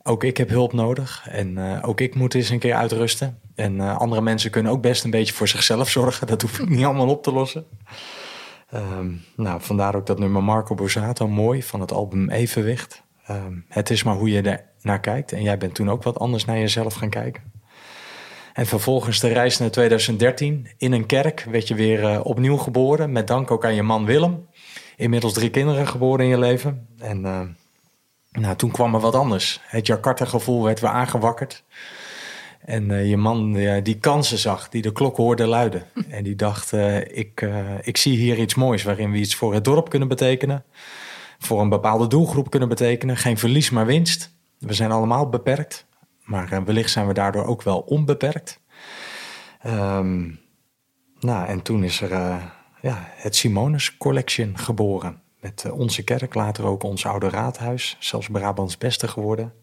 Ook 0.04 0.24
ik 0.24 0.38
heb 0.38 0.50
hulp 0.50 0.74
nodig 0.74 1.28
en 1.30 1.82
ook 1.84 2.02
ik 2.02 2.16
moet 2.16 2.34
eens 2.34 2.50
een 2.50 2.60
keer 2.60 2.76
uitrusten. 2.76 3.40
En 3.56 3.80
andere 3.80 4.22
mensen 4.22 4.52
kunnen 4.52 4.72
ook 4.72 4.82
best 4.82 5.04
een 5.04 5.12
beetje 5.12 5.34
voor 5.34 5.48
zichzelf 5.48 5.90
zorgen. 6.00 6.28
Dat 6.28 6.42
hoef 6.42 6.60
ik 6.60 6.70
niet 6.70 6.86
allemaal 6.86 7.10
op 7.10 7.24
te 7.24 7.32
lossen. 7.32 7.66
Um, 8.74 9.22
nou, 9.36 9.62
vandaar 9.62 9.96
ook 9.96 10.06
dat 10.06 10.20
nummer 10.20 10.44
Marco 10.44 10.76
Borsato, 10.76 11.28
mooi, 11.28 11.64
van 11.64 11.80
het 11.80 11.92
album 11.92 12.30
Evenwicht. 12.30 13.03
Um, 13.30 13.66
het 13.70 13.90
is 13.90 14.04
maar 14.04 14.16
hoe 14.16 14.30
je 14.30 14.42
er 14.42 14.66
naar 14.82 15.00
kijkt. 15.00 15.32
En 15.32 15.44
jij 15.44 15.58
bent 15.58 15.76
toen 15.76 15.90
ook 15.90 16.04
wat 16.04 16.20
anders 16.20 16.46
naar 16.46 16.58
jezelf 16.58 16.94
gaan 16.94 17.10
kijken. 17.10 17.52
En 18.54 18.66
vervolgens 18.66 19.20
de 19.20 19.28
reis 19.28 19.58
naar 19.58 19.72
2013. 19.72 20.68
In 20.78 20.92
een 20.92 21.06
kerk 21.06 21.48
werd 21.50 21.68
je 21.68 21.76
weer 21.76 22.04
uh, 22.04 22.20
opnieuw 22.24 22.58
geboren. 22.58 23.12
Met 23.12 23.28
dank 23.28 23.52
ook 23.52 23.66
aan 23.66 23.76
je 23.76 23.84
man 23.84 24.06
Willem. 24.06 24.48
Inmiddels 24.96 25.34
drie 25.34 25.50
kinderen 25.50 25.88
geboren 25.88 26.26
in 26.26 26.32
je 26.32 26.38
leven. 26.38 26.88
En 27.00 27.22
nou, 28.32 28.56
toen 28.56 28.72
kwam 28.72 28.94
er 28.94 29.00
wat 29.00 29.16
anders. 29.16 29.62
Het 29.64 29.88
Jakarta-gevoel 29.88 30.64
werd 30.64 30.80
weer 30.80 30.90
aangewakkerd. 30.90 31.64
En 32.60 32.90
uh, 32.90 33.10
je 33.10 33.18
man 33.18 33.54
die 33.84 34.00
kansen 34.00 34.38
zag, 34.38 34.70
die 34.70 34.82
de 34.82 34.92
klok 34.92 35.18
hoorde 35.18 35.48
luiden. 35.48 35.84
En 36.10 36.24
die 36.24 36.36
dacht, 36.36 36.74
uh, 36.74 36.98
ik, 36.98 37.46
ik 37.82 37.98
zie 37.98 38.18
hier 38.18 38.38
iets 38.38 38.56
moois 38.56 38.84
waarin 38.84 39.12
we 39.12 39.18
iets 39.18 39.36
voor 39.36 39.54
het 39.54 39.64
dorp 39.64 39.90
kunnen 39.90 40.08
betekenen. 40.08 40.64
Voor 41.44 41.62
een 41.62 41.70
bepaalde 41.70 42.08
doelgroep 42.08 42.50
kunnen 42.50 42.70
betekenen. 42.70 43.18
Geen 43.18 43.38
verlies, 43.38 43.70
maar 43.70 43.86
winst. 43.86 44.36
We 44.60 44.74
zijn 44.74 44.92
allemaal 44.92 45.30
beperkt. 45.30 45.86
Maar 46.24 46.64
wellicht 46.66 46.92
zijn 46.92 47.08
we 47.08 47.14
daardoor 47.14 47.46
ook 47.46 47.62
wel 47.62 47.80
onbeperkt. 47.80 48.60
Um, 49.66 50.40
nou, 51.20 51.48
en 51.48 51.62
toen 51.62 51.84
is 51.84 52.02
er 52.02 52.12
ja, 52.82 53.10
het 53.16 53.36
Simonis 53.36 53.98
Collection 53.98 54.58
geboren. 54.58 55.22
Met 55.40 55.64
eh, 55.66 55.80
onze 55.80 56.04
kerk, 56.04 56.34
later 56.34 56.66
ook 56.66 56.84
ons 56.84 57.06
oude 57.06 57.30
raadhuis, 57.30 57.98
zelfs 58.00 58.28
Brabants 58.30 58.78
beste 58.78 59.08
geworden. 59.08 59.54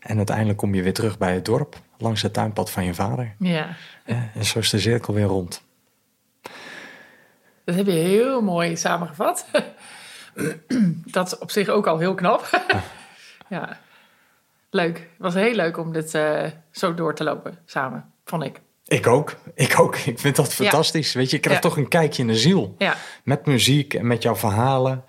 En 0.00 0.16
uiteindelijk 0.16 0.58
kom 0.58 0.74
je 0.74 0.82
weer 0.82 0.92
terug 0.92 1.18
bij 1.18 1.34
het 1.34 1.44
dorp, 1.44 1.80
langs 1.98 2.22
het 2.22 2.32
tuinpad 2.32 2.70
van 2.70 2.84
je 2.84 2.94
vader. 2.94 3.34
Ja. 3.38 3.76
en 4.34 4.44
zo 4.44 4.58
is 4.58 4.70
de 4.70 4.78
cirkel 4.78 5.14
weer 5.14 5.24
rond. 5.24 5.62
Dat 7.64 7.74
heb 7.74 7.86
je 7.86 7.92
heel 7.92 8.42
mooi 8.42 8.76
samengevat. 8.76 9.46
Dat 11.16 11.26
is 11.26 11.38
op 11.38 11.50
zich 11.50 11.68
ook 11.68 11.86
al 11.86 11.98
heel 11.98 12.14
knap. 12.14 12.62
ja, 13.48 13.78
leuk. 14.70 14.96
Het 14.96 15.08
was 15.18 15.34
heel 15.34 15.54
leuk 15.54 15.78
om 15.78 15.92
dit 15.92 16.14
uh, 16.14 16.44
zo 16.70 16.94
door 16.94 17.14
te 17.14 17.24
lopen 17.24 17.58
samen, 17.64 18.12
vond 18.24 18.42
ik. 18.42 18.60
Ik 18.86 19.06
ook. 19.06 19.36
Ik 19.54 19.80
ook. 19.80 19.96
Ik 19.96 20.18
vind 20.18 20.36
dat 20.36 20.54
fantastisch. 20.54 21.12
Weet 21.12 21.30
je, 21.30 21.36
je 21.36 21.42
krijgt 21.42 21.62
toch 21.62 21.76
een 21.76 21.88
kijkje 21.88 22.22
in 22.22 22.28
de 22.28 22.36
ziel. 22.36 22.74
Ja. 22.78 22.96
Met 23.22 23.46
muziek 23.46 23.94
en 23.94 24.06
met 24.06 24.22
jouw 24.22 24.36
verhalen. 24.36 25.04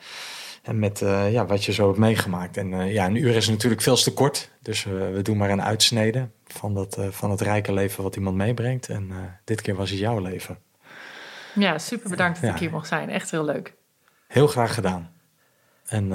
En 0.61 0.79
met 0.79 1.01
uh, 1.01 1.31
ja, 1.31 1.45
wat 1.45 1.65
je 1.65 1.71
zo 1.71 1.87
hebt 1.87 1.99
meegemaakt. 1.99 2.57
En 2.57 2.71
uh, 2.71 2.93
ja, 2.93 3.05
een 3.05 3.15
uur 3.15 3.35
is 3.35 3.49
natuurlijk 3.49 3.81
veel 3.81 3.95
te 3.95 4.13
kort. 4.13 4.49
Dus 4.61 4.85
uh, 4.85 4.93
we 4.93 5.21
doen 5.21 5.37
maar 5.37 5.49
een 5.49 5.61
uitsnede 5.61 6.29
van, 6.45 6.73
dat, 6.73 6.99
van 7.09 7.31
het 7.31 7.41
rijke 7.41 7.73
leven 7.73 8.03
wat 8.03 8.15
iemand 8.15 8.35
meebrengt. 8.35 8.89
En 8.89 9.11
dit 9.43 9.61
keer 9.61 9.75
was 9.75 9.89
het 9.89 9.99
jouw 9.99 10.19
leven. 10.19 10.57
Ja, 11.55 11.77
super 11.77 12.09
bedankt 12.09 12.41
dat 12.41 12.49
ik 12.49 12.59
hier 12.59 12.71
mocht 12.71 12.87
zijn. 12.87 13.09
Echt 13.09 13.31
heel 13.31 13.45
leuk. 13.45 13.73
Heel 14.27 14.47
graag 14.47 14.73
gedaan. 14.73 15.14
En 15.85 16.07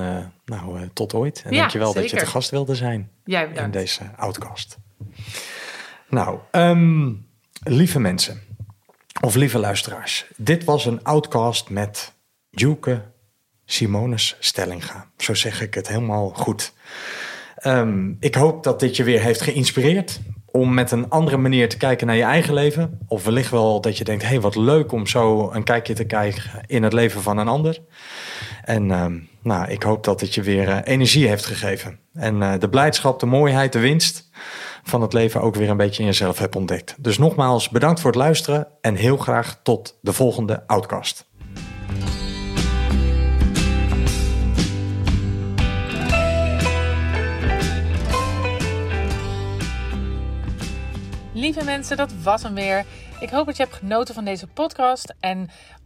nou, 0.44 0.88
tot 0.92 1.14
ooit. 1.14 1.42
En 1.44 1.52
ja, 1.52 1.58
dankjewel 1.58 1.92
zeker. 1.92 2.02
dat 2.02 2.10
je 2.10 2.26
te 2.26 2.30
gast 2.30 2.50
wilde 2.50 2.74
zijn. 2.74 3.10
Jij 3.24 3.48
bedankt. 3.48 3.74
In 3.74 3.80
deze 3.80 4.10
outcast. 4.16 4.78
Nou, 6.08 6.38
um, 6.52 7.28
Lieve 7.62 8.00
mensen, 8.00 8.40
of 9.20 9.34
lieve 9.34 9.58
luisteraars, 9.58 10.26
dit 10.36 10.64
was 10.64 10.86
een 10.86 11.04
outcast 11.04 11.68
met 11.68 12.14
Juke 12.50 13.02
Simonis 13.64 14.36
Stellinga. 14.38 15.10
Zo 15.16 15.34
zeg 15.34 15.62
ik 15.62 15.74
het 15.74 15.88
helemaal 15.88 16.28
goed. 16.28 16.72
Um, 17.64 18.16
ik 18.20 18.34
hoop 18.34 18.62
dat 18.64 18.80
dit 18.80 18.96
je 18.96 19.04
weer 19.04 19.20
heeft 19.20 19.40
geïnspireerd 19.40 20.20
om 20.46 20.74
met 20.74 20.90
een 20.90 21.08
andere 21.08 21.36
manier 21.36 21.68
te 21.68 21.76
kijken 21.76 22.06
naar 22.06 22.16
je 22.16 22.22
eigen 22.22 22.54
leven. 22.54 22.98
Of 23.06 23.24
wellicht 23.24 23.50
wel 23.50 23.80
dat 23.80 23.98
je 23.98 24.04
denkt, 24.04 24.22
hé, 24.22 24.28
hey, 24.28 24.40
wat 24.40 24.56
leuk 24.56 24.92
om 24.92 25.06
zo 25.06 25.50
een 25.52 25.64
kijkje 25.64 25.94
te 25.94 26.04
krijgen 26.04 26.60
in 26.66 26.82
het 26.82 26.92
leven 26.92 27.22
van 27.22 27.38
een 27.38 27.48
ander. 27.48 27.78
En 28.70 28.90
um, 28.90 29.28
nou, 29.42 29.70
ik 29.70 29.82
hoop 29.82 30.04
dat 30.04 30.20
het 30.20 30.34
je 30.34 30.42
weer 30.42 30.68
uh, 30.68 30.78
energie 30.84 31.28
heeft 31.28 31.46
gegeven. 31.46 31.98
En 32.12 32.36
uh, 32.36 32.52
de 32.58 32.68
blijdschap, 32.68 33.20
de 33.20 33.26
mooiheid, 33.26 33.72
de 33.72 33.78
winst 33.78 34.30
van 34.82 35.02
het 35.02 35.12
leven 35.12 35.40
ook 35.40 35.54
weer 35.54 35.70
een 35.70 35.76
beetje 35.76 36.00
in 36.00 36.08
jezelf 36.08 36.38
hebt 36.38 36.56
ontdekt. 36.56 36.94
Dus 36.98 37.18
nogmaals 37.18 37.68
bedankt 37.68 38.00
voor 38.00 38.10
het 38.10 38.18
luisteren 38.18 38.68
en 38.80 38.94
heel 38.94 39.16
graag 39.16 39.60
tot 39.62 39.98
de 40.00 40.12
volgende 40.12 40.66
Outcast. 40.66 41.28
Lieve 51.32 51.64
mensen, 51.64 51.96
dat 51.96 52.12
was 52.22 52.42
hem 52.42 52.54
weer. 52.54 52.84
Ik 53.20 53.30
hoop 53.30 53.46
dat 53.46 53.56
je 53.56 53.62
hebt 53.62 53.74
genoten 53.74 54.14
van 54.14 54.24
deze 54.24 54.46
podcast. 54.46 55.14
En 55.20 55.50